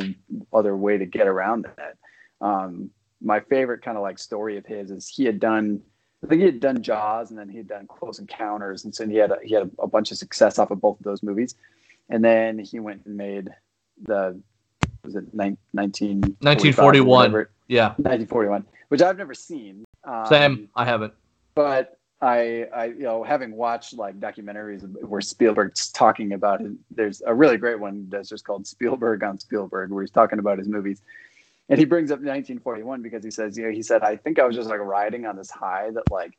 other 0.53 0.75
way 0.75 0.97
to 0.97 1.05
get 1.05 1.27
around 1.27 1.65
that. 1.77 1.97
Um, 2.39 2.91
my 3.21 3.39
favorite 3.39 3.81
kind 3.81 3.97
of 3.97 4.03
like 4.03 4.19
story 4.19 4.57
of 4.57 4.65
his 4.65 4.91
is 4.91 5.07
he 5.07 5.25
had 5.25 5.39
done 5.39 5.81
I 6.23 6.27
think 6.27 6.39
he 6.39 6.45
had 6.45 6.59
done 6.61 6.81
Jaws 6.81 7.31
and 7.31 7.39
then 7.39 7.49
he 7.49 7.57
had 7.57 7.67
done 7.67 7.85
Close 7.87 8.19
Encounters, 8.19 8.85
and 8.85 8.95
so 8.95 9.05
he 9.05 9.15
had 9.15 9.31
a, 9.31 9.37
he 9.43 9.53
had 9.53 9.63
a, 9.63 9.83
a 9.83 9.87
bunch 9.87 10.11
of 10.11 10.17
success 10.17 10.57
off 10.57 10.71
of 10.71 10.79
both 10.79 10.97
of 10.99 11.03
those 11.03 11.21
movies, 11.21 11.55
and 12.09 12.23
then 12.23 12.57
he 12.59 12.79
went 12.79 13.05
and 13.05 13.17
made 13.17 13.49
the 14.01 14.39
was 15.03 15.15
it 15.15 15.33
19, 15.33 16.21
1941. 16.21 17.45
Yeah. 17.67 17.89
1941, 17.89 18.65
which 18.87 19.01
I've 19.01 19.17
never 19.17 19.33
seen. 19.33 19.83
Um, 20.05 20.25
Same. 20.27 20.69
I 20.75 20.85
haven't. 20.85 21.13
but 21.55 21.99
I, 22.23 22.67
I, 22.73 22.85
you 22.85 23.03
know, 23.03 23.23
having 23.23 23.55
watched 23.55 23.93
like 23.95 24.19
documentaries 24.19 24.81
where 25.03 25.19
Spielberg's 25.19 25.91
talking 25.91 26.31
about 26.31 26.61
it, 26.61 26.71
there's 26.89 27.21
a 27.25 27.33
really 27.33 27.57
great 27.57 27.79
one 27.79 28.07
that's 28.09 28.29
just 28.29 28.45
called 28.45 28.65
Spielberg 28.65 29.23
on 29.23 29.37
Spielberg, 29.39 29.91
where 29.91 30.03
he's 30.03 30.11
talking 30.11 30.39
about 30.39 30.57
his 30.57 30.69
movies, 30.69 31.01
and 31.67 31.77
he 31.77 31.85
brings 31.85 32.11
up 32.11 32.19
1941 32.19 33.01
because 33.01 33.23
he 33.25 33.31
says, 33.31 33.57
you 33.57 33.65
know, 33.65 33.71
he 33.71 33.83
said, 33.83 34.03
I 34.03 34.15
think 34.15 34.39
I 34.39 34.45
was 34.45 34.55
just 34.55 34.69
like 34.69 34.79
riding 34.79 35.25
on 35.25 35.35
this 35.35 35.51
high 35.51 35.91
that 35.91 36.09
like 36.09 36.37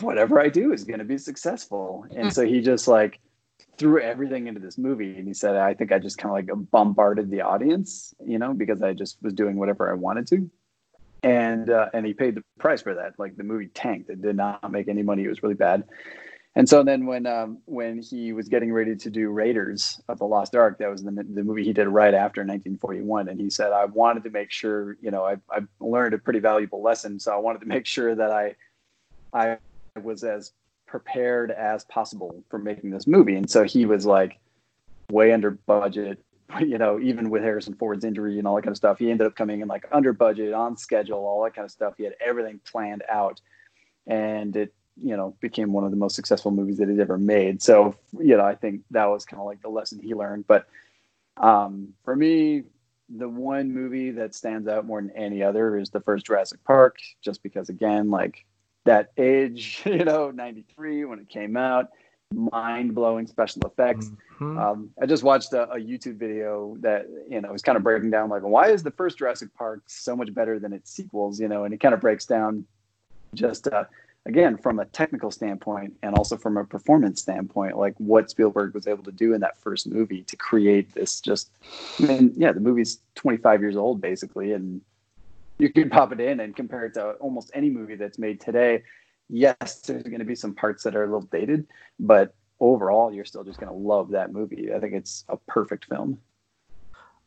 whatever 0.00 0.40
I 0.40 0.48
do 0.48 0.72
is 0.72 0.84
going 0.84 1.00
to 1.00 1.04
be 1.04 1.18
successful, 1.18 2.06
and 2.16 2.32
so 2.32 2.44
he 2.46 2.62
just 2.62 2.88
like 2.88 3.20
threw 3.76 4.00
everything 4.00 4.46
into 4.46 4.60
this 4.60 4.78
movie, 4.78 5.18
and 5.18 5.28
he 5.28 5.34
said, 5.34 5.56
I 5.56 5.74
think 5.74 5.92
I 5.92 5.98
just 5.98 6.16
kind 6.16 6.30
of 6.30 6.34
like 6.34 6.70
bombarded 6.70 7.30
the 7.30 7.42
audience, 7.42 8.14
you 8.24 8.38
know, 8.38 8.54
because 8.54 8.80
I 8.80 8.94
just 8.94 9.18
was 9.22 9.34
doing 9.34 9.56
whatever 9.56 9.90
I 9.90 9.94
wanted 9.94 10.26
to. 10.28 10.50
And 11.24 11.70
uh, 11.70 11.88
and 11.92 12.06
he 12.06 12.14
paid 12.14 12.36
the 12.36 12.44
price 12.58 12.82
for 12.82 12.94
that. 12.94 13.14
Like 13.18 13.36
the 13.36 13.44
movie 13.44 13.68
tanked; 13.68 14.10
it 14.10 14.22
did 14.22 14.36
not 14.36 14.70
make 14.70 14.88
any 14.88 15.02
money. 15.02 15.24
It 15.24 15.28
was 15.28 15.42
really 15.42 15.54
bad. 15.54 15.84
And 16.56 16.68
so 16.68 16.84
then 16.84 17.06
when 17.06 17.26
um, 17.26 17.58
when 17.64 18.00
he 18.00 18.32
was 18.32 18.48
getting 18.48 18.72
ready 18.72 18.94
to 18.94 19.10
do 19.10 19.30
Raiders 19.30 20.00
of 20.08 20.18
the 20.18 20.26
Lost 20.26 20.54
Ark, 20.54 20.78
that 20.78 20.90
was 20.90 21.02
the, 21.02 21.10
the 21.10 21.42
movie 21.42 21.64
he 21.64 21.72
did 21.72 21.88
right 21.88 22.14
after 22.14 22.42
1941, 22.42 23.28
and 23.28 23.40
he 23.40 23.50
said, 23.50 23.72
I 23.72 23.86
wanted 23.86 24.22
to 24.24 24.30
make 24.30 24.52
sure, 24.52 24.96
you 25.00 25.10
know, 25.10 25.24
I 25.24 25.36
I 25.50 25.60
learned 25.80 26.14
a 26.14 26.18
pretty 26.18 26.38
valuable 26.38 26.82
lesson, 26.82 27.18
so 27.18 27.32
I 27.32 27.38
wanted 27.38 27.60
to 27.60 27.66
make 27.66 27.86
sure 27.86 28.14
that 28.14 28.30
I 28.30 28.54
I 29.32 29.58
was 30.00 30.22
as 30.22 30.52
prepared 30.86 31.50
as 31.50 31.84
possible 31.86 32.44
for 32.50 32.58
making 32.58 32.90
this 32.90 33.06
movie. 33.06 33.34
And 33.34 33.50
so 33.50 33.64
he 33.64 33.84
was 33.84 34.06
like 34.06 34.38
way 35.10 35.32
under 35.32 35.50
budget, 35.50 36.22
you 36.60 36.78
know, 36.78 37.00
even 37.00 37.30
with 37.30 37.42
Harrison 37.42 37.74
Ford's 37.74 38.04
injury 38.04 38.38
and 38.38 38.46
all 38.46 38.56
that 38.56 38.62
kind 38.62 38.72
of 38.72 38.76
stuff. 38.76 38.98
He 38.98 39.10
ended 39.10 39.26
up 39.26 39.34
coming 39.34 39.60
in 39.60 39.68
like 39.68 39.86
under 39.92 40.12
budget, 40.12 40.52
on 40.52 40.76
schedule, 40.76 41.18
all 41.18 41.42
that 41.44 41.54
kind 41.54 41.64
of 41.64 41.70
stuff. 41.70 41.94
He 41.96 42.04
had 42.04 42.14
everything 42.24 42.60
planned 42.64 43.02
out. 43.10 43.40
And 44.06 44.54
it 44.54 44.74
you 44.96 45.16
know 45.16 45.34
became 45.40 45.72
one 45.72 45.84
of 45.84 45.90
the 45.90 45.96
most 45.96 46.14
successful 46.14 46.50
movies 46.50 46.78
that 46.78 46.88
he's 46.88 46.98
ever 46.98 47.18
made 47.18 47.62
so 47.62 47.94
you 48.18 48.36
know 48.36 48.44
i 48.44 48.54
think 48.54 48.82
that 48.90 49.06
was 49.06 49.24
kind 49.24 49.40
of 49.40 49.46
like 49.46 49.60
the 49.62 49.68
lesson 49.68 50.00
he 50.00 50.14
learned 50.14 50.46
but 50.46 50.66
um, 51.36 51.88
for 52.04 52.14
me 52.14 52.62
the 53.16 53.28
one 53.28 53.72
movie 53.72 54.12
that 54.12 54.34
stands 54.34 54.68
out 54.68 54.86
more 54.86 55.02
than 55.02 55.10
any 55.10 55.42
other 55.42 55.76
is 55.76 55.90
the 55.90 56.00
first 56.00 56.26
jurassic 56.26 56.62
park 56.64 56.98
just 57.20 57.42
because 57.42 57.68
again 57.68 58.08
like 58.08 58.44
that 58.84 59.10
age 59.16 59.82
you 59.86 60.04
know 60.04 60.30
93 60.30 61.04
when 61.06 61.18
it 61.18 61.28
came 61.28 61.56
out 61.56 61.88
mind-blowing 62.32 63.26
special 63.26 63.62
effects 63.62 64.06
mm-hmm. 64.06 64.58
um, 64.58 64.90
i 65.00 65.06
just 65.06 65.22
watched 65.22 65.52
a, 65.52 65.70
a, 65.70 65.76
youtube 65.76 66.16
video 66.16 66.76
that 66.80 67.06
you 67.28 67.40
know 67.40 67.52
was 67.52 67.62
kind 67.62 67.76
of 67.76 67.82
breaking 67.82 68.10
down 68.10 68.28
like 68.28 68.42
why 68.42 68.68
is 68.68 68.82
the 68.82 68.90
first 68.90 69.18
jurassic 69.18 69.54
park 69.54 69.82
so 69.86 70.16
much 70.16 70.32
better 70.34 70.58
than 70.58 70.72
its 70.72 70.90
sequels 70.90 71.38
you 71.38 71.48
know 71.48 71.64
and 71.64 71.72
it 71.72 71.78
kind 71.78 71.94
of 71.94 72.00
breaks 72.00 72.26
down 72.26 72.64
just 73.34 73.68
uh, 73.68 73.84
again 74.26 74.56
from 74.56 74.78
a 74.78 74.84
technical 74.86 75.30
standpoint 75.30 75.94
and 76.02 76.14
also 76.16 76.36
from 76.36 76.56
a 76.56 76.64
performance 76.64 77.20
standpoint 77.20 77.76
like 77.76 77.94
what 77.98 78.30
spielberg 78.30 78.74
was 78.74 78.86
able 78.86 79.04
to 79.04 79.12
do 79.12 79.34
in 79.34 79.40
that 79.40 79.56
first 79.58 79.86
movie 79.86 80.22
to 80.22 80.36
create 80.36 80.92
this 80.94 81.20
just 81.20 81.50
i 82.00 82.06
mean 82.06 82.32
yeah 82.36 82.52
the 82.52 82.60
movie's 82.60 82.98
25 83.14 83.60
years 83.60 83.76
old 83.76 84.00
basically 84.00 84.52
and 84.52 84.80
you 85.58 85.70
can 85.70 85.88
pop 85.88 86.12
it 86.12 86.20
in 86.20 86.40
and 86.40 86.56
compare 86.56 86.86
it 86.86 86.94
to 86.94 87.10
almost 87.12 87.50
any 87.54 87.70
movie 87.70 87.94
that's 87.94 88.18
made 88.18 88.40
today 88.40 88.82
yes 89.34 89.80
there's 89.80 90.04
going 90.04 90.20
to 90.20 90.24
be 90.24 90.34
some 90.34 90.54
parts 90.54 90.84
that 90.84 90.94
are 90.94 91.02
a 91.02 91.06
little 91.06 91.28
dated 91.32 91.66
but 91.98 92.34
overall 92.60 93.12
you're 93.12 93.24
still 93.24 93.44
just 93.44 93.58
going 93.58 93.70
to 93.70 93.76
love 93.76 94.10
that 94.10 94.32
movie 94.32 94.72
i 94.72 94.78
think 94.78 94.94
it's 94.94 95.24
a 95.28 95.36
perfect 95.48 95.86
film 95.86 96.18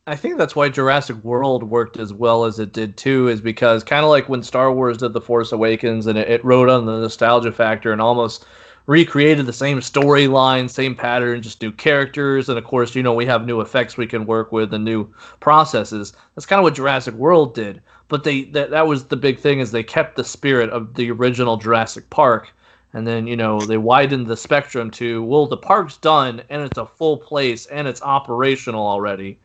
I 0.06 0.16
think 0.16 0.38
that's 0.38 0.56
why 0.56 0.70
Jurassic 0.70 1.22
World 1.22 1.64
worked 1.64 1.98
as 1.98 2.14
well 2.14 2.46
as 2.46 2.58
it 2.58 2.72
did 2.72 2.96
too, 2.96 3.28
is 3.28 3.42
because 3.42 3.84
kind 3.84 4.04
of 4.04 4.08
like 4.08 4.26
when 4.26 4.42
Star 4.42 4.72
Wars 4.72 4.96
did 4.96 5.12
The 5.12 5.20
Force 5.20 5.52
Awakens 5.52 6.06
and 6.06 6.16
it, 6.16 6.30
it 6.30 6.42
rode 6.42 6.70
on 6.70 6.86
the 6.86 6.98
nostalgia 6.98 7.52
factor 7.52 7.92
and 7.92 8.00
almost 8.00 8.46
recreated 8.86 9.44
the 9.44 9.52
same 9.52 9.80
storyline, 9.80 10.70
same 10.70 10.94
pattern, 10.94 11.42
just 11.42 11.60
new 11.60 11.70
characters, 11.70 12.48
and 12.48 12.56
of 12.56 12.64
course, 12.64 12.94
you 12.94 13.02
know, 13.02 13.12
we 13.12 13.26
have 13.26 13.44
new 13.44 13.60
effects 13.60 13.98
we 13.98 14.06
can 14.06 14.24
work 14.24 14.50
with 14.50 14.72
and 14.72 14.82
new 14.82 15.12
processes. 15.40 16.14
That's 16.34 16.46
kind 16.46 16.58
of 16.58 16.64
what 16.64 16.74
Jurassic 16.74 17.12
World 17.14 17.54
did. 17.54 17.82
But 18.08 18.24
they 18.24 18.44
that, 18.44 18.70
that 18.70 18.86
was 18.86 19.06
the 19.06 19.16
big 19.16 19.38
thing 19.38 19.60
is 19.60 19.70
they 19.70 19.82
kept 19.82 20.16
the 20.16 20.24
spirit 20.24 20.70
of 20.70 20.94
the 20.94 21.10
original 21.10 21.56
Jurassic 21.56 22.08
Park. 22.10 22.52
And 22.94 23.06
then, 23.06 23.26
you 23.26 23.36
know, 23.36 23.60
they 23.60 23.76
widened 23.76 24.26
the 24.26 24.36
spectrum 24.36 24.90
to, 24.92 25.22
well, 25.22 25.46
the 25.46 25.58
park's 25.58 25.98
done 25.98 26.42
and 26.48 26.62
it's 26.62 26.78
a 26.78 26.86
full 26.86 27.18
place 27.18 27.66
and 27.66 27.86
it's 27.86 28.00
operational 28.00 28.86
already 28.86 29.38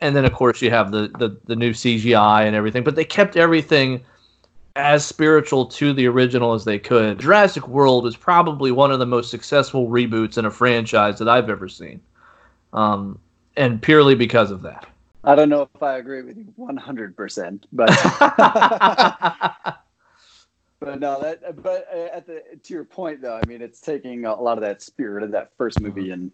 and 0.00 0.16
then 0.16 0.24
of 0.24 0.32
course 0.32 0.60
you 0.62 0.70
have 0.70 0.90
the, 0.90 1.08
the 1.18 1.36
the 1.46 1.56
new 1.56 1.70
CGI 1.70 2.46
and 2.46 2.56
everything, 2.56 2.84
but 2.84 2.96
they 2.96 3.04
kept 3.04 3.36
everything 3.36 4.04
as 4.74 5.04
spiritual 5.04 5.66
to 5.66 5.92
the 5.92 6.06
original 6.06 6.52
as 6.52 6.64
they 6.64 6.78
could. 6.78 7.18
Jurassic 7.18 7.66
World 7.66 8.06
is 8.06 8.16
probably 8.16 8.72
one 8.72 8.90
of 8.90 8.98
the 8.98 9.06
most 9.06 9.30
successful 9.30 9.88
reboots 9.88 10.36
in 10.36 10.44
a 10.44 10.50
franchise 10.50 11.18
that 11.18 11.28
I've 11.28 11.48
ever 11.48 11.68
seen, 11.68 12.00
um, 12.72 13.18
and 13.56 13.80
purely 13.80 14.14
because 14.14 14.50
of 14.50 14.62
that. 14.62 14.86
I 15.26 15.34
don't 15.34 15.48
know 15.48 15.62
if 15.62 15.82
I 15.82 15.96
agree 15.98 16.22
with 16.22 16.36
you 16.36 16.46
100%, 16.58 17.64
but 17.72 17.88
but 20.80 21.00
no, 21.00 21.20
that 21.20 21.62
but 21.62 21.88
uh, 21.92 22.08
at 22.12 22.26
the 22.26 22.42
to 22.62 22.74
your 22.74 22.84
point 22.84 23.20
though, 23.20 23.36
I 23.36 23.44
mean, 23.46 23.60
it's 23.60 23.80
taking 23.80 24.24
a 24.24 24.40
lot 24.40 24.56
of 24.56 24.62
that 24.62 24.82
spirit 24.82 25.24
of 25.24 25.32
that 25.32 25.50
first 25.58 25.80
movie 25.80 26.10
and 26.10 26.30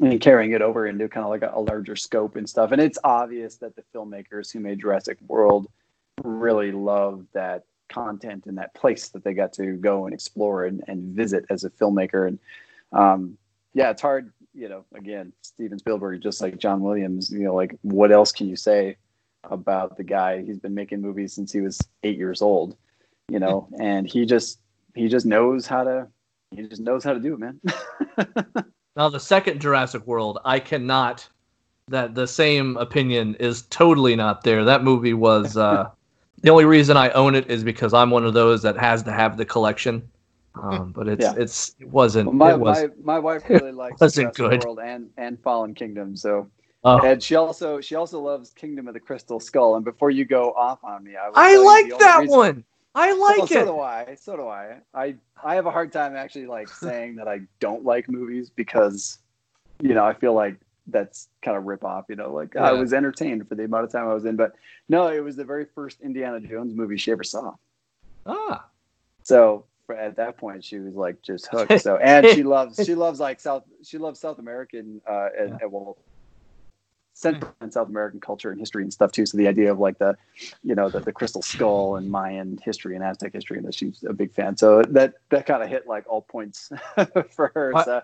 and 0.00 0.20
carrying 0.20 0.52
it 0.52 0.62
over 0.62 0.86
into 0.86 1.08
kind 1.08 1.24
of 1.24 1.30
like 1.30 1.42
a, 1.42 1.50
a, 1.54 1.60
larger 1.60 1.96
scope 1.96 2.36
and 2.36 2.48
stuff. 2.48 2.70
And 2.70 2.80
it's 2.80 2.98
obvious 3.02 3.56
that 3.56 3.74
the 3.74 3.82
filmmakers 3.94 4.52
who 4.52 4.60
made 4.60 4.80
Jurassic 4.80 5.18
World 5.26 5.66
really 6.22 6.70
love 6.70 7.26
that 7.32 7.64
content 7.88 8.46
and 8.46 8.56
that 8.58 8.74
place 8.74 9.08
that 9.08 9.24
they 9.24 9.34
got 9.34 9.52
to 9.54 9.72
go 9.72 10.06
and 10.06 10.14
explore 10.14 10.64
and, 10.64 10.84
and 10.86 11.14
visit 11.14 11.44
as 11.50 11.64
a 11.64 11.70
filmmaker. 11.70 12.28
And 12.28 12.38
um, 12.92 13.36
yeah, 13.74 13.90
it's 13.90 14.02
hard, 14.02 14.32
you 14.54 14.68
know, 14.68 14.84
again, 14.94 15.32
Steven 15.42 15.78
Spielberg, 15.78 16.22
just 16.22 16.40
like 16.40 16.58
John 16.58 16.80
Williams, 16.80 17.30
you 17.30 17.44
know, 17.44 17.54
like 17.54 17.76
what 17.82 18.12
else 18.12 18.32
can 18.32 18.48
you 18.48 18.56
say 18.56 18.96
about 19.44 19.96
the 19.96 20.04
guy? 20.04 20.42
He's 20.42 20.58
been 20.58 20.74
making 20.74 21.00
movies 21.00 21.32
since 21.32 21.52
he 21.52 21.60
was 21.60 21.80
eight 22.02 22.18
years 22.18 22.42
old, 22.42 22.76
you 23.28 23.38
know, 23.38 23.68
and 23.80 24.06
he 24.08 24.26
just, 24.26 24.60
he 24.94 25.08
just 25.08 25.26
knows 25.26 25.66
how 25.66 25.84
to, 25.84 26.08
he 26.54 26.62
just 26.62 26.82
knows 26.82 27.02
how 27.02 27.14
to 27.14 27.20
do 27.20 27.34
it, 27.34 27.40
man. 27.40 27.60
Now, 28.96 29.08
the 29.08 29.20
second 29.20 29.60
Jurassic 29.60 30.06
World, 30.06 30.38
I 30.44 30.60
cannot. 30.60 31.28
That 31.88 32.14
the 32.14 32.28
same 32.28 32.76
opinion 32.76 33.34
is 33.36 33.62
totally 33.62 34.14
not 34.14 34.44
there. 34.44 34.64
That 34.64 34.84
movie 34.84 35.14
was 35.14 35.56
uh, 35.56 35.90
the 36.42 36.50
only 36.50 36.64
reason 36.64 36.96
I 36.96 37.10
own 37.10 37.34
it 37.34 37.50
is 37.50 37.64
because 37.64 37.92
I'm 37.92 38.10
one 38.10 38.24
of 38.24 38.34
those 38.34 38.62
that 38.62 38.78
has 38.78 39.02
to 39.02 39.12
have 39.12 39.36
the 39.36 39.44
collection. 39.44 40.08
Um, 40.54 40.92
but 40.92 41.08
it's 41.08 41.24
yeah. 41.24 41.34
it's 41.36 41.74
it 41.80 41.88
wasn't. 41.88 42.26
Well, 42.26 42.34
my, 42.34 42.52
it 42.52 42.60
was, 42.60 42.82
my 42.82 43.14
my 43.14 43.18
wife 43.18 43.42
really 43.48 43.72
likes 43.72 44.00
wasn't 44.00 44.34
good. 44.34 44.64
World 44.64 44.80
and 44.80 45.08
and 45.16 45.40
Fallen 45.42 45.74
Kingdom. 45.74 46.16
So 46.16 46.48
Oh. 46.84 47.00
And 47.00 47.22
she 47.22 47.36
also 47.36 47.80
she 47.80 47.94
also 47.94 48.20
loves 48.20 48.50
Kingdom 48.50 48.88
of 48.88 48.94
the 48.94 49.00
Crystal 49.00 49.38
Skull. 49.38 49.76
And 49.76 49.84
before 49.84 50.10
you 50.10 50.24
go 50.24 50.52
off 50.52 50.82
on 50.82 51.04
me, 51.04 51.16
I, 51.16 51.30
I 51.34 51.56
like 51.56 51.98
that 52.00 52.20
reason, 52.20 52.36
one. 52.36 52.64
I 52.94 53.12
like 53.12 53.36
so, 53.38 53.44
it. 53.44 53.48
So 53.48 53.64
do 53.66 53.80
I. 53.80 54.16
So 54.20 54.36
do 54.36 54.48
I. 54.48 54.78
I 54.92 55.14
I 55.42 55.54
have 55.54 55.66
a 55.66 55.70
hard 55.70 55.92
time 55.92 56.16
actually 56.16 56.46
like 56.46 56.68
saying 56.80 57.16
that 57.16 57.28
I 57.28 57.42
don't 57.60 57.84
like 57.84 58.08
movies 58.08 58.50
because 58.50 59.18
you 59.80 59.94
know 59.94 60.04
I 60.04 60.14
feel 60.14 60.34
like 60.34 60.56
that's 60.88 61.28
kind 61.42 61.56
of 61.56 61.64
rip 61.64 61.84
off. 61.84 62.06
You 62.08 62.16
know, 62.16 62.32
like 62.32 62.54
yeah. 62.54 62.64
I 62.64 62.72
was 62.72 62.92
entertained 62.92 63.48
for 63.48 63.54
the 63.54 63.64
amount 63.64 63.84
of 63.84 63.92
time 63.92 64.08
I 64.08 64.14
was 64.14 64.24
in, 64.24 64.34
but 64.34 64.54
no, 64.88 65.06
it 65.06 65.20
was 65.20 65.36
the 65.36 65.44
very 65.44 65.66
first 65.76 66.00
Indiana 66.00 66.40
Jones 66.40 66.74
movie 66.74 66.96
she 66.96 67.12
ever 67.12 67.24
saw. 67.24 67.54
Ah. 68.26 68.66
So 69.22 69.66
at 69.94 70.16
that 70.16 70.36
point 70.36 70.64
she 70.64 70.78
was 70.78 70.94
like 70.94 71.22
just 71.22 71.46
hooked. 71.50 71.80
So 71.80 71.96
and 71.96 72.26
she 72.28 72.42
loves 72.42 72.84
she 72.84 72.94
loves 72.94 73.20
like 73.20 73.40
South 73.40 73.64
she 73.82 73.98
loves 73.98 74.20
South 74.20 74.38
American 74.38 75.00
uh 75.08 75.28
and, 75.38 75.50
yeah. 75.50 75.58
and 75.62 75.72
well 75.72 75.98
Central 77.14 77.54
and 77.60 77.72
South 77.72 77.88
American 77.88 78.20
culture 78.20 78.50
and 78.50 78.58
history 78.58 78.82
and 78.82 78.92
stuff 78.92 79.12
too. 79.12 79.26
So 79.26 79.36
the 79.36 79.46
idea 79.46 79.70
of 79.70 79.78
like 79.78 79.98
the, 79.98 80.16
you 80.62 80.74
know, 80.74 80.88
the, 80.88 81.00
the 81.00 81.12
crystal 81.12 81.42
skull 81.42 81.96
and 81.96 82.10
Mayan 82.10 82.58
history 82.62 82.96
and 82.96 83.04
Aztec 83.04 83.32
history, 83.32 83.58
and 83.58 83.66
that 83.66 83.74
she's 83.74 84.02
a 84.08 84.12
big 84.12 84.32
fan. 84.32 84.56
So 84.56 84.82
that 84.82 85.14
that 85.28 85.46
kind 85.46 85.62
of 85.62 85.68
hit 85.68 85.86
like 85.86 86.04
all 86.08 86.22
points 86.22 86.70
for 87.30 87.52
her. 87.54 87.72
What? 87.72 87.84
So 87.84 88.02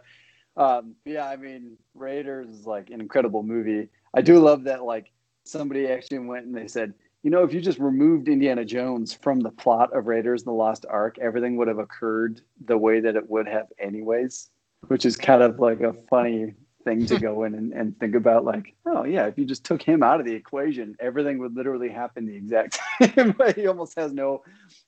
um, 0.56 0.94
yeah, 1.04 1.26
I 1.26 1.36
mean, 1.36 1.78
Raiders 1.94 2.48
is 2.48 2.66
like 2.66 2.90
an 2.90 3.00
incredible 3.00 3.42
movie. 3.42 3.88
I 4.12 4.22
do 4.22 4.40
love 4.40 4.64
that 4.64 4.84
like 4.84 5.10
somebody 5.44 5.86
actually 5.88 6.18
went 6.18 6.46
and 6.46 6.54
they 6.54 6.68
said, 6.68 6.94
you 7.22 7.30
know, 7.30 7.42
if 7.42 7.52
you 7.52 7.60
just 7.60 7.78
removed 7.78 8.28
Indiana 8.28 8.64
Jones 8.64 9.12
from 9.12 9.40
the 9.40 9.50
plot 9.50 9.96
of 9.96 10.06
Raiders 10.06 10.42
and 10.42 10.48
the 10.48 10.52
Lost 10.52 10.86
Ark, 10.88 11.18
everything 11.20 11.56
would 11.56 11.68
have 11.68 11.78
occurred 11.78 12.40
the 12.64 12.78
way 12.78 13.00
that 13.00 13.16
it 13.16 13.28
would 13.28 13.48
have 13.48 13.66
anyways, 13.78 14.48
which 14.86 15.04
is 15.04 15.16
kind 15.16 15.42
of 15.42 15.58
like 15.58 15.80
a 15.80 15.94
funny 16.08 16.54
thing 16.84 17.06
to 17.06 17.18
go 17.18 17.44
in 17.44 17.54
and, 17.54 17.72
and 17.72 17.98
think 17.98 18.14
about 18.14 18.44
like 18.44 18.74
oh 18.86 19.04
yeah 19.04 19.26
if 19.26 19.36
you 19.36 19.44
just 19.44 19.64
took 19.64 19.82
him 19.82 20.02
out 20.02 20.20
of 20.20 20.26
the 20.26 20.32
equation 20.32 20.96
everything 21.00 21.38
would 21.38 21.54
literally 21.54 21.88
happen 21.88 22.24
the 22.24 22.34
exact 22.34 22.78
same 23.02 23.34
way. 23.38 23.52
He 23.54 23.66
almost 23.66 23.98
has 23.98 24.12
no 24.12 24.42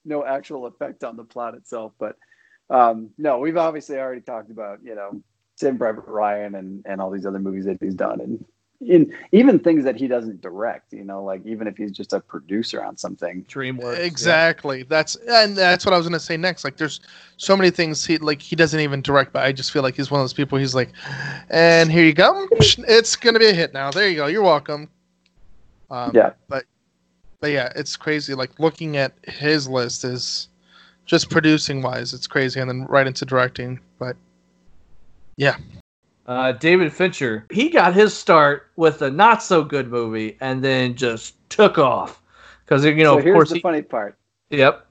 no 0.04 0.24
actual 0.24 0.66
effect 0.66 1.04
on 1.04 1.16
the 1.16 1.24
plot 1.24 1.54
itself 1.54 1.92
but 1.98 2.16
um 2.70 3.10
no 3.18 3.38
we've 3.38 3.56
obviously 3.56 3.98
already 3.98 4.20
talked 4.20 4.50
about 4.50 4.78
you 4.82 4.94
know 4.94 5.20
Tim 5.58 5.76
Private 5.76 6.06
Ryan 6.06 6.54
and 6.54 6.86
and 6.86 7.00
all 7.00 7.10
these 7.10 7.26
other 7.26 7.40
movies 7.40 7.64
that 7.64 7.78
he's 7.80 7.94
done 7.94 8.20
and 8.20 8.44
in 8.80 9.14
even 9.32 9.58
things 9.58 9.84
that 9.84 9.94
he 9.94 10.08
doesn't 10.08 10.40
direct 10.40 10.92
you 10.92 11.04
know 11.04 11.22
like 11.22 11.44
even 11.44 11.66
if 11.66 11.76
he's 11.76 11.92
just 11.92 12.12
a 12.12 12.20
producer 12.20 12.82
on 12.82 12.96
something. 12.96 13.44
Dreamworks 13.44 13.98
exactly. 13.98 14.78
Yeah. 14.78 14.84
that's 14.88 15.16
and 15.28 15.56
that's 15.56 15.84
what 15.84 15.92
i 15.92 15.98
was 15.98 16.06
going 16.06 16.18
to 16.18 16.24
say 16.24 16.36
next. 16.36 16.64
Like 16.64 16.76
there's 16.76 17.00
so 17.36 17.56
many 17.56 17.70
things 17.70 18.04
he 18.04 18.18
like 18.18 18.40
he 18.40 18.56
doesn't 18.56 18.80
even 18.80 19.02
direct 19.02 19.32
but 19.32 19.44
i 19.44 19.52
just 19.52 19.70
feel 19.72 19.82
like 19.82 19.96
he's 19.96 20.10
one 20.10 20.20
of 20.20 20.24
those 20.24 20.32
people 20.32 20.58
he's 20.58 20.74
like 20.74 20.90
and 21.50 21.92
here 21.92 22.04
you 22.04 22.14
go. 22.14 22.48
It's 22.52 23.16
going 23.16 23.34
to 23.34 23.40
be 23.40 23.48
a 23.48 23.52
hit 23.52 23.74
now. 23.74 23.90
There 23.90 24.08
you 24.08 24.16
go. 24.16 24.26
You're 24.26 24.42
welcome. 24.42 24.88
Um, 25.90 26.12
yeah. 26.14 26.32
but 26.48 26.64
but 27.40 27.50
yeah 27.50 27.72
it's 27.76 27.96
crazy. 27.96 28.34
Like 28.34 28.58
looking 28.58 28.96
at 28.96 29.12
his 29.24 29.68
list 29.68 30.04
is 30.04 30.48
just 31.10 31.28
producing 31.28 31.82
wise 31.82 32.14
it's 32.14 32.28
crazy 32.28 32.60
and 32.60 32.70
then 32.70 32.84
right 32.84 33.08
into 33.08 33.24
directing 33.24 33.80
but 33.98 34.16
yeah 35.36 35.56
uh, 36.26 36.52
David 36.52 36.92
Fincher, 36.92 37.46
he 37.50 37.68
got 37.68 37.94
his 37.94 38.16
start 38.16 38.70
with 38.76 39.02
a 39.02 39.10
not 39.10 39.42
so 39.42 39.64
good 39.64 39.88
movie 39.88 40.36
and 40.40 40.62
then 40.62 40.94
just 40.94 41.34
took 41.50 41.78
off. 41.78 42.22
because 42.64 42.84
you 42.84 42.94
know, 42.96 43.14
so 43.14 43.18
of 43.18 43.24
here's 43.24 43.34
course, 43.34 43.48
the 43.50 43.56
he, 43.56 43.60
funny 43.60 43.82
part. 43.82 44.16
yep. 44.50 44.86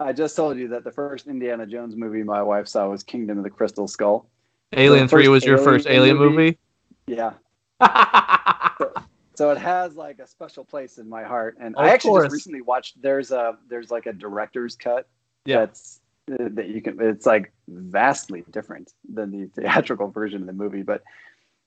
I 0.00 0.12
just 0.12 0.36
told 0.36 0.58
you 0.58 0.68
that 0.68 0.84
the 0.84 0.92
first 0.92 1.26
Indiana 1.26 1.66
Jones 1.66 1.96
movie 1.96 2.22
my 2.22 2.42
wife 2.42 2.68
saw 2.68 2.88
was 2.88 3.02
Kingdom 3.02 3.38
of 3.38 3.44
the 3.44 3.50
Crystal 3.50 3.88
Skull. 3.88 4.26
Alien 4.72 5.08
Three 5.08 5.24
first 5.24 5.30
was 5.30 5.44
your 5.44 5.58
first 5.58 5.86
Alien 5.86 6.16
Alien 6.16 6.34
movie. 6.36 6.58
Yeah. 7.06 7.32
So 9.38 9.52
it 9.52 9.58
has 9.58 9.94
like 9.94 10.18
a 10.18 10.26
special 10.26 10.64
place 10.64 10.98
in 10.98 11.08
my 11.08 11.22
heart. 11.22 11.58
And 11.60 11.76
I 11.78 11.90
actually 11.90 12.10
course. 12.10 12.24
just 12.24 12.32
recently 12.32 12.60
watched. 12.60 13.00
There's 13.00 13.30
a 13.30 13.56
there's 13.68 13.88
like 13.88 14.06
a 14.06 14.12
director's 14.12 14.74
cut. 14.74 15.06
Yeah. 15.44 15.60
That's 15.60 16.00
uh, 16.32 16.48
that 16.54 16.70
you 16.70 16.82
can. 16.82 17.00
It's 17.00 17.24
like 17.24 17.52
vastly 17.68 18.44
different 18.50 18.92
than 19.08 19.30
the 19.30 19.46
theatrical 19.60 20.08
version 20.08 20.40
of 20.40 20.46
the 20.46 20.52
movie. 20.52 20.82
But 20.82 21.02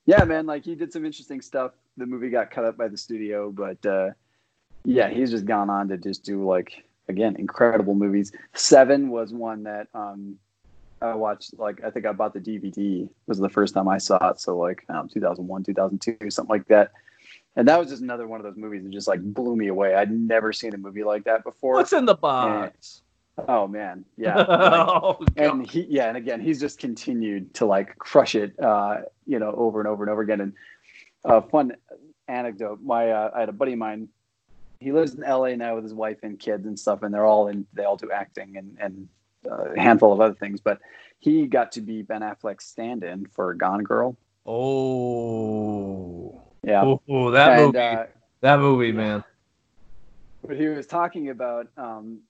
yeah, 0.06 0.24
man, 0.24 0.46
like 0.46 0.66
he 0.66 0.76
did 0.76 0.92
some 0.92 1.06
interesting 1.06 1.42
stuff. 1.42 1.72
The 1.98 2.06
movie 2.06 2.30
got 2.30 2.52
cut 2.52 2.66
up 2.66 2.78
by 2.78 2.88
the 2.88 2.98
studio, 2.98 3.52
but 3.52 3.86
uh, 3.86 4.12
yeah, 4.84 5.10
he's 5.10 5.32
just 5.32 5.46
gone 5.46 5.70
on 5.70 5.88
to 5.90 5.98
just 5.98 6.24
do 6.24 6.46
like 6.46 6.84
again 7.08 7.36
incredible 7.38 7.96
movies. 7.96 8.32
Seven 8.54 9.10
was 9.10 9.34
one 9.34 9.64
that 9.64 9.88
um, 9.94 10.38
I 11.02 11.14
watched. 11.16 11.58
Like 11.58 11.84
I 11.84 11.92
think 11.92 12.06
I 12.06 12.14
bought 12.14 12.34
the 12.34 12.40
DVD. 12.40 13.08
Was 13.28 13.38
the 13.38 13.50
first 13.50 13.74
time 13.74 13.88
I 13.88 13.98
saw 13.98 14.30
it. 14.30 14.40
So 14.40 14.58
like 14.58 14.84
I 14.90 15.02
2001, 15.12 15.64
2002, 15.64 16.32
something 16.32 16.50
like 16.50 16.68
that. 16.68 16.92
And 17.56 17.68
that 17.68 17.78
was 17.78 17.90
just 17.90 18.02
another 18.02 18.28
one 18.28 18.40
of 18.40 18.46
those 18.46 18.56
movies 18.56 18.84
that 18.84 18.92
just 18.92 19.08
like 19.08 19.22
blew 19.22 19.56
me 19.56 19.68
away. 19.68 19.94
I'd 19.94 20.12
never 20.12 20.54
seen 20.54 20.74
a 20.74 20.78
movie 20.78 21.04
like 21.04 21.26
that 21.26 21.44
before. 21.44 21.74
What's 21.74 21.92
in 21.92 22.06
the 22.06 22.16
box? 22.16 23.02
Oh 23.48 23.68
man, 23.68 24.06
yeah. 24.18 24.36
Like, 24.48 24.48
oh, 24.48 25.26
and 25.38 25.70
he 25.70 25.86
yeah 25.90 26.08
and 26.08 26.18
again 26.18 26.42
he's 26.42 26.60
just 26.60 26.80
continued 26.80 27.54
to 27.56 27.66
like 27.66 27.98
crush 27.98 28.36
it 28.36 28.60
uh 28.60 29.02
you 29.26 29.40
know 29.40 29.54
over 29.56 29.80
and 29.80 29.88
over 29.88 30.04
and 30.04 30.12
over 30.12 30.22
again. 30.22 30.42
And 30.42 30.54
uh 31.26 31.42
fun 31.42 31.76
anecdote 32.28 32.80
my 32.82 33.12
uh, 33.12 33.32
i 33.36 33.42
had 33.42 33.50
a 33.50 33.52
buddy 33.52 33.74
of 33.74 33.80
mine 33.80 34.08
he 34.80 34.94
lives 34.94 35.16
in 35.16 35.22
la 35.22 35.48
now 35.48 35.76
with 35.76 35.84
his 35.84 35.94
wife 35.94 36.20
and 36.24 36.40
kids 36.40 36.66
and 36.66 36.80
stuff 36.80 37.04
and 37.04 37.14
they're 37.14 37.26
all 37.26 37.50
in 37.50 37.66
they 37.74 37.84
all 37.84 37.98
do 37.98 38.10
acting 38.10 38.56
and 38.56 38.78
and 38.80 39.10
uh, 39.50 39.74
a 39.76 39.80
handful 39.80 40.14
of 40.14 40.22
other 40.22 40.36
things 40.36 40.62
but 40.62 40.80
he 41.22 41.46
got 41.46 41.72
to 41.74 41.82
be 41.82 42.02
ben 42.02 42.22
affleck's 42.22 42.66
stand-in 42.66 43.28
for 43.28 43.54
gone 43.54 43.84
girl. 43.84 44.18
Oh, 44.46 46.42
yeah. 46.64 46.96
Oh, 47.08 47.30
that 47.32 47.60
and 47.60 47.74
movie, 47.74 47.78
uh 47.78 48.06
that 48.42 48.60
movie, 48.60 48.92
man. 48.92 49.24
but 50.46 50.58
he 50.58 50.68
was 50.68 50.88
talking 50.88 51.30
about 51.30 51.68
um 51.78 52.22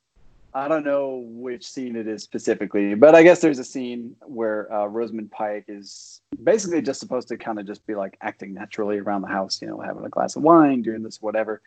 I 0.53 0.67
don't 0.67 0.83
know 0.83 1.23
which 1.27 1.65
scene 1.65 1.95
it 1.95 2.07
is 2.07 2.23
specifically, 2.23 2.93
but 2.93 3.15
I 3.15 3.23
guess 3.23 3.39
there's 3.39 3.59
a 3.59 3.63
scene 3.63 4.15
where 4.21 4.71
uh, 4.73 4.85
Rosamund 4.85 5.31
Pike 5.31 5.65
is 5.69 6.21
basically 6.43 6.81
just 6.81 6.99
supposed 6.99 7.29
to 7.29 7.37
kind 7.37 7.57
of 7.57 7.65
just 7.65 7.87
be 7.87 7.95
like 7.95 8.17
acting 8.21 8.53
naturally 8.53 8.99
around 8.99 9.21
the 9.21 9.29
house, 9.29 9.61
you 9.61 9.67
know, 9.69 9.79
having 9.79 10.03
a 10.03 10.09
glass 10.09 10.35
of 10.35 10.43
wine, 10.43 10.81
doing 10.81 11.03
this, 11.03 11.21
whatever. 11.21 11.61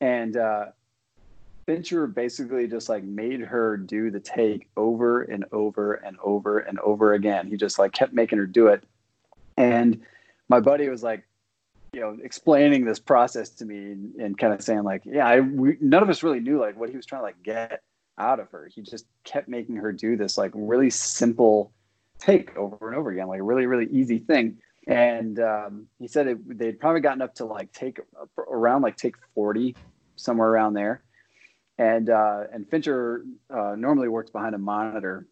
And 0.00 0.36
uh, 0.36 0.66
Fincher 1.66 2.06
basically 2.06 2.66
just 2.66 2.88
like 2.88 3.04
made 3.04 3.40
her 3.40 3.76
do 3.76 4.10
the 4.10 4.20
take 4.20 4.68
over 4.78 5.22
and 5.22 5.44
over 5.52 5.94
and 5.94 6.16
over 6.22 6.60
and 6.60 6.78
over 6.80 7.12
again. 7.12 7.48
He 7.48 7.58
just 7.58 7.78
like 7.78 7.92
kept 7.92 8.14
making 8.14 8.38
her 8.38 8.46
do 8.46 8.68
it. 8.68 8.82
And 9.58 10.00
my 10.48 10.60
buddy 10.60 10.88
was 10.88 11.02
like, 11.02 11.26
you 11.92 12.00
know, 12.00 12.16
explaining 12.22 12.84
this 12.84 12.98
process 12.98 13.50
to 13.50 13.64
me 13.66 13.76
and, 13.76 14.14
and 14.16 14.38
kind 14.38 14.54
of 14.54 14.62
saying 14.62 14.84
like, 14.84 15.02
yeah, 15.04 15.26
I 15.26 15.40
we, 15.40 15.76
none 15.80 16.02
of 16.02 16.08
us 16.08 16.22
really 16.22 16.40
knew 16.40 16.58
like 16.58 16.78
what 16.78 16.88
he 16.88 16.96
was 16.96 17.04
trying 17.04 17.20
to 17.20 17.24
like 17.24 17.42
get 17.42 17.82
out 18.18 18.40
of 18.40 18.50
her. 18.50 18.68
He 18.72 18.82
just 18.82 19.06
kept 19.24 19.48
making 19.48 19.76
her 19.76 19.92
do 19.92 20.16
this 20.16 20.38
like 20.38 20.52
really 20.54 20.90
simple 20.90 21.72
take 22.18 22.56
over 22.56 22.88
and 22.88 22.96
over 22.96 23.10
again, 23.10 23.28
like 23.28 23.40
a 23.40 23.44
really 23.44 23.66
really 23.66 23.88
easy 23.90 24.18
thing. 24.18 24.58
And 24.86 25.40
um, 25.40 25.86
he 25.98 26.06
said 26.06 26.28
it, 26.28 26.58
they'd 26.58 26.78
probably 26.78 27.00
gotten 27.00 27.20
up 27.22 27.34
to 27.36 27.44
like 27.44 27.72
take 27.72 27.98
around 28.38 28.82
like 28.82 28.96
take 28.96 29.16
forty 29.34 29.74
somewhere 30.16 30.48
around 30.48 30.74
there. 30.74 31.02
And 31.78 32.08
uh, 32.08 32.44
and 32.52 32.68
Fincher 32.68 33.24
uh, 33.50 33.74
normally 33.76 34.08
works 34.08 34.30
behind 34.30 34.54
a 34.54 34.58
monitor, 34.58 35.26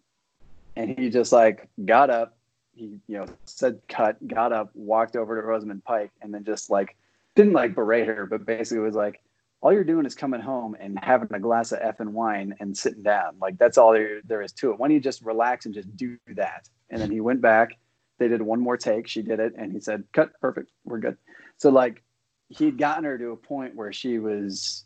and 0.77 0.99
he 0.99 1.09
just 1.09 1.33
like 1.33 1.69
got 1.85 2.11
up, 2.11 2.37
he 2.75 3.01
you 3.07 3.19
know 3.19 3.27
said 3.47 3.81
cut, 3.89 4.27
got 4.27 4.53
up, 4.53 4.71
walked 4.75 5.17
over 5.17 5.41
to 5.41 5.47
Rosamund 5.47 5.85
Pike, 5.85 6.11
and 6.21 6.35
then 6.35 6.45
just 6.45 6.69
like 6.69 6.97
didn't 7.35 7.55
like 7.55 7.75
berate 7.75 8.09
her, 8.09 8.27
but 8.27 8.45
basically 8.45 8.81
was 8.81 8.95
like, 8.95 9.21
all 9.65 9.73
you're 9.73 9.83
doing 9.83 10.05
is 10.05 10.15
coming 10.15 10.43
home 10.43 10.77
and 10.79 10.99
having 11.03 11.33
a 11.33 11.41
glass 11.41 11.73
of 11.73 11.81
effing 11.81 12.11
wine 12.11 12.55
and 12.61 12.77
sitting 12.77 13.03
down. 13.03 13.35
Like 13.41 13.57
that's 13.57 13.79
all 13.79 13.95
there, 13.95 14.21
there 14.27 14.43
is 14.43 14.53
to 14.53 14.71
it. 14.71 14.79
Why 14.79 14.89
don't 14.89 14.95
you 14.95 15.01
just 15.01 15.23
relax 15.23 15.65
and 15.65 15.75
just 15.75 15.97
do 15.97 16.19
that? 16.35 16.69
And 16.91 17.01
then 17.01 17.11
he 17.11 17.21
went 17.21 17.41
back. 17.41 17.79
They 18.19 18.29
did 18.29 18.43
one 18.43 18.61
more 18.61 18.77
take. 18.77 19.09
She 19.09 19.23
did 19.23 19.41
it, 19.41 19.55
and 19.57 19.73
he 19.73 19.81
said, 19.81 20.05
"Cut, 20.13 20.39
perfect, 20.41 20.71
we're 20.85 20.99
good." 20.99 21.17
So 21.57 21.71
like 21.71 22.03
he'd 22.51 22.77
gotten 22.77 23.05
her 23.05 23.17
to 23.17 23.31
a 23.31 23.37
point 23.37 23.75
where 23.75 23.93
she 23.93 24.19
was 24.19 24.85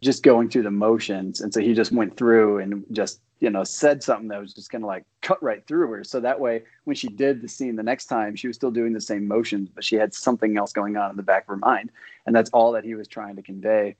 just 0.00 0.22
going 0.22 0.48
through 0.48 0.62
the 0.62 0.70
motions, 0.70 1.42
and 1.42 1.52
so 1.52 1.60
he 1.60 1.74
just 1.74 1.92
went 1.92 2.16
through 2.16 2.60
and 2.60 2.84
just 2.90 3.20
you 3.40 3.50
know 3.50 3.64
said 3.64 4.02
something 4.02 4.28
that 4.28 4.40
was 4.40 4.54
just 4.54 4.72
gonna 4.72 4.86
like 4.86 5.04
cut 5.20 5.40
right 5.42 5.64
through 5.66 5.90
her. 5.90 6.02
So 6.04 6.20
that 6.20 6.40
way, 6.40 6.62
when 6.84 6.96
she 6.96 7.08
did 7.08 7.42
the 7.42 7.48
scene 7.48 7.76
the 7.76 7.82
next 7.82 8.06
time, 8.06 8.34
she 8.34 8.46
was 8.48 8.56
still 8.56 8.70
doing 8.70 8.94
the 8.94 9.00
same 9.00 9.28
motions, 9.28 9.68
but 9.68 9.84
she 9.84 9.96
had 9.96 10.14
something 10.14 10.56
else 10.56 10.72
going 10.72 10.96
on 10.96 11.10
in 11.10 11.16
the 11.16 11.22
back 11.22 11.42
of 11.42 11.48
her 11.48 11.56
mind 11.58 11.90
and 12.26 12.34
that's 12.34 12.50
all 12.50 12.72
that 12.72 12.84
he 12.84 12.94
was 12.94 13.08
trying 13.08 13.36
to 13.36 13.42
convey. 13.42 13.96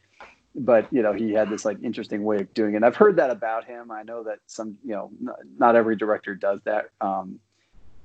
But 0.55 0.93
you 0.93 1.03
know 1.03 1.13
he 1.13 1.33
had 1.33 1.51
this 1.51 1.65
like 1.65 1.79
interesting 1.83 2.25
way 2.25 2.39
of 2.39 2.55
doing 2.55 2.75
it. 2.75 2.77
And 2.77 2.85
i've 2.85 2.97
heard 2.97 3.17
that 3.17 3.31
about 3.31 3.65
him. 3.65 3.91
I 3.91 4.03
know 4.03 4.23
that 4.25 4.39
some 4.47 4.79
you 4.85 4.95
know 4.95 5.11
n- 5.21 5.57
not 5.59 5.77
every 5.77 5.97
director 5.97 6.35
does 6.35 6.61
that. 6.65 6.91
Um, 7.01 7.41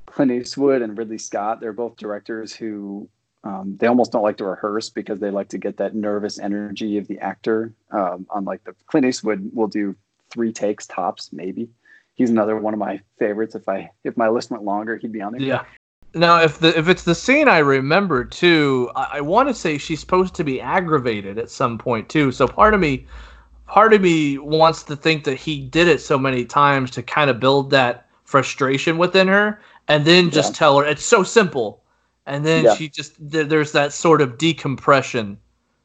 clint 0.07 0.31
eastwood 0.31 0.81
and 0.81 0.97
ridley 0.97 1.19
scott 1.19 1.59
they're 1.59 1.71
both 1.71 1.95
directors 1.95 2.55
who 2.55 3.07
um, 3.43 3.77
they 3.79 3.87
almost 3.87 4.11
don't 4.11 4.23
like 4.23 4.37
to 4.37 4.45
rehearse 4.45 4.89
because 4.89 5.19
they 5.19 5.31
like 5.31 5.49
to 5.49 5.57
get 5.57 5.77
that 5.77 5.95
nervous 5.95 6.39
energy 6.39 6.97
of 6.97 7.07
the 7.07 7.19
actor. 7.19 7.73
Um, 7.91 8.27
unlike 8.33 8.63
the 8.65 8.75
clint 8.87 9.05
eastwood 9.05 9.51
will 9.53 9.67
do 9.67 9.95
three 10.29 10.51
takes 10.51 10.85
tops 10.85 11.31
maybe. 11.31 11.69
He's 12.15 12.29
another 12.29 12.57
one 12.57 12.73
of 12.73 12.79
my 12.79 12.99
favorites. 13.17 13.55
If 13.55 13.69
i 13.69 13.91
if 14.03 14.17
my 14.17 14.27
list 14.27 14.51
went 14.51 14.63
longer 14.63 14.97
he'd 14.97 15.11
be 15.11 15.21
on 15.21 15.33
there. 15.33 15.41
Yeah. 15.41 15.63
Now, 16.13 16.41
if 16.41 16.59
the 16.59 16.77
if 16.77 16.87
it's 16.87 17.03
the 17.03 17.15
scene 17.15 17.47
I 17.47 17.59
remember 17.59 18.25
too, 18.25 18.91
I, 18.95 19.07
I 19.13 19.21
want 19.21 19.47
to 19.49 19.53
say 19.53 19.77
she's 19.77 19.99
supposed 19.99 20.33
to 20.35 20.43
be 20.43 20.59
aggravated 20.61 21.37
at 21.37 21.49
some 21.51 21.77
point 21.77 22.09
too. 22.09 22.31
So 22.31 22.47
part 22.47 22.73
of 22.73 22.79
me, 22.79 23.05
part 23.67 23.93
of 23.93 24.01
me 24.01 24.37
wants 24.39 24.83
to 24.83 24.95
think 24.95 25.23
that 25.25 25.37
he 25.37 25.61
did 25.61 25.87
it 25.87 26.01
so 26.01 26.17
many 26.17 26.45
times 26.45 26.91
to 26.91 27.03
kind 27.03 27.29
of 27.29 27.39
build 27.39 27.69
that 27.71 28.07
frustration 28.25 28.97
within 28.97 29.27
her, 29.27 29.61
and 29.87 30.05
then 30.05 30.29
just 30.31 30.53
Yeah. 30.53 30.57
tell 30.57 30.79
her 30.79 30.85
it's 30.85 31.05
so 31.05 31.23
simple, 31.23 31.83
and 32.25 32.45
then 32.45 32.65
Yeah. 32.65 32.73
she 32.75 32.89
just 32.89 33.13
there, 33.19 33.43
there's 33.43 33.71
that 33.73 33.93
sort 33.93 34.21
of 34.21 34.37
decompression 34.37 35.37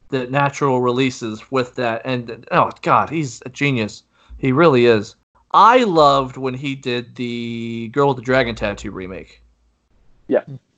that 0.09 0.31
natural 0.31 0.81
releases 0.81 1.51
with 1.51 1.75
that. 1.75 2.01
And 2.03 2.47
oh 2.51 2.71
god, 2.81 3.09
he's 3.11 3.41
a 3.45 3.49
genius. 3.49 4.03
He 4.37 4.51
really 4.51 4.85
is. 4.87 5.15
I 5.51 5.83
loved 5.83 6.35
when 6.37 6.53
he 6.55 6.75
did 6.75 7.15
the 7.15 7.89
Girl 7.93 8.09
with 8.09 8.17
the 8.17 8.23
Dragon 8.23 8.55
Tattoo 8.55 8.91
remake 8.91 9.41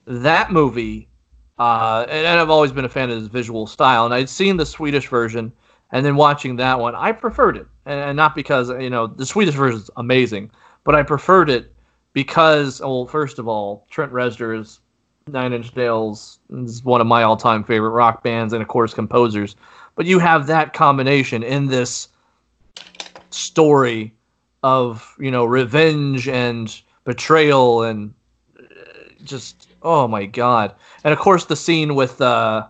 that 0.05 0.51
movie, 0.51 1.09
uh, 1.59 2.05
and, 2.07 2.25
and 2.25 2.39
I've 2.39 2.49
always 2.49 2.71
been 2.71 2.85
a 2.85 2.89
fan 2.89 3.09
of 3.09 3.17
his 3.17 3.27
visual 3.27 3.67
style, 3.67 4.05
and 4.05 4.13
I'd 4.13 4.29
seen 4.29 4.57
the 4.57 4.65
Swedish 4.65 5.07
version, 5.07 5.51
and 5.91 6.05
then 6.05 6.15
watching 6.15 6.55
that 6.57 6.79
one, 6.79 6.95
I 6.95 7.11
preferred 7.11 7.57
it, 7.57 7.67
and, 7.85 7.99
and 7.99 8.17
not 8.17 8.35
because 8.35 8.69
you 8.69 8.89
know 8.89 9.07
the 9.07 9.25
Swedish 9.25 9.55
version 9.55 9.79
is 9.79 9.89
amazing, 9.97 10.51
but 10.83 10.95
I 10.95 11.03
preferred 11.03 11.49
it 11.49 11.73
because, 12.13 12.79
well, 12.79 13.05
first 13.05 13.39
of 13.39 13.47
all, 13.47 13.85
Trent 13.89 14.11
Reznor 14.11 14.59
is 14.59 14.79
Nine 15.27 15.53
Inch 15.53 15.75
Nails 15.75 16.39
is 16.49 16.83
one 16.83 17.01
of 17.01 17.07
my 17.07 17.23
all-time 17.23 17.63
favorite 17.63 17.91
rock 17.91 18.23
bands, 18.23 18.53
and 18.53 18.61
of 18.61 18.67
course 18.67 18.93
composers. 18.93 19.55
But 19.95 20.05
you 20.05 20.19
have 20.19 20.47
that 20.47 20.73
combination 20.73 21.43
in 21.43 21.67
this 21.67 22.09
story 23.29 24.13
of 24.63 25.15
you 25.19 25.31
know 25.31 25.45
revenge 25.45 26.27
and 26.27 26.81
betrayal 27.03 27.83
and 27.83 28.13
just 29.27 29.67
oh 29.83 30.07
my 30.07 30.25
god 30.25 30.73
and 31.03 31.13
of 31.13 31.19
course 31.19 31.45
the 31.45 31.55
scene 31.55 31.95
with 31.95 32.19
uh 32.21 32.67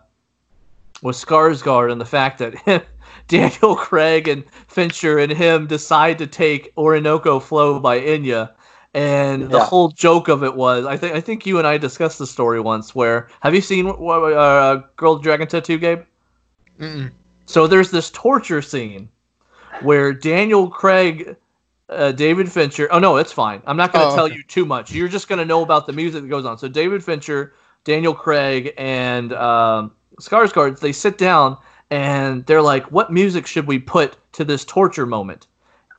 with 1.04 1.16
Skarsgård 1.16 1.92
and 1.92 2.02
the 2.02 2.06
fact 2.06 2.40
that 2.40 2.56
him, 2.56 2.82
Daniel 3.28 3.76
Craig 3.76 4.28
and 4.28 4.44
Fincher 4.68 5.20
and 5.20 5.32
him 5.32 5.68
decide 5.68 6.18
to 6.18 6.26
take 6.28 6.74
Orinoco 6.76 7.40
Flow 7.40 7.80
by 7.80 8.00
Enya. 8.00 8.52
and 8.94 9.52
the 9.52 9.60
whole 9.60 9.90
joke 9.90 10.28
of 10.28 10.44
it 10.44 10.56
was 10.56 10.86
I 10.86 10.98
think 10.98 11.16
I 11.16 11.22
think 11.22 11.46
you 11.46 11.60
and 11.60 11.68
I 11.68 11.78
discussed 11.78 12.18
the 12.18 12.28
story 12.28 12.60
once 12.60 12.96
where 12.96 13.30
have 13.42 13.54
you 13.54 13.62
seen 13.62 13.88
uh, 13.88 14.82
Girl 14.96 15.18
Dragon 15.18 15.48
Tattoo 15.48 15.78
Gabe 15.78 16.04
Mm-mm. 16.80 17.12
so 17.46 17.68
there's 17.68 17.92
this 17.92 18.10
torture 18.12 18.62
scene 18.62 19.10
where 19.82 20.14
Daniel 20.14 20.70
Craig, 20.70 21.36
uh, 21.89 22.11
David 22.11 22.51
Fincher. 22.51 22.88
Oh 22.91 22.99
no, 22.99 23.18
it's 23.18 23.31
fine. 23.31 23.61
I'm 23.65 23.77
not 23.77 23.93
going 23.93 24.05
to 24.07 24.11
Oh, 24.11 24.15
tell 24.15 24.26
okay. 24.26 24.35
you 24.35 24.43
too 24.43 24.65
much. 24.65 24.91
You're 24.91 25.07
just 25.07 25.27
going 25.27 25.39
to 25.39 25.45
know 25.45 25.61
about 25.64 25.85
the 25.88 25.93
music 25.93 26.23
that 26.23 26.27
goes 26.30 26.45
on. 26.45 26.57
So 26.57 26.68
David 26.68 27.03
Fincher, 27.03 27.53
Daniel 27.84 28.14
Craig, 28.14 28.73
and 28.77 29.34
um, 29.34 29.91
Skarsgård, 30.19 30.80
they 30.80 30.91
sit 30.91 31.18
down 31.18 31.57
and 31.89 32.45
they're 32.45 32.61
like, 32.61 32.91
"What 32.91 33.11
music 33.11 33.47
should 33.47 33.68
we 33.68 33.80
put 33.80 34.18
to 34.34 34.43
this 34.43 34.65
torture 34.65 35.05
moment?" 35.05 35.47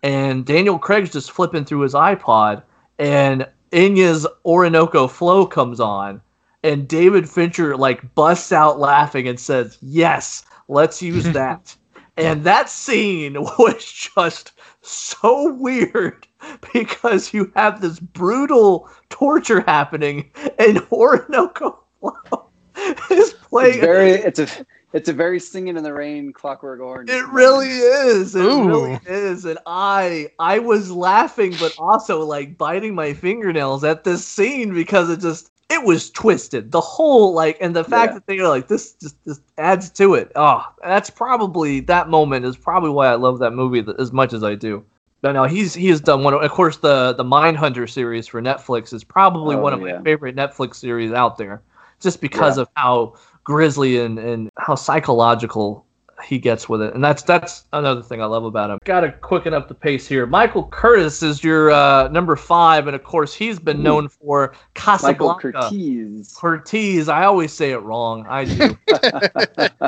And 0.03 0.45
Daniel 0.45 0.79
Craig's 0.79 1.13
just 1.13 1.31
flipping 1.31 1.65
through 1.65 1.81
his 1.81 1.95
iPod, 1.95 2.63
and 2.99 3.47
Enya's 3.73 4.27
Orinoco 4.45 5.09
Flow 5.09 5.47
comes 5.47 5.81
on, 5.81 6.21
and 6.63 6.87
David 6.87 7.29
Fincher 7.29 7.77
like 7.77 8.15
busts 8.15 8.53
out 8.53 8.79
laughing 8.79 9.27
and 9.27 9.41
says, 9.41 9.79
"Yes, 9.81 10.45
let's 10.69 11.01
use 11.03 11.25
that." 11.33 11.75
And 12.19 12.45
that 12.45 12.69
scene 12.69 13.35
was 13.59 14.11
just 14.15 14.53
so 14.83 15.53
weird 15.53 16.27
because 16.73 17.33
you 17.33 17.53
have 17.57 17.81
this 17.81 17.99
brutal 17.99 18.89
torture 19.11 19.61
happening, 19.61 20.31
and 20.59 20.81
Orinoco 20.91 21.79
Flow 22.01 22.51
is 23.11 23.35
playing. 23.35 23.75
It's 23.75 23.85
very 23.85 24.11
it's 24.11 24.39
a 24.39 24.49
it's 24.93 25.09
a 25.09 25.13
very 25.13 25.39
singing 25.39 25.77
in 25.77 25.83
the 25.83 25.93
rain 25.93 26.33
clockwork 26.33 26.81
orange. 26.81 27.11
It 27.11 27.27
really 27.29 27.69
is. 27.69 28.35
It 28.35 28.45
Ooh. 28.45 28.67
really 28.67 28.99
is. 29.07 29.45
And 29.45 29.59
I 29.67 30.31
I 30.39 30.59
was 30.61 30.91
laughing 30.91 31.57
but 31.59 31.73
also 31.77 32.25
like 32.25 32.57
biting 32.57 32.95
my 32.95 33.13
fingernails 33.13 33.85
at 33.85 34.05
this 34.05 34.27
scene 34.27 34.73
because 34.73 35.11
it 35.11 35.21
just 35.21 35.51
it 35.71 35.85
was 35.85 36.11
twisted. 36.11 36.73
The 36.73 36.81
whole 36.81 37.33
like 37.35 37.59
and 37.61 37.75
the 37.77 37.85
fact 37.85 38.11
Yeah. 38.11 38.15
that 38.15 38.27
they 38.27 38.39
are 38.39 38.49
like 38.49 38.69
this 38.69 38.93
just 38.95 39.17
this 39.25 39.41
adds 39.59 39.91
to 39.91 40.15
it. 40.15 40.33
Oh, 40.37 40.65
that's 40.83 41.11
probably 41.11 41.81
that 41.81 42.09
moment 42.09 42.45
is 42.47 42.57
probably 42.57 42.91
why 42.91 43.09
I 43.09 43.15
love 43.17 43.39
that 43.41 43.53
movie 43.53 43.85
as 43.99 44.13
much 44.13 44.33
as 44.33 44.43
I 44.43 44.55
do. 44.55 44.85
But 45.21 45.33
no, 45.33 45.45
he's 45.45 45.75
he 45.75 45.89
has 45.89 46.01
done 46.01 46.23
one. 46.23 46.33
Of 46.35 46.43
of 46.43 46.51
course, 46.51 46.79
the 46.79 47.13
the 47.15 47.25
Mindhunter 47.25 47.91
series 47.91 48.27
for 48.27 48.41
Netflix 48.41 48.93
is 48.95 49.05
probably 49.05 49.57
Oh, 49.57 49.61
one 49.61 49.73
of 49.75 49.81
yeah. 49.81 49.99
my 49.99 50.05
favorite 50.05 50.37
Netflix 50.37 50.77
series 50.77 51.13
out 51.13 51.37
there, 51.39 51.61
just 52.01 52.21
because 52.21 52.57
of 52.57 52.69
how 52.77 53.15
grisly 53.45 53.99
and 53.99 54.19
and 54.19 54.51
how 54.59 54.75
psychological 54.77 55.85
he 56.25 56.39
gets 56.39 56.69
with 56.69 56.83
it, 56.83 56.95
and 56.95 57.03
that's 57.03 57.23
that's 57.23 57.65
another 57.73 58.03
thing 58.03 58.21
I 58.21 58.27
love 58.27 58.45
about 58.45 58.71
him. 58.71 58.79
Got 58.85 59.01
to 59.01 59.13
quicken 59.13 59.55
up 59.55 59.69
the 59.69 59.75
pace 59.75 60.07
here. 60.07 60.27
Michael 60.27 60.65
Curtis 60.69 61.23
is 61.23 61.43
your 61.45 61.71
uh, 61.71 62.09
number 62.09 62.37
five, 62.37 62.87
and 62.87 62.97
of 62.97 63.05
course 63.05 63.35
he's 63.35 63.59
been 63.59 63.83
known 63.83 64.09
for 64.09 64.49
Michael 64.49 64.59
Casablanca. 64.75 65.53
Curtiz. 65.71 66.35
Curtiz. 66.35 67.09
I 67.09 67.25
always 67.25 67.53
say 67.53 67.71
it 67.73 67.79
wrong. 67.79 68.27
I 68.29 68.45
do. 68.45 68.77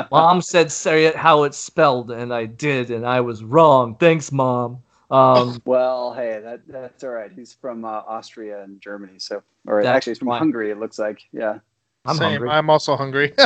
Mom 0.11 0.41
said 0.41 0.71
say 0.71 1.05
it 1.05 1.15
how 1.15 1.43
it's 1.43 1.57
spelled, 1.57 2.11
and 2.11 2.33
I 2.33 2.45
did, 2.45 2.91
and 2.91 3.05
I 3.05 3.21
was 3.21 3.43
wrong. 3.43 3.95
Thanks, 3.95 4.31
Mom. 4.31 4.81
Um, 5.09 5.61
Well, 5.65 6.13
hey, 6.13 6.39
that 6.41 6.61
that's 6.67 7.03
all 7.03 7.09
right. 7.09 7.31
He's 7.35 7.53
from 7.53 7.83
uh, 7.83 7.89
Austria 8.07 8.63
and 8.63 8.79
Germany, 8.79 9.15
so 9.17 9.43
or 9.67 9.83
actually 9.83 10.11
he's 10.11 10.19
from 10.19 10.29
fine. 10.29 10.39
Hungary. 10.39 10.71
It 10.71 10.79
looks 10.79 10.97
like, 10.97 11.21
yeah. 11.33 11.59
I'm 12.05 12.15
Same. 12.15 12.31
hungry. 12.31 12.49
I'm 12.49 12.69
also 12.69 12.95
hungry. 12.95 13.33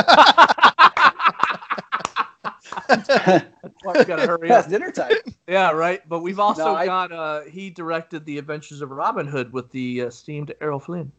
That's 2.88 3.44
why 3.82 3.94
we 3.98 4.04
gotta 4.04 4.26
hurry 4.26 4.50
up. 4.50 4.68
dinner 4.68 4.90
time. 4.90 5.12
Yeah, 5.48 5.70
right. 5.72 6.06
But 6.08 6.20
we've 6.20 6.38
also 6.40 6.64
No, 6.64 6.74
I- 6.74 6.86
got. 6.86 7.12
Uh, 7.12 7.40
he 7.42 7.70
directed 7.70 8.24
the 8.24 8.38
Adventures 8.38 8.80
of 8.82 8.90
Robin 8.90 9.26
Hood 9.26 9.52
with 9.52 9.70
the 9.70 10.00
esteemed 10.00 10.54
Errol 10.60 10.80
Flynn. 10.80 11.10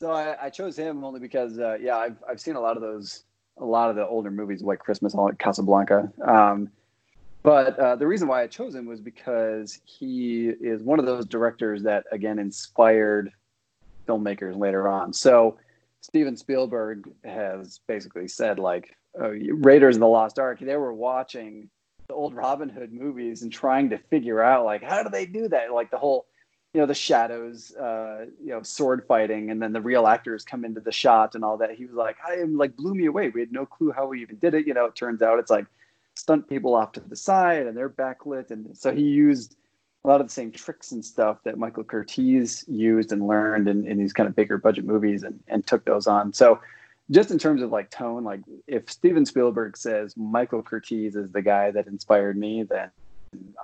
So 0.00 0.10
I, 0.10 0.46
I 0.46 0.50
chose 0.50 0.76
him 0.78 1.04
only 1.04 1.20
because, 1.20 1.58
uh, 1.58 1.76
yeah, 1.80 1.96
I've 1.96 2.16
I've 2.28 2.40
seen 2.40 2.56
a 2.56 2.60
lot 2.60 2.76
of 2.76 2.82
those, 2.82 3.24
a 3.58 3.64
lot 3.64 3.90
of 3.90 3.96
the 3.96 4.06
older 4.06 4.30
movies, 4.30 4.62
like 4.62 4.78
Christmas, 4.78 5.14
all 5.14 5.30
Casablanca. 5.32 6.10
Um, 6.24 6.70
but 7.42 7.78
uh, 7.78 7.96
the 7.96 8.06
reason 8.06 8.26
why 8.28 8.42
I 8.42 8.46
chose 8.46 8.74
him 8.74 8.86
was 8.86 9.00
because 9.00 9.78
he 9.84 10.48
is 10.48 10.82
one 10.82 10.98
of 10.98 11.06
those 11.06 11.26
directors 11.26 11.82
that 11.82 12.04
again 12.12 12.38
inspired 12.38 13.30
filmmakers 14.08 14.56
later 14.58 14.88
on. 14.88 15.12
So 15.12 15.58
Steven 16.00 16.36
Spielberg 16.36 17.10
has 17.24 17.80
basically 17.86 18.26
said 18.28 18.58
like 18.58 18.96
uh, 19.18 19.30
Raiders 19.30 19.96
of 19.96 20.00
the 20.00 20.08
Lost 20.08 20.38
Ark. 20.38 20.60
They 20.60 20.76
were 20.76 20.92
watching 20.92 21.70
the 22.08 22.14
old 22.14 22.34
Robin 22.34 22.68
Hood 22.68 22.92
movies 22.92 23.42
and 23.42 23.52
trying 23.52 23.90
to 23.90 23.98
figure 23.98 24.42
out 24.42 24.64
like 24.64 24.82
how 24.82 25.02
do 25.02 25.08
they 25.08 25.26
do 25.26 25.48
that? 25.48 25.72
Like 25.72 25.90
the 25.90 25.98
whole 25.98 26.26
you 26.74 26.80
know 26.80 26.86
the 26.86 26.94
shadows 26.94 27.74
uh 27.76 28.26
you 28.42 28.50
know 28.50 28.62
sword 28.62 29.04
fighting 29.06 29.50
and 29.50 29.60
then 29.60 29.72
the 29.72 29.80
real 29.80 30.06
actors 30.06 30.44
come 30.44 30.64
into 30.64 30.80
the 30.80 30.92
shot 30.92 31.34
and 31.34 31.44
all 31.44 31.56
that 31.56 31.74
he 31.74 31.84
was 31.84 31.94
like 31.94 32.16
i 32.26 32.34
am 32.34 32.56
like 32.56 32.76
blew 32.76 32.94
me 32.94 33.06
away 33.06 33.28
we 33.28 33.40
had 33.40 33.52
no 33.52 33.66
clue 33.66 33.90
how 33.90 34.06
we 34.06 34.22
even 34.22 34.36
did 34.36 34.54
it 34.54 34.66
you 34.66 34.74
know 34.74 34.84
it 34.84 34.94
turns 34.94 35.22
out 35.22 35.38
it's 35.38 35.50
like 35.50 35.66
stunt 36.14 36.48
people 36.48 36.74
off 36.74 36.92
to 36.92 37.00
the 37.00 37.16
side 37.16 37.66
and 37.66 37.76
they're 37.76 37.90
backlit 37.90 38.50
and 38.50 38.76
so 38.76 38.94
he 38.94 39.02
used 39.02 39.56
a 40.04 40.08
lot 40.08 40.20
of 40.20 40.26
the 40.26 40.32
same 40.32 40.52
tricks 40.52 40.92
and 40.92 41.04
stuff 41.04 41.38
that 41.44 41.58
michael 41.58 41.84
curtiz 41.84 42.64
used 42.68 43.10
and 43.10 43.26
learned 43.26 43.68
in, 43.68 43.86
in 43.86 43.98
these 43.98 44.12
kind 44.12 44.28
of 44.28 44.36
bigger 44.36 44.56
budget 44.56 44.84
movies 44.84 45.24
and, 45.24 45.40
and 45.48 45.66
took 45.66 45.84
those 45.84 46.06
on 46.06 46.32
so 46.32 46.60
just 47.10 47.30
in 47.30 47.38
terms 47.38 47.62
of 47.62 47.70
like 47.70 47.90
tone 47.90 48.24
like 48.24 48.40
if 48.66 48.90
steven 48.90 49.26
spielberg 49.26 49.76
says 49.76 50.16
michael 50.16 50.62
curtiz 50.62 51.16
is 51.16 51.30
the 51.32 51.42
guy 51.42 51.70
that 51.70 51.86
inspired 51.86 52.36
me 52.36 52.62
then 52.62 52.90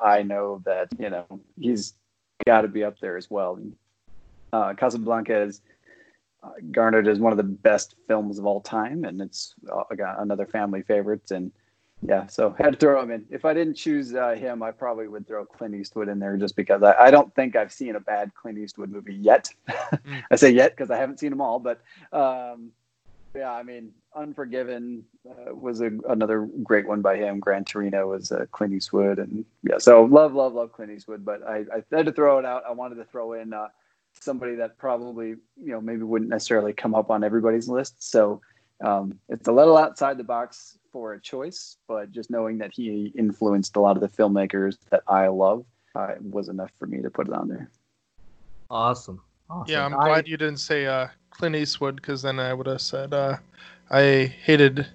i 0.02 0.22
know 0.22 0.62
that 0.64 0.88
you 0.98 1.10
know 1.10 1.24
he's 1.58 1.94
got 2.44 2.62
to 2.62 2.68
be 2.68 2.84
up 2.84 2.98
there 3.00 3.16
as 3.16 3.30
well. 3.30 3.56
And, 3.56 3.74
uh, 4.52 4.74
Casablanca 4.74 5.42
is 5.42 5.62
uh, 6.42 6.50
garnered 6.70 7.08
as 7.08 7.18
one 7.18 7.32
of 7.32 7.36
the 7.36 7.42
best 7.42 7.94
films 8.06 8.38
of 8.38 8.46
all 8.46 8.60
time, 8.60 9.04
and 9.04 9.20
it's 9.20 9.54
uh, 9.70 9.82
got 9.94 10.20
another 10.20 10.46
family 10.46 10.82
favorite. 10.82 11.30
And 11.30 11.50
yeah, 12.02 12.26
so 12.26 12.50
had 12.58 12.74
to 12.74 12.78
throw 12.78 13.02
him 13.02 13.10
in. 13.10 13.24
If 13.30 13.44
I 13.44 13.54
didn't 13.54 13.74
choose 13.74 14.14
uh, 14.14 14.34
him, 14.34 14.62
I 14.62 14.70
probably 14.70 15.08
would 15.08 15.26
throw 15.26 15.44
Clint 15.44 15.74
Eastwood 15.74 16.08
in 16.08 16.18
there 16.18 16.36
just 16.36 16.56
because 16.56 16.82
I, 16.82 16.94
I 16.94 17.10
don't 17.10 17.34
think 17.34 17.56
I've 17.56 17.72
seen 17.72 17.96
a 17.96 18.00
bad 18.00 18.34
Clint 18.34 18.58
Eastwood 18.58 18.90
movie 18.90 19.14
yet. 19.14 19.48
I 20.30 20.36
say 20.36 20.50
yet 20.50 20.76
because 20.76 20.90
I 20.90 20.96
haven't 20.96 21.20
seen 21.20 21.30
them 21.30 21.40
all, 21.40 21.58
but 21.58 21.80
um, 22.12 22.70
yeah, 23.36 23.52
I 23.52 23.62
mean, 23.62 23.92
Unforgiven 24.14 25.04
uh, 25.28 25.54
was 25.54 25.80
a, 25.80 25.90
another 26.08 26.48
great 26.62 26.88
one 26.88 27.02
by 27.02 27.16
him. 27.16 27.38
Gran 27.38 27.64
Torino 27.64 28.08
was 28.08 28.32
uh, 28.32 28.46
Clint 28.50 28.72
Eastwood, 28.72 29.18
and 29.18 29.44
yeah, 29.62 29.78
so 29.78 30.04
love, 30.04 30.34
love, 30.34 30.54
love 30.54 30.72
Clint 30.72 30.92
Eastwood. 30.92 31.24
But 31.24 31.46
I, 31.46 31.64
I 31.74 31.96
had 31.96 32.06
to 32.06 32.12
throw 32.12 32.38
it 32.38 32.44
out. 32.44 32.62
I 32.66 32.72
wanted 32.72 32.96
to 32.96 33.04
throw 33.04 33.34
in 33.34 33.52
uh, 33.52 33.68
somebody 34.20 34.56
that 34.56 34.78
probably, 34.78 35.28
you 35.28 35.72
know, 35.72 35.80
maybe 35.80 36.02
wouldn't 36.02 36.30
necessarily 36.30 36.72
come 36.72 36.94
up 36.94 37.10
on 37.10 37.22
everybody's 37.22 37.68
list. 37.68 38.02
So 38.10 38.40
um, 38.82 39.18
it's 39.28 39.48
a 39.48 39.52
little 39.52 39.76
outside 39.76 40.18
the 40.18 40.24
box 40.24 40.78
for 40.92 41.12
a 41.12 41.20
choice, 41.20 41.76
but 41.86 42.10
just 42.10 42.30
knowing 42.30 42.58
that 42.58 42.72
he 42.72 43.12
influenced 43.16 43.76
a 43.76 43.80
lot 43.80 43.96
of 43.96 44.02
the 44.02 44.08
filmmakers 44.08 44.76
that 44.90 45.02
I 45.06 45.28
love 45.28 45.66
uh, 45.94 46.14
was 46.20 46.48
enough 46.48 46.70
for 46.78 46.86
me 46.86 47.02
to 47.02 47.10
put 47.10 47.28
it 47.28 47.34
on 47.34 47.48
there. 47.48 47.70
Awesome. 48.70 49.22
Awesome. 49.50 49.72
yeah, 49.72 49.84
I'm 49.84 49.94
I- 49.94 50.08
glad 50.08 50.28
you 50.28 50.36
didn't 50.36 50.58
say 50.58 50.86
uh, 50.86 51.08
Clint 51.30 51.54
Eastwood 51.56 51.96
because 51.96 52.22
then 52.22 52.38
I 52.40 52.52
would 52.54 52.66
have 52.66 52.80
said 52.80 53.12
uh, 53.14 53.36
I 53.90 54.32
hated 54.44 54.86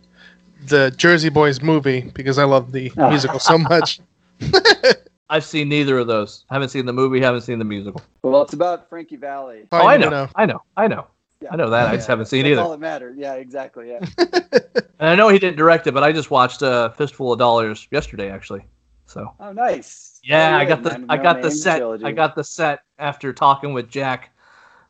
the 0.67 0.91
Jersey 0.91 1.29
Boys 1.29 1.61
movie 1.61 2.11
because 2.13 2.37
I 2.37 2.43
love 2.43 2.71
the 2.71 2.91
musical 2.97 3.39
so 3.39 3.57
much. 3.57 3.99
I've 5.29 5.45
seen 5.45 5.69
neither 5.69 5.97
of 5.97 6.07
those. 6.07 6.43
Haven't 6.49 6.69
seen 6.69 6.85
the 6.85 6.91
movie. 6.93 7.21
Haven't 7.21 7.41
seen 7.41 7.57
the 7.59 7.65
musical. 7.65 8.01
Well, 8.21 8.41
it's 8.41 8.53
about 8.53 8.89
Frankie 8.89 9.15
Valli. 9.15 9.67
Oh, 9.71 9.77
I 9.77 9.93
you 9.95 10.09
know. 10.09 10.27
I 10.35 10.45
know. 10.45 10.61
I 10.75 10.87
know. 10.87 11.07
I 11.49 11.55
know 11.55 11.69
that. 11.69 11.87
I 11.87 11.95
just 11.95 12.07
haven't 12.07 12.25
seen 12.25 12.43
that's 12.43 12.51
either. 12.51 12.61
all 12.61 12.71
that 12.71 12.79
mattered. 12.79 13.17
Yeah, 13.17 13.33
exactly. 13.35 13.89
Yeah. 13.91 14.05
And 14.99 15.09
I 15.09 15.15
know 15.15 15.29
he 15.29 15.39
didn't 15.39 15.57
direct 15.57 15.87
it, 15.87 15.93
but 15.95 16.03
I 16.03 16.11
just 16.11 16.29
watched 16.29 16.61
uh, 16.61 16.89
Fistful 16.91 17.33
of 17.33 17.39
Dollars 17.39 17.87
yesterday, 17.89 18.29
actually. 18.29 18.63
So 19.07 19.33
Oh, 19.39 19.51
nice. 19.51 20.19
yeah, 20.23 20.53
Oh, 20.55 20.59
I 20.59 20.65
got 20.65 20.83
the 20.83 21.05
I 21.09 21.17
got 21.17 21.41
the 21.41 21.49
set. 21.49 21.77
trilogy. 21.77 22.05
I 22.05 22.11
got 22.11 22.35
the 22.35 22.43
set 22.43 22.83
after 22.99 23.33
talking 23.33 23.73
with 23.73 23.89
Jack. 23.89 24.29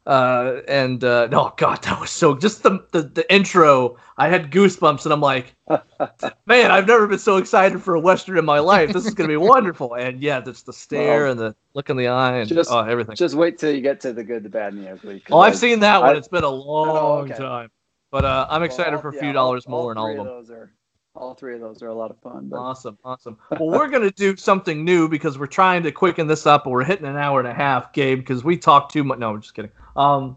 Uh, 0.07 0.61
and 0.67 1.03
uh, 1.03 1.27
oh 1.31 1.53
god, 1.57 1.83
that 1.83 1.99
was 1.99 2.09
so 2.09 2.35
just 2.35 2.63
the, 2.63 2.83
the 2.91 3.03
the 3.03 3.33
intro. 3.33 3.97
I 4.17 4.29
had 4.29 4.51
goosebumps, 4.51 5.03
and 5.05 5.13
I'm 5.13 5.21
like, 5.21 5.53
man, 6.47 6.71
I've 6.71 6.87
never 6.87 7.05
been 7.07 7.19
so 7.19 7.37
excited 7.37 7.83
for 7.83 7.93
a 7.93 7.99
western 7.99 8.39
in 8.39 8.45
my 8.45 8.57
life. 8.57 8.91
This 8.93 9.05
is 9.05 9.13
gonna 9.13 9.27
be 9.29 9.37
wonderful. 9.37 9.93
And 9.99 10.19
yeah, 10.19 10.41
just 10.41 10.65
the 10.65 10.73
stare 10.73 11.23
Well, 11.23 11.31
and 11.31 11.39
the 11.39 11.55
look 11.75 11.91
in 11.91 11.97
the 11.97 12.07
eye 12.07 12.37
and 12.37 12.49
just- 12.49 12.71
oh, 12.71 12.79
everything. 12.79 13.15
Just 13.15 13.35
wait 13.35 13.59
till 13.59 13.71
you 13.71 13.81
get 13.81 13.99
to 14.01 14.11
the 14.11 14.23
good, 14.23 14.41
the 14.41 14.49
bad, 14.49 14.73
and 14.73 14.83
the 14.83 14.91
ugly. 14.91 15.21
Oh, 15.29 15.39
I've 15.39 15.53
I- 15.53 15.57
seen 15.57 15.79
that 15.81 16.01
one. 16.01 16.15
I- 16.15 16.17
It's 16.17 16.27
been 16.27 16.43
a 16.43 16.49
long 16.49 17.29
okay. 17.29 17.37
time, 17.37 17.69
but 18.09 18.25
uh, 18.25 18.47
I'm 18.49 18.63
excited 18.63 18.93
well, 18.93 19.01
for 19.01 19.09
a 19.09 19.13
few 19.13 19.27
all- 19.27 19.33
dollars 19.33 19.65
all 19.67 19.71
more 19.71 19.91
and 19.91 19.99
all 19.99 20.07
three 20.07 20.17
of 20.17 20.25
them. 20.25 20.35
Those 20.35 20.49
are, 20.49 20.73
all 21.13 21.35
three 21.35 21.53
of 21.53 21.61
those 21.61 21.83
are 21.83 21.89
a 21.89 21.93
lot 21.93 22.09
of 22.09 22.17
fun. 22.21 22.47
But 22.49 22.57
Awesome, 22.57 22.97
awesome. 23.05 23.37
Well, 23.51 23.69
we're 23.69 23.89
gonna 23.89 24.09
do 24.09 24.35
something 24.35 24.83
new 24.83 25.07
because 25.07 25.37
we're 25.37 25.45
trying 25.45 25.83
to 25.83 25.91
quicken 25.91 26.25
this 26.25 26.47
up, 26.47 26.65
and 26.65 26.71
we're 26.73 26.85
hitting 26.85 27.05
an 27.05 27.17
hour 27.17 27.37
and 27.39 27.47
a 27.47 27.53
half, 27.53 27.93
Gabe, 27.93 28.17
because 28.17 28.43
we 28.43 28.57
talk 28.57 28.91
too 28.91 29.03
much. 29.03 29.19
No, 29.19 29.29
I'm 29.29 29.41
just 29.41 29.53
kidding. 29.53 29.71
Um, 29.95 30.35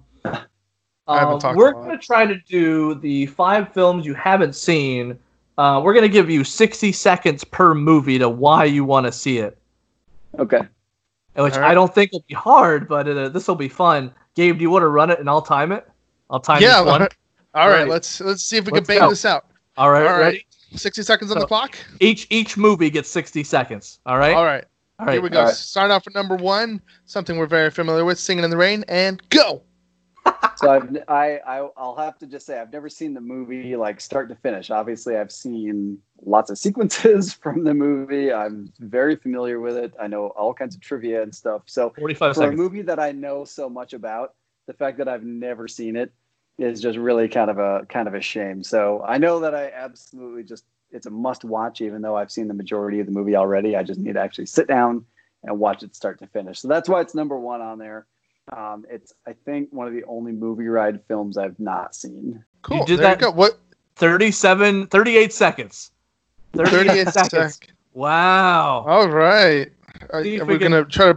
um, 1.07 1.39
we're 1.55 1.73
gonna 1.73 1.99
try 1.99 2.27
to 2.27 2.37
do 2.49 2.95
the 2.95 3.27
five 3.27 3.73
films 3.73 4.07
you 4.07 4.15
haven't 4.15 4.55
seen. 4.55 5.19
Uh, 5.59 5.81
we're 5.85 5.95
gonna 5.95 6.09
give 6.09 6.31
you 6.31 6.43
60 6.45 6.93
seconds 6.93 7.45
per 7.45 7.75
movie 7.75 8.19
to 8.19 8.29
why 8.29 8.65
you 8.65 8.85
want 8.85 9.07
to 9.07 9.13
see 9.13 9.39
it, 9.39 9.57
okay. 10.39 10.63
which 11.37 11.55
All 11.55 11.61
right. 11.61 11.71
I 11.71 11.75
don't 11.75 11.95
think 11.95 12.11
will 12.13 12.25
be 12.27 12.35
hard, 12.35 12.89
but 12.89 13.07
uh, 13.07 13.29
this 13.29 13.47
will 13.47 13.55
be 13.55 13.69
fun. 13.69 14.13
Gabe, 14.35 14.57
do 14.59 14.63
you 14.63 14.71
want 14.71 14.83
to 14.83 14.89
run 14.89 15.11
it 15.11 15.21
and 15.21 15.29
I'll 15.29 15.43
time 15.43 15.71
it? 15.73 15.87
I'll 16.31 16.41
time 16.41 16.63
it, 16.63 16.67
yeah. 16.67 16.81
each 16.81 16.87
one. 16.87 17.03
All 17.55 17.69
right, 17.69 17.81
Right. 17.83 17.89
let's 17.89 18.21
let's 18.21 18.43
see 18.43 18.57
if 18.57 18.65
we 18.65 18.73
Let's 18.73 18.89
can 18.89 18.97
bang 18.97 19.05
go. 19.05 19.11
this 19.11 19.25
out. 19.25 19.47
All 19.77 19.91
right, 19.91 20.07
All 20.07 20.13
right. 20.15 20.21
ready? 20.21 20.47
60 20.75 21.03
seconds 21.03 21.31
on 21.31 21.37
So- 21.37 21.41
the 21.43 21.47
clock. 21.47 21.77
Each 22.01 22.27
each 22.31 22.57
movie 22.57 22.91
gets 22.91 23.09
60 23.11 23.45
seconds. 23.45 24.01
All 24.07 24.19
right. 24.19 24.35
All 24.35 24.45
right. 24.45 24.65
All 24.99 25.07
right. 25.07 25.15
Here 25.15 25.23
we 25.23 25.29
go. 25.29 25.41
All 25.41 25.47
right. 25.47 25.55
Start 25.55 25.91
off 25.91 26.05
with 26.05 26.15
number 26.15 26.37
one, 26.37 26.81
something 27.05 27.37
we're 27.37 27.47
very 27.47 27.71
familiar 27.71 28.05
with, 28.05 28.19
"Singing 28.19 28.45
in 28.45 28.51
the 28.51 28.57
Rain," 28.57 28.85
and 28.89 29.21
go. 29.31 29.63
So 30.57 30.71
I've, 30.71 30.97
I, 31.09 31.41
I, 31.45 31.69
I'll 31.77 31.97
have 31.97 32.17
to 32.21 32.27
just 32.27 32.47
say 32.47 32.61
I've 32.61 32.73
never 32.73 32.89
seen 32.89 33.13
the 33.13 33.21
movie 33.21 33.75
like 33.75 34.01
start 34.01 34.29
to 34.29 34.37
finish. 34.37 34.71
Obviously, 34.71 35.17
I've 35.17 35.33
seen 35.33 35.99
lots 36.25 36.49
of 36.49 36.59
sequences 36.67 37.35
from 37.35 37.65
the 37.65 37.75
movie. 37.75 38.33
I'm 38.33 38.73
very 38.79 39.17
familiar 39.17 39.59
with 39.59 39.77
it. 39.77 39.95
I 40.01 40.07
know 40.07 40.29
all 40.29 40.55
kinds 40.55 40.77
of 40.77 40.81
trivia 40.81 41.23
and 41.23 41.35
stuff. 41.35 41.63
So 41.67 41.93
45 41.99 42.35
for 42.37 42.45
a 42.45 42.53
movie 42.53 42.83
that 42.83 43.01
I 43.01 43.11
know 43.11 43.45
so 43.45 43.69
much 43.69 43.95
about, 43.95 44.35
the 44.69 44.75
fact 44.75 44.99
that 44.99 45.09
I've 45.09 45.25
never 45.25 45.67
seen 45.67 45.97
it 45.97 46.13
is 46.59 46.81
just 46.81 46.99
really 46.99 47.29
kind 47.29 47.51
of 47.51 47.59
a 47.59 47.85
kind 47.89 48.07
of 48.07 48.15
a 48.15 48.21
shame. 48.21 48.63
So 48.63 49.03
I 49.05 49.19
know 49.19 49.41
that 49.41 49.55
I 49.57 49.73
absolutely 49.75 50.45
just 50.45 50.65
it's 50.95 51.07
a 51.07 51.11
must 51.11 51.45
watch, 51.45 51.81
even 51.81 52.01
though 52.01 52.17
I've 52.17 52.31
seen 52.31 52.49
the 52.49 52.55
majority 52.55 53.01
of 53.01 53.07
the 53.07 53.13
movie 53.13 53.37
already. 53.37 53.77
I 53.77 53.83
just 53.83 54.01
need 54.01 54.15
to 54.15 54.21
actually 54.21 54.47
sit 54.47 54.69
down 54.69 55.05
and 55.43 55.59
watch 55.59 55.83
it 55.83 55.95
start 55.95 56.19
to 56.21 56.27
finish. 56.29 56.61
So 56.61 56.69
that's 56.69 56.89
why 56.89 57.01
it's 57.01 57.15
number 57.15 57.39
one 57.39 57.61
on 57.61 57.79
there. 57.79 58.07
Um, 58.57 58.85
it's 58.91 59.13
I 59.27 59.33
think 59.45 59.69
one 59.73 59.87
of 59.89 59.93
the 59.95 60.05
only 60.05 60.33
movie 60.33 60.69
ride 60.69 61.01
films 61.09 61.37
I've 61.37 61.59
not 61.59 61.95
seen. 61.95 62.45
Cool. 62.63 62.79
You 62.79 62.87
did 62.87 62.99
there 63.01 63.07
that- 63.17 63.21
you 63.21 63.27
go. 63.27 63.33
What 63.33 63.59
37, 63.97 64.87
38 64.89 65.33
seconds. 65.33 65.91
38 66.55 67.09
seconds. 67.09 67.61
Wow. 67.93 68.85
All 68.87 69.09
right. 69.09 69.71
Are, 70.11 70.23
See 70.23 70.41
are 70.41 70.45
we 70.45 70.55
we 70.55 70.59
can- 70.59 70.73
gonna 70.73 70.85
try 70.85 71.13
to 71.13 71.15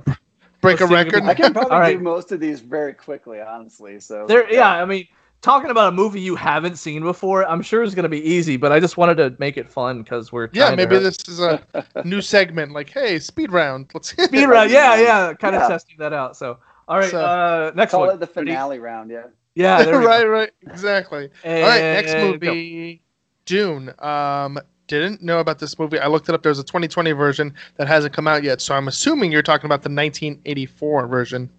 break 0.61 0.79
Let's 0.79 0.81
a 0.81 0.81
see 0.81 0.83
if 0.83 0.89
we 0.89 0.95
record? 0.97 1.23
I 1.23 1.33
can 1.33 1.53
probably 1.53 1.71
All 1.71 1.79
right. 1.79 1.97
do 1.97 2.03
most 2.03 2.31
of 2.31 2.39
these 2.39 2.59
very 2.61 2.93
quickly, 2.93 3.41
honestly. 3.41 3.99
So 3.99 4.25
There, 4.27 4.51
yeah, 4.51 4.69
I 4.69 4.85
mean, 4.85 5.07
talking 5.41 5.69
about 5.69 5.89
a 5.89 5.95
movie 5.95 6.19
you 6.19 6.35
haven't 6.35 6.77
seen 6.77 7.03
before, 7.03 7.45
I'm 7.47 7.61
sure 7.61 7.84
is 7.84 7.95
going 7.95 8.03
to 8.03 8.09
be 8.09 8.22
easy, 8.22 8.57
but 8.57 8.72
I 8.72 8.80
just 8.80 8.97
wanted 8.97 9.15
to 9.18 9.35
make 9.39 9.57
it 9.57 9.69
fun 9.69 10.01
because 10.03 10.31
we're 10.31 10.49
Yeah, 10.51 10.65
trying 10.68 10.77
to 10.77 10.85
maybe 10.88 10.99
this 11.03 11.18
is 11.27 11.39
a 11.39 11.61
new 12.03 12.22
segment. 12.22 12.72
Like, 12.72 12.89
hey, 12.89 13.19
speed 13.19 13.51
round. 13.51 13.91
Let's 13.93 14.09
speed 14.09 14.45
round. 14.47 14.72
Yeah, 14.72 14.95
yeah, 14.95 15.34
kind 15.34 15.55
of 15.55 15.61
Yeah. 15.64 15.68
testing 15.68 15.95
that 15.99 16.14
out. 16.14 16.35
So, 16.38 16.57
all 16.88 16.97
right, 16.97 17.11
So- 17.11 17.19
uh, 17.22 17.72
next 17.76 17.91
Call 17.91 18.01
one. 18.01 18.09
it 18.15 18.19
the 18.19 18.26
Ready? 18.27 18.51
finale 18.51 18.80
round. 18.80 19.11
Yeah. 19.11 19.23
Yeah, 19.55 19.84
there 19.84 19.97
we 19.99 20.03
go. 20.05 20.09
right, 20.09 20.27
right, 20.27 20.51
exactly. 20.68 21.30
All 21.45 21.51
right, 21.51 21.80
next 21.81 22.11
And 22.14 22.39
go. 22.41 22.47
movie, 22.49 23.01
Dune. 23.45 23.93
Um, 23.99 24.59
didn't 24.88 25.22
know 25.22 25.39
about 25.39 25.59
this 25.59 25.77
movie. 25.77 25.99
I 25.99 26.07
looked 26.07 26.30
it 26.30 26.35
up. 26.35 26.43
There's 26.43 26.59
a 26.59 26.64
2020 26.64 27.11
version 27.11 27.53
that 27.76 27.88
hasn't 27.88 28.14
come 28.14 28.26
out 28.27 28.43
yet, 28.43 28.61
so 28.61 28.73
I'm 28.76 28.88
assuming 28.88 29.31
you're 29.34 29.41
talking 29.41 29.65
about 29.65 29.81
the 29.84 29.89
1984 29.89 31.07
version. 31.07 31.49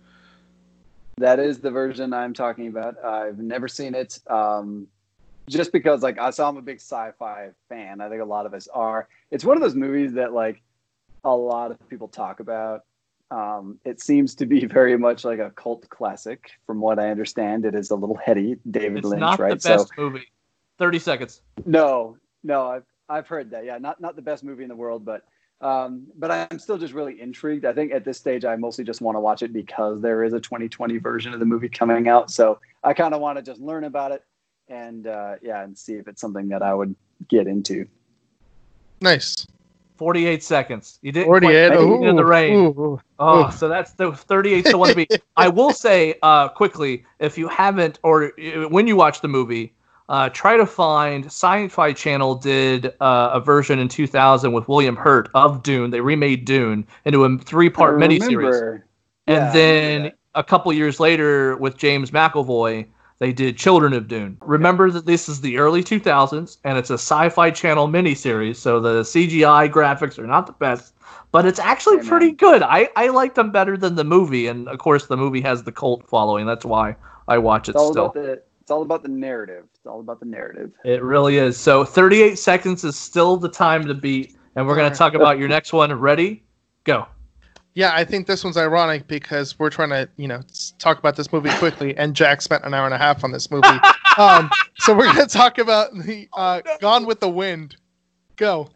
That 1.18 1.38
is 1.38 1.58
the 1.58 1.70
version 1.70 2.12
I'm 2.12 2.34
talking 2.34 2.68
about. 2.68 3.02
I've 3.04 3.38
never 3.38 3.68
seen 3.68 3.94
it. 3.94 4.18
Um, 4.28 4.86
just 5.48 5.72
because 5.72 6.02
like 6.02 6.18
I 6.18 6.30
saw 6.30 6.48
I'm 6.48 6.56
a 6.56 6.62
big 6.62 6.76
sci-fi 6.76 7.50
fan. 7.68 8.00
I 8.00 8.08
think 8.08 8.22
a 8.22 8.24
lot 8.24 8.46
of 8.46 8.54
us 8.54 8.68
are. 8.68 9.08
It's 9.30 9.44
one 9.44 9.56
of 9.56 9.62
those 9.62 9.74
movies 9.74 10.12
that 10.14 10.32
like 10.32 10.62
a 11.24 11.34
lot 11.34 11.70
of 11.70 11.88
people 11.88 12.08
talk 12.08 12.40
about. 12.40 12.84
Um, 13.30 13.78
it 13.84 14.00
seems 14.00 14.34
to 14.36 14.46
be 14.46 14.64
very 14.78 14.96
much 14.96 15.24
like 15.24 15.38
a 15.38 15.50
cult 15.50 15.88
classic, 15.88 16.50
from 16.66 16.80
what 16.80 16.98
I 16.98 17.10
understand. 17.10 17.64
It 17.64 17.74
is 17.74 17.90
a 17.90 17.94
little 17.94 18.16
heady, 18.16 18.56
David 18.70 18.98
It's 18.98 19.06
Lynch, 19.08 19.20
not 19.20 19.38
right? 19.38 19.60
the 19.60 19.68
best 19.68 19.90
movie. 19.98 20.26
30 20.78 20.98
seconds. 20.98 21.42
No, 21.66 22.16
no, 22.44 22.66
I've 22.66 22.84
I've 23.08 23.26
heard 23.26 23.50
that. 23.50 23.64
Yeah, 23.64 23.78
not 23.78 24.00
not 24.00 24.16
the 24.16 24.22
best 24.22 24.44
movie 24.44 24.62
in 24.62 24.68
the 24.68 24.76
world, 24.76 25.04
but 25.04 25.22
um, 25.60 26.06
but 26.16 26.30
I'm 26.30 26.58
still 26.58 26.78
just 26.78 26.94
really 26.94 27.20
intrigued. 27.20 27.64
I 27.64 27.72
think 27.72 27.92
at 27.92 28.04
this 28.04 28.18
stage, 28.18 28.44
I 28.44 28.56
mostly 28.56 28.84
just 28.84 29.00
want 29.00 29.16
to 29.16 29.20
watch 29.20 29.42
it 29.42 29.52
because 29.52 30.00
there 30.00 30.22
is 30.24 30.32
a 30.32 30.40
2020 30.40 30.98
version 30.98 31.34
of 31.34 31.40
the 31.40 31.46
movie 31.46 31.68
coming 31.68 32.08
out. 32.08 32.30
So 32.30 32.60
I 32.84 32.94
kind 32.94 33.14
of 33.14 33.20
want 33.20 33.38
to 33.38 33.42
just 33.42 33.60
learn 33.60 33.84
about 33.84 34.12
it 34.12 34.22
and 34.68 35.06
uh, 35.06 35.34
yeah, 35.42 35.62
and 35.62 35.76
see 35.76 35.94
if 35.94 36.06
it's 36.06 36.20
something 36.20 36.48
that 36.48 36.62
I 36.62 36.74
would 36.74 36.94
get 37.28 37.46
into. 37.46 37.86
Nice. 39.00 39.46
48 39.96 40.44
seconds. 40.44 41.00
You 41.02 41.10
didn't 41.10 41.26
48. 41.26 41.66
quite 41.66 41.80
make 41.80 42.08
in 42.08 42.16
the 42.16 42.24
rain. 42.24 42.54
ooh, 42.54 42.68
ooh. 42.68 43.00
Oh, 43.18 43.48
Ooh. 43.48 43.50
so 43.50 43.68
that's 43.68 43.92
the 43.94 44.12
38 44.12 44.66
to 44.66 44.78
1 44.78 44.90
to 44.90 44.94
be. 44.94 45.08
I 45.36 45.48
will 45.48 45.72
say 45.72 46.14
uh, 46.22 46.48
quickly 46.48 47.04
if 47.18 47.36
you 47.36 47.48
haven't, 47.48 47.98
or 48.04 48.32
uh, 48.40 48.68
when 48.68 48.86
you 48.86 48.94
watch 48.94 49.20
the 49.22 49.28
movie, 49.28 49.74
uh, 50.08 50.28
try 50.30 50.56
to 50.56 50.66
find 50.66 51.26
Sci 51.26 51.68
Fi 51.68 51.92
Channel 51.92 52.34
did 52.36 52.86
uh, 53.00 53.30
a 53.34 53.40
version 53.40 53.78
in 53.78 53.88
2000 53.88 54.52
with 54.52 54.66
William 54.68 54.96
Hurt 54.96 55.28
of 55.34 55.62
Dune. 55.62 55.90
They 55.90 56.00
remade 56.00 56.44
Dune 56.44 56.86
into 57.04 57.24
a 57.24 57.38
three 57.38 57.68
part 57.70 58.00
I 58.02 58.06
miniseries. 58.06 58.20
remember- 58.36 58.84
And 59.26 59.36
Yeah, 59.36 59.52
then 59.52 60.12
a 60.34 60.42
couple 60.42 60.72
years 60.72 60.98
later 61.00 61.56
with 61.58 61.76
James 61.76 62.10
McAvoy, 62.10 62.86
they 63.18 63.32
did 63.32 63.58
Children 63.58 63.92
of 63.92 64.08
Dune. 64.08 64.38
Remember 64.40 64.90
that 64.90 65.04
this 65.04 65.28
is 65.28 65.40
the 65.40 65.58
early 65.58 65.82
2000s 65.82 66.58
and 66.64 66.78
it's 66.78 66.90
a 66.90 66.94
sci 66.94 67.28
fi 67.28 67.50
channel 67.50 67.88
miniseries, 67.88 68.56
so 68.56 68.80
the 68.80 69.02
CGI 69.02 69.68
graphics 69.68 70.18
are 70.18 70.26
not 70.26 70.46
the 70.46 70.52
best, 70.54 70.94
but 71.32 71.44
it's 71.44 71.58
actually 71.58 71.98
pretty 71.98 72.28
man. 72.28 72.36
good. 72.36 72.62
I, 72.62 72.88
I 72.96 73.08
like 73.08 73.34
them 73.34 73.50
better 73.50 73.76
than 73.76 73.96
the 73.96 74.04
movie, 74.04 74.46
and 74.46 74.68
of 74.68 74.78
course, 74.78 75.06
the 75.06 75.16
movie 75.16 75.40
has 75.42 75.64
the 75.64 75.72
cult 75.72 76.08
following. 76.08 76.46
That's 76.46 76.64
why 76.64 76.96
I 77.26 77.38
watch 77.38 77.68
it 77.68 77.74
still. 77.78 78.14
About 78.68 78.68
the 78.68 78.68
it's 78.68 78.70
all 78.70 78.82
about 78.82 79.02
the 79.02 79.08
narrative. 79.08 79.64
It's 79.74 79.86
all 79.86 80.00
about 80.00 80.20
the 80.20 80.26
narrative. 80.26 80.72
It 80.84 81.02
really 81.02 81.38
is. 81.38 81.56
So 81.56 81.86
38 81.86 82.38
seconds 82.38 82.84
is 82.84 82.96
still 82.96 83.38
the 83.38 83.48
time 83.48 83.86
to 83.86 83.94
beat, 83.94 84.36
and 84.56 84.66
we're 84.66 84.76
going 84.76 84.92
to 84.92 84.98
talk 84.98 85.14
about 85.14 85.38
your 85.38 85.48
next 85.48 85.72
one. 85.72 85.90
Ready? 85.90 86.44
Go. 86.84 87.06
Yeah, 87.72 87.92
I 87.94 88.04
think 88.04 88.26
this 88.26 88.44
one's 88.44 88.58
ironic 88.58 89.08
because 89.08 89.58
we're 89.58 89.70
trying 89.70 89.88
to, 89.88 90.06
you 90.18 90.28
know, 90.28 90.42
talk 90.78 90.98
about 90.98 91.16
this 91.16 91.32
movie 91.32 91.48
quickly, 91.52 91.96
and 91.96 92.14
Jack 92.14 92.42
spent 92.42 92.62
an 92.66 92.74
hour 92.74 92.84
and 92.84 92.92
a 92.92 92.98
half 92.98 93.24
on 93.24 93.32
this 93.32 93.50
movie. 93.50 93.66
um, 94.18 94.50
so 94.80 94.94
we're 94.94 95.06
gonna 95.06 95.26
talk 95.26 95.56
about 95.56 95.94
the 95.94 96.28
uh, 96.34 96.60
Gone 96.78 97.06
with 97.06 97.20
the 97.20 97.28
Wind. 97.30 97.76
Go. 98.36 98.68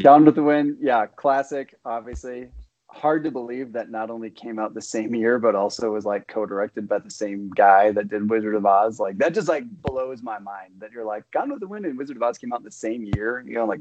Gone 0.00 0.24
with 0.24 0.34
the 0.34 0.42
Wind, 0.42 0.78
yeah, 0.80 1.06
classic, 1.06 1.76
obviously. 1.84 2.48
Hard 2.92 3.24
to 3.24 3.30
believe 3.30 3.72
that 3.72 3.90
not 3.90 4.10
only 4.10 4.30
came 4.30 4.58
out 4.58 4.74
the 4.74 4.82
same 4.82 5.14
year, 5.14 5.38
but 5.38 5.54
also 5.54 5.90
was 5.90 6.04
like 6.04 6.28
co-directed 6.28 6.86
by 6.86 6.98
the 6.98 7.10
same 7.10 7.50
guy 7.50 7.90
that 7.90 8.08
did 8.08 8.28
Wizard 8.28 8.54
of 8.54 8.66
Oz. 8.66 9.00
Like 9.00 9.18
that 9.18 9.34
just 9.34 9.48
like 9.48 9.64
blows 9.82 10.22
my 10.22 10.38
mind 10.38 10.74
that 10.78 10.92
you're 10.92 11.04
like 11.04 11.28
Gone 11.30 11.50
with 11.50 11.60
the 11.60 11.66
Wind 11.66 11.86
and 11.86 11.96
Wizard 11.96 12.16
of 12.16 12.22
Oz 12.22 12.38
came 12.38 12.52
out 12.52 12.62
the 12.62 12.70
same 12.70 13.04
year. 13.04 13.42
You 13.46 13.54
know, 13.54 13.64
like 13.64 13.80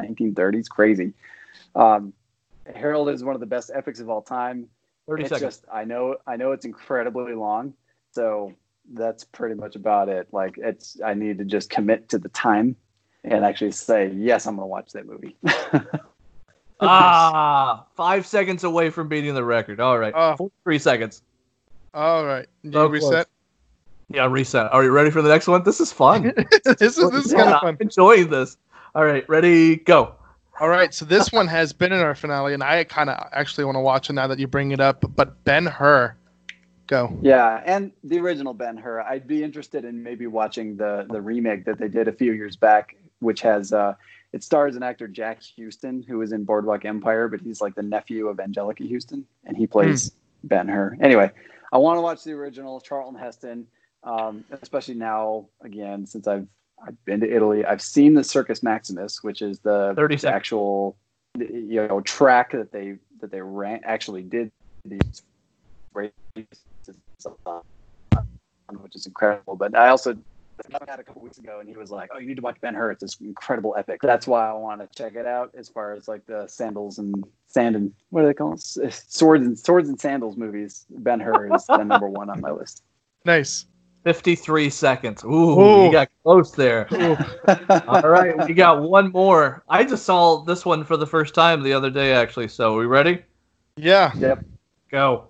1930s, 0.00 0.68
crazy. 0.68 1.12
Um, 1.74 2.12
Harold 2.74 3.08
is 3.08 3.24
one 3.24 3.34
of 3.34 3.40
the 3.40 3.46
best 3.46 3.70
epics 3.74 4.00
of 4.00 4.10
all 4.10 4.22
time. 4.22 4.68
30 5.08 5.22
it's 5.22 5.30
seconds. 5.30 5.56
just 5.56 5.64
I 5.72 5.84
know 5.84 6.16
I 6.26 6.36
know 6.36 6.52
it's 6.52 6.64
incredibly 6.64 7.34
long, 7.34 7.74
so 8.12 8.52
that's 8.92 9.24
pretty 9.24 9.54
much 9.54 9.76
about 9.76 10.08
it. 10.08 10.28
Like 10.30 10.58
it's 10.58 10.98
I 11.04 11.14
need 11.14 11.38
to 11.38 11.44
just 11.44 11.70
commit 11.70 12.08
to 12.10 12.18
the 12.18 12.28
time 12.28 12.76
and 13.24 13.44
actually 13.44 13.72
say 13.72 14.12
yes, 14.14 14.46
I'm 14.46 14.56
gonna 14.56 14.66
watch 14.66 14.92
that 14.92 15.06
movie. 15.06 15.36
Ah, 16.82 17.84
five 17.96 18.26
seconds 18.26 18.64
away 18.64 18.90
from 18.90 19.08
beating 19.08 19.34
the 19.34 19.44
record. 19.44 19.80
All 19.80 19.98
right. 19.98 20.12
Oh. 20.16 20.36
43 20.36 20.78
seconds. 20.78 21.22
All 21.94 22.24
right. 22.24 22.46
You 22.62 22.72
So 22.72 22.88
close. 22.88 23.02
reset. 23.02 23.26
Yeah, 24.08 24.26
reset. 24.30 24.72
Are 24.72 24.84
you 24.84 24.90
ready 24.90 25.10
for 25.10 25.22
the 25.22 25.28
next 25.28 25.46
one? 25.46 25.62
This 25.62 25.80
is 25.80 25.92
fun. 25.92 26.32
this 26.64 26.80
is 26.80 26.96
this 26.96 27.26
is 27.26 27.32
Yeah, 27.32 27.38
kind 27.38 27.48
of 27.54 27.62
I'm 27.62 27.76
fun. 27.76 27.78
enjoying 27.80 28.28
this. 28.30 28.56
All 28.94 29.04
right, 29.06 29.26
ready, 29.28 29.76
go. 29.76 30.14
All 30.60 30.68
right, 30.68 30.92
so 30.92 31.06
this 31.06 31.32
one 31.32 31.46
has 31.46 31.72
been 31.72 31.92
in 31.92 32.00
our 32.00 32.14
finale, 32.14 32.52
and 32.52 32.62
I 32.62 32.84
kind 32.84 33.08
of 33.08 33.26
actually 33.32 33.64
want 33.64 33.76
to 33.76 33.80
watch 33.80 34.10
it 34.10 34.12
now 34.12 34.26
that 34.26 34.38
you 34.38 34.46
bring 34.46 34.72
it 34.72 34.80
up. 34.80 35.02
But 35.16 35.42
Ben 35.44 35.64
Hur, 35.64 36.14
go. 36.88 37.16
yeah, 37.22 37.62
and 37.64 37.90
the 38.04 38.18
original 38.20 38.52
Ben 38.52 38.76
Hur. 38.76 39.00
I'd 39.00 39.26
be 39.26 39.42
interested 39.42 39.86
in 39.86 40.02
maybe 40.02 40.26
watching 40.26 40.76
the 40.76 41.06
the 41.08 41.20
remake 41.22 41.64
that 41.64 41.78
they 41.78 41.88
did 41.88 42.06
a 42.06 42.12
few 42.12 42.32
years 42.32 42.54
back, 42.54 42.96
which 43.20 43.40
has 43.40 43.72
uh 43.72 43.94
it 44.32 44.42
stars 44.42 44.76
an 44.76 44.82
actor 44.82 45.08
Jack 45.08 45.40
Huston 45.58 46.02
who 46.02 46.18
was 46.18 46.32
in 46.32 46.44
Boardwalk 46.44 46.84
Empire, 46.84 47.28
but 47.28 47.40
he's 47.40 47.60
like 47.60 47.74
the 47.74 47.82
nephew 47.82 48.28
of 48.28 48.38
Anjelica 48.38 48.90
Huston, 48.90 49.26
and 49.44 49.56
he 49.56 49.66
plays 49.66 50.12
Ben 50.44 50.68
Hur. 50.68 50.96
Anyway, 51.00 51.30
I 51.72 51.78
want 51.78 51.98
to 51.98 52.02
watch 52.02 52.24
the 52.24 52.32
original 52.32 52.80
Charlton 52.80 53.18
Heston, 53.18 53.66
um, 54.04 54.44
especially 54.62 54.94
now 54.94 55.46
again 55.62 56.06
since 56.06 56.26
I've 56.26 56.46
I've 56.84 57.04
been 57.04 57.20
to 57.20 57.30
Italy. 57.30 57.64
I've 57.64 57.82
seen 57.82 58.14
the 58.14 58.24
Circus 58.24 58.62
Maximus, 58.62 59.22
which 59.22 59.42
is 59.42 59.60
the, 59.60 59.94
the 59.94 60.28
actual 60.28 60.96
you 61.38 61.86
know 61.86 62.00
track 62.00 62.52
that 62.52 62.72
they 62.72 62.96
that 63.20 63.30
they 63.30 63.40
ran 63.40 63.80
actually 63.84 64.22
did 64.22 64.50
these 64.84 65.22
races 65.94 66.16
on, 67.46 67.62
which 68.80 68.96
is 68.96 69.06
incredible. 69.06 69.56
But 69.56 69.76
I 69.76 69.88
also 69.88 70.16
had 70.88 71.00
a 71.00 71.04
couple 71.04 71.22
weeks 71.22 71.38
ago, 71.38 71.58
and 71.60 71.68
he 71.68 71.76
was 71.76 71.90
like, 71.90 72.10
"Oh, 72.14 72.18
you 72.18 72.26
need 72.26 72.36
to 72.36 72.42
watch 72.42 72.60
Ben 72.60 72.74
Hur. 72.74 72.92
It's 72.92 73.02
this 73.02 73.16
incredible 73.20 73.74
epic." 73.76 74.00
That's 74.02 74.26
why 74.26 74.48
I 74.48 74.52
want 74.52 74.80
to 74.80 74.88
check 74.96 75.14
it 75.14 75.26
out. 75.26 75.50
As 75.56 75.68
far 75.68 75.94
as 75.94 76.08
like 76.08 76.24
the 76.26 76.46
sandals 76.46 76.98
and 76.98 77.24
sand 77.46 77.76
and 77.76 77.92
what 78.10 78.24
are 78.24 78.26
they 78.26 78.34
called? 78.34 78.62
Eh, 78.82 78.90
swords 78.90 79.44
and 79.44 79.58
swords 79.58 79.88
and 79.88 80.00
sandals 80.00 80.36
movies. 80.36 80.86
Ben 80.90 81.20
Hur 81.20 81.54
is 81.54 81.66
the 81.66 81.84
number 81.84 82.08
one 82.08 82.30
on 82.30 82.40
my 82.40 82.50
list. 82.50 82.82
Nice. 83.24 83.66
53 84.04 84.68
seconds. 84.68 85.22
Ooh, 85.24 85.28
Ooh. 85.28 85.86
you 85.86 85.92
got 85.92 86.08
close 86.24 86.50
there. 86.52 86.88
All 87.86 88.02
right, 88.02 88.34
we 88.48 88.52
got 88.52 88.82
one 88.82 89.12
more. 89.12 89.62
I 89.68 89.84
just 89.84 90.04
saw 90.04 90.42
this 90.42 90.64
one 90.64 90.82
for 90.82 90.96
the 90.96 91.06
first 91.06 91.34
time 91.34 91.62
the 91.62 91.72
other 91.72 91.90
day, 91.90 92.12
actually. 92.12 92.48
So, 92.48 92.74
are 92.74 92.78
we 92.78 92.86
ready? 92.86 93.22
Yeah. 93.76 94.10
Yep. 94.16 94.44
Go. 94.90 95.28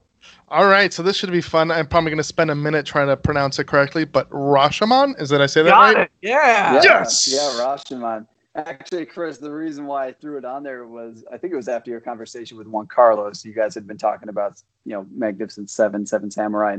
All 0.48 0.66
right, 0.66 0.92
so 0.92 1.02
this 1.02 1.16
should 1.16 1.32
be 1.32 1.40
fun. 1.40 1.70
I'm 1.70 1.86
probably 1.86 2.10
going 2.10 2.18
to 2.18 2.24
spend 2.24 2.50
a 2.50 2.54
minute 2.54 2.86
trying 2.86 3.08
to 3.08 3.16
pronounce 3.16 3.58
it 3.58 3.64
correctly, 3.64 4.04
but 4.04 4.28
Rashomon, 4.30 5.20
is 5.20 5.28
that 5.30 5.40
I 5.40 5.46
say 5.46 5.62
that 5.62 5.70
Got 5.70 5.94
right? 5.94 5.96
it. 5.98 6.10
Yeah. 6.20 6.74
Yeah, 6.74 6.80
Yes! 6.82 7.28
Yeah, 7.32 7.64
Rashomon. 7.64 8.26
Actually, 8.54 9.06
Chris, 9.06 9.38
the 9.38 9.50
reason 9.50 9.86
why 9.86 10.08
I 10.08 10.12
threw 10.12 10.36
it 10.36 10.44
on 10.44 10.62
there 10.62 10.86
was 10.86 11.24
I 11.32 11.38
think 11.38 11.54
it 11.54 11.56
was 11.56 11.68
after 11.68 11.90
your 11.90 12.00
conversation 12.00 12.58
with 12.58 12.66
Juan 12.66 12.86
Carlos. 12.86 13.44
You 13.46 13.54
guys 13.54 13.74
had 13.74 13.86
been 13.86 13.96
talking 13.96 14.28
about, 14.28 14.60
you 14.84 14.92
know, 14.92 15.06
Magnificent 15.10 15.70
Seven, 15.70 16.04
Seven 16.04 16.30
Samurai. 16.30 16.76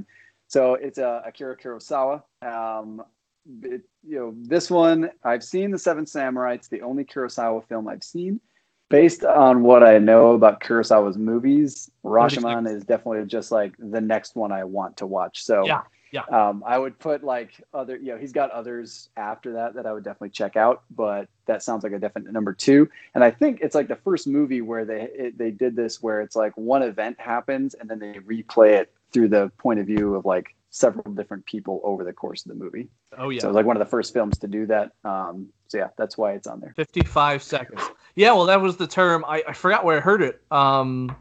So 0.48 0.76
it's 0.76 1.00
uh, 1.00 1.24
Akira 1.26 1.58
Kurosawa. 1.58 2.22
Um, 2.44 3.04
it, 3.64 3.82
you 4.04 4.20
know, 4.20 4.36
this 4.44 4.70
one 4.70 5.10
I've 5.24 5.44
seen 5.44 5.72
the 5.72 5.80
Seven 5.80 6.06
Samurai. 6.06 6.54
It's 6.54 6.68
the 6.68 6.82
only 6.82 7.06
Kurosawa 7.06 7.68
film 7.68 7.88
I've 7.88 8.04
seen. 8.04 8.40
Based 8.94 9.24
on 9.26 9.64
what 9.64 9.84
I 9.84 9.98
know 9.98 10.34
about 10.34 10.60
Kurosawa's 10.60 11.18
movies, 11.18 11.90
Rashomon 12.06 12.72
is 12.72 12.84
definitely 12.84 13.26
just 13.26 13.52
like 13.52 13.74
the 13.80 14.00
next 14.00 14.36
one 14.36 14.52
I 14.52 14.64
want 14.66 14.98
to 14.98 15.08
watch. 15.08 15.44
So 15.44 15.66
Yeah, 15.66 15.82
yeah. 16.12 16.26
Um, 16.26 16.64
I 16.64 16.78
would 16.78 17.00
put 17.00 17.24
like 17.24 17.60
other, 17.74 17.98
you 17.98 18.12
know, 18.12 18.20
he's 18.20 18.32
got 18.32 18.52
others 18.52 19.10
after 19.18 19.54
that 19.54 19.74
that 19.74 19.88
I 19.88 19.94
would 19.94 20.04
definitely 20.04 20.30
check 20.30 20.56
out, 20.56 20.84
but 20.96 21.28
that 21.48 21.64
sounds 21.64 21.84
like 21.84 21.92
a 21.92 21.98
definite 21.98 22.32
number 22.32 22.54
two. 22.54 22.88
And 23.16 23.24
I 23.24 23.32
think 23.32 23.62
it's 23.62 23.74
like 23.74 23.88
the 23.88 23.96
first 23.96 24.28
movie 24.28 24.62
where 24.62 24.86
they 24.86 25.10
it, 25.12 25.40
they 25.40 25.50
did 25.50 25.76
this 25.76 26.04
where 26.04 26.22
it's 26.22 26.36
like 26.36 26.56
one 26.56 26.84
event 26.84 27.20
happens 27.20 27.74
and 27.74 27.90
then 27.90 27.98
they 27.98 28.20
replay 28.20 28.74
it 28.74 28.94
through 29.12 29.30
the 29.30 29.52
point 29.58 29.80
of 29.80 29.88
view 29.88 30.14
of 30.14 30.24
like 30.24 30.56
several 30.70 31.12
different 31.14 31.48
people 31.48 31.82
over 31.84 32.04
the 32.04 32.14
course 32.14 32.46
of 32.46 32.50
the 32.50 32.64
movie. 32.64 32.90
Oh 33.18 33.30
yeah. 33.30 33.42
So 33.42 33.50
like 33.50 33.66
one 33.66 33.76
of 33.76 33.80
the 33.80 33.90
first 33.90 34.14
films 34.14 34.38
to 34.38 34.48
do 34.48 34.68
that. 34.68 34.92
Um, 35.04 35.48
so 35.68 35.80
yeah, 35.80 35.90
that's 35.98 36.16
why 36.16 36.34
it's 36.34 36.46
on 36.46 36.60
there. 36.60 36.74
55 36.76 37.42
seconds. 37.42 37.82
Yeah, 38.16 38.34
well, 38.34 38.46
that 38.46 38.62
was 38.62 38.78
the 38.78 38.88
term. 38.88 39.26
I, 39.28 39.44
I 39.48 39.54
forgot 39.54 39.84
where 39.84 39.98
I 39.98 40.00
heard 40.00 40.22
it. 40.22 40.42
Um, 40.52 41.16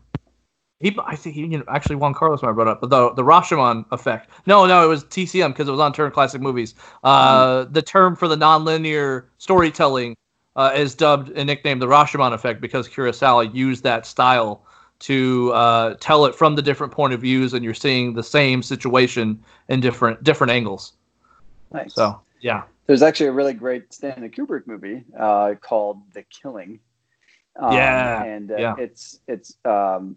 he, 0.82 0.97
I 1.06 1.16
think 1.16 1.36
he, 1.36 1.43
you 1.43 1.59
know, 1.59 1.64
actually 1.69 1.97
Juan 1.97 2.12
Carlos 2.12 2.43
might 2.43 2.48
have 2.48 2.56
brought 2.56 2.69
up, 2.69 2.81
but 2.81 2.90
the 2.90 3.12
the 3.14 3.23
Rashomon 3.23 3.85
effect. 3.93 4.31
No, 4.47 4.66
no, 4.66 4.85
it 4.85 4.89
was 4.89 5.05
TCM 5.05 5.51
because 5.51 5.69
it 5.69 5.70
was 5.70 5.81
on 5.81 5.93
Turner 5.93 6.10
Classic 6.10 6.40
Movies. 6.40 6.74
Uh, 7.05 7.64
the 7.70 7.82
term 7.82 8.16
for 8.16 8.27
the 8.27 8.36
nonlinear 8.36 9.24
storytelling 9.39 10.16
uh, 10.56 10.73
is 10.74 10.94
dubbed 10.94 11.31
and 11.31 11.47
nicknamed 11.47 11.81
the 11.81 11.86
Rashomon 11.86 12.32
effect 12.32 12.60
because 12.60 12.89
Kurosawa 12.89 13.55
used 13.55 13.85
that 13.85 14.06
style 14.06 14.66
to 14.98 15.52
uh, 15.52 15.94
tell 16.01 16.27
it 16.27 16.35
from 16.35 16.56
the 16.56 16.62
different 16.62 16.93
point 16.93 17.12
of 17.12 17.20
views, 17.20 17.55
and 17.55 17.64
you're 17.64 17.74
seeing 17.74 18.14
the 18.14 18.23
same 18.23 18.62
situation 18.62 19.43
in 19.69 19.81
different 19.81 20.23
different 20.24 20.51
angles. 20.51 20.94
Nice. 21.73 21.94
So 21.94 22.20
yeah, 22.40 22.64
There's 22.87 23.03
actually 23.03 23.27
a 23.29 23.33
really 23.33 23.55
great 23.55 23.93
Stanley 23.93 24.29
Kubrick 24.29 24.67
movie 24.67 25.05
uh, 25.19 25.55
called 25.61 26.03
The 26.13 26.25
Killing. 26.25 26.81
Um, 27.61 27.73
Yeah, 27.73 28.25
and 28.25 28.51
uh, 28.51 28.57
yeah. 28.57 28.75
it's 28.79 29.21
it's 29.29 29.57
um, 29.65 30.17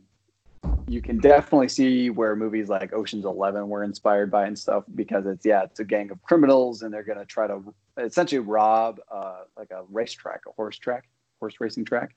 you 0.87 1.01
can 1.01 1.17
definitely 1.19 1.67
see 1.67 2.09
where 2.09 2.35
movies 2.35 2.69
like 2.69 2.93
Ocean's 2.93 3.25
Eleven 3.25 3.67
were 3.69 3.83
inspired 3.83 4.31
by 4.31 4.45
and 4.45 4.57
stuff 4.57 4.83
because 4.95 5.25
it's 5.25 5.45
yeah 5.45 5.63
it's 5.63 5.79
a 5.79 5.85
gang 5.85 6.11
of 6.11 6.21
criminals 6.21 6.81
and 6.81 6.93
they're 6.93 7.03
gonna 7.03 7.25
try 7.25 7.47
to 7.47 7.61
essentially 7.97 8.39
rob 8.39 8.99
uh, 9.11 9.41
like 9.57 9.71
a 9.71 9.83
racetrack, 9.89 10.41
a 10.47 10.51
horse 10.51 10.77
track, 10.77 11.07
horse 11.39 11.55
racing 11.59 11.85
track. 11.85 12.15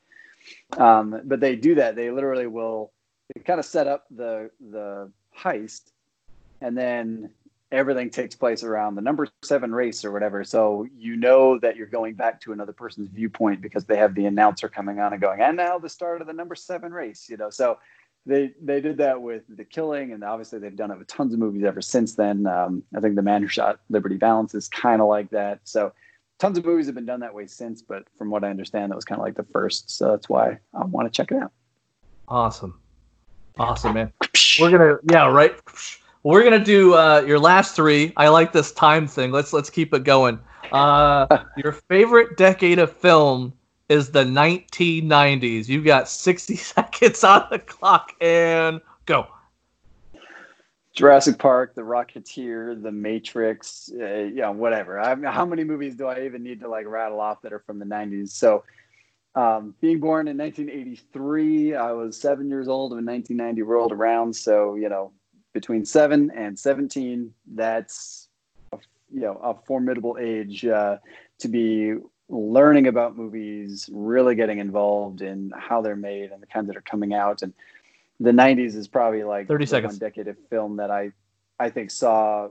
Um, 0.77 1.20
but 1.25 1.41
they 1.41 1.57
do 1.57 1.75
that. 1.77 1.97
They 1.97 2.11
literally 2.11 2.47
will 2.47 2.93
they 3.35 3.43
kind 3.43 3.59
of 3.59 3.66
set 3.66 3.87
up 3.87 4.07
the 4.11 4.51
the 4.70 5.11
heist, 5.37 5.93
and 6.61 6.77
then 6.77 7.31
everything 7.70 8.11
takes 8.11 8.35
place 8.35 8.62
around 8.62 8.95
the 8.95 9.03
number 9.03 9.28
seven 9.43 9.73
race 9.73 10.05
or 10.05 10.12
whatever. 10.12 10.43
So 10.45 10.86
you 10.97 11.16
know 11.16 11.59
that 11.59 11.77
you're 11.77 11.86
going 11.86 12.15
back 12.15 12.40
to 12.43 12.53
another 12.53 12.73
person's 12.73 13.09
viewpoint 13.09 13.61
because 13.61 13.85
they 13.85 13.97
have 13.97 14.15
the 14.15 14.27
announcer 14.27 14.69
coming 14.69 15.01
on 15.01 15.12
and 15.12 15.20
going, 15.20 15.40
and 15.40 15.57
now 15.57 15.78
the 15.78 15.89
start 15.89 16.20
of 16.20 16.27
the 16.27 16.32
number 16.32 16.55
seven 16.55 16.93
race, 16.93 17.28
you 17.28 17.36
know. 17.36 17.51
So 17.51 17.78
they 18.27 18.53
they 18.62 18.81
did 18.81 18.99
that 18.99 19.20
with 19.20 19.43
the 19.49 19.65
killing, 19.65 20.12
and 20.12 20.24
obviously 20.24 20.59
they've 20.59 20.77
done 20.77 20.90
it 20.90 20.99
with 20.99 21.09
tons 21.09 21.32
of 21.32 21.40
movies 21.40 21.65
ever 21.65 21.82
since 21.82 22.15
then. 22.15 22.47
Um, 22.47 22.82
I 22.97 23.01
think 23.01 23.16
the 23.16 23.23
man 23.23 23.43
who 23.43 23.49
shot 23.49 23.81
Liberty 23.90 24.16
Valance 24.16 24.55
is 24.55 24.69
kind 24.69 25.01
of 25.01 25.09
like 25.09 25.31
that. 25.31 25.61
So 25.65 25.93
tons 26.39 26.57
of 26.57 26.65
movies 26.65 26.86
have 26.86 26.95
been 26.95 27.07
done 27.07 27.20
that 27.20 27.35
way 27.35 27.47
since, 27.47 27.82
but 27.82 28.05
from 28.16 28.31
what 28.31 28.45
I 28.45 28.51
understand, 28.51 28.90
that 28.90 28.97
was 28.97 29.05
kind 29.05 29.19
of 29.20 29.24
like 29.24 29.35
the 29.35 29.45
first. 29.45 29.90
So 29.90 30.11
that's 30.11 30.28
why 30.28 30.59
I 30.74 30.85
want 30.85 31.12
to 31.12 31.16
check 31.16 31.32
it 31.32 31.43
out. 31.43 31.53
awesome, 32.28 32.81
awesome, 33.59 33.95
man. 33.95 34.12
We're 34.61 34.70
gonna 34.70 34.99
yeah 35.11 35.31
right. 35.31 35.55
We're 36.28 36.44
gonna 36.44 36.62
do 36.62 36.92
uh, 36.92 37.24
your 37.26 37.38
last 37.38 37.74
three. 37.74 38.12
I 38.18 38.28
like 38.28 38.52
this 38.52 38.70
time 38.72 39.06
thing. 39.06 39.32
Let's 39.32 39.55
let's 39.55 39.70
keep 39.70 39.94
it 39.94 40.05
going. 40.05 40.38
Uh, 40.70 41.26
your 41.56 41.72
favorite 41.72 42.36
decade 42.36 42.78
of 42.78 42.94
film 42.94 43.55
is 43.88 44.10
the 44.10 44.24
1990s. 44.24 45.68
You've 45.68 45.86
got 45.86 46.06
60 46.06 46.56
seconds 46.56 47.24
on 47.24 47.46
the 47.50 47.59
clock 47.59 48.12
and 48.20 48.82
go. 49.06 49.26
Jurassic 50.92 51.38
Park, 51.38 51.74
The 51.74 51.80
Rocketeer, 51.80 52.82
The 52.82 52.92
Matrix, 52.92 53.90
uh, 53.98 54.05
you 54.05 54.42
know, 54.42 54.52
whatever. 54.52 55.00
I 55.00 55.14
mean, 55.14 55.32
how 55.32 55.46
many 55.46 55.64
movies 55.64 55.94
do 55.94 56.09
I 56.09 56.26
even 56.26 56.42
need 56.42 56.60
to 56.60 56.68
like 56.68 56.84
rattle 56.84 57.20
off 57.20 57.40
that 57.40 57.55
are 57.55 57.60
from 57.60 57.78
the 57.78 57.86
90s? 57.86 58.32
So, 58.32 58.64
um, 59.34 59.74
being 59.80 59.98
born 59.98 60.28
in 60.28 60.36
1983, 60.36 61.74
I 61.74 61.92
was 61.92 62.20
seven 62.20 62.50
years 62.50 62.68
old 62.68 62.92
when 62.92 63.06
1990 63.06 63.62
rolled 63.62 63.92
around. 63.92 64.36
So, 64.36 64.74
you 64.74 64.90
know, 64.90 65.12
between 65.59 65.85
seven 65.85 66.30
and 66.30 66.56
17, 66.56 67.35
that's, 67.55 68.28
a, 68.72 68.78
you 69.12 69.22
know, 69.22 69.35
a 69.43 69.55
formidable 69.66 70.16
age 70.20 70.64
uh, 70.64 70.98
to 71.40 71.48
be 71.48 71.94
learning 72.28 72.86
about 72.86 73.16
movies, 73.16 73.90
really 73.93 74.36
getting 74.36 74.59
involved 74.59 75.20
in 75.20 75.52
how 75.59 75.82
they're 75.82 75.97
made 75.97 76.30
and 76.30 76.40
the 76.40 76.47
kinds 76.47 76.68
that 76.68 76.76
are 76.76 76.82
coming 76.82 77.12
out. 77.12 77.43
And 77.43 77.52
the 78.20 78.30
90s 78.30 78.76
is 78.76 78.86
probably 78.86 79.24
like 79.24 79.48
30 79.48 79.64
the 79.64 79.68
seconds. 79.68 79.93
one 79.94 79.98
decade 79.98 80.28
of 80.28 80.36
film 80.48 80.76
that 80.76 80.93
I, 80.93 81.10
I 81.59 81.70
think 81.70 81.90
saw 81.90 82.51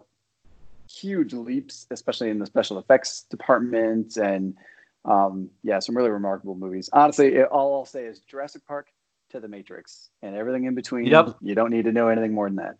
huge 0.90 1.32
leaps, 1.32 1.88
especially 1.90 2.30
in 2.30 2.40
the 2.40 2.46
special 2.46 2.78
effects 2.78 3.22
department 3.30 4.18
and 4.18 4.58
um, 5.06 5.50
yeah, 5.64 5.80
some 5.80 5.96
really 5.96 6.10
remarkable 6.10 6.56
movies. 6.56 6.90
Honestly, 6.92 7.36
it, 7.36 7.48
all 7.48 7.76
I'll 7.76 7.86
say 7.86 8.04
is 8.04 8.20
Jurassic 8.20 8.68
Park 8.68 8.88
to 9.30 9.40
The 9.40 9.48
Matrix 9.48 10.10
and 10.22 10.36
everything 10.36 10.66
in 10.66 10.76
between. 10.76 11.06
Yep. 11.06 11.38
You 11.42 11.56
don't 11.56 11.72
need 11.72 11.86
to 11.86 11.92
know 11.92 12.08
anything 12.08 12.34
more 12.34 12.48
than 12.48 12.58
that. 12.58 12.78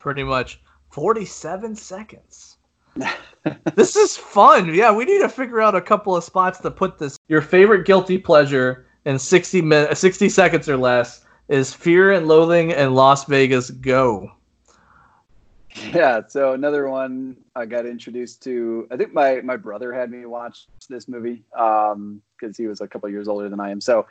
Pretty 0.00 0.24
much 0.24 0.60
47 0.90 1.76
seconds. 1.76 2.56
this 3.76 3.94
is 3.94 4.16
fun. 4.16 4.74
Yeah, 4.74 4.92
we 4.92 5.04
need 5.04 5.20
to 5.20 5.28
figure 5.28 5.60
out 5.60 5.76
a 5.76 5.80
couple 5.80 6.16
of 6.16 6.24
spots 6.24 6.58
to 6.60 6.70
put 6.70 6.98
this. 6.98 7.18
Your 7.28 7.42
favorite 7.42 7.86
guilty 7.86 8.18
pleasure 8.18 8.86
in 9.04 9.18
60 9.18 9.62
minutes, 9.62 10.00
60 10.00 10.28
seconds 10.28 10.68
or 10.68 10.76
less 10.76 11.24
is 11.48 11.72
Fear 11.72 12.12
and 12.12 12.26
Loathing 12.26 12.72
in 12.72 12.94
Las 12.94 13.24
Vegas. 13.26 13.70
Go. 13.70 14.32
Yeah, 15.92 16.22
so 16.26 16.52
another 16.52 16.88
one 16.88 17.36
I 17.54 17.66
got 17.66 17.86
introduced 17.86 18.42
to. 18.44 18.88
I 18.90 18.96
think 18.96 19.12
my 19.12 19.40
my 19.42 19.56
brother 19.56 19.92
had 19.92 20.10
me 20.10 20.26
watch 20.26 20.66
this 20.88 21.06
movie 21.06 21.44
um 21.56 22.20
because 22.38 22.56
he 22.56 22.66
was 22.66 22.80
a 22.80 22.88
couple 22.88 23.08
years 23.08 23.28
older 23.28 23.48
than 23.48 23.60
I 23.60 23.70
am. 23.70 23.80
So 23.80 24.06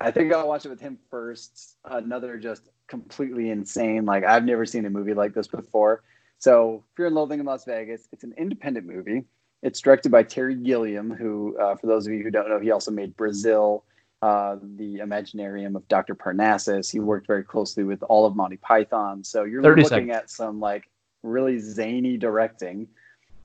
I 0.00 0.10
think 0.10 0.32
I'll 0.32 0.48
watch 0.48 0.64
it 0.64 0.70
with 0.70 0.80
him 0.80 0.98
first. 1.10 1.76
Another 1.84 2.38
just 2.38 2.70
completely 2.88 3.50
insane. 3.50 4.04
Like 4.04 4.24
I've 4.24 4.44
never 4.44 4.66
seen 4.66 4.84
a 4.86 4.90
movie 4.90 5.14
like 5.14 5.34
this 5.34 5.46
before. 5.46 6.02
So 6.38 6.84
Fear 6.96 7.06
and 7.06 7.14
Loathing 7.14 7.40
in 7.40 7.46
Las 7.46 7.64
Vegas. 7.64 8.08
It's 8.12 8.24
an 8.24 8.34
independent 8.36 8.86
movie. 8.86 9.24
It's 9.62 9.80
directed 9.80 10.12
by 10.12 10.24
Terry 10.24 10.54
Gilliam, 10.54 11.10
who, 11.10 11.56
uh, 11.58 11.74
for 11.76 11.86
those 11.86 12.06
of 12.06 12.12
you 12.12 12.22
who 12.22 12.30
don't 12.30 12.48
know, 12.50 12.60
he 12.60 12.70
also 12.70 12.90
made 12.90 13.16
Brazil, 13.16 13.84
uh, 14.20 14.56
the 14.76 14.98
Imaginarium 14.98 15.74
of 15.74 15.88
Dr. 15.88 16.14
Parnassus. 16.14 16.90
He 16.90 17.00
worked 17.00 17.26
very 17.26 17.44
closely 17.44 17.82
with 17.82 18.02
all 18.02 18.26
of 18.26 18.36
Monty 18.36 18.58
Python. 18.58 19.24
So 19.24 19.44
you're 19.44 19.62
looking 19.62 19.84
seconds. 19.86 20.10
at 20.10 20.30
some 20.30 20.60
like 20.60 20.90
really 21.22 21.58
zany 21.58 22.18
directing. 22.18 22.88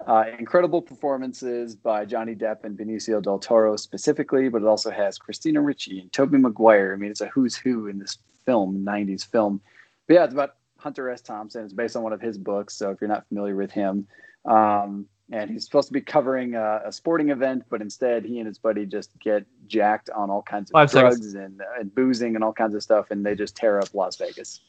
Uh, 0.08 0.26
incredible 0.38 0.82
performances 0.82 1.76
by 1.76 2.06
Johnny 2.06 2.34
Depp 2.34 2.64
and 2.64 2.78
Benicio 2.78 3.22
del 3.22 3.40
Toro 3.40 3.76
specifically, 3.76 4.48
but 4.48 4.62
it 4.62 4.68
also 4.68 4.90
has 4.90 5.18
Christina 5.18 5.62
Ricci 5.62 6.00
and 6.00 6.12
Tobey 6.14 6.38
Maguire. 6.38 6.94
I 6.94 6.98
mean, 6.98 7.12
it's 7.12 7.20
a 7.22 7.28
who's 7.28 7.56
who 7.56 7.88
in 7.88 8.00
this 8.00 8.18
film, 8.50 8.84
90s 8.84 9.24
film. 9.24 9.62
But 10.08 10.14
yeah, 10.16 10.24
it's 10.24 10.34
about 10.34 10.56
Hunter 10.78 11.08
S. 11.12 11.22
Thompson. 11.22 11.64
It's 11.64 11.72
based 11.72 11.96
on 11.96 12.02
one 12.02 12.14
of 12.14 12.20
his 12.20 12.36
books. 12.36 12.76
So 12.76 12.90
if 12.90 13.00
you're 13.00 13.08
not 13.08 13.28
familiar 13.28 13.56
with 13.56 13.70
him, 13.70 14.08
um, 14.46 15.06
and 15.32 15.52
he's 15.52 15.66
supposed 15.66 15.88
to 15.90 15.94
be 15.94 16.02
covering 16.02 16.56
a, 16.56 16.82
a 16.86 16.92
sporting 16.92 17.30
event, 17.30 17.64
but 17.70 17.80
instead 17.80 18.26
he 18.26 18.40
and 18.40 18.48
his 18.48 18.58
buddy 18.58 18.88
just 18.88 19.12
get 19.20 19.46
jacked 19.68 20.10
on 20.10 20.32
all 20.32 20.42
kinds 20.42 20.72
of 20.72 20.74
Five 20.74 20.90
drugs 20.90 21.36
and, 21.36 21.62
and 21.78 21.94
boozing 21.94 22.34
and 22.34 22.44
all 22.44 22.54
kinds 22.54 22.74
of 22.74 22.82
stuff, 22.82 23.12
and 23.12 23.24
they 23.24 23.36
just 23.36 23.56
tear 23.56 23.80
up 23.80 23.94
Las 23.94 24.16
Vegas. 24.16 24.62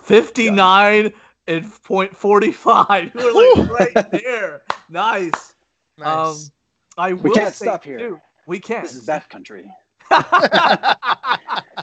59 0.00 1.12
and 1.46 1.82
point 1.82 2.16
45. 2.16 3.14
You 3.14 3.34
were 3.58 3.66
like 3.66 3.94
right 3.94 4.10
there. 4.12 4.62
Nice. 4.88 5.54
Nice. 5.98 6.46
Um, 6.46 6.52
I 6.96 7.12
will 7.12 7.34
can't 7.34 7.54
stop 7.54 7.84
here. 7.84 7.98
too, 7.98 8.20
we 8.46 8.58
can't. 8.58 8.84
This 8.84 8.94
is 8.94 9.04
that 9.06 9.28
country. 9.28 9.70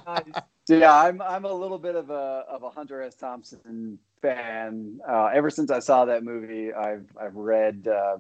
Nice. 0.08 0.44
Yeah, 0.68 0.94
I'm 0.98 1.22
I'm 1.22 1.46
a 1.46 1.54
little 1.54 1.78
bit 1.78 1.96
of 1.96 2.10
a 2.10 2.46
of 2.50 2.64
a 2.64 2.70
Hunter 2.70 3.02
S. 3.02 3.16
Thompson 3.16 4.00
fan. 4.22 5.00
Uh, 5.08 5.26
ever 5.28 5.50
since 5.50 5.70
I 5.70 5.80
saw 5.80 6.06
that 6.06 6.24
movie, 6.24 6.74
I've 6.74 7.06
I've 7.20 7.36
read 7.36 7.88
uh, 7.88 8.18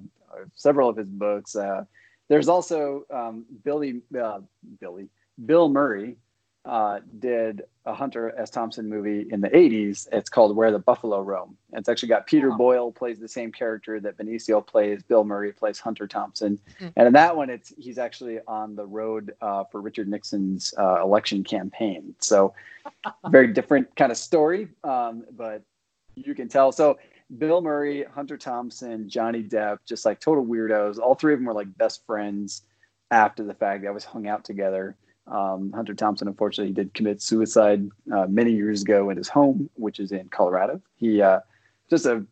several 0.53 0.89
of 0.89 0.97
his 0.97 1.07
books. 1.07 1.55
Uh, 1.55 1.85
there's 2.29 2.47
also 2.47 3.03
um, 3.11 3.45
Billy 3.63 4.01
uh, 4.19 4.41
Billy 4.79 5.09
Bill 5.43 5.69
Murray 5.69 6.17
uh, 6.65 6.99
did 7.19 7.63
a 7.85 7.93
Hunter 7.93 8.33
S. 8.37 8.49
Thompson 8.49 8.89
movie 8.89 9.27
in 9.29 9.41
the 9.41 9.49
80s. 9.49 10.07
It's 10.11 10.29
called 10.29 10.55
Where 10.55 10.71
the 10.71 10.79
Buffalo 10.79 11.21
Roam. 11.21 11.55
It's 11.73 11.87
actually 11.87 12.09
got 12.09 12.25
Peter 12.25 12.51
Boyle 12.51 12.91
plays 12.91 13.19
the 13.19 13.27
same 13.27 13.51
character 13.51 13.99
that 13.99 14.17
Benicio 14.17 14.65
plays. 14.65 15.03
Bill 15.03 15.23
Murray 15.23 15.51
plays 15.51 15.79
Hunter 15.79 16.07
Thompson. 16.07 16.59
And 16.79 17.07
in 17.07 17.13
that 17.13 17.37
one, 17.37 17.49
it's 17.51 17.71
he's 17.77 17.99
actually 17.99 18.39
on 18.47 18.75
the 18.75 18.85
road 18.85 19.35
uh, 19.41 19.65
for 19.65 19.81
Richard 19.81 20.07
Nixon's 20.07 20.73
uh, 20.77 21.01
election 21.03 21.43
campaign. 21.43 22.15
So 22.19 22.53
very 23.29 23.53
different 23.53 23.95
kind 23.95 24.11
of 24.11 24.17
story, 24.17 24.67
um, 24.83 25.23
but 25.31 25.61
you 26.15 26.33
can 26.33 26.47
tell. 26.47 26.71
So 26.71 26.97
Bill 27.37 27.61
Murray, 27.61 28.03
Hunter 28.03 28.37
Thompson, 28.37 29.07
Johnny 29.07 29.43
Depp, 29.43 29.79
just 29.85 30.05
like 30.05 30.19
total 30.19 30.45
weirdos. 30.45 30.97
All 30.97 31.15
three 31.15 31.33
of 31.33 31.39
them 31.39 31.45
were 31.45 31.53
like 31.53 31.75
best 31.77 32.05
friends 32.05 32.63
after 33.11 33.43
the 33.43 33.53
fact. 33.53 33.81
They 33.81 33.87
always 33.87 34.03
hung 34.03 34.27
out 34.27 34.43
together. 34.43 34.95
Um, 35.27 35.71
Hunter 35.73 35.93
Thompson, 35.93 36.27
unfortunately, 36.27 36.73
did 36.73 36.93
commit 36.93 37.21
suicide 37.21 37.89
uh, 38.13 38.27
many 38.27 38.51
years 38.51 38.83
ago 38.83 39.09
in 39.09 39.17
his 39.17 39.27
home, 39.27 39.69
which 39.75 39.99
is 39.99 40.11
in 40.11 40.29
Colorado. 40.29 40.81
He 40.97 41.21
uh, 41.21 41.39
just 41.89 42.05
a 42.05 42.25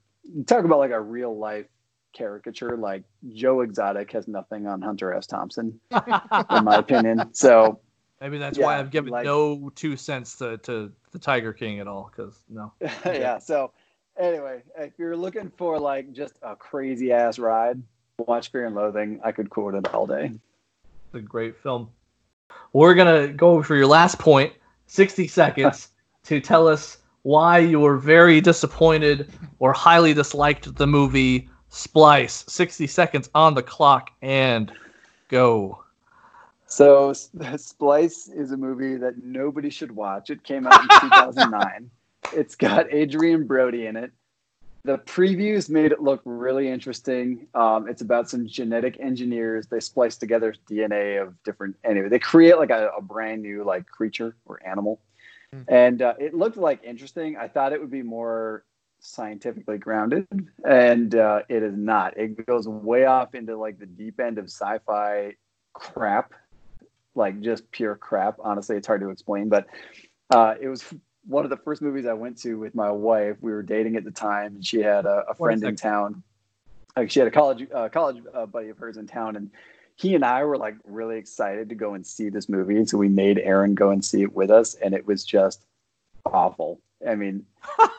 talk 0.46 0.64
about 0.66 0.80
like 0.80 0.92
a 0.92 1.02
real 1.02 1.36
life 1.38 1.66
caricature. 2.14 2.78
Like 2.78 3.04
Joe 3.34 3.62
Exotic 3.62 4.12
has 4.12 4.28
nothing 4.28 4.68
on 4.68 4.82
Hunter 4.82 5.12
S. 5.14 5.26
Thompson, 5.26 5.80
in 5.92 6.64
my 6.64 6.76
opinion. 6.78 7.34
So 7.34 7.80
Maybe 8.22 8.38
that's 8.38 8.58
Yeah, 8.58 8.66
why 8.66 8.80
I've 8.80 8.92
given 8.92 9.12
like- 9.12 9.26
no 9.26 9.70
two 9.76 9.98
cents 9.98 10.38
to, 10.38 10.58
to 10.60 10.92
the 11.12 11.20
Tiger 11.20 11.52
King 11.52 11.80
at 11.80 11.88
all. 11.88 12.10
Because 12.16 12.40
no, 12.48 12.72
yeah. 13.06 13.38
So 13.40 13.74
anyway, 14.18 14.62
if 14.78 14.94
you're 14.98 15.18
looking 15.18 15.52
for 15.58 15.78
like 15.80 16.14
just 16.14 16.36
a 16.44 16.56
crazy 16.56 17.12
ass 17.12 17.38
ride, 17.40 17.82
watch 18.20 18.52
Fear 18.52 18.68
and 18.68 18.76
Loathing. 18.76 19.20
I 19.26 19.32
could 19.34 19.50
quote 19.50 19.74
it 19.74 19.94
all 19.94 20.06
day. 20.08 20.32
it's 21.08 21.16
a 21.16 21.20
great 21.20 21.58
film. 21.58 21.90
We're 22.74 22.96
gonna 22.96 23.28
go 23.28 23.62
for 23.62 23.76
your 23.76 23.88
last 23.88 24.20
point, 24.20 24.54
sixty 24.88 25.28
seconds, 25.28 25.90
to 26.24 26.40
tell 26.40 26.68
us 26.68 26.98
why 27.24 27.60
you 27.60 27.80
were 27.80 27.98
very 27.98 28.42
disappointed 28.42 29.32
or 29.60 29.74
highly 29.74 30.14
disliked 30.14 30.76
the 30.76 30.88
movie 30.88 31.50
Splice. 31.70 32.46
Sixty 32.48 32.88
seconds 32.88 33.30
on 33.34 33.56
the 33.56 33.64
clock 33.64 34.12
and 34.22 34.72
go. 35.30 35.84
So 36.68 37.14
Splice 37.58 38.28
is 38.28 38.52
a 38.52 38.58
movie 38.58 38.96
that 38.96 39.24
nobody 39.24 39.70
should 39.70 39.92
watch. 39.92 40.30
It 40.30 40.44
came 40.44 40.68
out 40.68 40.82
in 40.82 40.88
2009. 41.10 41.90
It's 42.34 42.56
got 42.56 42.92
Adrien 42.94 43.46
Brody 43.46 43.88
in 43.88 43.96
it. 43.96 44.12
The 44.86 44.98
previews 44.98 45.70
made 45.70 45.92
it 45.92 46.02
look 46.02 46.22
really 46.26 46.68
interesting. 46.68 47.48
Um, 47.54 47.88
it's 47.88 48.02
about 48.02 48.30
some 48.30 48.48
genetic 48.48 49.00
engineers. 49.00 49.68
They 49.68 49.80
splice 49.80 50.18
together 50.18 50.54
DNA 50.70 51.22
of 51.22 51.42
different. 51.44 51.78
Anyway, 51.84 52.10
they 52.10 52.20
create 52.20 52.58
like 52.58 52.70
a, 52.70 52.90
a 52.98 53.02
brand 53.02 53.42
new 53.42 53.64
like 53.64 53.86
creature 53.86 54.36
or 54.46 54.60
animal, 54.66 55.00
and 55.68 56.02
uh, 56.02 56.16
it 56.20 56.34
looked 56.34 56.58
like 56.58 56.84
interesting. 56.84 57.38
I 57.38 57.48
thought 57.48 57.72
it 57.72 57.80
would 57.80 57.92
be 57.92 58.02
more 58.02 58.66
scientifically 59.00 59.78
grounded, 59.78 60.28
and 60.68 61.16
uh, 61.16 61.44
it 61.48 61.64
is 61.64 61.78
not. 61.78 62.18
It 62.18 62.46
goes 62.46 62.68
way 62.68 63.06
off 63.06 63.36
into 63.36 63.56
like 63.56 63.80
the 63.80 63.86
deep 63.86 64.20
end 64.20 64.38
of 64.38 64.46
sci-fi 64.46 65.36
crap 65.74 66.34
like 67.16 67.40
just 67.42 67.70
pure 67.72 67.96
crap. 67.96 68.38
Honestly, 68.44 68.76
it's 68.76 68.88
hard 68.88 69.02
to 69.02 69.10
explain, 69.10 69.50
but 69.50 69.68
uh, 70.34 70.56
it 70.60 70.68
was 70.68 70.84
one 71.26 71.44
of 71.44 71.50
the 71.50 71.58
first 71.58 71.82
movies 71.82 72.06
I 72.06 72.14
went 72.14 72.38
to 72.40 72.56
with 72.60 72.76
my 72.76 72.92
wife. 72.92 73.38
We 73.42 73.52
were 73.52 73.64
dating 73.64 73.96
at 73.96 74.04
the 74.04 74.12
time, 74.12 74.56
and 74.56 74.66
she 74.66 74.82
had 74.82 75.06
a, 75.06 75.26
a 75.30 75.36
friend 75.36 75.64
in 75.64 75.76
town. 75.76 76.24
Like 76.96 77.10
she 77.10 77.20
had 77.20 77.28
a 77.28 77.32
college 77.32 77.68
uh, 77.74 77.90
college 77.90 78.24
uh, 78.34 78.46
buddy 78.46 78.70
of 78.70 78.78
hers 78.78 78.98
in 78.98 79.08
town, 79.08 79.36
and 79.36 79.50
he 79.96 80.16
and 80.16 80.26
I 80.26 80.44
were 80.44 80.58
like 80.58 80.76
really 80.84 81.18
excited 81.18 81.70
to 81.70 81.76
go 81.76 81.94
and 81.94 82.06
see 82.06 82.30
this 82.30 82.50
movie. 82.50 82.78
And 82.78 82.90
so 82.90 82.98
we 82.98 83.10
made 83.10 83.40
Aaron 83.40 83.76
go 83.76 83.90
and 83.90 84.04
see 84.04 84.22
it 84.22 84.34
with 84.34 84.52
us, 84.52 84.76
and 84.76 84.94
it 84.94 85.06
was 85.06 85.24
just 85.24 85.66
awful. 86.26 86.80
I 87.08 87.16
mean, 87.16 87.46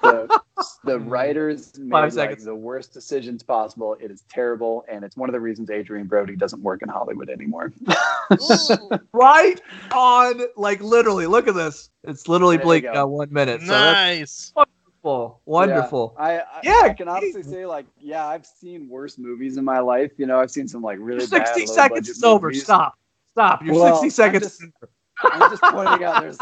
the, 0.03 0.41
the 0.85 0.99
writers 0.99 1.79
made 1.79 2.15
like 2.15 2.39
the 2.41 2.55
worst 2.55 2.93
decisions 2.93 3.43
possible. 3.43 3.97
It 4.01 4.11
is 4.11 4.23
terrible, 4.29 4.85
and 4.89 5.05
it's 5.05 5.17
one 5.17 5.29
of 5.29 5.33
the 5.33 5.41
reasons 5.41 5.71
Adrien 5.71 6.07
Brody 6.07 6.37
doesn't 6.37 6.63
work 6.63 6.83
in 6.83 6.89
Hollywood 6.89 7.29
anymore. 7.31 7.73
right 9.13 9.61
on, 9.93 10.41
like 10.57 10.81
literally. 10.83 11.27
Look 11.27 11.49
at 11.49 11.55
this. 11.55 11.91
It's 12.05 12.29
literally 12.29 12.57
There 12.57 12.65
you 12.65 12.69
blinking 12.69 12.93
go. 12.95 13.07
one 13.07 13.33
minute. 13.33 13.61
So 13.61 13.67
that's 13.69 13.95
Nice. 13.95 14.53
wonderful. 14.57 15.41
Wonderful. 15.45 16.15
Yeah, 16.19 16.25
I, 16.25 16.33
I, 16.39 16.61
Yeah, 16.63 16.81
I 16.85 16.93
can 16.95 17.09
honestly 17.09 17.43
say, 17.43 17.67
like, 17.67 17.87
yeah, 18.01 18.27
I've 18.27 18.47
seen 18.47 18.89
worse 18.89 19.19
movies 19.19 19.57
in 19.57 19.65
my 19.65 19.81
life. 19.81 20.13
You 20.17 20.27
know, 20.27 20.41
I've 20.41 20.51
seen 20.51 20.67
some 20.69 20.83
like 20.83 20.99
really 21.01 21.21
Your 21.21 21.29
bad, 21.29 21.49
60 21.49 21.67
low 21.67 21.75
seconds 21.75 22.01
budget 22.01 22.17
is 22.17 22.25
over. 22.25 22.47
movies. 22.49 22.65
Stop. 22.65 22.95
Stop. 23.33 23.63
Your 23.65 23.75
Well, 23.75 23.95
60 24.01 24.07
I'm 24.07 24.11
seconds. 24.11 24.59
just- 24.59 24.63
I'm 25.23 25.51
just 25.51 25.63
pointing 25.63 26.05
out 26.05 26.23
there's 26.23 26.39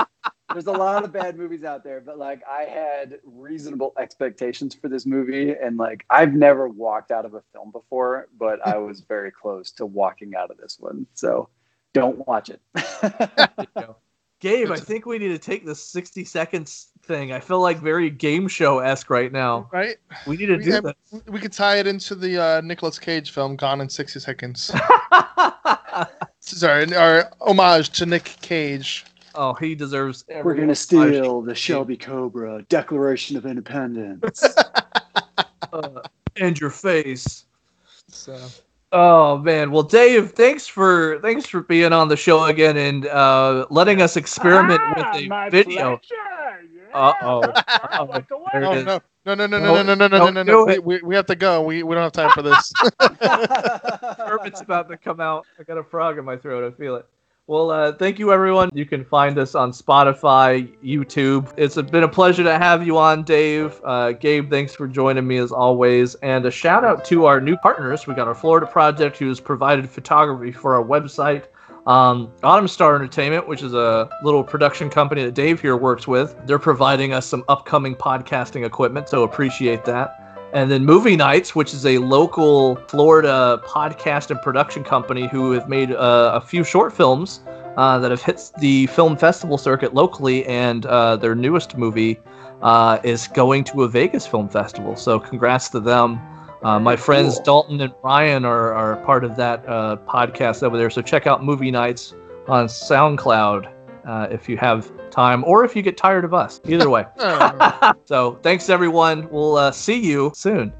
there's 0.52 0.66
a 0.66 0.72
lot 0.72 1.04
of 1.04 1.12
bad 1.12 1.36
movies 1.36 1.64
out 1.64 1.82
there, 1.84 2.00
but 2.00 2.18
like 2.18 2.42
I 2.48 2.62
had 2.62 3.18
reasonable 3.24 3.92
expectations 3.98 4.74
for 4.74 4.88
this 4.88 5.06
movie, 5.06 5.52
and 5.52 5.76
like 5.76 6.04
I've 6.10 6.34
never 6.34 6.68
walked 6.68 7.10
out 7.10 7.24
of 7.24 7.34
a 7.34 7.42
film 7.52 7.70
before, 7.72 8.28
but 8.38 8.64
I 8.66 8.78
was 8.78 9.00
very 9.08 9.30
close 9.30 9.70
to 9.72 9.86
walking 9.86 10.34
out 10.34 10.50
of 10.50 10.56
this 10.58 10.76
one. 10.80 11.06
So 11.14 11.48
don't 11.94 12.26
watch 12.26 12.50
it. 12.50 12.60
Gabe, 14.40 14.72
I 14.72 14.76
think 14.76 15.06
we 15.06 15.18
need 15.20 15.28
to 15.28 15.38
take 15.38 15.64
the 15.64 15.74
60 15.74 16.24
seconds 16.24 16.88
thing. 17.04 17.32
I 17.32 17.38
feel 17.38 17.60
like 17.60 17.78
very 17.78 18.10
game 18.10 18.48
show 18.48 18.80
esque 18.80 19.08
right 19.08 19.30
now. 19.30 19.68
Right? 19.72 19.98
We 20.26 20.36
need 20.36 20.46
to 20.46 20.56
We, 20.56 20.64
do 20.64 20.70
have- 20.72 20.82
this. 20.84 21.22
we 21.28 21.38
could 21.38 21.52
tie 21.52 21.76
it 21.76 21.86
into 21.86 22.16
the 22.16 22.42
uh, 22.42 22.60
Nicolas 22.60 22.98
Cage 22.98 23.30
film 23.30 23.54
Gone 23.54 23.80
in 23.80 23.88
60 23.88 24.18
Seconds. 24.18 24.72
Sorry, 26.40 26.92
our 26.96 27.30
homage 27.40 27.90
to 27.90 28.06
Nick 28.06 28.24
Cage. 28.40 29.04
Oh, 29.34 29.54
he 29.54 29.74
deserves. 29.74 30.24
Every 30.28 30.54
We're 30.54 30.60
gonna 30.60 30.74
steal 30.74 31.42
the 31.42 31.54
Shelby 31.54 31.96
Cobra 31.96 32.62
Declaration 32.68 33.36
of 33.36 33.46
Independence. 33.46 34.42
uh, 35.72 36.00
and 36.36 36.58
your 36.60 36.70
face. 36.70 37.46
So. 38.08 38.38
Oh 38.92 39.38
man, 39.38 39.70
well, 39.70 39.82
Dave, 39.82 40.32
thanks 40.32 40.66
for 40.66 41.18
thanks 41.20 41.46
for 41.46 41.62
being 41.62 41.94
on 41.94 42.08
the 42.08 42.16
show 42.16 42.44
again 42.44 42.76
and 42.76 43.06
uh, 43.06 43.66
letting 43.70 44.02
us 44.02 44.16
experiment 44.16 44.82
with 44.96 45.06
a 45.06 45.48
video. 45.50 45.98
Uh 46.92 47.12
oh. 47.22 47.42
Oh 47.92 48.06
There 48.52 48.64
it 48.64 48.78
is. 48.78 48.84
no. 48.84 49.00
No, 49.24 49.34
no, 49.34 49.46
no, 49.46 49.58
No, 49.58 49.82
no, 49.82 49.94
no, 49.94 50.08
no, 50.08 50.18
no, 50.18 50.30
no, 50.30 50.42
no. 50.42 50.64
We, 50.64 50.78
we, 50.80 51.02
we 51.02 51.14
have 51.14 51.26
to 51.26 51.36
go. 51.36 51.62
We, 51.62 51.84
we 51.84 51.94
don't 51.94 52.02
have 52.02 52.12
time 52.12 52.30
for 52.32 52.42
this. 52.42 52.72
Kermit's 54.16 54.60
about 54.60 54.88
to 54.88 54.96
come 54.96 55.20
out. 55.20 55.46
I 55.60 55.62
got 55.62 55.78
a 55.78 55.84
frog 55.84 56.18
in 56.18 56.24
my 56.24 56.36
throat. 56.36 56.70
I 56.70 56.76
feel 56.76 56.96
it. 56.96 57.06
Well, 57.48 57.72
uh, 57.72 57.92
thank 57.92 58.20
you, 58.20 58.32
everyone. 58.32 58.70
You 58.72 58.86
can 58.86 59.04
find 59.04 59.36
us 59.36 59.56
on 59.56 59.72
Spotify, 59.72 60.72
YouTube. 60.80 61.52
It's 61.56 61.74
been 61.74 62.04
a 62.04 62.08
pleasure 62.08 62.44
to 62.44 62.56
have 62.56 62.86
you 62.86 62.96
on, 62.98 63.24
Dave. 63.24 63.80
Uh, 63.84 64.12
Gabe, 64.12 64.48
thanks 64.48 64.76
for 64.76 64.86
joining 64.86 65.26
me 65.26 65.38
as 65.38 65.50
always. 65.50 66.14
And 66.16 66.46
a 66.46 66.52
shout 66.52 66.84
out 66.84 67.04
to 67.06 67.24
our 67.26 67.40
new 67.40 67.56
partners. 67.56 68.06
We 68.06 68.14
got 68.14 68.28
our 68.28 68.34
Florida 68.34 68.68
Project, 68.68 69.18
who 69.18 69.26
has 69.26 69.40
provided 69.40 69.90
photography 69.90 70.52
for 70.52 70.76
our 70.76 70.84
website. 70.84 71.46
Um, 71.84 72.32
Autumn 72.44 72.68
Star 72.68 72.94
Entertainment, 72.94 73.48
which 73.48 73.64
is 73.64 73.74
a 73.74 74.08
little 74.22 74.44
production 74.44 74.88
company 74.88 75.24
that 75.24 75.34
Dave 75.34 75.60
here 75.60 75.76
works 75.76 76.06
with. 76.06 76.36
They're 76.46 76.60
providing 76.60 77.12
us 77.12 77.26
some 77.26 77.44
upcoming 77.48 77.96
podcasting 77.96 78.64
equipment, 78.64 79.08
so 79.08 79.24
appreciate 79.24 79.84
that. 79.86 80.21
And 80.52 80.70
then 80.70 80.84
Movie 80.84 81.16
Knights, 81.16 81.54
which 81.54 81.72
is 81.72 81.86
a 81.86 81.98
local 81.98 82.76
Florida 82.88 83.62
podcast 83.66 84.30
and 84.30 84.40
production 84.42 84.84
company 84.84 85.26
who 85.26 85.52
have 85.52 85.68
made 85.68 85.92
uh, 85.92 86.32
a 86.34 86.40
few 86.40 86.62
short 86.62 86.92
films 86.92 87.40
uh, 87.78 87.98
that 87.98 88.10
have 88.10 88.22
hit 88.22 88.50
the 88.58 88.86
film 88.88 89.16
festival 89.16 89.56
circuit 89.56 89.94
locally. 89.94 90.44
And 90.46 90.84
uh, 90.84 91.16
their 91.16 91.34
newest 91.34 91.78
movie 91.78 92.20
uh, 92.60 92.98
is 93.02 93.28
going 93.28 93.64
to 93.64 93.84
a 93.84 93.88
Vegas 93.88 94.26
film 94.26 94.48
festival. 94.48 94.94
So 94.94 95.18
congrats 95.18 95.70
to 95.70 95.80
them. 95.80 96.20
Uh, 96.62 96.78
my 96.78 96.96
friends 96.96 97.36
cool. 97.36 97.44
Dalton 97.44 97.80
and 97.80 97.92
Ryan 98.04 98.44
are, 98.44 98.72
are 98.74 98.96
part 99.04 99.24
of 99.24 99.36
that 99.36 99.66
uh, 99.66 99.96
podcast 100.06 100.62
over 100.62 100.76
there. 100.76 100.90
So 100.90 101.02
check 101.02 101.26
out 101.26 101.42
Movie 101.42 101.70
Knights 101.70 102.14
on 102.46 102.66
SoundCloud 102.66 103.72
uh, 104.04 104.28
if 104.30 104.48
you 104.48 104.56
have 104.56 104.90
time 105.10 105.44
or 105.44 105.64
if 105.64 105.76
you 105.76 105.82
get 105.82 105.96
tired 105.96 106.24
of 106.24 106.34
us. 106.34 106.60
Either 106.66 106.90
way. 106.90 107.06
Oh. 107.18 107.92
so 108.04 108.38
thanks 108.42 108.68
everyone. 108.68 109.28
We'll 109.30 109.56
uh, 109.56 109.72
see 109.72 109.98
you 109.98 110.32
soon. 110.34 110.72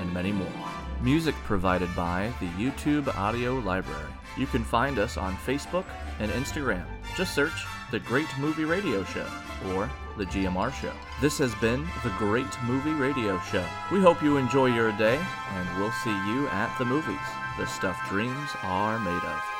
and 0.00 0.12
many 0.12 0.32
more. 0.32 0.52
Music 1.00 1.34
provided 1.44 1.88
by 1.96 2.30
the 2.40 2.46
YouTube 2.48 3.14
Audio 3.16 3.58
Library. 3.60 4.12
You 4.36 4.46
can 4.46 4.64
find 4.64 4.98
us 4.98 5.16
on 5.16 5.34
Facebook 5.36 5.84
and 6.20 6.30
Instagram. 6.32 6.84
Just 7.16 7.34
search 7.34 7.66
The 7.90 8.00
Great 8.00 8.28
Movie 8.38 8.64
Radio 8.64 9.04
Show 9.04 9.26
or 9.74 9.90
The 10.16 10.26
GMR 10.26 10.72
Show. 10.74 10.92
This 11.20 11.38
has 11.38 11.54
been 11.56 11.86
The 12.02 12.12
Great 12.18 12.62
Movie 12.64 12.92
Radio 12.92 13.38
Show. 13.40 13.64
We 13.90 14.00
hope 14.00 14.22
you 14.22 14.36
enjoy 14.36 14.66
your 14.66 14.92
day, 14.92 15.20
and 15.54 15.78
we'll 15.78 15.92
see 16.04 16.10
you 16.10 16.48
at 16.48 16.76
the 16.78 16.84
movies. 16.84 17.16
The 17.58 17.66
stuff 17.66 17.98
dreams 18.08 18.50
are 18.62 18.98
made 18.98 19.24
of. 19.24 19.51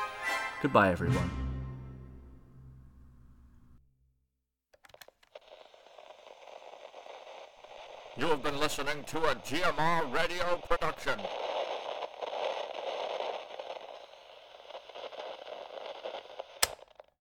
Goodbye, 0.63 0.91
everyone. 0.91 1.29
You 8.15 8.27
have 8.27 8.41
been 8.41 8.57
listening 8.57 9.03
to 9.07 9.17
a 9.25 9.35
GMR 9.35 10.13
radio 10.13 10.55
production. 10.65 11.19